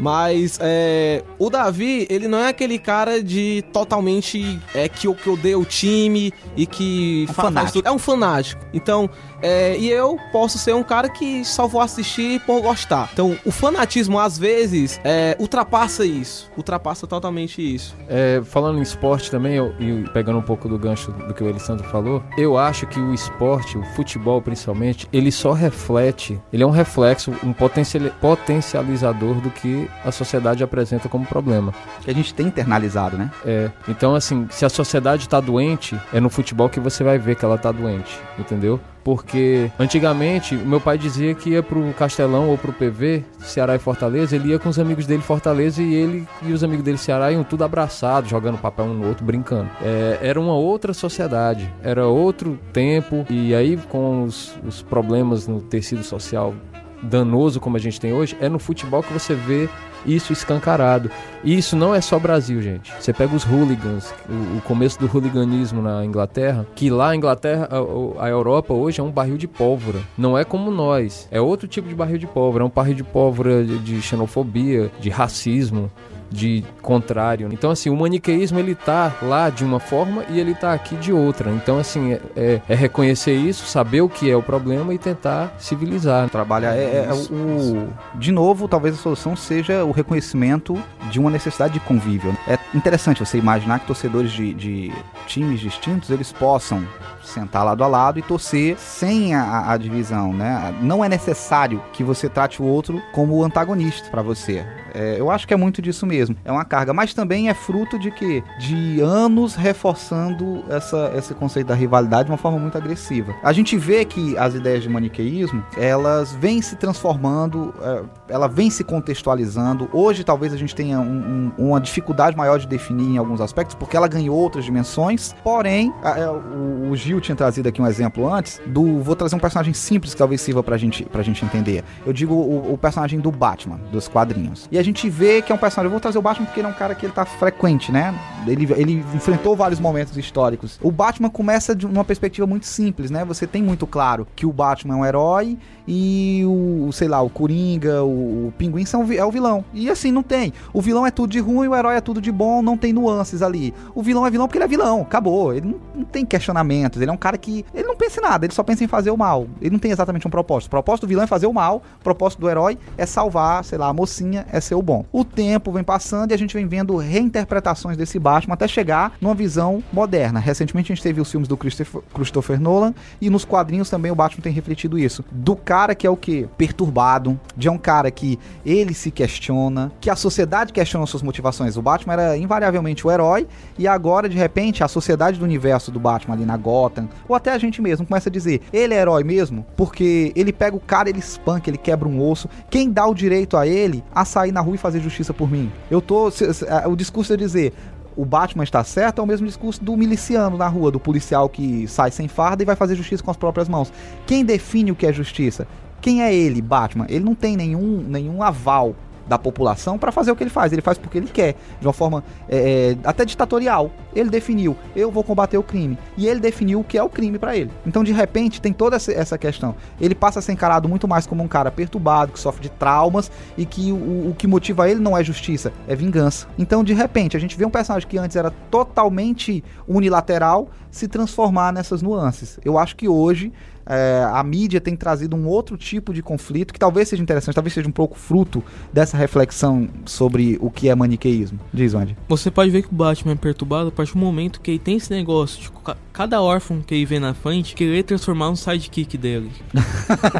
Mas 0.00 0.58
é, 0.62 1.22
o 1.38 1.50
Davi, 1.50 2.06
ele 2.08 2.26
não 2.26 2.38
é 2.38 2.48
aquele 2.48 2.78
cara 2.78 3.22
de 3.22 3.62
totalmente 3.72 4.58
é, 4.74 4.88
que, 4.88 5.06
o- 5.06 5.14
que 5.14 5.28
odeia 5.28 5.58
o 5.58 5.64
time 5.64 6.32
e 6.56 6.64
que 6.66 7.26
fa- 7.28 7.34
faz 7.34 7.54
fanático. 7.54 7.82
É 7.88 7.92
um 7.92 7.98
fanático. 7.98 8.64
Então, 8.72 9.10
é, 9.42 9.76
e 9.76 9.90
eu 9.90 10.18
posso 10.32 10.58
ser 10.58 10.74
um 10.74 10.82
cara 10.82 11.08
que 11.08 11.44
só 11.44 11.66
vou 11.66 11.80
assistir 11.80 12.40
por 12.40 12.60
gostar. 12.62 13.08
Então, 13.12 13.36
o 13.44 13.50
fanatismo, 13.50 14.18
às 14.18 14.38
vezes, 14.38 15.00
é, 15.04 15.36
ultrapassa 15.38 16.04
isso. 16.04 16.50
Ultrapassa 16.56 17.06
totalmente 17.06 17.62
isso. 17.62 17.94
É, 18.08 18.40
falando 18.44 18.78
em 18.78 18.82
esporte 18.82 19.30
também, 19.30 19.54
eu- 19.54 19.74
e 19.78 20.04
pegando 20.12 20.38
um 20.38 20.42
pouco 20.42 20.68
do 20.68 20.78
gancho 20.78 21.10
do 21.12 21.32
que 21.34 21.42
o 21.42 21.48
Elisandro 21.48 21.86
falou, 21.88 22.22
eu 22.36 22.56
acho 22.58 22.86
que 22.86 22.98
o 23.00 23.14
esporte, 23.14 23.76
o 23.78 23.82
futebol 23.94 24.40
principalmente, 24.42 25.08
ele 25.12 25.30
só 25.32 25.52
reflete, 25.52 26.40
ele 26.52 26.62
é 26.62 26.66
um 26.66 26.70
reflexo, 26.70 27.32
um 27.42 27.52
potenciali- 27.52 28.12
potencializador 28.20 29.34
do 29.40 29.50
que 29.50 29.88
a 30.04 30.12
sociedade 30.12 30.62
apresenta 30.62 31.08
como 31.08 31.24
problema. 31.26 31.72
Que 32.02 32.10
a 32.10 32.14
gente 32.14 32.34
tem 32.34 32.46
internalizado, 32.46 33.16
né? 33.16 33.30
É, 33.44 33.70
então 33.88 34.14
assim, 34.14 34.46
se 34.50 34.64
a 34.64 34.68
sociedade 34.68 35.28
tá 35.28 35.40
doente, 35.40 35.98
é 36.12 36.20
no 36.20 36.28
futebol 36.30 36.68
que 36.68 36.80
você 36.80 37.02
vai 37.02 37.18
ver 37.18 37.36
que 37.36 37.44
ela 37.44 37.56
tá 37.58 37.72
doente, 37.72 38.18
entendeu? 38.38 38.80
Porque 39.02 39.70
antigamente 39.78 40.54
meu 40.54 40.80
pai 40.80 40.98
dizia 40.98 41.34
que 41.34 41.50
ia 41.50 41.62
pro 41.62 41.92
Castelão 41.94 42.48
ou 42.48 42.58
pro 42.58 42.72
PV, 42.72 43.24
Ceará 43.38 43.74
e 43.74 43.78
Fortaleza, 43.78 44.36
ele 44.36 44.48
ia 44.48 44.58
com 44.58 44.68
os 44.68 44.78
amigos 44.78 45.06
dele 45.06 45.22
Fortaleza 45.22 45.82
e 45.82 45.94
ele 45.94 46.28
e 46.42 46.52
os 46.52 46.62
amigos 46.62 46.84
dele 46.84 46.98
Ceará 46.98 47.32
iam 47.32 47.42
tudo 47.42 47.64
abraçados, 47.64 48.30
jogando 48.30 48.58
papel 48.58 48.86
um 48.86 48.94
no 48.94 49.08
outro, 49.08 49.24
brincando. 49.24 49.70
É, 49.82 50.18
era 50.22 50.40
uma 50.40 50.54
outra 50.54 50.92
sociedade, 50.92 51.72
era 51.82 52.06
outro 52.06 52.58
tempo 52.72 53.26
e 53.30 53.54
aí 53.54 53.76
com 53.88 54.24
os, 54.24 54.54
os 54.66 54.82
problemas 54.82 55.46
no 55.46 55.60
tecido 55.60 56.02
social 56.02 56.54
danoso 57.02 57.60
como 57.60 57.76
a 57.76 57.80
gente 57.80 58.00
tem 58.00 58.12
hoje, 58.12 58.36
é 58.40 58.48
no 58.48 58.58
futebol 58.58 59.02
que 59.02 59.12
você 59.12 59.34
vê 59.34 59.68
isso 60.04 60.32
escancarado. 60.32 61.10
E 61.42 61.56
isso 61.56 61.74
não 61.76 61.94
é 61.94 62.00
só 62.00 62.18
Brasil, 62.18 62.60
gente. 62.60 62.92
Você 62.98 63.12
pega 63.12 63.34
os 63.34 63.44
hooligans, 63.44 64.12
o, 64.28 64.58
o 64.58 64.60
começo 64.62 64.98
do 64.98 65.06
hooliganismo 65.06 65.80
na 65.80 66.04
Inglaterra, 66.04 66.66
que 66.74 66.90
lá 66.90 67.10
a 67.10 67.16
Inglaterra, 67.16 67.68
a, 67.70 68.24
a 68.24 68.28
Europa 68.28 68.74
hoje 68.74 69.00
é 69.00 69.02
um 69.02 69.10
barril 69.10 69.36
de 69.36 69.48
pólvora. 69.48 70.00
Não 70.16 70.36
é 70.36 70.44
como 70.44 70.70
nós. 70.70 71.28
É 71.30 71.40
outro 71.40 71.66
tipo 71.66 71.88
de 71.88 71.94
barril 71.94 72.18
de 72.18 72.26
pólvora. 72.26 72.64
É 72.64 72.66
um 72.66 72.70
barril 72.70 72.94
de 72.94 73.04
pólvora 73.04 73.64
de, 73.64 73.78
de 73.78 74.02
xenofobia, 74.02 74.90
de 75.00 75.08
racismo. 75.08 75.90
De 76.30 76.64
contrário. 76.80 77.48
Então, 77.52 77.70
assim, 77.70 77.90
o 77.90 77.96
maniqueísmo 77.96 78.58
ele 78.58 78.74
tá 78.74 79.12
lá 79.20 79.50
de 79.50 79.64
uma 79.64 79.80
forma 79.80 80.24
e 80.28 80.38
ele 80.38 80.54
tá 80.54 80.72
aqui 80.72 80.94
de 80.96 81.12
outra. 81.12 81.50
Então, 81.50 81.78
assim, 81.78 82.12
é, 82.12 82.20
é- 82.36 82.62
é 82.68 82.74
reconhecer 82.74 83.34
isso, 83.34 83.66
saber 83.66 84.00
o 84.00 84.08
que 84.08 84.30
é 84.30 84.36
o 84.36 84.42
problema 84.42 84.94
e 84.94 84.98
tentar 84.98 85.52
civilizar. 85.58 86.28
Trabalha 86.30 86.68
é, 86.68 87.06
é 87.08 87.14
Isso, 87.14 87.32
o 87.34 87.88
de 88.14 88.30
novo, 88.30 88.68
talvez 88.68 88.94
a 88.94 88.98
solução 88.98 89.34
seja 89.34 89.84
o 89.84 89.90
reconhecimento 89.90 90.80
de 91.10 91.18
uma 91.18 91.30
necessidade 91.30 91.74
de 91.74 91.80
convívio. 91.80 92.36
É 92.46 92.58
interessante 92.74 93.18
você 93.24 93.36
imaginar 93.38 93.80
que 93.80 93.86
torcedores 93.86 94.30
de, 94.30 94.54
de 94.54 94.92
times 95.26 95.58
distintos 95.60 96.10
eles 96.10 96.30
possam 96.32 96.86
sentar 97.24 97.64
lado 97.64 97.82
a 97.84 97.86
lado 97.86 98.18
e 98.18 98.22
torcer 98.22 98.76
sem 98.78 99.34
a- 99.34 99.70
a, 99.72 99.76
divisão, 99.76 100.32
né? 100.32 100.74
Não 100.80 101.04
é 101.04 101.08
necessário 101.08 101.82
que 101.92 102.02
você 102.04 102.28
trate 102.28 102.62
o 102.62 102.64
outro 102.64 103.00
como 103.12 103.34
o 103.36 103.44
antagonista 103.44 104.08
pra 104.10 104.22
você. 104.22 104.64
É, 104.94 105.16
eu 105.18 105.30
acho 105.30 105.46
que 105.46 105.54
é 105.54 105.56
muito 105.56 105.80
disso 105.82 106.06
mesmo. 106.06 106.36
É 106.44 106.50
uma 106.52 106.64
carga, 106.64 106.92
mas 106.92 107.14
também 107.14 107.48
é 107.48 107.54
fruto 107.54 107.98
de 107.98 108.10
que 108.10 108.42
de 108.58 109.00
anos 109.00 109.54
reforçando 109.54 110.64
essa, 110.68 111.12
esse 111.16 111.34
conceito 111.34 111.66
da 111.68 111.74
rivalidade 111.74 112.24
de 112.26 112.30
uma 112.30 112.38
forma 112.38 112.58
muito 112.58 112.76
agressiva. 112.78 113.34
A 113.42 113.52
gente 113.52 113.76
vê 113.76 114.04
que 114.04 114.36
as 114.36 114.54
ideias 114.54 114.82
de 114.82 114.88
maniqueísmo 114.88 115.62
elas 115.76 116.32
vêm 116.32 116.60
se 116.62 116.76
transformando, 116.76 117.74
é, 117.82 118.02
ela 118.28 118.48
vem 118.48 118.70
se 118.70 118.84
contextualizando. 118.84 119.88
Hoje 119.92 120.24
talvez 120.24 120.52
a 120.52 120.56
gente 120.56 120.74
tenha 120.74 121.00
um- 121.00 121.50
um- 121.58 121.68
uma 121.68 121.80
dificuldade 121.80 122.36
maior 122.36 122.58
de 122.58 122.66
definir 122.66 123.14
em 123.14 123.18
alguns 123.18 123.40
aspectos, 123.40 123.74
porque 123.74 123.96
ela 123.96 124.08
ganhou 124.08 124.36
outras 124.36 124.64
dimensões. 124.64 125.34
Porém, 125.42 125.92
a- 126.02 126.18
é, 126.18 126.28
o, 126.30 126.90
o 126.90 126.96
Gil 126.96 127.20
tinha 127.20 127.36
trazido 127.36 127.68
aqui 127.68 127.80
um 127.80 127.86
exemplo 127.86 128.32
antes 128.32 128.60
do. 128.66 128.98
Vou 129.02 129.16
trazer 129.16 129.36
um 129.36 129.38
personagem 129.38 129.72
simples 129.74 130.12
que 130.12 130.18
talvez 130.18 130.40
sirva 130.40 130.62
pra 130.62 130.76
gente, 130.76 131.04
pra 131.04 131.22
gente 131.22 131.44
entender. 131.44 131.84
Eu 132.06 132.12
digo 132.12 132.34
o, 132.34 132.72
o 132.74 132.78
personagem 132.78 133.20
do 133.20 133.30
Batman, 133.30 133.80
dos 133.92 134.08
quadrinhos. 134.08 134.68
E 134.70 134.78
a 134.80 134.82
gente 134.82 135.08
vê 135.08 135.42
que 135.42 135.52
é 135.52 135.54
um 135.54 135.58
personagem. 135.58 135.86
Eu 135.86 135.90
vou 135.90 136.00
trazer 136.00 136.18
o 136.18 136.22
Batman 136.22 136.46
porque 136.46 136.60
ele 136.60 136.66
é 136.66 136.70
um 136.70 136.74
cara 136.74 136.94
que 136.94 137.04
ele 137.04 137.12
tá 137.12 137.24
frequente, 137.24 137.92
né? 137.92 138.14
Ele, 138.46 138.66
ele 138.76 139.04
enfrentou 139.14 139.54
vários 139.54 139.78
momentos 139.78 140.16
históricos. 140.16 140.78
O 140.82 140.90
Batman 140.90 141.28
começa 141.28 141.76
de 141.76 141.86
uma 141.86 142.04
perspectiva 142.04 142.46
muito 142.46 142.66
simples, 142.66 143.10
né? 143.10 143.24
Você 143.24 143.46
tem 143.46 143.62
muito 143.62 143.86
claro 143.86 144.26
que 144.34 144.46
o 144.46 144.52
Batman 144.52 144.94
é 144.94 144.96
um 144.96 145.04
herói 145.04 145.58
e 145.86 146.44
o, 146.46 146.90
sei 146.92 147.08
lá, 147.08 147.20
o 147.20 147.28
Coringa, 147.28 148.02
o, 148.02 148.48
o 148.48 148.54
Pinguim 148.56 148.84
são, 148.84 149.06
é 149.12 149.24
o 149.24 149.30
vilão. 149.30 149.64
E 149.74 149.90
assim, 149.90 150.10
não 150.10 150.22
tem. 150.22 150.52
O 150.72 150.80
vilão 150.80 151.06
é 151.06 151.10
tudo 151.10 151.30
de 151.30 151.40
ruim, 151.40 151.68
o 151.68 151.74
herói 151.74 151.96
é 151.96 152.00
tudo 152.00 152.20
de 152.20 152.30
bom, 152.32 152.62
não 152.62 152.76
tem 152.76 152.92
nuances 152.92 153.42
ali. 153.42 153.74
O 153.94 154.02
vilão 154.02 154.26
é 154.26 154.30
vilão 154.30 154.46
porque 154.46 154.58
ele 154.58 154.64
é 154.64 154.68
vilão, 154.68 155.02
acabou. 155.02 155.52
Ele 155.52 155.66
não, 155.66 155.80
não 155.94 156.04
tem 156.04 156.24
questionamentos, 156.24 157.00
ele 157.00 157.10
é 157.10 157.12
um 157.12 157.18
cara 157.18 157.36
que. 157.36 157.64
Ele 157.74 157.86
não 157.86 157.96
pensa 157.96 158.20
em 158.20 158.22
nada, 158.22 158.46
ele 158.46 158.54
só 158.54 158.62
pensa 158.62 158.84
em 158.84 158.86
fazer 158.86 159.10
o 159.10 159.16
mal. 159.16 159.46
Ele 159.60 159.70
não 159.70 159.78
tem 159.78 159.90
exatamente 159.90 160.26
um 160.26 160.30
propósito. 160.30 160.68
O 160.68 160.70
propósito 160.70 161.06
do 161.06 161.08
vilão 161.08 161.24
é 161.24 161.26
fazer 161.26 161.46
o 161.46 161.52
mal, 161.52 161.82
o 162.00 162.04
propósito 162.04 162.40
do 162.40 162.48
herói 162.48 162.78
é 162.96 163.04
salvar, 163.04 163.64
sei 163.64 163.76
lá, 163.76 163.88
a 163.88 163.92
mocinha, 163.92 164.46
é 164.52 164.60
ser 164.70 164.74
o 164.76 164.82
bom. 164.82 165.04
O 165.12 165.24
tempo 165.24 165.72
vem 165.72 165.82
passando 165.82 166.30
e 166.30 166.34
a 166.34 166.38
gente 166.38 166.54
vem 166.54 166.66
vendo 166.66 166.96
reinterpretações 166.96 167.96
desse 167.96 168.18
Batman 168.18 168.54
até 168.54 168.68
chegar 168.68 169.12
numa 169.20 169.34
visão 169.34 169.82
moderna. 169.92 170.38
Recentemente 170.38 170.92
a 170.92 170.94
gente 170.94 171.02
teve 171.02 171.20
os 171.20 171.30
filmes 171.30 171.48
do 171.48 171.56
Christopher, 171.56 172.02
Christopher 172.14 172.60
Nolan 172.60 172.94
e 173.20 173.28
nos 173.28 173.44
quadrinhos 173.44 173.90
também 173.90 174.12
o 174.12 174.14
Batman 174.14 174.42
tem 174.42 174.52
refletido 174.52 174.96
isso. 174.98 175.24
Do 175.32 175.56
cara 175.56 175.94
que 175.94 176.06
é 176.06 176.10
o 176.10 176.16
que? 176.16 176.48
Perturbado, 176.56 177.38
de 177.56 177.68
um 177.68 177.76
cara 177.76 178.10
que 178.10 178.38
ele 178.64 178.94
se 178.94 179.10
questiona, 179.10 179.90
que 180.00 180.08
a 180.08 180.14
sociedade 180.14 180.72
questiona 180.72 181.04
suas 181.04 181.22
motivações. 181.22 181.76
O 181.76 181.82
Batman 181.82 182.12
era 182.12 182.36
invariavelmente 182.36 183.04
o 183.04 183.10
herói 183.10 183.48
e 183.76 183.88
agora 183.88 184.28
de 184.28 184.36
repente 184.36 184.84
a 184.84 184.88
sociedade 184.88 185.38
do 185.38 185.44
universo 185.44 185.90
do 185.90 185.98
Batman 185.98 186.34
ali 186.34 186.44
na 186.44 186.56
Gotham, 186.56 187.08
ou 187.28 187.34
até 187.34 187.52
a 187.52 187.58
gente 187.58 187.82
mesmo 187.82 188.06
começa 188.06 188.28
a 188.28 188.32
dizer, 188.32 188.60
ele 188.72 188.94
é 188.94 188.98
herói 188.98 189.24
mesmo, 189.24 189.66
porque 189.76 190.32
ele 190.36 190.52
pega 190.52 190.76
o 190.76 190.80
cara, 190.80 191.08
ele 191.08 191.18
espanca, 191.18 191.68
ele 191.68 191.78
quebra 191.78 192.08
um 192.08 192.24
osso. 192.24 192.48
Quem 192.70 192.88
dá 192.90 193.04
o 193.06 193.14
direito 193.14 193.56
a 193.56 193.66
ele 193.66 194.04
a 194.14 194.24
sair 194.24 194.52
na 194.52 194.59
rua 194.60 194.74
e 194.74 194.78
fazer 194.78 195.00
justiça 195.00 195.32
por 195.34 195.50
mim? 195.50 195.70
Eu 195.90 196.00
tô 196.00 196.30
se- 196.30 196.52
se- 196.54 196.68
a- 196.68 196.88
o 196.88 196.96
discurso 196.96 197.32
é 197.32 197.36
dizer 197.36 197.72
o 198.16 198.24
Batman 198.24 198.64
está 198.64 198.82
certo 198.84 199.20
é 199.20 199.24
o 199.24 199.26
mesmo 199.26 199.46
discurso 199.46 199.82
do 199.82 199.96
miliciano 199.96 200.56
na 200.56 200.66
rua, 200.68 200.90
do 200.90 200.98
policial 201.00 201.48
que 201.48 201.86
sai 201.88 202.10
sem 202.10 202.28
farda 202.28 202.62
e 202.62 202.66
vai 202.66 202.74
fazer 202.76 202.94
justiça 202.96 203.22
com 203.22 203.30
as 203.30 203.36
próprias 203.36 203.68
mãos. 203.68 203.92
Quem 204.26 204.44
define 204.44 204.90
o 204.90 204.96
que 204.96 205.06
é 205.06 205.12
justiça? 205.12 205.66
Quem 206.00 206.22
é 206.22 206.34
ele, 206.34 206.60
Batman? 206.60 207.06
Ele 207.08 207.24
não 207.24 207.34
tem 207.34 207.56
nenhum, 207.56 208.04
nenhum 208.06 208.42
aval 208.42 208.94
da 209.30 209.38
população 209.38 209.96
para 209.96 210.10
fazer 210.10 210.32
o 210.32 210.36
que 210.36 210.42
ele 210.42 210.50
faz. 210.50 210.72
Ele 210.72 210.82
faz 210.82 210.98
porque 210.98 211.16
ele 211.16 211.28
quer, 211.28 211.54
de 211.80 211.86
uma 211.86 211.92
forma 211.92 212.24
é, 212.48 212.96
é, 213.04 213.08
até 213.08 213.24
ditatorial. 213.24 213.92
Ele 214.12 214.28
definiu, 214.28 214.76
eu 214.96 215.08
vou 215.08 215.22
combater 215.22 215.56
o 215.56 215.62
crime. 215.62 215.96
E 216.16 216.26
ele 216.26 216.40
definiu 216.40 216.80
o 216.80 216.84
que 216.84 216.98
é 216.98 217.02
o 217.02 217.08
crime 217.08 217.38
para 217.38 217.56
ele. 217.56 217.70
Então, 217.86 218.02
de 218.02 218.12
repente, 218.12 218.60
tem 218.60 218.72
toda 218.72 218.96
essa- 218.96 219.38
questão. 219.38 219.76
Ele 220.00 220.16
passa 220.16 220.40
a 220.40 220.42
ser 220.42 220.50
encarado 220.52 220.88
muito 220.88 221.06
mais 221.06 221.26
como 221.28 221.44
um 221.44 221.48
cara 221.48 221.70
perturbado, 221.70 222.32
que 222.32 222.40
sofre 222.40 222.62
de 222.62 222.68
traumas 222.70 223.30
e 223.56 223.64
que 223.64 223.92
o, 223.92 224.30
o 224.30 224.34
que 224.36 224.48
motiva 224.48 224.90
ele 224.90 224.98
não 224.98 225.16
é 225.16 225.22
justiça, 225.22 225.72
é 225.86 225.94
vingança. 225.94 226.48
Então, 226.58 226.82
de 226.82 226.92
repente, 226.92 227.36
a 227.36 227.40
gente 227.40 227.56
vê 227.56 227.64
um 227.64 227.70
personagem 227.70 228.08
que 228.08 228.18
antes 228.18 228.36
era 228.36 228.50
totalmente 228.68 229.62
unilateral 229.86 230.68
se 230.90 231.06
transformar 231.06 231.72
nessas 231.72 232.02
nuances. 232.02 232.58
Eu 232.64 232.76
acho 232.76 232.96
que 232.96 233.08
hoje 233.08 233.52
é, 233.86 234.24
a 234.32 234.42
mídia 234.42 234.80
tem 234.80 234.94
trazido 234.96 235.34
um 235.36 235.46
outro 235.46 235.76
tipo 235.76 236.12
de 236.14 236.22
conflito 236.22 236.72
que 236.72 236.78
talvez 236.78 237.08
seja 237.08 237.22
interessante, 237.22 237.54
talvez 237.54 237.72
seja 237.74 237.88
um 237.88 237.92
pouco 237.92 238.16
fruto 238.18 238.62
dessa 238.92 239.16
reflexão 239.16 239.88
sobre 240.04 240.56
o 240.60 240.70
que 240.70 240.88
é 240.88 240.94
maniqueísmo. 240.94 241.58
Diz, 241.72 241.94
Wandy. 241.94 242.16
Você 242.28 242.50
pode 242.50 242.70
ver 242.70 242.82
que 242.82 242.88
o 242.88 242.94
Batman 242.94 243.32
é 243.32 243.36
perturbado 243.36 243.88
a 243.88 243.92
partir 243.92 244.12
do 244.12 244.18
momento 244.18 244.60
que 244.60 244.70
ele 244.72 244.78
tem 244.78 244.96
esse 244.96 245.10
negócio 245.10 245.60
de 245.62 245.70
ca- 245.84 245.96
cada 246.12 246.40
órfão 246.40 246.80
que 246.80 246.94
ele 246.94 247.04
vê 247.06 247.18
na 247.18 247.34
frente 247.34 247.74
querer 247.74 248.02
transformar 248.04 248.50
um 248.50 248.56
sidekick 248.56 249.16
dele. 249.18 249.50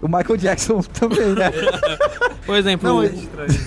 O 0.00 0.08
Michael 0.08 0.36
Jackson 0.36 0.80
também, 0.82 1.28
né? 1.34 1.50
Por 2.44 2.56
exemplo, 2.56 2.88
Não, 2.88 3.04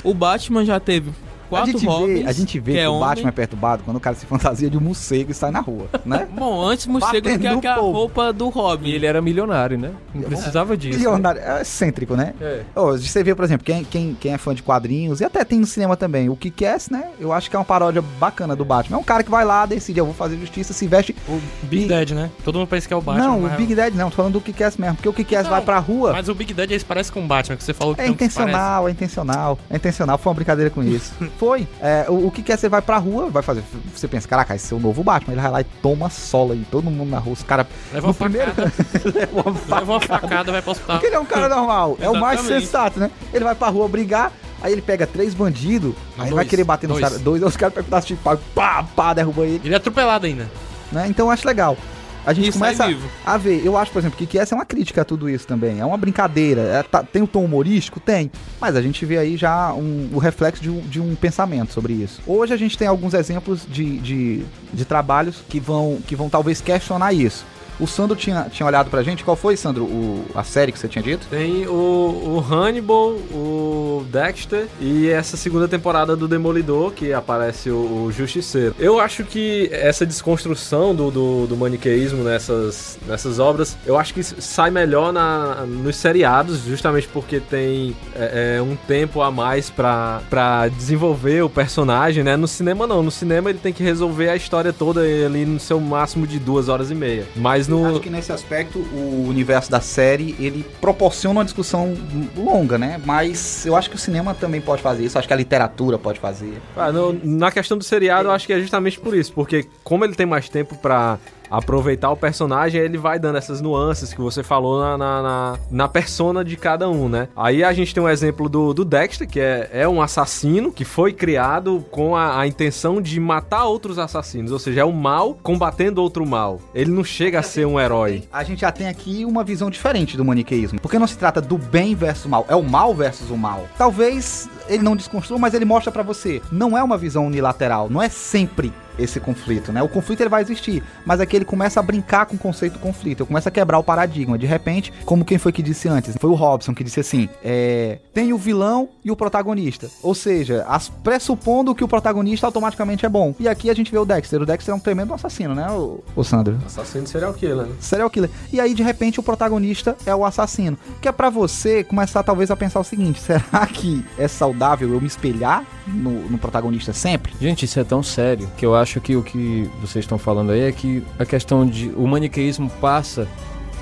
o, 0.03 0.11
o 0.11 0.13
Batman 0.13 0.65
já 0.65 0.79
teve 0.81 1.11
A 1.45 1.49
quatro 1.49 1.71
gente, 1.71 1.85
Robins. 1.85 2.19
vê, 2.23 2.27
a 2.27 2.31
gente 2.31 2.59
vê 2.59 2.71
que 2.71 2.77
que, 2.77 2.83
é 2.83 2.89
o 2.89 2.93
homem. 2.93 3.07
Batman 3.07 3.29
é 3.29 3.31
perturbado 3.31 3.83
quando 3.83 3.97
o 3.97 3.99
cara 3.99 4.15
se 4.15 4.25
fantasia 4.25 4.69
de 4.69 4.77
um 4.77 4.81
morcego 4.81 5.31
e 5.31 5.33
sai 5.33 5.51
na 5.51 5.59
rua, 5.59 5.87
né? 6.05 6.27
Bom, 6.35 6.61
antes 6.67 6.85
morcego 6.87 7.29
Batendo 7.29 7.61
que 7.61 7.67
é 7.67 7.75
povo. 7.75 7.91
roupa 7.91 8.33
do 8.33 8.49
Robin. 8.49 8.89
E 8.89 8.93
ele 8.95 9.05
era 9.05 9.21
milionário, 9.21 9.77
né? 9.77 9.91
Não 10.13 10.23
precisava 10.23 10.75
disso. 10.75 10.97
Milionário, 10.97 11.41
é 11.41 11.61
excêntrico, 11.61 12.15
né? 12.15 12.33
É. 12.41 12.61
Ô, 12.75 12.97
você 12.97 13.23
vê, 13.23 13.33
por 13.35 13.45
exemplo, 13.45 13.65
quem, 13.65 13.83
quem, 13.83 14.17
quem 14.19 14.33
é 14.33 14.37
fã 14.37 14.53
de 14.53 14.63
quadrinhos, 14.63 15.21
e 15.21 15.25
até 15.25 15.43
tem 15.43 15.59
no 15.59 15.65
cinema 15.65 15.95
também, 15.95 16.29
o 16.29 16.35
Kick-Ass, 16.35 16.89
né? 16.89 17.09
Eu 17.19 17.31
acho 17.31 17.49
que 17.49 17.55
é 17.55 17.59
uma 17.59 17.65
paródia 17.65 18.01
bacana 18.19 18.55
do 18.55 18.65
Batman. 18.65 18.97
É 18.97 18.99
um 18.99 19.03
cara 19.03 19.23
que 19.23 19.29
vai 19.31 19.45
lá, 19.45 19.65
decide, 19.65 19.99
eu 19.99 20.05
vou 20.05 20.13
fazer 20.13 20.37
justiça, 20.37 20.73
se 20.73 20.87
veste... 20.87 21.15
O 21.27 21.39
Big 21.63 21.85
E- 21.85 21.87
Dead, 21.87 22.11
né? 22.11 22.29
Todo 22.43 22.57
mundo 22.59 22.67
pensa 22.67 22.87
que 22.87 22.93
é 22.93 22.97
o 22.97 23.01
Batman. 23.01 23.27
não, 23.27 23.39
o 23.39 23.41
mas- 23.43 23.53
Big 23.57 23.73
Dead 23.75 23.93
não, 23.93 24.09
tô 24.09 24.15
falando 24.17 24.33
do 24.33 24.41
Kick-Ass 24.41 24.77
mesmo, 24.77 24.95
porque 24.95 25.09
o 25.09 25.13
Kick-Ass 25.13 25.43
Não, 25.43 25.51
vai 25.51 25.61
pra 25.61 25.79
rua... 25.79 26.11
Mas 26.13 26.27
o 26.29 26.35
Big 26.35 26.53
Dead 26.53 26.71
eles 26.71 26.83
parecem 26.83 27.13
com 27.13 27.23
o 27.23 27.27
Batman, 27.27 27.55
que 27.57 27.63
você 27.63 27.73
falou 27.73 27.93
que 27.95 28.01
É 28.01 28.05
parece. 28.05 28.13
intencional, 28.23 28.87
é 28.87 28.91
intencional, 28.91 29.59
é 29.69 29.75
intencional, 29.75 30.17
foi 30.17 30.29
uma 30.31 30.35
brincadeira 30.35 30.69
com 30.69 30.83
isso. 30.83 31.13
Foi. 31.37 31.67
É, 31.81 32.05
o, 32.07 32.27
o 32.27 32.31
que 32.31 32.41
quer, 32.41 32.57
você 32.57 32.69
vai 32.69 32.81
pra 32.81 32.97
rua, 32.97 33.29
vai 33.29 33.43
fazer. 33.43 33.61
Você 33.93 34.07
pensa, 34.07 34.27
caraca, 34.27 34.55
esse 34.55 34.73
é 34.73 34.77
o 34.77 34.79
novo 34.79 35.03
Batman. 35.03 35.33
Ele 35.33 35.41
vai 35.41 35.51
lá 35.51 35.61
e 35.61 35.63
toma 35.65 36.09
sola 36.09 36.53
aí, 36.53 36.65
todo 36.71 36.89
mundo 36.89 37.09
na 37.09 37.19
rua. 37.19 37.33
Os 37.33 37.43
caras. 37.43 37.67
Leva 37.93 38.07
No 38.07 38.13
uma 38.13 38.13
primeiro. 38.13 38.51
facada, 38.53 38.71
leva 39.19 39.41
uma 39.41 39.53
faca. 39.53 39.75
leva 39.79 39.91
uma 39.91 39.99
facada, 40.01 40.51
vai 40.51 40.61
pro 40.61 40.71
hospital. 40.71 40.95
Porque 40.95 41.07
ele 41.07 41.15
é 41.15 41.19
um 41.19 41.25
cara 41.25 41.49
normal, 41.49 41.97
é 41.99 42.09
o 42.09 42.15
mais 42.19 42.39
sensato, 42.41 42.99
né? 42.99 43.11
Ele 43.33 43.43
vai 43.43 43.53
pra 43.55 43.67
rua 43.67 43.87
brigar, 43.89 44.31
aí 44.61 44.71
ele 44.71 44.81
pega 44.81 45.05
três 45.05 45.33
bandidos, 45.33 45.93
aí 46.17 46.25
dois, 46.29 46.35
vai 46.35 46.45
querer 46.45 46.63
bater 46.63 46.87
nos 46.87 46.97
dois. 46.99 47.09
caras. 47.09 47.21
Dois, 47.21 47.43
aí 47.43 47.47
os 47.49 47.57
caras 47.57 47.73
pegam 47.73 47.85
um 47.87 47.89
pedaço 47.89 48.07
de 48.07 48.15
pau, 48.15 48.39
pá, 48.53 48.85
pá, 48.95 49.13
derruba 49.13 49.43
ele, 49.45 49.61
Ele 49.63 49.73
é 49.73 49.77
atropelado 49.77 50.25
ainda. 50.25 50.49
né? 50.91 51.05
Então 51.09 51.25
eu 51.27 51.31
acho 51.31 51.45
legal. 51.45 51.77
A 52.25 52.33
gente 52.33 52.49
E 52.49 52.51
começa 52.51 52.85
a 53.25 53.37
ver. 53.37 53.61
Eu 53.65 53.77
acho, 53.77 53.91
por 53.91 53.99
exemplo, 53.99 54.17
que, 54.17 54.25
que 54.25 54.39
essa 54.39 54.55
é 54.55 54.57
uma 54.57 54.65
crítica 54.65 55.01
a 55.01 55.05
tudo 55.05 55.29
isso 55.29 55.45
também. 55.45 55.79
É 55.79 55.85
uma 55.85 55.97
brincadeira. 55.97 56.61
É, 56.61 56.83
tá- 56.83 57.03
tem 57.03 57.21
o 57.21 57.27
tom 57.27 57.43
humorístico? 57.45 57.99
Tem. 57.99 58.31
Mas 58.59 58.75
a 58.75 58.81
gente 58.81 59.05
vê 59.05 59.17
aí 59.17 59.37
já 59.37 59.73
um- 59.73 60.09
o 60.13 60.17
reflexo 60.17 60.61
de 60.61 60.69
um, 60.69 60.79
de 60.81 60.99
um 60.99 61.13
pensamento 61.15 61.71
sobre 61.73 61.93
isso. 61.93 62.21
Hoje 62.25 62.53
a 62.53 62.57
gente 62.57 62.77
tem 62.77 62.87
alguns 62.87 63.13
exemplos 63.13 63.61
de, 63.69 63.97
de, 63.99 64.45
de 64.73 64.85
trabalhos 64.85 65.43
que 65.47 65.59
vão, 65.59 65.99
que 66.07 66.15
vão 66.15 66.29
talvez 66.29 66.61
questionar 66.61 67.13
isso. 67.13 67.45
O 67.79 67.87
Sandro 67.87 68.15
tinha, 68.15 68.47
tinha 68.51 68.65
olhado 68.65 68.89
pra 68.89 69.03
gente. 69.03 69.23
Qual 69.23 69.35
foi, 69.35 69.55
Sandro, 69.57 69.83
o- 69.83 70.25
a 70.33 70.43
série 70.43 70.71
que 70.71 70.79
você 70.79 70.87
tinha 70.87 71.03
dito? 71.03 71.27
Tem 71.29 71.67
o, 71.67 71.71
o 71.71 72.45
Hannibal, 72.49 73.11
o 73.31 74.05
Dexter 74.09 74.67
e 74.79 75.09
essa 75.09 75.35
segunda 75.37 75.67
temporada 75.67 76.15
do 76.15 76.27
Demolidor, 76.27 76.91
que 76.91 77.11
aparece 77.13 77.69
o, 77.69 78.05
o 78.05 78.11
Justiceiro. 78.11 78.75
Eu 78.79 78.99
acho 78.99 79.23
que 79.23 79.69
essa 79.71 80.05
desconstrução 80.05 80.93
do, 80.95 81.11
do, 81.11 81.47
do 81.47 81.57
maniqueísmo 81.57 82.23
nessas, 82.23 82.97
nessas 83.07 83.39
obras, 83.39 83.77
eu 83.85 83.97
acho 83.97 84.13
que 84.13 84.23
sai 84.23 84.71
melhor 84.71 85.11
na, 85.11 85.65
nos 85.65 85.95
seriados, 85.97 86.59
justamente 86.63 87.07
porque 87.07 87.39
tem 87.39 87.95
é, 88.15 88.55
é, 88.57 88.61
um 88.61 88.75
tempo 88.75 89.21
a 89.21 89.31
mais 89.31 89.69
pra, 89.69 90.21
pra 90.29 90.67
desenvolver 90.67 91.41
o 91.43 91.49
personagem, 91.49 92.23
né? 92.23 92.35
No 92.37 92.47
cinema 92.47 92.87
não, 92.87 93.03
no 93.03 93.11
cinema 93.11 93.49
ele 93.49 93.59
tem 93.59 93.73
que 93.73 93.83
resolver 93.83 94.29
a 94.29 94.35
história 94.35 94.71
toda 94.73 95.01
ali 95.01 95.45
no 95.45 95.59
seu 95.59 95.79
máximo 95.79 96.25
de 96.27 96.39
duas 96.39 96.69
horas 96.69 96.91
e 96.91 96.95
meia. 96.95 97.25
Mas 97.35 97.64
no... 97.67 97.85
Acho 97.87 97.99
que 97.99 98.09
nesse 98.09 98.31
aspecto 98.31 98.79
o 98.79 99.25
universo 99.27 99.69
da 99.71 99.79
série 99.81 100.35
ele 100.39 100.65
proporciona 100.81 101.39
uma 101.39 101.45
discussão 101.45 101.95
longa, 102.35 102.77
né? 102.77 102.99
Mas 103.05 103.65
eu 103.65 103.75
acho 103.75 103.89
que 103.89 103.95
o 103.95 103.99
cinema 103.99 104.33
também 104.33 104.61
pode 104.61 104.81
fazer 104.81 105.03
isso. 105.05 105.17
Acho 105.17 105.27
que 105.27 105.33
a 105.33 105.37
literatura 105.37 105.97
pode 105.97 106.19
fazer. 106.19 106.53
Ah, 106.75 106.91
no- 106.91 107.13
na 107.23 107.51
questão 107.51 107.77
do 107.77 107.83
seriado, 107.83 108.29
eu 108.29 108.31
acho 108.31 108.45
que 108.47 108.53
é 108.53 108.59
justamente 108.59 108.99
por 108.99 109.15
isso, 109.15 109.31
porque 109.33 109.65
como 109.83 110.03
ele 110.05 110.15
tem 110.15 110.25
mais 110.25 110.49
tempo 110.49 110.75
pra 110.77 111.17
aproveitar 111.49 112.09
o 112.11 112.17
personagem, 112.17 112.81
ele 112.81 112.97
vai 112.97 113.19
dando 113.19 113.37
essas 113.37 113.61
nuances 113.61 114.13
que 114.13 114.21
você 114.21 114.43
falou 114.43 114.79
na, 114.79 114.97
na, 114.97 115.21
na, 115.21 115.59
na 115.69 115.87
persona 115.87 116.43
de 116.43 116.55
cada 116.57 116.89
um, 116.89 117.07
né? 117.09 117.27
Aí 117.35 117.63
a 117.63 117.73
gente 117.73 117.93
tem 117.93 118.01
um 118.01 118.09
exemplo 118.09 118.49
do, 118.49 118.73
do 118.73 118.85
Dexter, 118.85 119.27
que 119.27 119.39
é, 119.39 119.69
é 119.71 119.87
um 119.87 120.01
assassino 120.01 120.71
que 120.71 120.85
foi 120.85 121.13
criado 121.13 121.85
com 121.91 122.15
a, 122.15 122.39
a 122.39 122.47
intenção 122.47 123.01
de 123.01 123.19
matar 123.19 123.65
outros 123.65 123.99
assassinos, 123.99 124.51
ou 124.51 124.59
seja, 124.59 124.81
é 124.81 124.85
o 124.85 124.93
mal 124.93 125.37
combatendo 125.41 126.01
outro 126.01 126.25
mal. 126.25 126.59
Ele 126.73 126.91
não 126.91 127.03
chega 127.03 127.39
a 127.39 127.43
ser 127.43 127.65
um 127.65 127.79
herói. 127.79 128.23
A 128.31 128.43
gente 128.43 128.61
já 128.61 128.71
tem 128.71 128.87
aqui 128.87 129.25
uma 129.25 129.43
visão 129.43 129.69
diferente 129.69 130.17
do 130.17 130.25
maniqueísmo. 130.25 130.79
Porque 130.79 130.99
não 130.99 131.07
se 131.07 131.17
trata 131.17 131.41
do 131.41 131.57
bem 131.57 131.95
versus 131.95 132.25
o 132.25 132.29
mal, 132.29 132.45
é 132.49 132.55
o 132.55 132.63
mal 132.63 132.93
versus 132.93 133.29
o 133.29 133.37
mal. 133.37 133.67
Talvez 133.77 134.49
ele 134.67 134.83
não 134.83 134.95
desconstrua, 134.95 135.39
mas 135.39 135.53
ele 135.53 135.65
mostra 135.65 135.91
pra 135.91 136.03
você. 136.03 136.41
Não 136.51 136.77
é 136.77 136.83
uma 136.83 136.97
visão 136.97 137.25
unilateral, 137.27 137.89
não 137.89 138.01
é 138.01 138.09
sempre 138.09 138.73
esse 138.97 139.19
conflito, 139.19 139.71
né? 139.71 139.81
O 139.81 139.89
conflito 139.89 140.21
ele 140.21 140.29
vai 140.29 140.41
existir, 140.41 140.83
mas 141.05 141.19
aqui 141.19 141.35
ele 141.35 141.45
começa 141.45 141.79
a 141.79 141.83
brincar 141.83 142.25
com 142.25 142.35
o 142.35 142.39
conceito 142.39 142.73
do 142.73 142.79
conflito, 142.79 143.21
ele 143.21 143.27
começa 143.27 143.49
a 143.49 143.51
quebrar 143.51 143.79
o 143.79 143.83
paradigma. 143.83 144.37
De 144.37 144.45
repente, 144.45 144.91
como 145.05 145.25
quem 145.25 145.37
foi 145.37 145.51
que 145.51 145.61
disse 145.61 145.87
antes? 145.87 146.15
Foi 146.19 146.29
o 146.29 146.33
Robson 146.33 146.73
que 146.73 146.83
disse 146.83 146.99
assim: 146.99 147.29
é, 147.43 147.99
tem 148.13 148.33
o 148.33 148.37
vilão 148.37 148.89
e 149.03 149.11
o 149.11 149.15
protagonista. 149.15 149.89
Ou 150.01 150.15
seja, 150.15 150.65
as, 150.67 150.89
pressupondo 150.89 151.75
que 151.75 151.83
o 151.83 151.87
protagonista 151.87 152.45
automaticamente 152.45 153.05
é 153.05 153.09
bom. 153.09 153.33
E 153.39 153.47
aqui 153.47 153.69
a 153.69 153.73
gente 153.73 153.91
vê 153.91 153.97
o 153.97 154.05
Dexter. 154.05 154.41
O 154.41 154.45
Dexter 154.45 154.73
é 154.73 154.75
um 154.75 154.79
tremendo 154.79 155.13
assassino, 155.13 155.53
né, 155.55 155.69
o, 155.69 156.03
o 156.15 156.23
Sandro? 156.23 156.57
Assassino 156.65 157.07
serial 157.07 157.33
killer, 157.33 157.65
né? 157.65 157.75
serial 157.79 158.09
killer. 158.09 158.29
E 158.51 158.59
aí, 158.59 158.73
de 158.73 158.83
repente, 158.83 159.19
o 159.19 159.23
protagonista 159.23 159.95
é 160.05 160.15
o 160.15 160.25
assassino. 160.25 160.77
Que 161.01 161.07
é 161.07 161.11
pra 161.11 161.29
você 161.29 161.83
começar, 161.83 162.23
talvez, 162.23 162.51
a 162.51 162.55
pensar 162.55 162.79
o 162.79 162.83
seguinte: 162.83 163.19
será 163.21 163.65
que 163.67 164.05
é 164.17 164.27
saudável 164.27 164.93
eu 164.93 165.01
me 165.01 165.07
espelhar 165.07 165.65
no, 165.87 166.29
no 166.29 166.37
protagonista 166.37 166.93
sempre? 166.93 167.33
Gente, 167.39 167.65
isso 167.65 167.79
é 167.79 167.83
tão 167.83 168.01
sério 168.01 168.49
que 168.57 168.65
eu 168.65 168.75
acho 168.75 168.84
que 168.93 169.15
o 169.15 169.23
que 169.23 169.69
vocês 169.81 170.03
estão 170.03 170.17
falando 170.17 170.51
aí 170.51 170.61
é 170.61 170.71
que 170.71 171.03
a 171.17 171.25
questão 171.25 171.65
de 171.65 171.89
o 171.95 172.07
maniqueísmo 172.07 172.69
passa 172.81 173.27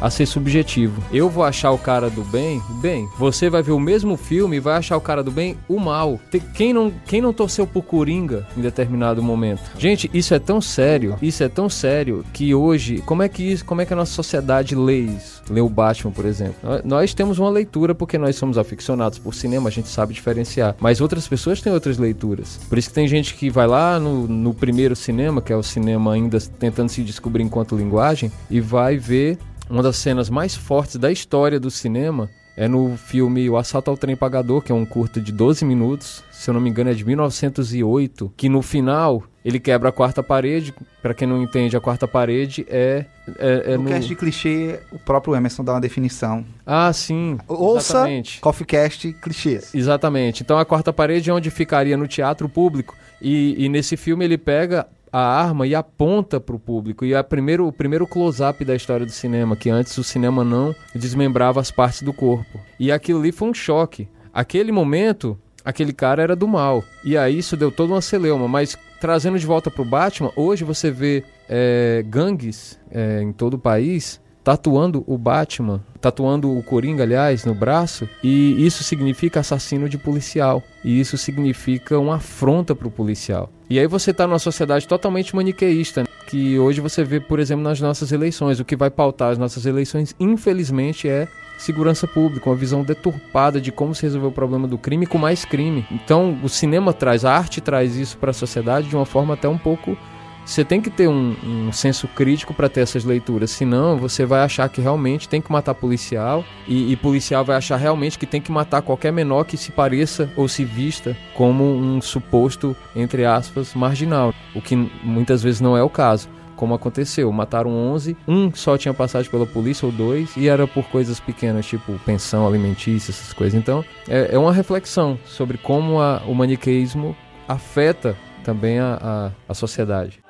a 0.04 0.10
ser 0.10 0.26
subjetivo. 0.26 1.02
Eu 1.14 1.30
vou 1.30 1.44
achar 1.46 1.72
o 1.72 1.78
cara 1.78 2.10
do 2.10 2.24
bem, 2.26 2.62
bem. 2.82 3.08
Você 3.18 3.50
vai 3.50 3.64
ver 3.64 3.72
o 3.72 3.80
mesmo 3.80 4.18
filme 4.18 4.58
e 4.58 4.60
vai 4.60 4.76
achar 4.76 4.98
o 4.98 5.02
cara 5.02 5.24
do 5.24 5.32
bem, 5.32 5.58
o 5.68 5.80
mal. 5.80 6.20
Quem 6.54 6.74
não, 6.74 6.92
quem 7.08 7.22
não 7.22 7.32
torceu 7.32 7.66
por 7.66 7.84
Coringa 7.84 8.46
em 8.58 8.62
determinado 8.62 9.24
momento? 9.24 9.62
Gente, 9.80 10.12
isso 10.14 10.34
é 10.34 10.40
tão 10.40 10.60
sério, 10.60 11.16
isso 11.22 11.42
é 11.42 11.48
tão 11.48 11.70
sério 11.70 12.26
que 12.34 12.54
hoje, 12.54 13.02
como 13.06 13.24
é 13.24 13.30
que 13.30 13.42
isso, 13.44 13.64
como 13.64 13.80
é 13.82 13.86
que 13.86 13.94
a 13.94 13.96
nossa 13.96 14.12
sociedade 14.14 14.76
lê 14.76 15.00
isso? 15.00 15.42
Lê 15.50 15.62
o 15.62 15.70
Batman, 15.70 16.12
por 16.12 16.26
exemplo. 16.26 16.56
Nós- 16.62 16.84
Nós 16.84 17.14
temos 17.14 17.40
uma 17.40 17.50
leitura 17.50 17.96
porque 17.96 18.18
nós 18.18 18.36
somos 18.36 18.58
aficionados 18.58 19.18
por 19.18 19.34
cinema, 19.34 19.70
a 19.70 19.72
gente 19.72 19.88
sabe 19.88 20.14
diferenciar. 20.14 20.76
Mas 20.82 21.00
outras 21.02 21.28
pessoas 21.28 21.62
têm 21.62 21.72
outras 21.72 21.98
leituras. 21.98 22.60
Por 22.70 22.78
isso 22.78 22.90
que 22.90 22.94
tem 22.96 23.08
gente 23.08 23.34
que 23.36 23.50
vai 23.50 23.68
lá 23.68 24.00
no, 24.00 24.28
no 24.28 24.54
primeiro 24.54 24.96
cinema, 24.96 25.42
que 25.42 25.54
é 25.54 25.56
o 25.56 25.64
cinema 25.64 26.14
ainda 26.14 26.38
tentando 26.60 26.90
se 26.90 27.02
descobrir 27.04 27.42
enquanto 27.44 27.76
linguagem, 27.76 28.32
e 28.50 28.60
vai 28.60 28.98
ver 28.98 29.38
uma 29.70 29.84
das 29.84 29.98
cenas 29.98 30.30
mais 30.30 30.56
fortes 30.56 30.98
da 30.98 31.12
história 31.12 31.60
do 31.60 31.72
cinema 31.72 32.30
é 32.56 32.68
no 32.68 32.96
filme 32.98 33.50
O 33.50 33.58
Assalto 33.58 33.90
ao 33.90 33.98
Trem 33.98 34.16
Pagador, 34.16 34.62
que 34.62 34.72
é 34.72 34.76
um 34.76 34.86
curto 34.86 35.20
de 35.20 35.32
12 35.32 35.66
minutos, 35.66 36.24
se 36.32 36.50
eu 36.50 36.54
não 36.54 36.62
me 36.62 36.70
engano 36.70 36.92
é 36.92 36.94
de 36.94 37.04
1908, 37.04 38.32
que 38.38 38.48
no 38.48 38.62
final 38.62 39.24
ele 39.44 39.60
quebra 39.60 39.90
a 39.90 39.92
quarta 39.92 40.22
parede. 40.22 40.74
Pra 41.02 41.14
quem 41.14 41.28
não 41.28 41.42
entende, 41.42 41.76
a 41.76 41.82
quarta 41.82 42.08
parede 42.08 42.66
é, 42.70 43.06
é, 43.40 43.74
é 43.74 43.78
no 43.78 43.84
no... 43.84 43.90
cast 43.90 44.08
de 44.08 44.16
clichê, 44.16 44.80
o 44.92 45.00
próprio 45.00 45.36
Emerson 45.36 45.64
dá 45.64 45.74
uma 45.74 45.82
definição. 45.82 46.46
Ah, 46.66 46.94
sim. 46.94 47.38
Ouça 47.48 47.98
Exatamente. 47.98 48.40
Coffee 48.40 48.66
Cast 48.66 49.14
clichês. 49.14 49.74
Exatamente. 49.74 50.44
Então 50.44 50.58
a 50.58 50.66
quarta 50.66 50.94
parede 50.94 51.30
é 51.30 51.34
onde 51.34 51.50
ficaria 51.50 51.98
no 51.98 52.08
teatro 52.08 52.48
público. 52.48 52.96
E, 53.22 53.66
e 53.66 53.70
nesse 53.70 53.98
filme 53.98 54.24
ele 54.26 54.38
pega 54.38 54.88
a 55.14 55.22
arma 55.22 55.68
e 55.68 55.76
aponta 55.76 56.40
para 56.40 56.56
o 56.56 56.60
público. 56.60 57.06
E 57.06 57.14
é 57.14 57.22
primeiro, 57.22 57.68
o 57.68 57.72
primeiro 57.72 58.08
close-up 58.08 58.66
da 58.66 58.76
história 58.76 59.06
do 59.06 59.12
cinema, 59.12 59.56
que 59.56 59.70
antes 59.70 59.96
o 60.00 60.04
cinema 60.04 60.44
não 60.44 60.76
desmembrava 60.96 61.62
as 61.62 61.70
partes 61.70 62.02
do 62.02 62.12
corpo. 62.12 62.60
E 62.80 62.92
aquilo 62.92 63.20
ali 63.20 63.32
foi 63.32 63.48
um 63.48 63.54
choque. 63.54 64.10
Aquele 64.34 64.72
momento, 64.72 65.38
aquele 65.64 65.94
cara 65.94 66.24
era 66.24 66.36
do 66.36 66.48
mal. 66.48 66.84
E 67.06 67.16
aí 67.16 67.38
isso 67.38 67.56
deu 67.56 67.72
toda 67.72 67.94
uma 67.94 68.02
celeuma. 68.02 68.48
Mas 68.48 68.76
trazendo 69.00 69.38
de 69.38 69.46
volta 69.46 69.70
para 69.70 69.84
o 69.84 69.86
Batman, 69.86 70.32
hoje 70.36 70.64
você 70.64 70.90
vê 70.90 71.24
é, 71.48 72.04
gangues 72.08 72.80
é, 72.90 73.22
em 73.22 73.32
todo 73.32 73.54
o 73.54 73.60
país 73.60 74.20
tatuando 74.44 75.04
o 75.08 75.18
Batman, 75.18 75.82
tatuando 76.02 76.56
o 76.56 76.62
Coringa, 76.62 77.04
aliás, 77.04 77.46
no 77.46 77.56
braço, 77.56 78.08
e 78.24 78.66
isso 78.66 78.84
significa 78.84 79.40
assassino 79.40 79.88
de 79.88 79.98
policial. 79.98 80.62
E 80.84 81.00
isso 81.00 81.18
significa 81.18 81.98
uma 81.98 82.16
afronta 82.16 82.76
para 82.76 82.88
o 82.88 82.92
policial. 82.92 83.50
E 83.70 83.80
aí 83.80 83.88
você 83.88 84.12
está 84.12 84.28
numa 84.28 84.40
sociedade 84.40 84.88
totalmente 84.88 85.36
maniqueísta, 85.36 86.04
que 86.28 86.60
hoje 86.60 86.82
você 86.82 87.04
vê, 87.04 87.20
por 87.20 87.40
exemplo, 87.40 87.64
nas 87.64 87.80
nossas 87.80 88.12
eleições. 88.12 88.60
O 88.60 88.66
que 88.66 88.76
vai 88.76 88.90
pautar 88.90 89.32
as 89.32 89.38
nossas 89.38 89.66
eleições, 89.66 90.14
infelizmente, 90.20 91.08
é 91.08 91.28
segurança 91.58 92.06
pública, 92.06 92.50
uma 92.50 92.56
visão 92.56 92.84
deturpada 92.84 93.62
de 93.62 93.72
como 93.72 93.96
se 93.96 94.02
resolver 94.04 94.28
o 94.28 94.32
problema 94.32 94.68
do 94.68 94.78
crime 94.78 95.06
com 95.06 95.18
mais 95.18 95.46
crime. 95.46 95.86
Então, 95.90 96.38
o 96.44 96.50
cinema 96.50 96.92
traz, 96.92 97.24
a 97.24 97.34
arte 97.34 97.62
traz 97.62 97.96
isso 97.96 98.18
para 98.18 98.32
a 98.32 98.34
sociedade 98.34 98.90
de 98.90 98.96
uma 98.96 99.06
forma 99.06 99.36
até 99.36 99.48
um 99.48 99.58
pouco 99.58 99.98
você 100.46 100.64
tem 100.64 100.82
que 100.82 100.90
ter 100.90 101.08
um, 101.08 101.36
um 101.44 101.72
senso 101.72 102.08
crítico 102.08 102.54
para 102.54 102.70
ter 102.70 102.82
essas 102.82 103.04
leituras, 103.04 103.52
senão 103.52 103.98
você 103.98 104.26
vai 104.26 104.42
achar 104.42 104.68
que 104.70 104.82
realmente 104.82 105.30
tem 105.30 105.42
que 105.42 105.52
matar 105.52 105.74
policial 105.74 106.44
e, 106.68 106.92
e, 106.92 106.96
policial 106.96 107.46
vai 107.46 107.56
achar 107.56 107.78
realmente 107.78 108.20
que 108.20 108.26
tem 108.26 108.42
que 108.42 108.52
matar 108.52 108.82
qualquer 108.82 109.12
menor 109.12 109.46
que 109.46 109.58
se 109.58 109.72
pareça 109.72 110.30
ou 110.36 110.48
se 110.48 110.64
vista 110.64 111.16
como 111.34 111.64
um 111.64 112.02
suposto, 112.02 112.76
entre 112.96 113.26
aspas, 113.26 113.74
marginal, 113.74 114.34
o 114.54 114.62
que 114.62 114.76
muitas 114.76 115.42
vezes 115.42 115.62
não 115.62 115.78
é 115.78 115.84
o 115.84 115.90
caso 115.90 116.30
como 116.56 116.74
aconteceu. 116.74 117.30
Mataram 117.32 117.72
11, 117.72 118.16
um 118.28 118.54
só 118.54 118.78
tinha 118.78 118.94
passagem 118.94 119.30
pela 119.30 119.46
polícia, 119.46 119.86
ou 119.86 119.92
dois, 119.92 120.38
e 120.38 120.48
era 120.48 120.66
por 120.66 120.86
coisas 120.86 121.20
pequenas, 121.20 121.66
tipo 121.66 122.00
pensão 122.06 122.48
alimentícia, 122.48 123.12
essas 123.12 123.34
coisas. 123.34 123.60
Então, 123.60 123.84
é, 124.08 124.30
é 124.34 124.38
uma 124.38 124.54
reflexão 124.54 125.20
sobre 125.26 125.58
como 125.58 126.00
a, 126.00 126.22
o 126.26 126.34
maniqueísmo 126.34 127.16
afeta 127.48 128.16
também 128.46 128.80
a, 128.80 128.98
a, 129.02 129.32
a 129.50 129.54
sociedade. 129.54 130.23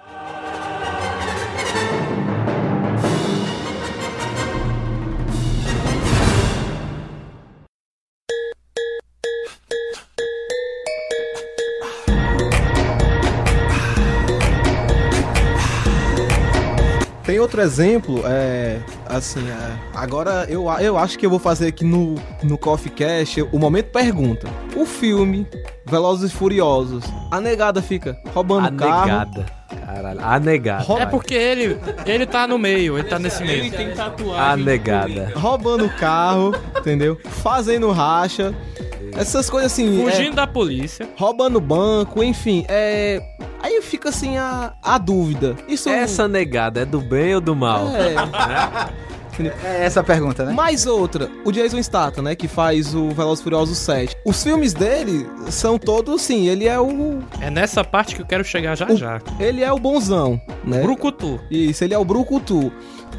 Tem 17.34 17.40
outro 17.40 17.62
exemplo, 17.64 18.22
é. 18.28 18.80
Assim, 19.08 19.40
é, 19.50 19.80
agora 19.96 20.46
eu, 20.48 20.66
eu 20.80 20.96
acho 21.00 21.18
que 21.18 21.26
eu 21.26 21.32
vou 21.32 21.40
fazer 21.40 21.66
aqui 21.70 21.84
no, 21.84 22.14
no 22.44 22.60
Coffee 22.60 22.92
Cash 22.92 23.38
o 23.52 23.58
momento 23.58 23.88
pergunta. 23.88 24.48
O 24.76 24.86
filme 24.86 25.48
Velozes 25.84 26.32
e 26.32 26.36
Furiosos, 26.36 27.04
a 27.32 27.42
negada 27.42 27.82
fica 27.82 28.16
roubando 28.36 28.68
A 28.68 28.72
carro. 28.72 29.06
negada. 29.08 29.46
Caralho, 29.84 30.20
a 30.24 30.40
negada. 30.40 30.94
É 31.02 31.06
porque 31.08 31.34
ele, 31.34 31.80
ele 32.06 32.28
tá 32.28 32.46
no 32.48 32.60
meio, 32.60 33.00
ele 33.00 33.08
tá 33.08 33.18
nesse 33.18 33.42
Ele 33.42 33.62
meio. 33.62 33.72
tem 33.72 33.92
A 33.94 33.96
tatuagem. 33.96 34.64
negada. 34.66 35.32
Roubando 35.36 35.90
carro, 35.90 36.54
entendeu? 36.78 37.18
Fazendo 37.26 37.90
racha. 37.92 38.54
Essas 39.16 39.48
coisas 39.50 39.72
assim. 39.72 40.08
é, 40.08 40.12
Fugindo 40.12 40.36
da 40.36 40.48
polícia. 40.48 41.08
roubando 41.18 41.60
banco, 41.60 42.24
enfim. 42.24 42.66
É. 42.68 43.22
Aí 43.64 43.82
fica 43.82 44.10
assim 44.10 44.38
a, 44.38 44.74
a 44.84 44.98
dúvida. 44.98 45.56
Isso. 45.68 45.88
Essa 45.90 46.28
negada 46.28 46.82
é 46.82 46.86
do 46.86 47.00
bem 47.00 47.34
ou 47.34 47.42
do 47.42 47.56
mal? 47.56 47.88
É. 47.96 48.14
É 49.64 49.86
essa 49.86 50.02
a 50.02 50.04
pergunta, 50.04 50.46
né? 50.46 50.54
Mais 50.54 50.86
outra, 50.86 51.28
o 51.44 51.52
Jason 51.52 51.82
Statham, 51.82 52.24
né, 52.24 52.36
que 52.36 52.48
faz 52.48 52.94
o 52.94 53.10
Velozes 53.10 53.40
e 53.40 53.44
Furiosos 53.44 53.78
7. 53.80 54.16
Os 54.24 54.44
filmes 54.44 54.74
dele 54.74 55.28
são 55.50 55.80
todos, 55.80 56.22
sim, 56.22 56.48
ele 56.48 56.68
é 56.68 56.80
o... 56.80 57.20
É 57.42 57.50
nessa 57.50 57.84
parte 57.84 58.16
que 58.16 58.22
eu 58.22 58.26
quero 58.28 58.44
chegar 58.44 58.76
já 58.76 58.86
o 58.88 58.96
já. 58.96 59.20
ele 59.40 59.64
é 59.64 59.72
o 59.72 59.80
bonzão, 59.80 60.40
né? 60.64 60.82
Brucutu. 60.82 61.40
Isso, 61.50 61.84
ele 61.84 61.96
é 61.96 61.98
o 61.98 62.06
Brucutu. 62.06 62.72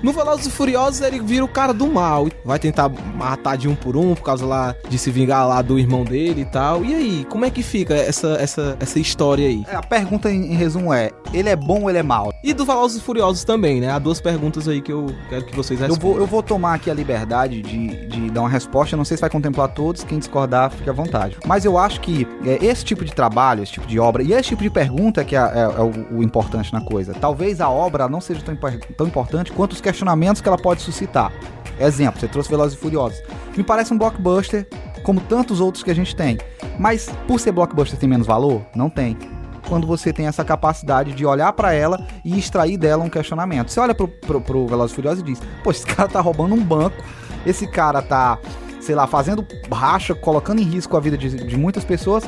No 0.04 0.12
Velozes 0.12 0.44
e 0.46 0.50
Furiosos, 0.50 1.00
ele 1.00 1.18
vira 1.18 1.42
o 1.42 1.48
cara 1.48 1.72
do 1.72 1.86
mal. 1.86 2.28
Vai 2.44 2.58
tentar 2.58 2.90
matar 3.16 3.56
de 3.56 3.66
um 3.66 3.74
por 3.74 3.96
um, 3.96 4.14
por 4.14 4.22
causa 4.22 4.44
lá 4.44 4.74
de 4.86 4.98
se 4.98 5.10
vingar 5.10 5.48
lá 5.48 5.62
do 5.62 5.78
irmão 5.78 6.04
dele 6.04 6.42
e 6.42 6.44
tal. 6.44 6.84
E 6.84 6.94
aí, 6.94 7.26
como 7.30 7.46
é 7.46 7.50
que 7.50 7.62
fica 7.62 7.94
essa, 7.94 8.36
essa, 8.38 8.76
essa 8.78 8.98
história 9.00 9.48
aí? 9.48 9.64
É, 9.66 9.76
A 9.76 9.82
pergunta 9.82 10.30
em, 10.30 10.52
em 10.52 10.56
resumo 10.56 10.92
é: 10.92 11.10
ele 11.32 11.48
é 11.48 11.56
bom 11.56 11.80
ou 11.84 11.88
ele 11.88 11.98
é 12.00 12.02
mau? 12.02 12.30
E 12.44 12.52
do 12.52 12.66
Velozes 12.66 12.98
e 12.98 13.00
Furiosos 13.00 13.44
também, 13.44 13.80
né? 13.80 13.90
Há 13.92 13.98
duas 13.98 14.20
perguntas 14.20 14.68
aí 14.68 14.82
que 14.82 14.92
eu 14.92 15.06
quero 15.30 15.46
que 15.46 15.56
vocês 15.56 15.80
Eu 15.80 15.86
respondam. 15.88 16.12
vou, 16.12 16.20
eu 16.20 16.26
vou 16.26 16.42
tomar 16.42 16.74
aqui 16.74 16.90
a 16.90 16.94
liberdade 16.94 17.62
de, 17.62 18.06
de 18.06 18.30
dar 18.30 18.42
uma 18.42 18.50
resposta. 18.50 18.94
Eu 18.94 18.98
não 18.98 19.06
sei 19.06 19.16
se 19.16 19.22
vai 19.22 19.30
contemplar 19.30 19.68
todos. 19.72 20.04
Quem 20.04 20.18
discordar, 20.18 20.70
fique 20.70 20.90
à 20.90 20.92
vontade. 20.92 21.38
Mas 21.46 21.64
eu 21.64 21.78
acho 21.78 22.02
que 22.02 22.28
é, 22.44 22.62
esse 22.62 22.84
tipo 22.84 23.06
de 23.06 23.12
trabalho, 23.14 23.62
esse 23.62 23.72
tipo 23.72 23.86
de 23.86 23.98
obra, 23.98 24.22
e 24.22 24.34
esse 24.34 24.50
tipo 24.50 24.62
de 24.62 24.68
pergunta 24.68 25.24
que 25.24 25.34
é, 25.34 25.38
é- 25.40 25.60
é 25.78 25.80
o, 25.80 26.18
o 26.18 26.22
importante 26.22 26.70
na 26.74 26.82
coisa. 26.82 27.14
Talvez 27.14 27.58
a 27.62 27.70
obra 27.70 28.06
não 28.06 28.20
seja 28.20 28.42
tão, 28.42 28.54
tão 28.54 29.06
importante 29.06 29.50
quanto 29.50 29.72
os 29.72 29.80
questionamentos 29.80 29.93
que 30.42 30.48
ela 30.48 30.58
pode 30.58 30.82
suscitar. 30.82 31.32
Exemplo, 31.78 32.20
você 32.20 32.28
trouxe 32.28 32.48
Velozes 32.48 32.78
e 32.78 32.80
Furiosos. 32.80 33.20
Me 33.56 33.62
parece 33.62 33.92
um 33.92 33.98
blockbuster, 33.98 34.66
como 35.02 35.20
tantos 35.20 35.60
outros 35.60 35.82
que 35.82 35.90
a 35.90 35.94
gente 35.94 36.14
tem. 36.14 36.38
Mas 36.78 37.10
por 37.26 37.40
ser 37.40 37.52
blockbuster 37.52 37.98
tem 37.98 38.08
menos 38.08 38.26
valor? 38.26 38.62
Não 38.74 38.88
tem 38.88 39.16
quando 39.68 39.86
você 39.86 40.12
tem 40.12 40.26
essa 40.26 40.44
capacidade 40.44 41.12
de 41.12 41.24
olhar 41.24 41.52
pra 41.52 41.72
ela 41.72 42.06
e 42.24 42.38
extrair 42.38 42.76
dela 42.76 43.02
um 43.02 43.08
questionamento. 43.08 43.70
Você 43.70 43.80
olha 43.80 43.94
pro, 43.94 44.08
pro, 44.08 44.40
pro 44.40 44.66
Velozes 44.66 44.92
e 44.92 44.94
Furiosos 44.94 45.20
e 45.20 45.24
diz: 45.24 45.40
Pô, 45.62 45.70
esse 45.70 45.86
cara 45.86 46.08
tá 46.08 46.20
roubando 46.20 46.54
um 46.54 46.62
banco, 46.62 46.96
esse 47.46 47.66
cara 47.66 48.02
tá, 48.02 48.38
sei 48.80 48.94
lá, 48.94 49.06
fazendo 49.06 49.46
racha, 49.72 50.14
colocando 50.14 50.60
em 50.60 50.64
risco 50.64 50.96
a 50.96 51.00
vida 51.00 51.16
de, 51.16 51.30
de 51.30 51.56
muitas 51.56 51.84
pessoas, 51.84 52.24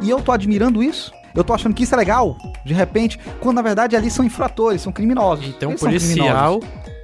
e 0.00 0.10
eu 0.10 0.20
tô 0.20 0.32
admirando 0.32 0.82
isso. 0.82 1.12
Eu 1.34 1.44
tô 1.44 1.52
achando 1.52 1.74
que 1.74 1.84
isso 1.84 1.94
é 1.94 1.98
legal, 1.98 2.36
de 2.64 2.74
repente, 2.74 3.18
quando 3.38 3.56
na 3.56 3.62
verdade 3.62 3.94
ali 3.94 4.10
são 4.10 4.24
infratores, 4.24 4.80
são 4.80 4.90
criminosos. 4.90 5.44
E 5.46 5.66
um 5.66 5.70
Eles 5.70 5.80
policial 5.80 6.58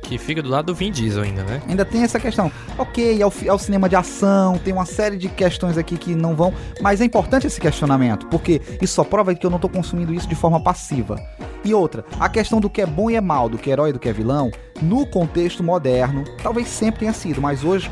que 0.05 0.19
fica 0.19 0.43
do 0.43 0.49
lado 0.51 0.67
do 0.67 0.75
Vin 0.75 0.93
Diesel 0.93 1.23
ainda, 1.23 1.43
né? 1.43 1.63
Ainda 1.67 1.85
tem 1.85 2.03
essa 2.03 2.21
questão. 2.21 2.53
Ok, 2.79 3.21
é 3.21 3.27
o, 3.27 3.33
é 3.47 3.53
o 3.53 3.59
cinema 3.59 3.89
de 3.89 3.97
ação, 3.97 4.59
tem 4.59 4.73
uma 4.73 4.85
série 4.85 5.17
de 5.17 5.29
questões 5.29 5.79
aqui 5.79 5.97
que 5.97 6.15
não 6.15 6.37
vão. 6.37 6.53
Mas 6.81 7.01
é 7.01 7.05
importante 7.05 7.47
esse 7.47 7.61
questionamento, 7.61 8.27
porque 8.27 8.61
isso 8.81 8.95
só 8.95 9.03
prova 9.03 9.35
que 9.35 9.45
eu 9.45 9.51
não 9.51 9.59
tô 9.59 9.69
consumindo 9.69 10.13
isso 10.13 10.29
de 10.29 10.35
forma 10.35 10.63
passiva. 10.63 11.19
E 11.65 11.73
outra, 11.73 12.05
a 12.21 12.29
questão 12.29 12.61
do 12.61 12.69
que 12.69 12.83
é 12.83 12.87
bom 12.87 13.11
e 13.11 13.17
é 13.17 13.21
mal, 13.21 13.49
do 13.49 13.57
que 13.57 13.71
é 13.71 13.73
herói 13.73 13.91
e 13.91 13.93
do 13.95 13.99
que 13.99 14.09
é 14.09 14.13
vilão, 14.13 14.51
no 14.83 15.07
contexto 15.07 15.65
moderno, 15.65 16.25
talvez 16.43 16.69
sempre 16.69 17.01
tenha 17.01 17.13
sido, 17.13 17.41
mas 17.41 17.65
hoje, 17.65 17.91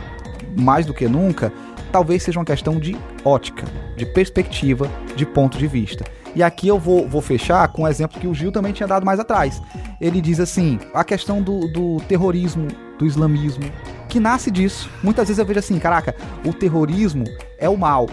mais 0.56 0.84
do 0.84 0.92
que 0.92 1.08
nunca, 1.08 1.50
talvez 1.90 2.22
seja 2.22 2.38
uma 2.38 2.44
questão 2.44 2.78
de 2.78 2.94
ótica, 3.24 3.64
de 3.96 4.04
perspectiva, 4.04 4.90
de 5.16 5.24
ponto 5.24 5.56
de 5.56 5.66
vista. 5.66 6.04
E 6.34 6.42
aqui 6.42 6.68
eu 6.68 6.78
vou, 6.78 7.06
vou 7.06 7.20
fechar 7.20 7.68
com 7.68 7.82
um 7.82 7.88
exemplo 7.88 8.20
que 8.20 8.26
o 8.26 8.34
Gil 8.34 8.50
também 8.50 8.72
tinha 8.72 8.86
dado 8.86 9.04
mais 9.04 9.20
atrás. 9.20 9.62
Ele 10.00 10.20
diz 10.20 10.40
assim: 10.40 10.78
a 10.94 11.04
questão 11.04 11.42
do, 11.42 11.68
do 11.68 11.98
terrorismo, 12.08 12.68
do 12.98 13.06
islamismo, 13.06 13.64
que 14.08 14.18
nasce 14.18 14.50
disso. 14.50 14.90
Muitas 15.02 15.28
vezes 15.28 15.38
eu 15.38 15.46
vejo 15.46 15.58
assim: 15.58 15.78
caraca, 15.78 16.14
o 16.44 16.52
terrorismo 16.52 17.24
é 17.58 17.68
o 17.68 17.76
mal. 17.76 18.06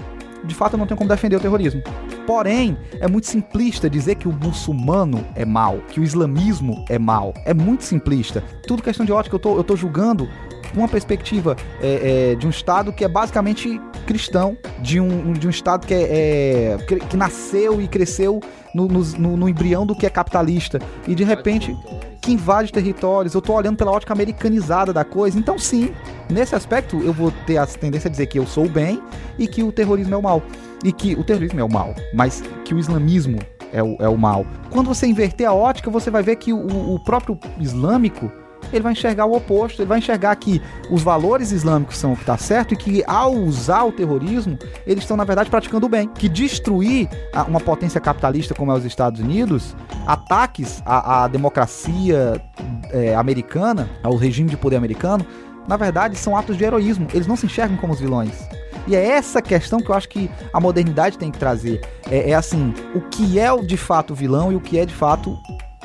De 0.44 0.56
fato, 0.56 0.74
eu 0.74 0.78
não 0.78 0.88
tenho 0.88 0.98
como 0.98 1.10
defender 1.10 1.36
o 1.36 1.40
terrorismo. 1.40 1.82
Porém, 2.26 2.78
é 3.00 3.08
muito 3.08 3.28
simplista 3.28 3.90
dizer 3.90 4.16
que 4.16 4.28
o 4.28 4.32
muçulmano 4.32 5.26
é 5.36 5.44
mal, 5.44 5.80
que 5.90 6.00
o 6.00 6.04
islamismo 6.04 6.86
é 6.88 6.98
mal. 6.98 7.34
É 7.44 7.54
muito 7.54 7.84
simplista. 7.84 8.44
Tudo 8.66 8.84
questão 8.84 9.06
de 9.06 9.12
ótica, 9.12 9.36
eu 9.36 9.40
tô, 9.40 9.58
eu 9.58 9.64
tô 9.64 9.76
julgando 9.76 10.30
uma 10.76 10.88
perspectiva 10.88 11.58
é, 11.82 12.32
é, 12.32 12.36
de 12.36 12.46
um 12.46 12.50
Estado 12.50 12.94
que 12.94 13.04
é 13.04 13.08
basicamente 13.08 13.82
cristão, 14.10 14.58
de 14.82 15.00
um, 15.00 15.34
de 15.34 15.46
um 15.46 15.52
Estado 15.52 15.86
que, 15.86 15.94
é, 15.94 16.02
é, 16.02 16.78
que, 17.08 17.16
nasceu 17.16 17.80
e 17.80 17.88
cresceu 17.88 18.40
no, 18.74 18.88
no, 18.88 19.04
no- 19.04 19.38
no 19.38 19.48
embrião 19.48 19.86
do 19.86 19.96
que 19.96 20.04
é 20.04 20.10
capitalista. 20.10 20.80
E 21.08 21.14
de 21.14 21.24
repente 21.24 21.78
que 22.20 22.32
invade 22.32 22.72
territórios, 22.72 23.36
eu 23.36 23.42
tô 23.42 23.54
olhando 23.54 23.78
pela 23.78 23.92
ótica 23.92 24.12
americanizada 24.12 24.92
da 24.92 25.06
coisa. 25.06 25.38
Então, 25.38 25.60
sim, 25.60 25.94
nesse 26.28 26.56
aspecto 26.56 27.00
eu 27.04 27.14
vou 27.14 27.32
ter 27.46 27.58
a 27.58 27.68
tendência 27.68 28.08
a 28.08 28.12
dizer 28.12 28.26
que 28.26 28.40
eu 28.40 28.48
sou 28.48 28.66
o 28.66 28.70
bem 28.70 29.00
e 29.38 29.48
que 29.48 29.62
o 29.62 29.72
terrorismo 29.72 30.16
é 30.16 30.18
o 30.18 30.24
mal. 30.24 30.42
E 30.84 30.92
que 30.92 31.14
o 31.14 31.24
terrorismo 31.24 31.60
é 31.60 31.64
o 31.64 31.72
mal, 31.72 31.94
mas 32.12 32.42
que 32.66 32.74
o 32.74 32.80
islamismo 32.80 33.38
é 33.72 33.84
o, 33.84 33.96
é 34.00 34.10
o 34.10 34.18
mal. 34.18 34.44
Quando 34.72 34.88
você 34.88 35.06
inverter 35.06 35.48
a 35.48 35.54
ótica, 35.54 35.92
você 35.92 36.10
vai 36.10 36.24
ver 36.24 36.38
que 36.38 36.52
o, 36.52 36.96
o 36.96 37.00
próprio 37.04 37.38
islâmico 37.60 38.32
ele 38.72 38.82
vai 38.82 38.94
enxergar 38.94 39.26
o 39.26 39.36
oposto, 39.36 39.82
ele 39.82 39.90
vai 39.90 40.00
enxergar 40.00 40.36
que 40.36 40.62
os 40.90 41.02
valores 41.02 41.52
islâmicos 41.52 41.98
são 41.98 42.14
o 42.14 42.16
que 42.16 42.22
está 42.22 42.38
certo 42.38 42.74
e 42.74 42.78
que 42.78 43.04
ao 43.08 43.34
usar 43.34 43.84
o 43.84 43.92
terrorismo, 43.92 44.58
eles 44.86 45.04
estão 45.04 45.18
na 45.18 45.24
verdade 45.24 45.50
praticando 45.50 45.86
o 45.86 45.90
bem. 45.90 46.08
Que 46.08 46.30
destruir 46.30 47.10
uma 47.48 47.60
potência 47.60 48.00
capitalista 48.00 48.54
como 48.54 48.72
é 48.72 48.76
os 48.76 48.86
Estados 48.86 49.20
Unidos, 49.20 49.76
ataques 50.06 50.82
à, 50.86 51.24
à 51.24 51.28
democracia 51.28 52.42
é, 52.92 53.16
americana, 53.16 53.90
ao 54.04 54.16
regime 54.16 54.50
de 54.50 54.58
poder 54.58 54.76
americano, 54.76 55.26
na 55.68 55.78
verdade 55.78 56.18
são 56.18 56.36
atos 56.36 56.58
de 56.58 56.64
heroísmo. 56.64 57.08
Eles 57.14 57.28
não 57.28 57.36
se 57.36 57.46
enxergam 57.46 57.78
como 57.78 57.94
os 57.94 58.00
vilões. 58.00 58.34
E 58.88 58.96
é 58.96 59.06
essa 59.06 59.42
questão 59.42 59.80
que 59.80 59.90
eu 59.90 59.96
acho 59.96 60.10
que 60.10 60.32
a 60.52 60.60
modernidade 60.60 61.18
tem 61.18 61.30
que 61.30 61.38
trazer. 61.38 61.82
É, 62.10 62.32
é 62.32 62.34
assim, 62.34 62.74
o 62.96 63.02
que 63.02 63.40
é 63.40 63.56
de 63.58 63.78
fato 63.78 64.16
vilão 64.16 64.52
e 64.52 64.56
o 64.56 64.60
que 64.60 64.80
é 64.80 64.86
de 64.86 64.94
fato 64.94 65.38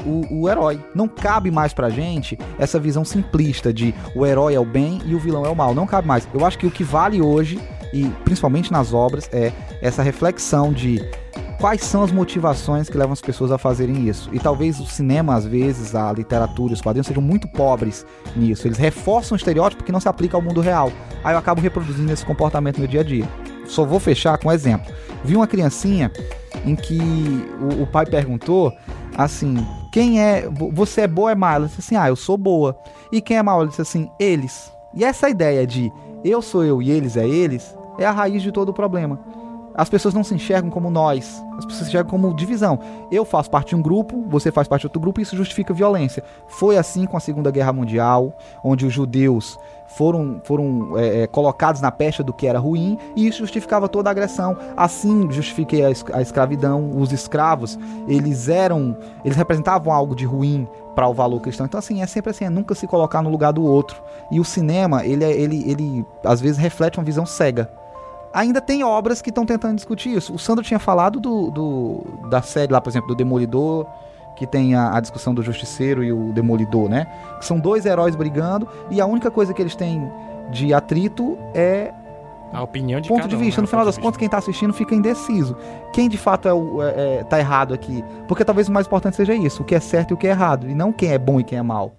o, 0.04 0.42
o 0.42 0.48
herói. 0.48 0.80
Não 0.94 1.06
cabe 1.06 1.50
mais 1.50 1.72
pra 1.72 1.90
gente 1.90 2.38
essa 2.58 2.78
visão 2.78 3.04
simplista 3.04 3.72
de 3.72 3.94
o 4.14 4.24
herói 4.26 4.54
é 4.54 4.60
o 4.60 4.64
bem 4.64 5.00
e 5.04 5.14
o 5.14 5.18
vilão 5.18 5.44
é 5.44 5.48
o 5.48 5.56
mal. 5.56 5.74
Não 5.74 5.86
cabe 5.86 6.08
mais. 6.08 6.26
Eu 6.32 6.44
acho 6.44 6.58
que 6.58 6.66
o 6.66 6.70
que 6.70 6.84
vale 6.84 7.20
hoje, 7.20 7.60
e 7.92 8.08
principalmente 8.24 8.72
nas 8.72 8.92
obras, 8.92 9.28
é 9.32 9.52
essa 9.80 10.02
reflexão 10.02 10.72
de 10.72 11.00
quais 11.58 11.82
são 11.82 12.02
as 12.02 12.12
motivações 12.12 12.90
que 12.90 12.98
levam 12.98 13.12
as 13.12 13.20
pessoas 13.20 13.50
a 13.50 13.58
fazerem 13.58 14.08
isso. 14.08 14.28
E 14.32 14.38
talvez 14.38 14.80
o 14.80 14.86
cinema, 14.86 15.34
às 15.34 15.46
vezes, 15.46 15.94
a 15.94 16.12
literatura 16.12 16.74
os 16.74 16.80
quadrinhos 16.80 17.06
sejam 17.06 17.22
muito 17.22 17.48
pobres 17.48 18.04
nisso. 18.36 18.66
Eles 18.66 18.78
reforçam 18.78 19.34
o 19.34 19.38
estereótipo 19.38 19.84
que 19.84 19.92
não 19.92 20.00
se 20.00 20.08
aplica 20.08 20.36
ao 20.36 20.42
mundo 20.42 20.60
real. 20.60 20.92
Aí 21.22 21.34
eu 21.34 21.38
acabo 21.38 21.60
reproduzindo 21.60 22.12
esse 22.12 22.24
comportamento 22.24 22.78
no 22.78 22.88
dia 22.88 23.00
a 23.00 23.04
dia. 23.04 23.26
Só 23.66 23.84
vou 23.84 23.98
fechar 23.98 24.36
com 24.38 24.48
um 24.48 24.52
exemplo. 24.52 24.92
Vi 25.24 25.36
uma 25.36 25.46
criancinha 25.46 26.12
em 26.66 26.76
que 26.76 27.00
o, 27.60 27.82
o 27.82 27.86
pai 27.86 28.04
perguntou 28.04 28.72
assim: 29.16 29.56
quem 29.90 30.20
é. 30.20 30.48
Você 30.72 31.02
é 31.02 31.06
boa 31.06 31.32
é 31.32 31.34
má? 31.34 31.54
Ela 31.54 31.66
disse 31.66 31.80
assim: 31.80 31.96
ah, 31.96 32.08
eu 32.08 32.16
sou 32.16 32.36
boa. 32.36 32.76
E 33.12 33.20
quem 33.20 33.36
é 33.36 33.42
mau? 33.42 33.60
Ela 33.60 33.68
disse 33.68 33.82
assim: 33.82 34.10
eles. 34.18 34.72
E 34.94 35.04
essa 35.04 35.28
ideia 35.28 35.66
de 35.66 35.92
eu 36.24 36.40
sou 36.40 36.64
eu 36.64 36.80
e 36.80 36.90
eles 36.90 37.16
é 37.16 37.28
eles 37.28 37.74
é 37.98 38.06
a 38.06 38.10
raiz 38.10 38.42
de 38.42 38.50
todo 38.50 38.70
o 38.70 38.74
problema. 38.74 39.18
As 39.74 39.88
pessoas 39.88 40.14
não 40.14 40.22
se 40.22 40.34
enxergam 40.34 40.70
como 40.70 40.88
nós, 40.88 41.44
as 41.58 41.64
pessoas 41.64 41.84
se 41.84 41.88
enxergam 41.88 42.10
como 42.10 42.34
divisão. 42.34 42.78
Eu 43.10 43.24
faço 43.24 43.50
parte 43.50 43.70
de 43.70 43.76
um 43.76 43.82
grupo, 43.82 44.24
você 44.28 44.52
faz 44.52 44.68
parte 44.68 44.82
de 44.82 44.86
outro 44.86 45.00
grupo, 45.00 45.20
e 45.20 45.22
isso 45.22 45.36
justifica 45.36 45.74
violência. 45.74 46.22
Foi 46.46 46.76
assim 46.76 47.06
com 47.06 47.16
a 47.16 47.20
Segunda 47.20 47.50
Guerra 47.50 47.72
Mundial, 47.72 48.32
onde 48.62 48.86
os 48.86 48.92
judeus 48.92 49.58
foram, 49.86 50.40
foram 50.44 50.96
é, 50.96 51.22
é, 51.22 51.26
colocados 51.26 51.80
na 51.80 51.90
pecha 51.90 52.22
do 52.22 52.32
que 52.32 52.46
era 52.46 52.58
ruim, 52.58 52.96
e 53.16 53.26
isso 53.26 53.38
justificava 53.38 53.88
toda 53.88 54.08
a 54.08 54.12
agressão. 54.12 54.56
Assim 54.76 55.30
justifiquei 55.30 55.84
a, 55.84 55.88
a 56.12 56.22
escravidão. 56.22 56.92
Os 56.96 57.12
escravos, 57.12 57.76
eles 58.06 58.48
eram, 58.48 58.96
eles 59.24 59.36
representavam 59.36 59.92
algo 59.92 60.14
de 60.14 60.24
ruim 60.24 60.68
para 60.94 61.08
o 61.08 61.14
valor 61.14 61.40
cristão. 61.40 61.66
Então, 61.66 61.78
assim, 61.78 62.00
é 62.00 62.06
sempre 62.06 62.30
assim, 62.30 62.44
é 62.44 62.50
nunca 62.50 62.76
se 62.76 62.86
colocar 62.86 63.22
no 63.22 63.30
lugar 63.30 63.52
do 63.52 63.64
outro. 63.64 64.00
E 64.30 64.38
o 64.38 64.44
cinema, 64.44 65.04
ele, 65.04 65.24
é, 65.24 65.32
ele, 65.32 65.68
ele 65.68 66.06
às 66.24 66.40
vezes 66.40 66.58
reflete 66.58 66.98
uma 66.98 67.04
visão 67.04 67.26
cega 67.26 67.68
ainda 68.34 68.60
tem 68.60 68.82
obras 68.82 69.22
que 69.22 69.30
estão 69.30 69.46
tentando 69.46 69.76
discutir 69.76 70.16
isso. 70.16 70.34
O 70.34 70.38
Sandro 70.38 70.64
tinha 70.64 70.80
falado 70.80 71.20
do, 71.20 71.50
do, 71.50 72.28
da 72.28 72.42
série 72.42 72.72
lá, 72.72 72.80
por 72.80 72.90
exemplo, 72.90 73.08
do 73.08 73.14
Demolidor, 73.14 73.86
que 74.36 74.46
tem 74.46 74.74
a, 74.74 74.96
a, 74.96 75.00
discussão 75.00 75.32
do 75.32 75.42
Justiceiro 75.42 76.02
e 76.02 76.12
o 76.12 76.32
Demolidor, 76.32 76.88
né? 76.88 77.06
Que 77.38 77.46
são 77.46 77.58
dois 77.60 77.86
heróis 77.86 78.16
brigando 78.16 78.68
e 78.90 79.00
a 79.00 79.06
única 79.06 79.30
coisa 79.30 79.54
que 79.54 79.62
eles 79.62 79.76
têm 79.76 80.10
de 80.50 80.74
atrito 80.74 81.38
é 81.54 81.94
a 82.52 82.62
opinião 82.62 83.00
de 83.00 83.08
ponto 83.08 83.26
de 83.26 83.36
vista. 83.36 83.60
Um, 83.60 83.62
no 83.62 83.68
final 83.68 83.84
das 83.84 83.96
contas, 83.96 84.16
quem 84.16 84.26
está 84.26 84.38
assistindo 84.38 84.72
fica 84.72 84.94
indeciso. 84.94 85.56
Quem 85.92 86.08
de 86.08 86.18
fato 86.18 86.48
é 86.48 86.52
o, 86.52 86.82
é, 86.82 87.18
é, 87.18 87.24
tá 87.24 87.38
errado 87.38 87.72
aqui? 87.72 88.04
Porque 88.26 88.44
talvez 88.44 88.68
o 88.68 88.72
mais 88.72 88.86
importante 88.86 89.16
seja 89.16 89.34
isso: 89.34 89.62
o 89.62 89.64
que 89.64 89.74
é 89.74 89.80
certo 89.80 90.10
e 90.10 90.14
o 90.14 90.16
que 90.16 90.26
é 90.26 90.30
errado, 90.30 90.68
e 90.68 90.74
não 90.74 90.92
quem 90.92 91.10
é 91.10 91.18
bom 91.18 91.38
e 91.38 91.44
quem 91.44 91.58
é 91.58 91.62
mal. 91.62 91.96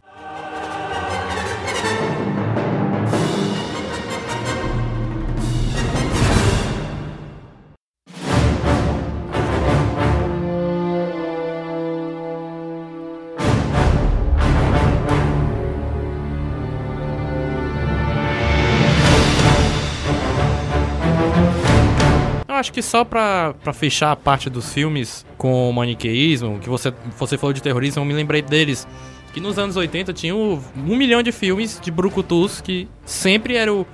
Acho 22.65 22.73
que 22.73 22.81
só 22.81 23.05
pra, 23.05 23.53
pra 23.63 23.71
fechar 23.71 24.11
a 24.11 24.15
parte 24.15 24.49
dos 24.49 24.73
filmes 24.73 25.23
com 25.37 25.69
o 25.69 25.73
maniqueísmo, 25.73 26.59
que 26.59 26.67
você, 26.67 26.91
você 27.17 27.37
falou 27.37 27.53
de 27.53 27.61
terrorismo, 27.61 28.01
eu 28.01 28.05
me 28.05 28.13
lembrei 28.13 28.41
deles. 28.41 28.87
Que 29.33 29.39
nos 29.39 29.59
anos 29.59 29.75
80 29.75 30.13
tinha 30.13 30.35
um, 30.35 30.59
um 30.75 30.95
milhão 30.95 31.21
de 31.21 31.31
filmes 31.31 31.79
de 31.79 31.91
brucutus 31.91 32.61
que 32.61 32.87
sempre 33.05 33.55
era 33.55 33.71
o, 33.71 33.85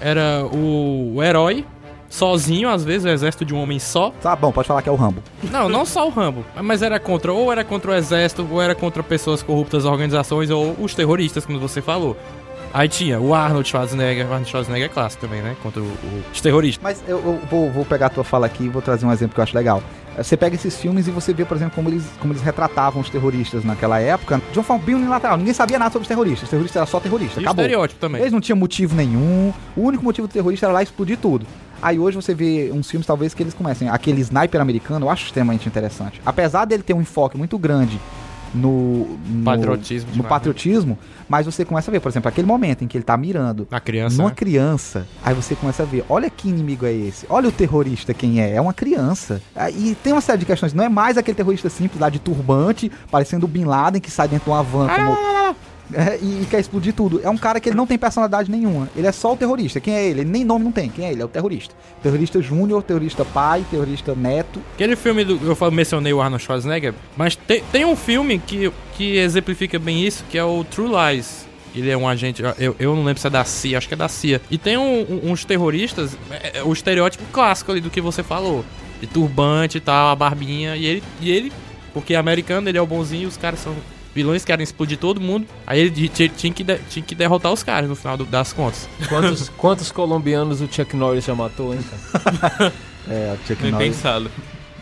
era 0.00 0.46
o, 0.52 1.14
o 1.16 1.22
herói 1.22 1.64
sozinho, 2.08 2.68
às 2.68 2.84
vezes, 2.84 3.04
o 3.04 3.08
exército 3.08 3.44
de 3.44 3.52
um 3.52 3.60
homem 3.60 3.80
só. 3.80 4.10
Tá 4.22 4.36
bom, 4.36 4.52
pode 4.52 4.68
falar 4.68 4.82
que 4.82 4.88
é 4.88 4.92
o 4.92 4.94
Rambo. 4.94 5.20
Não, 5.50 5.68
não 5.68 5.84
só 5.84 6.06
o 6.06 6.10
Rambo, 6.10 6.44
mas 6.62 6.82
era 6.82 7.00
contra, 7.00 7.32
ou 7.32 7.50
era 7.50 7.64
contra 7.64 7.90
o 7.90 7.94
exército, 7.94 8.46
ou 8.48 8.62
era 8.62 8.74
contra 8.74 9.02
pessoas 9.02 9.42
corruptas, 9.42 9.84
organizações, 9.84 10.50
ou 10.50 10.76
os 10.78 10.94
terroristas, 10.94 11.44
como 11.44 11.58
você 11.58 11.82
falou. 11.82 12.16
Aí 12.74 12.88
tinha 12.88 13.20
o 13.20 13.32
Arnold 13.32 13.68
Schwarzenegger, 13.68 14.26
o 14.26 14.32
Arnold 14.32 14.50
Schwarzenegger 14.50 14.86
é 14.86 14.92
clássico 14.92 15.24
também, 15.24 15.40
né? 15.40 15.54
Contra 15.62 15.80
o, 15.80 15.84
o, 15.84 16.24
os 16.32 16.40
terroristas. 16.40 16.82
Mas 16.82 17.00
eu, 17.06 17.18
eu 17.18 17.40
vou, 17.48 17.70
vou, 17.70 17.84
pegar 17.84 18.06
a 18.06 18.10
tua 18.10 18.24
fala 18.24 18.46
aqui 18.46 18.64
e 18.64 18.68
vou 18.68 18.82
trazer 18.82 19.06
um 19.06 19.12
exemplo 19.12 19.32
que 19.32 19.38
eu 19.38 19.44
acho 19.44 19.54
legal. 19.54 19.80
Você 20.16 20.36
pega 20.36 20.56
esses 20.56 20.76
filmes 20.76 21.06
e 21.06 21.12
você 21.12 21.32
vê, 21.32 21.44
por 21.44 21.56
exemplo, 21.56 21.76
como 21.76 21.88
eles, 21.88 22.04
como 22.18 22.32
eles 22.32 22.42
retratavam 22.42 23.00
os 23.00 23.08
terroristas 23.08 23.62
naquela 23.64 24.00
época 24.00 24.42
de 24.50 24.58
uma 24.58 24.64
forma 24.64 24.82
bem 24.84 24.96
unilateral. 24.96 25.36
Ninguém 25.36 25.54
sabia 25.54 25.78
nada 25.78 25.92
sobre 25.92 26.02
os 26.02 26.08
terroristas. 26.08 26.42
Os 26.42 26.50
terroristas 26.50 26.76
era 26.76 26.86
só 26.86 26.98
terrorista. 26.98 27.40
E 27.40 27.44
acabou. 27.44 27.64
estereótipo 27.64 28.00
também. 28.00 28.20
Eles 28.20 28.32
não 28.32 28.40
tinham 28.40 28.56
motivo 28.56 28.96
nenhum. 28.96 29.52
O 29.76 29.82
único 29.82 30.02
motivo 30.02 30.26
do 30.26 30.32
terrorista 30.32 30.66
era 30.66 30.72
lá 30.72 30.82
explodir 30.82 31.16
tudo. 31.16 31.46
Aí 31.80 32.00
hoje 32.00 32.16
você 32.16 32.34
vê 32.34 32.72
uns 32.72 32.90
filmes, 32.90 33.06
talvez, 33.06 33.34
que 33.34 33.42
eles 33.44 33.54
comecem. 33.54 33.88
Aquele 33.88 34.20
sniper 34.20 34.60
americano, 34.60 35.06
eu 35.06 35.10
acho 35.10 35.26
extremamente 35.26 35.68
interessante. 35.68 36.20
Apesar 36.26 36.64
dele 36.64 36.82
ter 36.82 36.94
um 36.94 37.00
enfoque 37.00 37.38
muito 37.38 37.56
grande 37.56 38.00
no, 38.54 39.18
no 39.18 39.44
patriotismo, 39.44 40.10
no 40.14 40.24
patriotismo 40.24 40.98
mas 41.28 41.46
você 41.46 41.64
começa 41.64 41.90
a 41.90 41.92
ver, 41.92 42.00
por 42.00 42.08
exemplo, 42.08 42.28
aquele 42.28 42.46
momento 42.46 42.84
em 42.84 42.86
que 42.86 42.96
ele 42.96 43.04
tá 43.04 43.16
mirando 43.16 43.66
a 43.70 43.80
criança, 43.80 44.16
numa 44.16 44.28
né? 44.28 44.34
criança, 44.34 45.06
aí 45.22 45.34
você 45.34 45.54
começa 45.54 45.82
a 45.82 45.86
ver, 45.86 46.04
olha 46.08 46.28
que 46.28 46.48
inimigo 46.48 46.86
é 46.86 46.92
esse, 46.92 47.26
olha 47.28 47.48
o 47.48 47.52
terrorista 47.52 48.12
quem 48.12 48.40
é, 48.40 48.54
é 48.54 48.60
uma 48.60 48.74
criança. 48.74 49.40
Ah, 49.54 49.70
e 49.70 49.94
tem 49.96 50.12
uma 50.12 50.20
série 50.20 50.38
de 50.38 50.46
questões, 50.46 50.72
não 50.72 50.84
é 50.84 50.88
mais 50.88 51.16
aquele 51.16 51.36
terrorista 51.36 51.68
simples 51.68 52.00
lá 52.00 52.08
de 52.08 52.18
turbante, 52.18 52.90
parecendo 53.10 53.46
o 53.46 53.48
Bin 53.48 53.64
Laden 53.64 54.00
que 54.00 54.10
sai 54.10 54.28
dentro 54.28 54.44
de 54.44 54.50
uma 54.50 54.62
van 54.62 54.88
como 54.88 55.12
ah, 55.12 55.54
é, 55.94 56.18
e, 56.20 56.42
e, 56.42 56.46
quer 56.46 56.60
explodir 56.60 56.92
tudo. 56.92 57.20
É 57.22 57.30
um 57.30 57.36
cara 57.36 57.60
que 57.60 57.68
ele 57.68 57.76
não 57.76 57.86
tem 57.86 57.98
personalidade 57.98 58.50
nenhuma. 58.50 58.88
Ele 58.96 59.06
é 59.06 59.12
só 59.12 59.32
o 59.32 59.36
terrorista. 59.36 59.80
Quem 59.80 59.94
é 59.94 60.06
ele? 60.06 60.24
nem 60.24 60.44
nome 60.44 60.64
não 60.64 60.72
tem. 60.72 60.88
Quem 60.88 61.06
é 61.06 61.12
ele? 61.12 61.22
É 61.22 61.24
o 61.24 61.28
terrorista. 61.28 61.74
Terrorista 62.02 62.40
júnior, 62.42 62.82
terrorista 62.82 63.24
pai, 63.24 63.64
terrorista 63.70 64.14
neto. 64.14 64.60
Aquele 64.74 64.96
filme 64.96 65.24
do. 65.24 65.38
Eu 65.44 65.70
mencionei 65.70 66.12
o 66.12 66.20
Arnold 66.20 66.42
Schwarzenegger, 66.42 66.94
mas 67.16 67.36
tem, 67.36 67.62
tem 67.72 67.84
um 67.84 67.96
filme 67.96 68.38
que, 68.38 68.72
que 68.96 69.16
exemplifica 69.16 69.78
bem 69.78 70.04
isso, 70.04 70.24
que 70.30 70.38
é 70.38 70.44
o 70.44 70.64
True 70.64 70.88
Lies. 70.88 71.46
Ele 71.74 71.90
é 71.90 71.96
um 71.96 72.08
agente, 72.08 72.40
eu, 72.56 72.76
eu 72.78 72.94
não 72.94 73.02
lembro 73.02 73.20
se 73.20 73.26
é 73.26 73.30
da 73.30 73.44
CIA, 73.44 73.78
acho 73.78 73.88
que 73.88 73.94
é 73.94 73.96
da 73.96 74.08
CIA. 74.08 74.40
E 74.48 74.56
tem 74.56 74.76
um, 74.76 75.00
um, 75.00 75.32
uns 75.32 75.44
terroristas, 75.44 76.16
é, 76.30 76.58
é, 76.58 76.62
o 76.62 76.72
estereótipo 76.72 77.24
clássico 77.32 77.72
ali 77.72 77.80
do 77.80 77.90
que 77.90 78.00
você 78.00 78.22
falou. 78.22 78.64
De 79.00 79.08
turbante 79.08 79.78
e 79.78 79.80
tal, 79.80 80.10
a 80.10 80.16
barbinha. 80.16 80.76
E 80.76 80.86
ele, 80.86 81.02
e 81.20 81.30
ele 81.30 81.52
porque 81.94 82.14
é 82.14 82.16
americano, 82.16 82.68
ele 82.68 82.76
é 82.76 82.82
o 82.82 82.86
bonzinho, 82.86 83.28
os 83.28 83.36
caras 83.36 83.60
são 83.60 83.74
vilões 84.14 84.44
querem 84.44 84.62
explodir 84.62 84.98
todo 84.98 85.20
mundo. 85.20 85.46
Aí 85.66 85.80
ele 85.80 86.08
tinha 86.08 86.28
que, 86.52 86.64
tinha 86.88 87.04
que 87.04 87.14
derrotar 87.14 87.52
os 87.52 87.62
caras 87.62 87.88
no 87.88 87.96
final 87.96 88.16
do, 88.16 88.24
das 88.24 88.52
contas. 88.52 88.88
Quantos, 89.08 89.48
quantos 89.56 89.90
colombianos 89.90 90.60
o 90.60 90.68
Chuck 90.70 90.96
Norris 90.96 91.24
já 91.24 91.34
matou, 91.34 91.74
hein, 91.74 91.80
cara? 92.12 92.72
é, 93.08 93.34
o 93.34 93.46
Chuck 93.46 93.62
Bem 93.62 93.72
Norris. 93.72 93.96
pensado. 93.96 94.30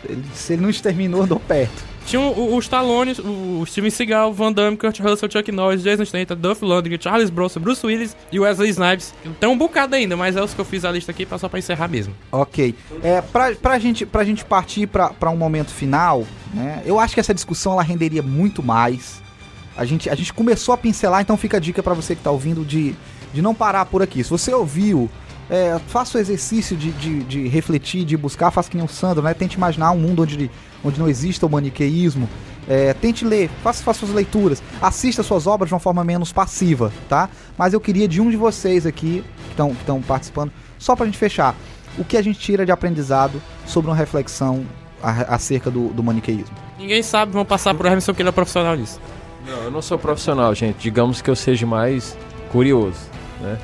Ele, 0.07 0.23
se 0.33 0.53
ele 0.53 0.61
não 0.61 0.69
exterminou, 0.69 1.23
andou 1.23 1.39
perto. 1.39 1.92
Tinha 2.05 2.21
o, 2.21 2.55
o 2.55 2.59
Stallone, 2.59 3.13
o, 3.13 3.65
Steven 3.65 3.89
Seagal, 3.89 4.33
Van 4.33 4.51
Damme, 4.51 4.77
Kurt 4.77 4.99
Russell, 4.99 5.29
Chuck 5.31 5.51
Norris, 5.51 5.81
Jason 5.81 6.05
Statham, 6.05 6.37
Duff 6.37 6.63
Lundgren, 6.63 6.99
Charles 6.99 7.29
Bronson, 7.29 7.59
Bruce 7.59 7.85
Willis 7.85 8.15
e 8.31 8.39
Wesley 8.39 8.69
Snipes. 8.69 9.13
Tem 9.39 9.49
um 9.49 9.57
bocado 9.57 9.95
ainda, 9.95 10.17
mas 10.17 10.35
é 10.35 10.43
os 10.43 10.53
que 10.53 10.59
eu 10.59 10.65
fiz 10.65 10.83
a 10.85 10.91
lista 10.91 11.11
aqui 11.11 11.27
só 11.37 11.47
pra 11.47 11.59
encerrar 11.59 11.87
mesmo. 11.87 12.13
Ok. 12.31 12.75
É, 13.01 13.21
pra, 13.21 13.53
pra, 13.55 13.79
gente, 13.79 14.05
pra 14.05 14.23
gente 14.23 14.43
partir 14.43 14.87
pra, 14.87 15.09
pra 15.09 15.29
um 15.29 15.37
momento 15.37 15.71
final, 15.71 16.25
né? 16.53 16.83
Eu 16.85 16.99
acho 16.99 17.13
que 17.13 17.19
essa 17.19 17.33
discussão 17.33 17.73
ela 17.73 17.83
renderia 17.83 18.21
muito 18.21 18.61
mais. 18.61 19.21
A 19.75 19.85
gente, 19.85 20.09
a 20.09 20.15
gente 20.15 20.33
começou 20.33 20.73
a 20.73 20.77
pincelar, 20.77 21.21
então 21.21 21.35
fica 21.35 21.57
a 21.57 21.59
dica 21.59 21.81
para 21.81 21.93
você 21.93 22.13
que 22.13 22.19
está 22.19 22.29
ouvindo 22.29 22.63
de, 22.63 22.95
de 23.33 23.41
não 23.41 23.55
parar 23.55 23.85
por 23.85 24.03
aqui. 24.03 24.23
Se 24.23 24.29
você 24.29 24.53
ouviu, 24.53 25.09
é, 25.49 25.79
faça 25.87 26.17
o 26.17 26.21
exercício 26.21 26.77
de, 26.77 26.91
de, 26.91 27.23
de, 27.23 27.47
refletir, 27.47 28.05
de 28.05 28.15
buscar, 28.15 28.51
faça 28.51 28.69
que 28.69 28.77
nem 28.77 28.85
o 28.85 28.89
Sandro, 28.89 29.23
né? 29.23 29.33
Tente 29.33 29.57
imaginar 29.57 29.91
um 29.91 29.97
mundo 29.97 30.21
onde, 30.23 30.49
onde 30.83 30.99
não 30.99 31.07
exista 31.07 31.45
o 31.45 31.49
maniqueísmo. 31.49 32.29
É, 32.67 32.93
tente 32.93 33.25
ler, 33.25 33.49
faça, 33.61 33.83
faça 33.83 33.99
suas 33.99 34.11
leituras, 34.11 34.63
assista 34.81 35.21
suas 35.21 35.45
obras 35.47 35.67
de 35.67 35.73
uma 35.73 35.79
forma 35.79 36.03
menos 36.03 36.31
passiva, 36.31 36.91
tá? 37.09 37.29
Mas 37.57 37.73
eu 37.73 37.81
queria 37.81 38.07
de 38.07 38.21
um 38.21 38.29
de 38.29 38.37
vocês 38.37 38.85
aqui, 38.85 39.23
que 39.55 39.61
estão 39.79 40.01
participando, 40.01 40.51
só 40.79 40.95
pra 40.95 41.05
gente 41.05 41.17
fechar, 41.17 41.55
o 41.97 42.03
que 42.03 42.17
a 42.17 42.21
gente 42.21 42.39
tira 42.39 42.65
de 42.65 42.71
aprendizado 42.71 43.41
sobre 43.65 43.91
uma 43.91 43.97
reflexão 43.97 44.65
acerca 45.01 45.69
do, 45.69 45.89
do 45.89 46.01
maniqueísmo. 46.01 46.55
Ninguém 46.79 47.03
sabe, 47.03 47.33
vão 47.33 47.43
passar 47.43 47.73
por 47.75 47.85
Emerson 47.85 48.13
que 48.13 48.21
ele 48.21 48.29
é 48.29 48.31
profissional 48.31 48.75
nisso. 48.75 48.99
Não, 49.45 49.63
eu 49.63 49.71
não 49.71 49.81
sou 49.81 49.99
profissional, 49.99 50.55
gente. 50.55 50.77
Digamos 50.79 51.21
que 51.21 51.29
eu 51.29 51.35
seja 51.35 51.65
mais 51.65 52.17
curioso, 52.51 52.99
né? 53.41 53.59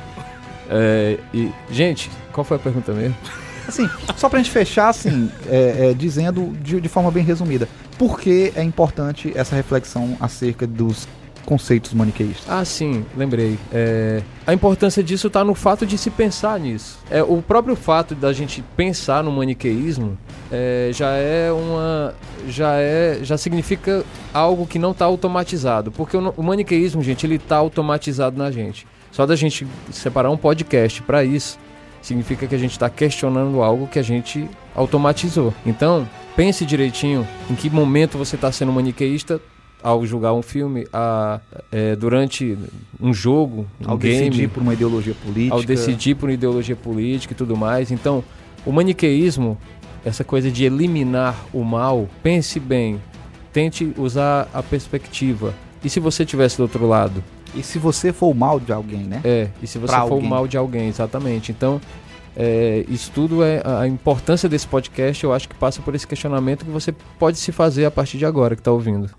É, 0.70 1.18
e, 1.34 1.52
gente, 1.72 2.12
qual 2.34 2.44
foi 2.44 2.58
a 2.58 2.60
pergunta 2.60 2.92
mesmo? 2.92 3.16
Assim, 3.70 3.90
só 4.18 4.28
pra 4.28 4.40
gente 4.40 4.50
fechar, 4.50 4.90
assim, 4.90 5.32
é, 5.48 5.90
é, 5.90 5.94
dizendo 5.94 6.58
de, 6.62 6.82
de 6.82 6.90
forma 6.90 7.12
bem 7.12 7.24
resumida, 7.24 7.70
por 7.98 8.20
que 8.20 8.52
é 8.56 8.64
importante 8.64 9.32
essa 9.36 9.56
reflexão 9.56 10.18
acerca 10.20 10.66
dos 10.66 11.08
conceitos 11.46 11.94
maniqueístas. 11.94 12.46
Ah, 12.48 12.66
sim, 12.66 13.06
lembrei. 13.16 13.58
É, 13.72 14.22
a 14.46 14.54
importância 14.54 15.04
disso 15.04 15.28
está 15.28 15.44
no 15.44 15.56
fato 15.56 15.86
de 15.86 15.98
se 15.98 16.10
pensar 16.10 16.60
nisso. 16.60 17.00
É, 17.10 17.24
o 17.24 17.42
próprio 17.42 17.76
fato 17.76 18.14
da 18.14 18.34
gente 18.34 18.64
pensar 18.76 19.24
no 19.24 19.32
maniqueísmo 19.32 20.18
é, 20.52 20.90
já 20.94 21.12
é 21.12 21.52
uma. 21.52 22.14
já 22.48 22.74
é. 22.76 23.20
já 23.22 23.38
significa 23.38 24.04
algo 24.34 24.66
que 24.66 24.78
não 24.78 24.92
está 24.92 25.06
automatizado. 25.06 25.92
Porque 25.92 26.18
o, 26.18 26.34
o 26.38 26.44
maniqueísmo, 26.44 27.02
gente, 27.04 27.26
ele 27.26 27.36
está 27.36 27.58
automatizado 27.58 28.38
na 28.38 28.52
gente. 28.52 28.88
Só 29.12 29.26
da 29.26 29.36
gente 29.36 29.66
separar 29.92 30.30
um 30.30 30.38
podcast 30.38 31.02
para 31.02 31.24
isso 31.24 31.58
significa 32.02 32.48
que 32.48 32.56
a 32.56 32.58
gente 32.58 32.72
está 32.72 32.90
questionando 32.90 33.62
algo 33.62 33.88
que 33.88 34.00
a 34.00 34.04
gente 34.04 34.48
automatizou. 34.76 35.54
Então, 35.66 36.08
pense 36.36 36.66
direitinho 36.66 37.28
em 37.50 37.56
que 37.56 37.70
momento 37.70 38.18
você 38.18 38.36
está 38.36 38.52
sendo 38.52 38.72
maniqueísta 38.72 39.42
ao 39.82 40.06
julgar 40.06 40.34
um 40.34 40.42
filme, 40.42 40.86
a, 40.92 41.40
é, 41.72 41.96
durante 41.96 42.58
um 43.00 43.14
jogo, 43.14 43.66
um 43.80 43.92
Ao 43.92 43.98
game, 43.98 44.30
decidir 44.30 44.50
por 44.50 44.62
uma 44.62 44.74
ideologia 44.74 45.16
política. 45.26 45.56
ao 45.56 45.64
decidir 45.64 46.16
por 46.16 46.30
ideologia 46.30 46.76
política 46.76 47.34
e 47.34 47.36
tudo 47.36 47.56
mais. 47.56 47.92
Então, 47.92 48.24
o 48.66 48.72
maniqueísmo, 48.72 49.58
essa 50.04 50.24
coisa 50.24 50.52
de 50.52 50.66
eliminar 50.66 51.36
o 51.54 51.64
mal, 51.64 52.10
pense 52.22 52.60
bem, 52.60 53.02
tente 53.54 53.94
usar 53.98 54.50
a 54.54 54.62
perspectiva. 54.62 55.54
E 55.84 55.90
se 55.90 56.00
você 56.00 56.24
estivesse 56.24 56.58
do 56.58 56.64
outro 56.64 56.86
lado? 56.86 57.24
E 57.56 57.64
se 57.64 57.80
você 57.80 58.14
for 58.14 58.28
o 58.28 58.34
mal 58.34 58.60
de 58.60 58.72
alguém, 58.72 59.02
né? 59.02 59.22
É, 59.24 59.50
e 59.62 59.68
se 59.68 59.78
você 59.78 59.94
Pra 59.94 60.08
for 60.08 60.18
o 60.18 60.22
mal 60.22 60.48
de 60.48 60.58
alguém, 60.58 60.88
exatamente. 60.88 61.52
Então, 61.52 61.82
é, 62.36 62.86
isso 62.88 63.12
tudo 63.14 63.44
é 63.44 63.62
a 63.66 63.80
a 63.80 63.88
importância 63.88 64.48
desse 64.48 64.68
podcast, 64.68 65.24
eu 65.24 65.34
acho 65.34 65.48
que 65.48 65.56
passa 65.56 65.82
por 65.82 65.96
esse 65.96 66.06
questionamento 66.06 66.66
que 66.66 66.72
você 66.72 66.94
pode 67.18 67.38
se 67.38 67.52
fazer 67.52 67.86
a 67.86 67.92
partir 67.92 68.18
de 68.18 68.26
agora 68.26 68.56
que 68.56 68.62
está 68.62 68.72
ouvindo. 68.72 69.10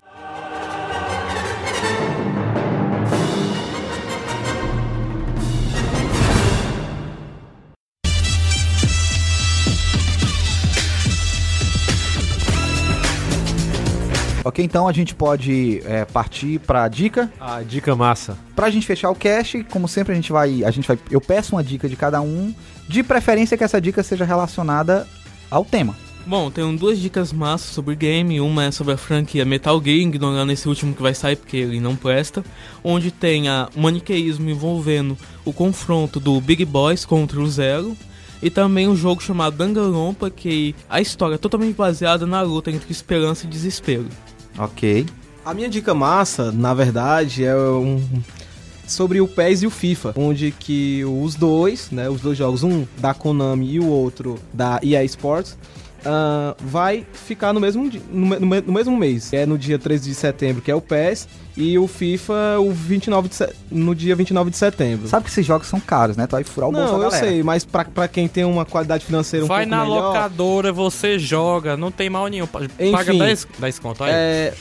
Ok, 14.43 14.63
então 14.63 14.87
a 14.87 14.91
gente 14.91 15.13
pode 15.13 15.81
é, 15.85 16.03
partir 16.05 16.59
pra 16.59 16.87
dica. 16.87 17.31
A 17.39 17.61
dica 17.61 17.95
massa. 17.95 18.37
Pra 18.55 18.69
gente 18.69 18.85
fechar 18.87 19.09
o 19.11 19.15
cast, 19.15 19.63
como 19.65 19.87
sempre 19.87 20.13
a 20.13 20.15
gente 20.15 20.31
vai, 20.31 20.63
a 20.63 20.71
gente 20.71 20.87
vai, 20.87 20.97
eu 21.09 21.21
peço 21.21 21.55
uma 21.55 21.63
dica 21.63 21.87
de 21.87 21.95
cada 21.95 22.21
um, 22.21 22.53
de 22.87 23.03
preferência 23.03 23.57
que 23.57 23.63
essa 23.63 23.79
dica 23.79 24.01
seja 24.01 24.25
relacionada 24.25 25.07
ao 25.49 25.63
tema. 25.63 25.95
Bom, 26.25 26.51
tenho 26.51 26.75
duas 26.77 26.99
dicas 26.99 27.33
massas 27.33 27.71
sobre 27.71 27.95
game. 27.95 28.39
Uma 28.39 28.65
é 28.65 28.71
sobre 28.71 28.93
a 28.93 28.97
franquia 28.97 29.43
Metal 29.43 29.81
Gear, 29.83 29.97
ignorando 29.97 30.51
esse 30.51 30.67
último 30.67 30.93
que 30.93 31.01
vai 31.01 31.15
sair 31.15 31.35
porque 31.35 31.57
ele 31.57 31.79
não 31.79 31.95
presta. 31.95 32.43
Onde 32.83 33.11
tem 33.11 33.49
a 33.49 33.67
maniqueísmo 33.75 34.49
envolvendo 34.49 35.17
o 35.43 35.51
confronto 35.51 36.19
do 36.19 36.39
Big 36.39 36.63
Boys 36.63 37.05
contra 37.05 37.39
o 37.39 37.47
Zero. 37.49 37.97
E 38.41 38.49
também 38.49 38.87
um 38.87 38.95
jogo 38.95 39.21
chamado 39.21 39.55
Danganronpa, 39.55 40.29
que 40.29 40.75
a 40.89 40.99
história 41.01 41.35
é 41.35 41.37
totalmente 41.37 41.75
baseada 41.75 42.25
na 42.25 42.41
luta 42.41 42.71
entre 42.71 42.91
esperança 42.91 43.45
e 43.45 43.49
desespero. 43.49 44.07
Ok. 44.57 45.05
A 45.43 45.53
minha 45.53 45.69
dica 45.69 45.93
massa, 45.93 46.51
na 46.51 46.73
verdade, 46.73 47.43
é 47.43 47.55
um 47.55 48.01
sobre 48.87 49.21
o 49.21 49.27
PES 49.27 49.63
e 49.63 49.67
o 49.67 49.71
FIFA, 49.71 50.13
onde 50.17 50.51
que 50.51 51.03
os 51.05 51.35
dois, 51.35 51.89
né, 51.91 52.09
os 52.09 52.21
dois 52.21 52.37
jogos, 52.37 52.61
um 52.61 52.85
da 52.97 53.13
Konami 53.13 53.71
e 53.71 53.79
o 53.79 53.87
outro 53.87 54.37
da 54.53 54.79
EA 54.83 55.03
Sports, 55.05 55.57
ah, 56.05 56.55
vai 56.59 57.05
ficar 57.13 57.53
no 57.53 57.59
mesmo, 57.59 57.89
no, 58.11 58.25
me- 58.27 58.39
no 58.39 58.61
no 58.61 58.73
mesmo 58.73 58.97
mês. 58.97 59.31
É 59.33 59.45
no 59.45 59.57
dia 59.57 59.77
13 59.79 60.09
de 60.09 60.15
setembro, 60.15 60.61
que 60.61 60.69
é 60.71 60.75
o 60.75 60.81
PES, 60.81 61.27
e 61.57 61.77
o 61.77 61.87
FIFA 61.87 62.59
o 62.59 62.71
29 62.71 63.29
de 63.29 63.35
no 63.69 63.93
dia 63.93 64.15
29 64.15 64.49
de 64.51 64.57
setembro. 64.57 65.07
Sabe 65.07 65.25
que 65.25 65.31
esses 65.31 65.45
jogos 65.45 65.67
são 65.67 65.79
caros, 65.79 66.15
né? 66.17 66.25
Tu 66.27 66.31
vai 66.31 66.43
furar 66.43 66.69
o 66.69 66.71
bolso 66.71 66.91
Não, 66.93 66.99
da 66.99 67.05
eu 67.05 67.09
galera. 67.11 67.27
sei, 67.27 67.43
mas 67.43 67.65
pra, 67.65 67.85
pra 67.85 68.07
quem 68.07 68.27
tem 68.27 68.43
uma 68.45 68.65
qualidade 68.65 69.05
financeira 69.05 69.45
um 69.45 69.47
Vai 69.47 69.65
pouco 69.65 69.75
na 69.77 69.83
melhor... 69.85 70.07
locadora, 70.07 70.71
você 70.71 71.19
joga, 71.19 71.75
não 71.77 71.91
tem 71.91 72.09
mal 72.09 72.27
nenhum. 72.27 72.47
Pa- 72.47 72.59
Paga 72.91 73.11
Enfim. 73.11 73.19
10, 73.19 73.47
10 73.59 73.79
conto 73.79 74.03
aí. 74.03 74.11
É, 74.13 74.53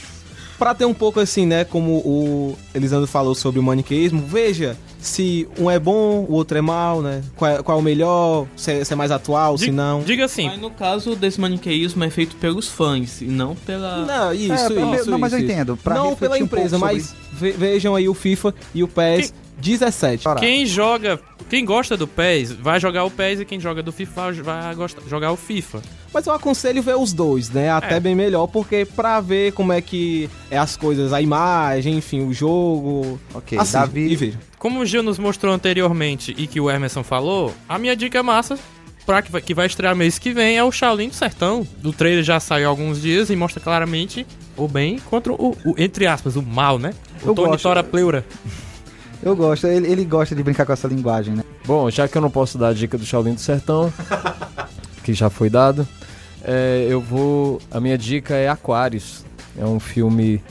pra 0.60 0.74
ter 0.74 0.84
um 0.84 0.92
pouco 0.94 1.18
assim, 1.18 1.46
né, 1.46 1.64
como 1.64 1.92
o 2.04 2.56
Elisandro 2.74 3.06
falou 3.06 3.34
sobre 3.34 3.58
o 3.58 3.62
maniqueísmo, 3.62 4.22
veja 4.24 4.76
se 5.00 5.48
um 5.58 5.70
é 5.70 5.78
bom, 5.78 6.26
o 6.28 6.32
outro 6.34 6.58
é 6.58 6.60
mal, 6.60 7.00
né? 7.00 7.22
Qual 7.34 7.50
é, 7.50 7.62
qual 7.62 7.78
é 7.78 7.80
o 7.80 7.82
melhor, 7.82 8.46
se 8.54 8.70
é, 8.70 8.84
se 8.84 8.92
é 8.92 8.96
mais 8.96 9.10
atual, 9.10 9.56
Di- 9.56 9.64
se 9.64 9.70
não. 9.70 10.02
Diga 10.02 10.26
assim, 10.26 10.46
Mas 10.46 10.60
no 10.60 10.70
caso 10.70 11.16
desse 11.16 11.40
maniqueísmo 11.40 12.04
é 12.04 12.10
feito 12.10 12.36
pelos 12.36 12.68
fãs 12.68 13.22
e 13.22 13.24
não 13.24 13.54
pela. 13.56 14.04
Não, 14.04 14.34
isso, 14.34 14.52
É, 14.52 14.68
pra- 14.68 14.96
isso. 14.98 15.10
não, 15.10 15.18
mas 15.18 15.32
eu 15.32 15.38
isso, 15.38 15.46
isso. 15.46 15.52
entendo, 15.54 15.76
pra 15.78 15.94
não 15.94 16.14
pela 16.14 16.36
um 16.36 16.40
empresa, 16.40 16.78
pouco 16.78 16.84
mas 16.94 17.14
ve- 17.32 17.52
vejam 17.52 17.96
aí 17.96 18.06
o 18.10 18.12
FIFA 18.14 18.54
e 18.74 18.84
o 18.84 18.88
PES 18.88 19.32
17. 19.60 20.26
Ora, 20.28 20.40
quem 20.40 20.64
joga, 20.66 21.20
quem 21.48 21.64
gosta 21.64 21.96
do 21.96 22.06
PES, 22.06 22.52
vai 22.52 22.80
jogar 22.80 23.04
o 23.04 23.10
PES 23.10 23.40
e 23.40 23.44
quem 23.44 23.60
joga 23.60 23.82
do 23.82 23.92
FIFA 23.92 24.32
vai 24.42 24.74
gostar- 24.74 25.02
jogar 25.08 25.32
o 25.32 25.36
FIFA. 25.36 25.80
Mas 26.12 26.26
eu 26.26 26.32
aconselho 26.32 26.82
ver 26.82 26.96
os 26.96 27.12
dois, 27.12 27.50
né? 27.50 27.70
Até 27.70 27.96
É. 27.96 28.00
bem 28.00 28.14
melhor, 28.14 28.46
porque 28.48 28.84
pra 28.84 29.20
ver 29.20 29.52
como 29.52 29.72
é 29.72 29.80
que 29.80 30.28
é 30.50 30.58
as 30.58 30.76
coisas, 30.76 31.12
a 31.12 31.20
imagem, 31.22 31.96
enfim, 31.98 32.26
o 32.26 32.32
jogo. 32.32 33.20
Ok, 33.34 33.56
Assista 33.58 33.80
Davi. 33.80 34.08
E 34.10 34.16
veja. 34.16 34.38
Como 34.58 34.80
o 34.80 34.86
Gil 34.86 35.02
nos 35.02 35.18
mostrou 35.18 35.54
anteriormente 35.54 36.34
e 36.36 36.46
que 36.46 36.60
o 36.60 36.68
Emerson 36.70 37.02
falou, 37.04 37.54
a 37.68 37.78
minha 37.78 37.94
dica 37.94 38.22
massa 38.22 38.58
pra 39.06 39.22
que 39.22 39.30
vai, 39.32 39.40
que 39.40 39.54
vai 39.54 39.66
estrear 39.66 39.94
mês 39.96 40.18
que 40.18 40.32
vem 40.32 40.56
é 40.58 40.64
o 40.64 40.70
Shaolin 40.70 41.08
do 41.08 41.14
Sertão. 41.14 41.66
O 41.84 41.92
trailer 41.92 42.22
já 42.24 42.38
saiu 42.40 42.66
há 42.66 42.70
alguns 42.70 43.00
dias 43.00 43.30
e 43.30 43.36
mostra 43.36 43.60
claramente 43.60 44.26
o 44.56 44.68
bem 44.68 44.98
contra 44.98 45.32
o, 45.32 45.56
o- 45.64 45.74
entre 45.78 46.06
aspas, 46.06 46.36
o 46.36 46.42
mal, 46.42 46.78
né? 46.78 46.92
O 47.22 47.28
Eu 47.28 47.34
Tony 47.34 47.48
gosto. 47.52 47.62
Tora 47.62 47.82
Pleura. 47.84 48.24
Eu 49.22 49.36
gosto, 49.36 49.66
ele, 49.66 49.86
ele 49.86 50.04
gosta 50.04 50.34
de 50.34 50.42
brincar 50.42 50.64
com 50.64 50.72
essa 50.72 50.88
linguagem, 50.88 51.34
né? 51.34 51.42
Bom, 51.66 51.90
já 51.90 52.08
que 52.08 52.16
eu 52.16 52.22
não 52.22 52.30
posso 52.30 52.56
dar 52.56 52.68
a 52.68 52.72
dica 52.72 52.96
do 52.96 53.04
Shaolin 53.04 53.34
do 53.34 53.40
Sertão, 53.40 53.92
que 55.04 55.12
já 55.12 55.28
foi 55.28 55.50
dado, 55.50 55.86
é, 56.42 56.86
eu 56.88 57.00
vou. 57.00 57.60
A 57.70 57.80
minha 57.80 57.98
dica 57.98 58.34
é 58.34 58.48
Aquários. 58.48 59.24
É 59.58 59.64
um 59.64 59.78
filme 59.78 60.42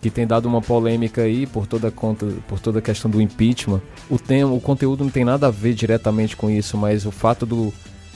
que 0.00 0.10
tem 0.10 0.26
dado 0.26 0.46
uma 0.46 0.60
polêmica 0.60 1.22
aí 1.22 1.46
por 1.46 1.66
toda 1.66 1.88
a 1.88 1.90
conta, 1.90 2.26
por 2.48 2.58
toda 2.58 2.78
a 2.78 2.82
questão 2.82 3.10
do 3.10 3.20
impeachment. 3.20 3.80
O 4.10 4.18
tema, 4.18 4.52
o 4.52 4.60
conteúdo 4.60 5.04
não 5.04 5.10
tem 5.10 5.24
nada 5.24 5.46
a 5.46 5.50
ver 5.50 5.74
diretamente 5.74 6.36
com 6.36 6.50
isso, 6.50 6.76
mas 6.76 7.06
o 7.06 7.10
fato 7.10 7.46
do 7.46 7.72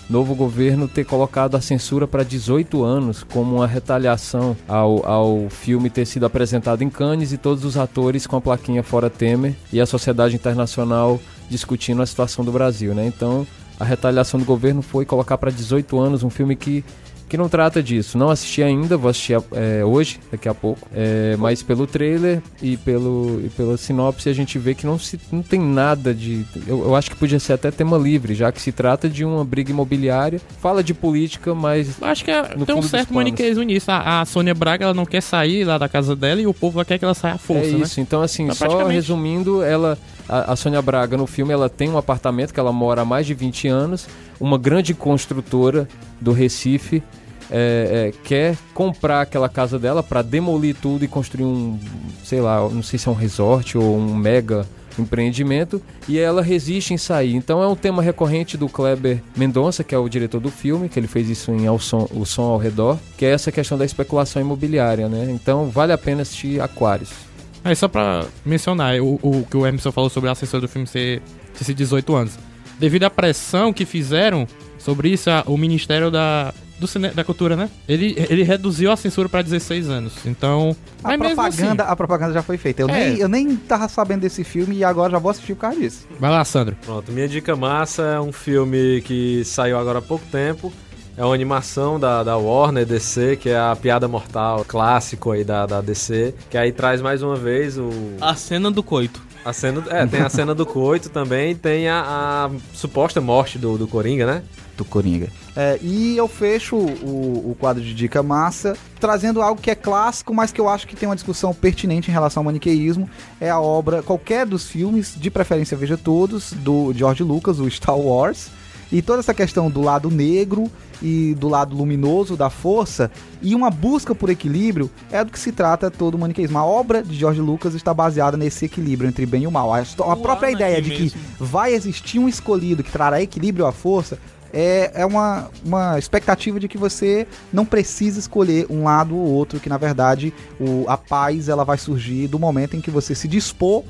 novo 0.08 0.34
governo 0.34 0.86
ter 0.86 1.04
colocado 1.04 1.56
a 1.56 1.60
censura 1.60 2.06
para 2.06 2.22
18 2.22 2.82
anos 2.84 3.24
como 3.24 3.56
uma 3.56 3.66
retaliação 3.66 4.56
ao, 4.68 5.06
ao 5.06 5.50
filme 5.50 5.90
ter 5.90 6.06
sido 6.06 6.26
apresentado 6.26 6.82
em 6.82 6.90
Cannes 6.90 7.32
e 7.32 7.38
todos 7.38 7.64
os 7.64 7.76
atores 7.76 8.26
com 8.26 8.36
a 8.36 8.40
plaquinha 8.40 8.82
fora 8.82 9.10
Temer 9.10 9.54
e 9.72 9.80
a 9.80 9.86
sociedade 9.86 10.34
internacional 10.34 11.20
discutindo 11.48 12.02
a 12.02 12.06
situação 12.06 12.44
do 12.44 12.52
Brasil, 12.52 12.94
né? 12.94 13.06
Então, 13.06 13.46
a 13.78 13.84
retaliação 13.84 14.40
do 14.40 14.46
governo 14.46 14.82
foi 14.82 15.04
colocar 15.04 15.36
para 15.38 15.50
18 15.50 15.98
anos 15.98 16.22
um 16.22 16.30
filme 16.30 16.56
que 16.56 16.84
que 17.28 17.36
não 17.36 17.48
trata 17.48 17.82
disso. 17.82 18.16
Não 18.16 18.30
assisti 18.30 18.62
ainda, 18.62 18.96
vou 18.96 19.10
assistir 19.10 19.36
é, 19.52 19.84
hoje, 19.84 20.20
daqui 20.30 20.48
a 20.48 20.54
pouco. 20.54 20.86
É, 20.94 21.36
mas 21.38 21.62
pelo 21.62 21.86
trailer 21.86 22.42
e, 22.62 22.76
pelo, 22.76 23.40
e 23.44 23.48
pela 23.50 23.76
sinopse 23.76 24.28
a 24.28 24.32
gente 24.32 24.58
vê 24.58 24.74
que 24.74 24.86
não, 24.86 24.98
se, 24.98 25.18
não 25.32 25.42
tem 25.42 25.60
nada 25.60 26.14
de. 26.14 26.44
Eu, 26.66 26.84
eu 26.84 26.96
acho 26.96 27.10
que 27.10 27.16
podia 27.16 27.38
ser 27.38 27.54
até 27.54 27.70
tema 27.70 27.96
livre, 27.98 28.34
já 28.34 28.52
que 28.52 28.60
se 28.60 28.72
trata 28.72 29.08
de 29.08 29.24
uma 29.24 29.44
briga 29.44 29.70
imobiliária. 29.70 30.40
Fala 30.60 30.82
de 30.82 30.94
política, 30.94 31.54
mas. 31.54 32.00
Acho 32.02 32.24
que 32.24 32.30
é- 32.30 32.42
tem 32.42 32.74
um 32.74 32.82
certo 32.82 33.12
maniqueísmo 33.12 33.62
nisso. 33.62 33.90
A, 33.90 34.20
a 34.20 34.24
Sônia 34.24 34.54
Braga 34.54 34.84
ela 34.84 34.94
não 34.94 35.06
quer 35.06 35.20
sair 35.20 35.64
lá 35.64 35.78
da 35.78 35.88
casa 35.88 36.14
dela 36.14 36.40
e 36.40 36.46
o 36.46 36.54
povo 36.54 36.84
quer 36.84 36.98
que 36.98 37.04
ela 37.04 37.14
saia 37.14 37.34
à 37.34 37.38
força, 37.38 37.68
é 37.70 37.72
né? 37.72 37.78
isso. 37.80 38.00
Então, 38.00 38.22
assim, 38.22 38.46
Mas 38.46 38.58
só 38.58 38.86
resumindo, 38.86 39.62
ela. 39.62 39.98
A, 40.28 40.52
a 40.52 40.56
Sônia 40.56 40.82
Braga 40.82 41.16
no 41.16 41.26
filme 41.26 41.52
ela 41.52 41.68
tem 41.68 41.88
um 41.88 41.98
apartamento 41.98 42.52
que 42.52 42.60
ela 42.60 42.72
mora 42.72 43.02
há 43.02 43.04
mais 43.04 43.26
de 43.26 43.34
20 43.34 43.68
anos. 43.68 44.06
Uma 44.40 44.58
grande 44.58 44.94
construtora 44.94 45.88
do 46.20 46.32
Recife. 46.32 47.02
é, 47.50 48.12
é, 48.12 48.18
quer 48.24 48.56
comprar 48.74 49.20
aquela 49.20 49.48
casa 49.48 49.78
dela 49.78 50.02
para 50.02 50.20
demolir 50.22 50.74
tudo 50.74 51.04
e 51.04 51.08
construir 51.08 51.44
um, 51.44 51.78
sei 52.24 52.40
lá, 52.40 52.68
não 52.68 52.82
sei 52.82 52.98
se 52.98 53.08
é 53.08 53.10
um 53.10 53.14
resort 53.14 53.78
ou 53.78 53.96
um 53.96 54.14
mega 54.16 54.66
empreendimento 54.98 55.80
e 56.08 56.18
ela 56.18 56.42
resiste 56.42 56.94
em 56.94 56.98
sair. 56.98 57.34
Então 57.34 57.62
é 57.62 57.68
um 57.68 57.76
tema 57.76 58.02
recorrente 58.02 58.56
do 58.56 58.68
Kleber 58.68 59.22
Mendonça, 59.36 59.84
que 59.84 59.94
é 59.94 59.98
o 59.98 60.08
diretor 60.08 60.40
do 60.40 60.50
filme, 60.50 60.88
que 60.88 60.98
ele 60.98 61.06
fez 61.06 61.28
isso 61.28 61.52
em 61.52 61.66
ao 61.66 61.78
som, 61.78 62.08
O 62.12 62.24
Som 62.24 62.42
ao 62.42 62.58
Redor, 62.58 62.98
que 63.16 63.24
é 63.24 63.30
essa 63.30 63.52
questão 63.52 63.76
da 63.78 63.84
especulação 63.84 64.40
imobiliária, 64.40 65.08
né? 65.08 65.28
Então 65.30 65.68
vale 65.68 65.92
a 65.92 65.98
pena 65.98 66.22
assistir 66.22 66.60
Aquários. 66.60 67.25
Aí 67.66 67.76
só 67.76 67.88
pra 67.88 68.24
mencionar, 68.44 69.00
o, 69.00 69.18
o 69.22 69.46
que 69.50 69.56
o 69.56 69.66
Emerson 69.66 69.90
falou 69.92 70.08
sobre 70.08 70.30
a 70.30 70.34
censura 70.34 70.60
do 70.60 70.68
filme 70.68 70.86
ser, 70.86 71.20
ter 71.58 71.64
sido 71.64 71.76
18 71.76 72.14
anos. 72.14 72.38
Devido 72.78 73.04
à 73.04 73.10
pressão 73.10 73.72
que 73.72 73.84
fizeram 73.84 74.46
sobre 74.78 75.08
isso, 75.08 75.28
a- 75.30 75.42
o 75.46 75.56
Ministério 75.56 76.10
da, 76.10 76.52
do 76.78 76.86
Cine- 76.86 77.08
da 77.10 77.24
Cultura, 77.24 77.56
né? 77.56 77.68
Ele, 77.88 78.14
ele 78.28 78.42
reduziu 78.42 78.92
a 78.92 78.96
censura 78.96 79.28
pra 79.28 79.40
16 79.42 79.88
anos. 79.88 80.12
Então. 80.26 80.76
A 81.02 81.08
mesmo 81.16 81.24
propaganda, 81.34 81.82
assim- 81.84 81.92
a 81.92 81.96
propaganda 81.96 82.32
já 82.34 82.42
foi 82.42 82.56
feita. 82.58 82.82
Eu, 82.82 82.88
É. 82.90 82.92
nem, 83.10 83.18
eu 83.18 83.28
nem 83.28 83.56
tava 83.56 83.88
sabendo 83.88 84.20
desse 84.20 84.44
filme 84.44 84.76
e 84.76 84.84
agora 84.84 85.10
já 85.12 85.18
vou 85.18 85.30
assistir 85.30 85.54
por 85.54 85.62
causa 85.62 85.80
disso. 85.80 86.06
Vai 86.20 86.30
lá, 86.30 86.44
Sandro. 86.44 86.76
Pronto, 86.84 87.10
minha 87.10 87.26
dica 87.26 87.56
massa 87.56 88.02
é 88.02 88.20
um 88.20 88.30
filme 88.32 89.00
que 89.04 89.42
saiu 89.44 89.78
agora 89.78 89.98
há 89.98 90.02
pouco 90.02 90.24
tempo. 90.30 90.72
É 91.18 91.24
uma 91.24 91.34
animação 91.34 91.98
da, 91.98 92.22
da 92.22 92.36
Warner 92.36 92.84
DC, 92.84 93.36
que 93.36 93.48
é 93.48 93.58
a 93.58 93.74
Piada 93.74 94.06
Mortal, 94.06 94.66
clássico 94.68 95.30
aí 95.30 95.44
da, 95.44 95.64
da 95.64 95.80
DC. 95.80 96.34
Que 96.50 96.58
aí 96.58 96.70
traz 96.72 97.00
mais 97.00 97.22
uma 97.22 97.36
vez 97.36 97.78
o, 97.78 97.88
A 98.20 98.34
cena 98.34 98.70
do 98.70 98.82
coito. 98.82 99.22
a 99.42 99.50
cena. 99.50 99.82
É, 99.88 100.04
tem 100.06 100.20
a 100.20 100.28
cena 100.28 100.54
do 100.54 100.66
coito 100.66 101.08
também, 101.08 101.56
tem 101.56 101.88
a, 101.88 102.02
a 102.02 102.50
suposta 102.74 103.18
morte 103.18 103.58
do, 103.58 103.78
do 103.78 103.88
Coringa, 103.88 104.26
né? 104.26 104.42
Do 104.76 104.84
Coringa. 104.84 105.28
É, 105.56 105.78
e 105.80 106.18
eu 106.18 106.28
fecho 106.28 106.76
o, 106.76 107.50
o 107.50 107.56
quadro 107.58 107.82
de 107.82 107.94
dica 107.94 108.22
massa 108.22 108.76
trazendo 109.00 109.40
algo 109.40 109.58
que 109.58 109.70
é 109.70 109.74
clássico, 109.74 110.34
mas 110.34 110.52
que 110.52 110.60
eu 110.60 110.68
acho 110.68 110.86
que 110.86 110.94
tem 110.94 111.08
uma 111.08 111.14
discussão 111.14 111.54
pertinente 111.54 112.10
em 112.10 112.12
relação 112.12 112.42
ao 112.42 112.44
maniqueísmo. 112.44 113.08
É 113.40 113.48
a 113.48 113.58
obra, 113.58 114.02
qualquer 114.02 114.44
dos 114.44 114.68
filmes, 114.68 115.14
de 115.16 115.30
preferência 115.30 115.78
veja 115.78 115.96
todos, 115.96 116.52
do 116.52 116.92
George 116.92 117.22
Lucas, 117.22 117.58
o 117.58 117.70
Star 117.70 117.96
Wars. 117.98 118.50
E 118.90 119.02
toda 119.02 119.20
essa 119.20 119.34
questão 119.34 119.70
do 119.70 119.80
lado 119.80 120.10
negro 120.10 120.70
e 121.02 121.34
do 121.34 121.48
lado 121.48 121.76
luminoso 121.76 122.36
da 122.36 122.48
força 122.48 123.10
e 123.42 123.54
uma 123.54 123.70
busca 123.70 124.14
por 124.14 124.30
equilíbrio 124.30 124.90
é 125.10 125.22
do 125.24 125.32
que 125.32 125.38
se 125.38 125.52
trata 125.52 125.90
todo 125.90 126.14
o 126.14 126.18
maniqueísmo. 126.18 126.58
A 126.58 126.64
obra 126.64 127.02
de 127.02 127.14
George 127.16 127.40
Lucas 127.40 127.74
está 127.74 127.92
baseada 127.92 128.36
nesse 128.36 128.64
equilíbrio 128.64 129.08
entre 129.08 129.26
bem 129.26 129.42
e 129.42 129.46
o 129.46 129.50
mal. 129.50 129.74
A, 129.74 129.80
a 129.80 130.16
própria 130.16 130.50
ideia 130.50 130.80
de 130.80 130.90
Anakin 130.90 131.08
que 131.08 131.16
mesmo. 131.16 131.20
vai 131.38 131.74
existir 131.74 132.18
um 132.18 132.28
escolhido 132.28 132.82
que 132.82 132.90
trará 132.90 133.20
equilíbrio 133.20 133.66
à 133.66 133.72
força 133.72 134.18
é, 134.52 134.90
é 134.94 135.06
uma, 135.06 135.50
uma 135.64 135.98
expectativa 135.98 136.58
de 136.58 136.68
que 136.68 136.78
você 136.78 137.26
não 137.52 137.66
precisa 137.66 138.18
escolher 138.18 138.66
um 138.70 138.84
lado 138.84 139.14
ou 139.14 139.26
outro, 139.26 139.60
que 139.60 139.68
na 139.68 139.76
verdade 139.76 140.32
o, 140.58 140.84
a 140.88 140.96
paz 140.96 141.48
ela 141.48 141.64
vai 141.64 141.76
surgir 141.76 142.28
do 142.28 142.38
momento 142.38 142.76
em 142.76 142.80
que 142.80 142.90
você 142.90 143.14
se 143.14 143.28
dispor 143.28 143.82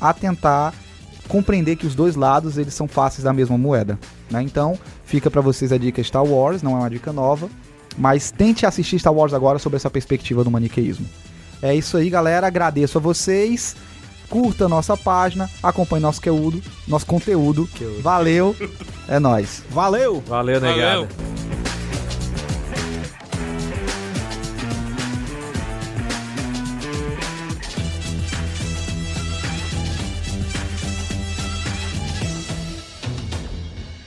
a 0.00 0.12
tentar 0.12 0.74
compreender 1.28 1.76
que 1.76 1.86
os 1.86 1.94
dois 1.94 2.16
lados 2.16 2.58
eles 2.58 2.74
são 2.74 2.88
faces 2.88 3.22
da 3.24 3.32
mesma 3.32 3.56
moeda. 3.56 3.98
né? 4.30 4.42
Então 4.42 4.78
fica 5.04 5.30
pra 5.30 5.40
vocês 5.40 5.72
a 5.72 5.78
dica 5.78 6.02
Star 6.02 6.24
Wars, 6.24 6.62
não 6.62 6.72
é 6.72 6.80
uma 6.80 6.90
dica 6.90 7.12
nova, 7.12 7.48
mas 7.96 8.30
tente 8.30 8.66
assistir 8.66 8.98
Star 8.98 9.12
Wars 9.12 9.32
agora 9.34 9.58
sobre 9.58 9.76
essa 9.76 9.90
perspectiva 9.90 10.42
do 10.42 10.50
maniqueísmo. 10.50 11.06
É 11.62 11.74
isso 11.74 11.96
aí, 11.96 12.08
galera. 12.08 12.46
Agradeço 12.46 12.98
a 12.98 13.00
vocês. 13.00 13.74
Curta 14.28 14.66
a 14.66 14.68
nossa 14.68 14.94
página, 14.94 15.48
acompanhe 15.62 16.02
nosso 16.02 16.20
conteúdo, 16.20 16.62
nosso 16.86 17.06
conteúdo. 17.06 17.66
Valeu, 18.02 18.54
é 19.08 19.18
nóis. 19.18 19.62
Valeu! 19.70 20.22
Valeu, 20.26 20.60
negada. 20.60 21.06
Valeu. 21.06 21.57